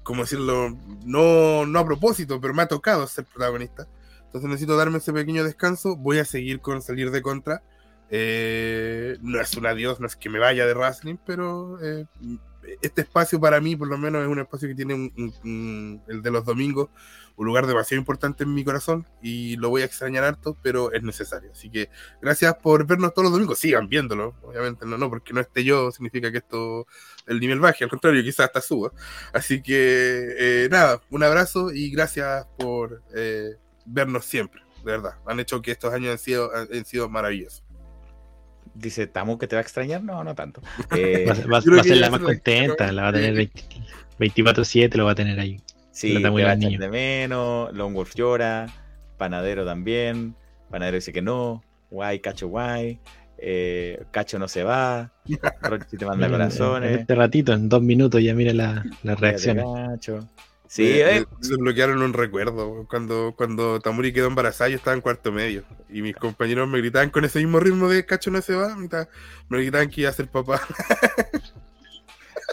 ¿cómo 0.03 0.23
decirlo? 0.23 0.77
No, 1.05 1.66
no 1.66 1.78
a 1.78 1.85
propósito, 1.85 2.40
pero 2.40 2.55
me 2.55 2.62
ha 2.62 2.69
tocado 2.69 3.07
ser 3.07 3.24
protagonista. 3.24 3.89
Entonces 4.32 4.49
necesito 4.49 4.77
darme 4.77 4.99
ese 4.99 5.12
pequeño 5.12 5.44
descanso. 5.44 5.97
Voy 5.97 6.19
a 6.19 6.24
seguir 6.24 6.61
con 6.61 6.81
salir 6.81 7.11
de 7.11 7.20
contra. 7.20 7.62
Eh, 8.09 9.19
no 9.23 9.40
es 9.40 9.55
un 9.57 9.66
adiós, 9.66 10.01
no 10.01 10.07
es 10.07 10.16
que 10.16 10.31
me 10.31 10.39
vaya 10.39 10.66
de 10.66 10.74
wrestling, 10.74 11.16
pero 11.24 11.82
eh, 11.82 12.07
este 12.80 13.02
espacio 13.02 13.40
para 13.40 13.60
mí, 13.60 13.76
por 13.76 13.89
lo 13.89 13.98
menos, 13.98 14.22
es 14.22 14.28
un 14.28 14.39
espacio 14.39 14.68
que 14.68 14.74
tiene 14.74 14.94
un- 14.94 16.02
el 16.09 16.23
de 16.23 16.31
los 16.31 16.44
domingos, 16.44 16.89
un 17.36 17.47
lugar 17.47 17.66
demasiado 17.66 17.99
importante 17.99 18.44
en 18.44 18.55
mi 18.55 18.62
corazón 18.65 19.07
y 19.23 19.57
lo 19.57 19.70
voy 19.70 19.82
a 19.82 19.84
extrañar 19.86 20.24
harto, 20.24 20.57
pero 20.62 20.92
es 20.92 21.02
necesario. 21.02 21.50
Así 21.52 21.70
que 21.70 21.89
gracias 22.20 22.55
por 22.57 22.86
vernos 22.86 23.15
todos 23.15 23.24
los 23.24 23.32
domingos. 23.32 23.58
Sigan 23.58 23.89
viéndolo, 23.89 24.34
obviamente, 24.42 24.84
no, 24.86 24.99
no 24.99 25.08
porque 25.08 25.32
no 25.32 25.41
esté 25.41 25.65
yo 25.65 25.91
significa 25.91 26.31
que 26.31 26.39
esto 26.39 26.86
el 27.26 27.41
nivel 27.41 27.60
baje, 27.60 27.84
al 27.84 27.91
contrario, 27.91 28.23
quizás 28.23 28.47
hasta 28.47 28.60
suba. 28.60 28.92
Así 29.32 29.62
que 29.62 30.65
eh, 30.65 30.68
nada, 30.70 31.00
un 31.10 31.23
abrazo 31.23 31.73
y 31.73 31.91
gracias 31.91 32.47
por 32.58 33.02
eh, 33.15 33.57
vernos 33.86 34.24
siempre, 34.26 34.62
de 34.84 34.92
verdad. 34.92 35.15
Han 35.26 35.41
hecho 35.41 35.62
que 35.62 35.73
estos 35.73 35.92
años 35.92 36.12
han 36.12 36.18
sido, 36.18 36.50
han 36.55 36.84
sido 36.84 37.08
maravillosos. 37.08 37.65
Dice 38.75 39.07
Tamu 39.07 39.39
que 39.39 39.47
te 39.47 39.57
va 39.57 39.60
a 39.60 39.62
extrañar. 39.62 40.02
No, 40.02 40.25
no 40.25 40.34
tanto. 40.34 40.60
Eh, 40.97 41.25
Va, 41.28 41.34
va- 41.34 41.62
creo 41.62 41.76
va 41.76 41.81
a 41.81 41.84
ser 41.84 41.97
la 41.99 42.10
más 42.10 42.20
lo- 42.20 42.26
contenta, 42.26 42.91
la 42.92 43.02
va 43.02 43.09
a 43.09 43.12
tener 43.12 43.34
20 43.34 43.62
24-7, 44.18 44.94
lo 44.97 45.05
va 45.07 45.12
a 45.12 45.15
tener 45.15 45.39
ahí. 45.41 45.60
Sí, 45.91 46.23
te 46.23 46.28
va 46.28 46.39
a 46.51 46.55
echar 46.55 46.70
de 46.78 46.89
menos. 46.89 47.73
Lone 47.75 47.94
Wolf 47.94 48.15
llora. 48.15 48.67
Panadero 49.18 49.65
también. 49.65 50.34
Panadero 50.70 50.97
dice 50.97 51.12
que 51.12 51.23
no. 51.23 51.62
Guay, 51.91 52.20
Cacho 52.20 52.49
guay. 52.49 52.99
Eh, 53.36 54.02
Cacho 54.10 54.39
no 54.39 54.49
se 54.49 54.62
va. 54.62 55.12
Ronchi 55.62 55.97
te 55.97 56.07
manda 56.07 56.28
Mira, 56.28 56.44
En 56.44 56.51
corazones. 56.51 57.01
este 57.01 57.15
ratito, 57.15 57.52
en 57.52 57.68
dos 57.68 57.83
minutos, 57.83 58.23
ya 58.23 58.34
mira 58.34 58.52
la- 58.52 58.84
las 59.02 59.18
reacciones. 59.20 59.65
Cacho. 59.91 60.28
Sí, 60.73 61.02
eh, 61.02 61.26
me 61.31 61.49
desbloquearon 61.49 62.01
un 62.01 62.15
recuerdo. 62.15 62.86
Cuando, 62.89 63.34
cuando 63.36 63.78
Tamuri 63.78 64.10
quedó 64.10 64.28
embarazada, 64.28 64.70
yo 64.70 64.76
estaba 64.76 64.94
en 64.94 65.02
cuarto 65.02 65.31
medio. 65.31 65.65
Y 65.91 66.01
mis 66.01 66.17
compañeros 66.17 66.67
me 66.67 66.78
gritaban 66.78 67.10
con 67.10 67.26
ese 67.26 67.41
mismo 67.41 67.60
ritmo 67.60 67.91
de 67.91 68.07
cacho 68.07 68.31
no 68.31 68.41
se 68.41 68.55
va. 68.55 68.75
Me 68.75 69.59
gritaban 69.59 69.91
que 69.91 70.01
iba 70.01 70.09
a 70.09 70.15
ser 70.15 70.28
papá. 70.28 70.62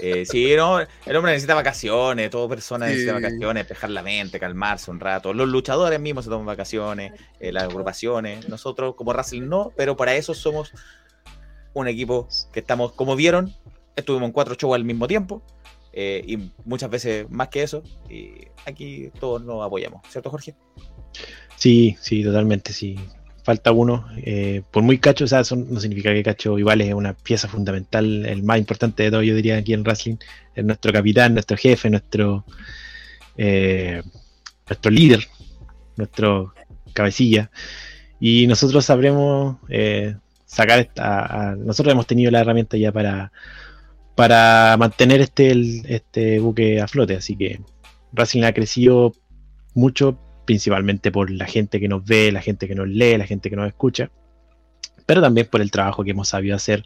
Eh, 0.01 0.25
sí, 0.25 0.53
no, 0.55 0.79
el 0.79 1.15
hombre 1.15 1.31
necesita 1.33 1.55
vacaciones, 1.55 2.29
toda 2.29 2.47
persona 2.47 2.85
Sí. 2.85 2.91
necesita 2.91 3.13
vacaciones, 3.15 3.67
despejar 3.67 3.89
la 3.89 4.01
mente, 4.01 4.39
calmarse 4.39 4.91
un 4.91 4.99
rato. 4.99 5.33
Los 5.33 5.49
luchadores 5.49 5.99
mismos 5.99 6.23
se 6.25 6.29
toman 6.29 6.45
vacaciones, 6.45 7.13
eh, 7.39 7.51
las 7.51 7.63
agrupaciones. 7.63 8.47
Nosotros 8.47 8.95
como 8.95 9.11
wrestling 9.11 9.49
no, 9.49 9.73
pero 9.75 9.97
para 9.97 10.15
eso 10.15 10.33
somos 10.33 10.71
un 11.73 11.87
equipo 11.87 12.27
que 12.53 12.61
estamos, 12.61 12.93
como 12.93 13.15
vieron, 13.15 13.53
estuvimos 13.95 14.27
en 14.27 14.31
cuatro 14.33 14.55
shows 14.55 14.75
al 14.75 14.85
mismo 14.85 15.07
tiempo 15.07 15.41
eh, 16.01 16.23
y 16.25 16.37
muchas 16.63 16.89
veces 16.89 17.29
más 17.29 17.49
que 17.49 17.61
eso. 17.61 17.83
Y 18.09 18.47
aquí 18.65 19.11
todos 19.19 19.43
nos 19.43 19.65
apoyamos, 19.65 20.01
¿cierto 20.07 20.29
Jorge? 20.29 20.55
Sí, 21.57 21.97
sí, 21.99 22.23
totalmente, 22.23 22.71
sí. 22.71 22.95
Falta 23.43 23.73
uno. 23.73 24.07
eh, 24.15 24.61
por 24.71 24.81
muy 24.81 24.97
cacho, 24.99 25.25
o 25.25 25.27
sea, 25.27 25.41
eso 25.41 25.57
no 25.57 25.77
significa 25.77 26.13
que 26.13 26.23
cacho 26.23 26.57
igual 26.57 26.79
es 26.79 26.93
una 26.93 27.13
pieza 27.13 27.49
fundamental, 27.49 28.25
el 28.25 28.43
más 28.43 28.59
importante 28.59 29.03
de 29.03 29.11
todo, 29.11 29.23
yo 29.23 29.35
diría, 29.35 29.57
aquí 29.57 29.73
en 29.73 29.83
wrestling. 29.83 30.15
Es 30.55 30.63
nuestro 30.63 30.93
capitán, 30.93 31.33
nuestro 31.33 31.57
jefe, 31.57 31.89
nuestro, 31.89 32.45
eh, 33.35 34.01
nuestro 34.69 34.91
líder, 34.91 35.27
nuestro 35.97 36.53
cabecilla. 36.93 37.51
Y 38.21 38.47
nosotros 38.47 38.85
sabremos 38.85 39.57
eh, 39.67 40.15
sacar 40.45 40.79
esta. 40.79 41.55
nosotros 41.57 41.91
hemos 41.91 42.07
tenido 42.07 42.31
la 42.31 42.39
herramienta 42.39 42.77
ya 42.77 42.93
para, 42.93 43.33
para 44.19 44.75
mantener 44.75 45.21
este, 45.21 45.53
este 45.95 46.39
buque 46.39 46.81
a 46.81 46.89
flote. 46.89 47.15
Así 47.15 47.37
que 47.37 47.61
Wrestling 48.11 48.43
ha 48.43 48.51
crecido 48.51 49.13
mucho, 49.75 50.19
principalmente 50.43 51.09
por 51.09 51.31
la 51.31 51.45
gente 51.45 51.79
que 51.79 51.87
nos 51.87 52.03
ve, 52.03 52.29
la 52.29 52.41
gente 52.41 52.67
que 52.67 52.75
nos 52.75 52.89
lee, 52.89 53.17
la 53.17 53.25
gente 53.25 53.49
que 53.49 53.55
nos 53.55 53.69
escucha, 53.69 54.11
pero 55.05 55.21
también 55.21 55.47
por 55.49 55.61
el 55.61 55.71
trabajo 55.71 56.03
que 56.03 56.11
hemos 56.11 56.27
sabido 56.27 56.57
hacer 56.57 56.85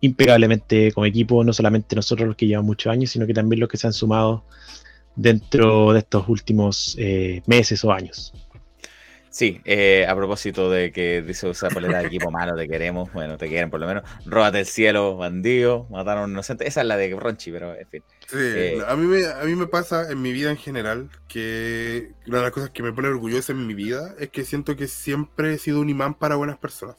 impecablemente 0.00 0.92
como 0.92 1.04
equipo, 1.04 1.44
no 1.44 1.52
solamente 1.52 1.94
nosotros 1.94 2.26
los 2.26 2.36
que 2.36 2.46
llevamos 2.46 2.68
muchos 2.68 2.90
años, 2.90 3.10
sino 3.10 3.26
que 3.26 3.34
también 3.34 3.60
los 3.60 3.68
que 3.68 3.76
se 3.76 3.88
han 3.88 3.92
sumado 3.92 4.46
dentro 5.16 5.92
de 5.92 5.98
estos 5.98 6.26
últimos 6.26 6.96
eh, 6.98 7.42
meses 7.44 7.84
o 7.84 7.92
años. 7.92 8.32
Sí, 9.30 9.60
eh, 9.64 10.06
a 10.08 10.16
propósito 10.16 10.70
de 10.70 10.90
que 10.90 11.22
dice 11.22 11.48
esa 11.48 11.70
polera 11.70 12.00
de 12.00 12.06
equipo 12.06 12.32
malo, 12.32 12.56
te 12.56 12.68
queremos, 12.68 13.12
bueno, 13.12 13.38
te 13.38 13.48
quieren 13.48 13.70
por 13.70 13.78
lo 13.78 13.86
menos. 13.86 14.02
Róbate 14.26 14.58
el 14.58 14.66
cielo, 14.66 15.16
bandido, 15.16 15.86
mataron 15.88 16.24
a 16.24 16.26
un 16.26 16.32
inocente. 16.32 16.66
Esa 16.66 16.80
es 16.80 16.86
la 16.88 16.96
de 16.96 17.14
Ronchi, 17.14 17.52
pero 17.52 17.76
en 17.76 17.88
fin. 17.88 18.04
Sí, 18.26 18.36
Eh, 18.36 18.82
a, 18.86 18.96
mí 18.96 19.06
me, 19.06 19.24
a 19.26 19.44
mí 19.44 19.54
me 19.54 19.68
pasa 19.68 20.10
en 20.10 20.20
mi 20.20 20.32
vida 20.32 20.50
en 20.50 20.56
general 20.56 21.10
que 21.28 22.12
una 22.26 22.38
de 22.38 22.42
las 22.42 22.52
cosas 22.52 22.70
que 22.70 22.82
me 22.82 22.92
pone 22.92 23.08
orgulloso 23.08 23.52
en 23.52 23.66
mi 23.66 23.74
vida 23.74 24.14
es 24.18 24.30
que 24.30 24.44
siento 24.44 24.74
que 24.76 24.88
siempre 24.88 25.54
he 25.54 25.58
sido 25.58 25.80
un 25.80 25.88
imán 25.88 26.14
para 26.14 26.34
buenas 26.34 26.58
personas. 26.58 26.96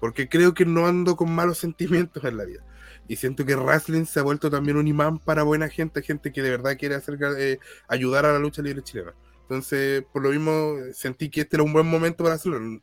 Porque 0.00 0.28
creo 0.28 0.54
que 0.54 0.66
no 0.66 0.86
ando 0.86 1.16
con 1.16 1.30
malos 1.32 1.58
sentimientos 1.66 2.22
en 2.24 2.36
la 2.36 2.44
vida. 2.44 2.64
Y 3.08 3.16
siento 3.16 3.44
que 3.44 3.56
wrestling 3.56 4.06
se 4.06 4.20
ha 4.20 4.22
vuelto 4.22 4.50
también 4.50 4.76
un 4.76 4.86
imán 4.88 5.18
para 5.18 5.42
buena 5.42 5.68
gente, 5.68 6.02
gente 6.02 6.32
que 6.32 6.42
de 6.42 6.50
verdad 6.50 6.76
quiere 6.78 6.94
hacer, 6.94 7.18
eh, 7.38 7.58
ayudar 7.88 8.24
a 8.26 8.32
la 8.32 8.38
lucha 8.38 8.62
libre 8.62 8.82
chilena. 8.82 9.14
Entonces, 9.44 10.02
por 10.12 10.22
lo 10.22 10.30
mismo, 10.30 10.76
sentí 10.92 11.28
que 11.28 11.42
este 11.42 11.56
era 11.56 11.62
un 11.62 11.72
buen 11.72 11.86
momento 11.86 12.24
para 12.24 12.36
hacerlo. 12.36 12.80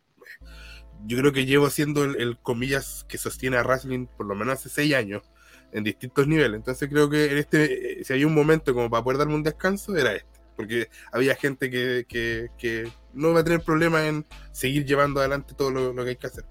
Yo 1.05 1.17
creo 1.17 1.33
que 1.33 1.45
llevo 1.45 1.69
siendo 1.69 2.03
el, 2.03 2.37
comillas 2.39 3.05
que 3.09 3.17
sostiene 3.17 3.57
a 3.57 3.63
wrestling 3.63 4.05
por 4.05 4.27
lo 4.27 4.35
menos 4.35 4.53
hace 4.53 4.69
seis 4.69 4.93
años 4.93 5.23
en 5.71 5.83
distintos 5.83 6.27
niveles. 6.27 6.57
Entonces 6.57 6.87
creo 6.89 7.09
que 7.09 7.31
en 7.31 7.37
este, 7.39 8.01
eh, 8.01 8.03
si 8.03 8.13
hay 8.13 8.25
un 8.25 8.35
momento 8.35 8.73
como 8.73 8.89
para 8.89 9.03
poder 9.03 9.17
darme 9.17 9.35
un 9.35 9.43
descanso, 9.43 9.97
era 9.97 10.13
este. 10.13 10.39
Porque 10.55 10.89
había 11.11 11.35
gente 11.35 11.71
que, 11.71 12.05
que, 12.07 12.49
que 12.59 12.91
no 13.13 13.33
va 13.33 13.39
a 13.39 13.43
tener 13.43 13.61
problema 13.61 14.05
en 14.05 14.25
seguir 14.51 14.85
llevando 14.85 15.19
adelante 15.19 15.55
todo 15.55 15.71
lo 15.71 16.03
que 16.03 16.09
hay 16.11 16.15
que 16.17 16.27
hacer. 16.27 16.45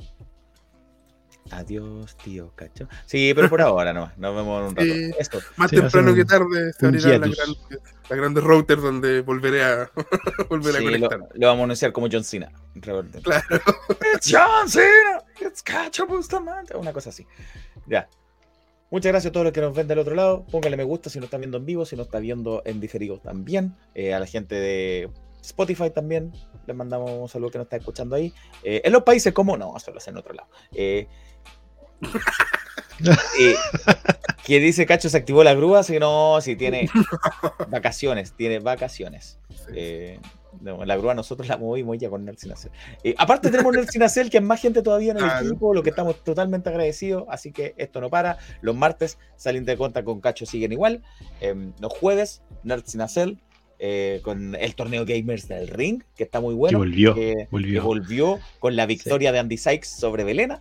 Adiós, 1.50 2.16
tío, 2.16 2.52
cacho. 2.54 2.88
Sí, 3.06 3.32
pero 3.34 3.48
por 3.50 3.60
ahora 3.60 3.92
no. 3.92 4.10
Nos 4.16 4.36
vemos 4.36 4.60
en 4.60 4.68
un 4.68 4.76
rato. 4.76 4.92
Sí, 4.92 5.10
Esto. 5.18 5.38
más 5.56 5.70
Sí, 5.70 5.76
temprano 5.76 6.14
que 6.14 6.24
tarde 6.24 6.72
se 6.72 6.92
las 6.92 7.02
hiatus. 7.04 7.36
grandes, 7.36 7.58
las 8.08 8.18
grandes 8.18 8.44
routers 8.44 8.82
donde 8.82 9.20
volveré 9.22 9.64
a, 9.64 9.90
volver 10.48 10.76
a 10.76 10.78
Sí, 10.78 10.84
conectar. 10.84 11.18
lo 11.34 11.46
vamos 11.48 11.60
a 11.60 11.64
anunciar 11.64 11.92
como 11.92 12.08
John 12.10 12.24
Cena. 12.24 12.52
Claro. 12.80 13.04
It's 14.14 14.30
John 14.30 14.68
Cena. 14.68 15.22
It's 15.40 15.62
Cacho 15.62 16.06
Bustamante. 16.06 16.76
Una 16.76 16.92
cosa 16.92 17.10
así. 17.10 17.26
Ya. 17.86 18.08
Muchas 18.92 19.12
gracias 19.12 19.30
a 19.30 19.32
todos 19.32 19.44
los 19.44 19.52
que 19.52 19.60
nos 19.60 19.74
ven 19.74 19.86
del 19.88 19.98
otro 19.98 20.14
lado. 20.14 20.44
Póngale 20.50 20.76
me 20.76 20.84
gusta 20.84 21.10
si 21.10 21.18
nos 21.18 21.26
están 21.26 21.40
viendo 21.40 21.58
en 21.58 21.66
vivo, 21.66 21.84
si 21.84 21.96
nos 21.96 22.06
está 22.06 22.18
viendo 22.20 22.62
en 22.64 22.80
diferido 22.80 23.18
también. 23.18 23.74
Eh, 23.94 24.14
a 24.14 24.18
la 24.20 24.26
gente 24.26 24.54
de 24.56 25.10
Spotify 25.42 25.90
también 25.90 26.32
les 26.66 26.76
mandamos 26.76 27.10
un 27.12 27.28
saludo 27.28 27.50
que 27.50 27.58
nos 27.58 27.66
está 27.66 27.76
escuchando 27.76 28.16
ahí. 28.16 28.32
Eh, 28.62 28.82
en 28.84 28.92
los 28.92 29.02
países 29.02 29.32
como 29.32 29.56
no, 29.56 29.78
solo 29.78 29.98
es 29.98 30.08
en 30.08 30.16
otro 30.16 30.34
lado. 30.34 30.48
Eh, 30.72 31.06
eh, 33.40 33.54
que 34.44 34.58
dice 34.60 34.86
Cacho 34.86 35.08
se 35.08 35.16
activó 35.16 35.44
la 35.44 35.54
grúa, 35.54 35.82
si 35.82 35.98
no, 35.98 36.40
si 36.40 36.56
tiene 36.56 36.88
vacaciones, 37.68 38.32
tiene 38.36 38.58
vacaciones. 38.58 39.38
Eh, 39.74 40.18
no, 40.60 40.84
la 40.84 40.96
grúa 40.96 41.14
nosotros 41.14 41.46
la 41.48 41.56
movimos 41.56 41.96
ya 41.98 42.10
con 42.10 42.24
Nelson 42.24 42.52
Acel. 42.52 42.72
Eh, 43.04 43.14
aparte 43.18 43.50
tenemos 43.50 43.72
Nelson 43.72 44.02
Acel, 44.02 44.30
que 44.30 44.38
es 44.38 44.42
más 44.42 44.60
gente 44.60 44.82
todavía 44.82 45.12
en 45.12 45.18
el 45.18 45.24
Claro. 45.24 45.46
equipo, 45.46 45.74
lo 45.74 45.82
que 45.82 45.90
estamos 45.90 46.22
totalmente 46.24 46.68
agradecidos, 46.68 47.24
así 47.28 47.52
que 47.52 47.74
esto 47.76 48.00
no 48.00 48.10
para. 48.10 48.38
Los 48.60 48.74
martes 48.76 49.18
salen 49.36 49.64
de 49.64 49.76
cuenta 49.76 50.02
con 50.04 50.20
Cacho 50.20 50.46
siguen 50.46 50.72
igual. 50.72 51.02
Eh, 51.40 51.54
los 51.80 51.92
jueves, 51.92 52.42
Nerd 52.64 52.82
sin 52.84 53.00
Acel, 53.00 53.40
eh, 53.82 54.20
con 54.22 54.54
el 54.54 54.74
torneo 54.74 55.04
Gamers 55.06 55.48
del 55.48 55.66
Ring, 55.68 56.02
que 56.14 56.22
está 56.24 56.38
muy 56.40 56.54
bueno. 56.54 56.78
Que 56.78 56.84
volvió, 56.86 57.14
que- 57.14 57.48
volvió. 57.50 57.80
que 57.80 57.86
volvió 57.86 58.38
con 58.58 58.76
la 58.76 58.84
victoria 58.86 59.32
de 59.32 59.38
Andy 59.38 59.56
Sykes 59.56 59.88
sobre 59.88 60.22
Belena. 60.22 60.60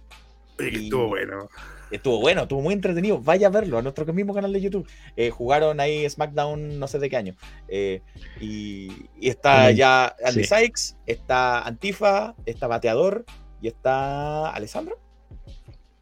Que 0.58 0.70
estuvo 0.70 1.08
bueno. 1.08 1.50
Estuvo 1.92 2.20
bueno, 2.20 2.44
estuvo 2.44 2.62
muy 2.62 2.74
entretenido. 2.76 3.20
Vaya 3.20 3.48
a 3.48 3.50
verlo 3.50 3.78
a 3.80 3.82
nuestro 3.82 4.06
mismo 4.14 4.34
canal 4.34 4.54
de 4.54 4.62
YouTube. 4.62 4.88
Eh, 5.18 5.32
jugaron 5.32 5.80
ahí 5.80 6.08
SmackDown 6.08 6.78
no 6.80 6.88
sé 6.88 7.00
de 7.00 7.10
qué 7.10 7.18
año. 7.18 7.36
Eh, 7.68 8.02
y, 8.40 8.92
y 9.20 9.30
está 9.30 9.72
ya 9.72 10.16
Andy 10.24 10.44
sí. 10.44 10.50
Sykes, 10.56 10.96
está 11.08 11.62
Antifa, 11.64 12.36
está 12.46 12.68
Bateador 12.68 13.26
y 13.62 13.68
está 13.68 14.50
Alessandro. 14.52 15.00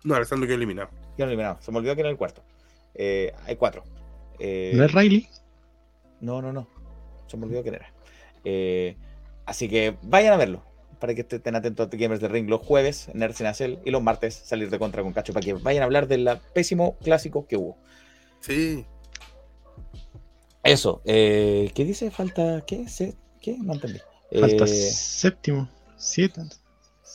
No, 0.03 0.15
Alessandro 0.15 0.45
quedó 0.45 0.57
eliminado. 0.57 0.89
Quedaron 1.15 1.29
eliminados. 1.31 1.63
Se 1.63 1.71
me 1.71 1.77
olvidó 1.79 1.95
que 1.95 2.01
era 2.01 2.09
el 2.09 2.17
cuarto. 2.17 2.43
Eh, 2.93 3.33
hay 3.45 3.55
cuatro. 3.55 3.83
Eh, 4.39 4.73
¿No 4.75 4.83
es 4.83 4.91
Riley? 4.91 5.27
no, 6.19 6.41
no, 6.41 6.51
no. 6.51 6.67
Se 7.27 7.37
me 7.37 7.45
olvidó 7.45 7.61
quién 7.63 7.75
era. 7.75 7.93
Eh, 8.43 8.95
así 9.45 9.67
que 9.69 9.97
vayan 10.03 10.33
a 10.33 10.37
verlo. 10.37 10.63
Para 10.99 11.13
que 11.13 11.21
estén 11.21 11.55
atentos 11.55 11.87
a 11.91 11.95
Gamers 11.95 12.19
de 12.21 12.27
Ring 12.27 12.49
los 12.49 12.61
jueves, 12.65 13.09
Nerds 13.13 13.39
en 13.41 13.47
Acel, 13.47 13.79
y 13.85 13.91
los 13.91 14.01
martes 14.01 14.33
salir 14.33 14.69
de 14.71 14.79
contra 14.79 15.03
con 15.03 15.13
Cacho 15.13 15.31
para 15.31 15.45
que 15.45 15.53
vayan 15.53 15.83
a 15.83 15.85
hablar 15.85 16.07
del 16.07 16.27
pésimo 16.55 16.95
clásico 17.03 17.45
que 17.45 17.55
hubo. 17.57 17.77
Sí. 18.39 18.83
Eso. 20.63 21.01
eh, 21.05 21.71
¿Qué 21.75 21.85
dice? 21.85 22.09
Falta. 22.11 22.63
¿Qué? 22.65 22.87
¿Se- 22.87 23.15
¿Qué? 23.41 23.57
No 23.59 23.73
entendí. 23.73 23.99
Falta 24.39 24.63
Eh, 24.65 24.67
séptimo, 24.67 25.69
siete. 25.97 26.41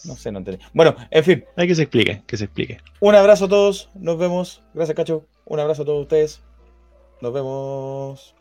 no 0.05 0.17
sé, 0.17 0.31
no 0.33 0.39
entendí. 0.39 0.63
Bueno, 0.73 0.95
en 1.11 1.25
fin. 1.25 1.45
Hay 1.57 1.67
que 1.67 1.75
se 1.75 1.83
explique, 1.83 2.23
que 2.27 2.37
se 2.37 2.45
explique. 2.45 2.79
Un 3.01 3.15
abrazo 3.17 3.47
a 3.47 3.49
todos. 3.49 3.91
Nos 3.95 4.17
vemos. 4.17 4.63
Gracias, 4.75 4.95
Cacho. 4.97 5.27
Un 5.45 5.59
abrazo 5.61 5.83
a 5.83 5.85
todos 5.85 6.03
ustedes. 6.03 6.41
Nos 7.21 7.33
vemos. 7.33 8.35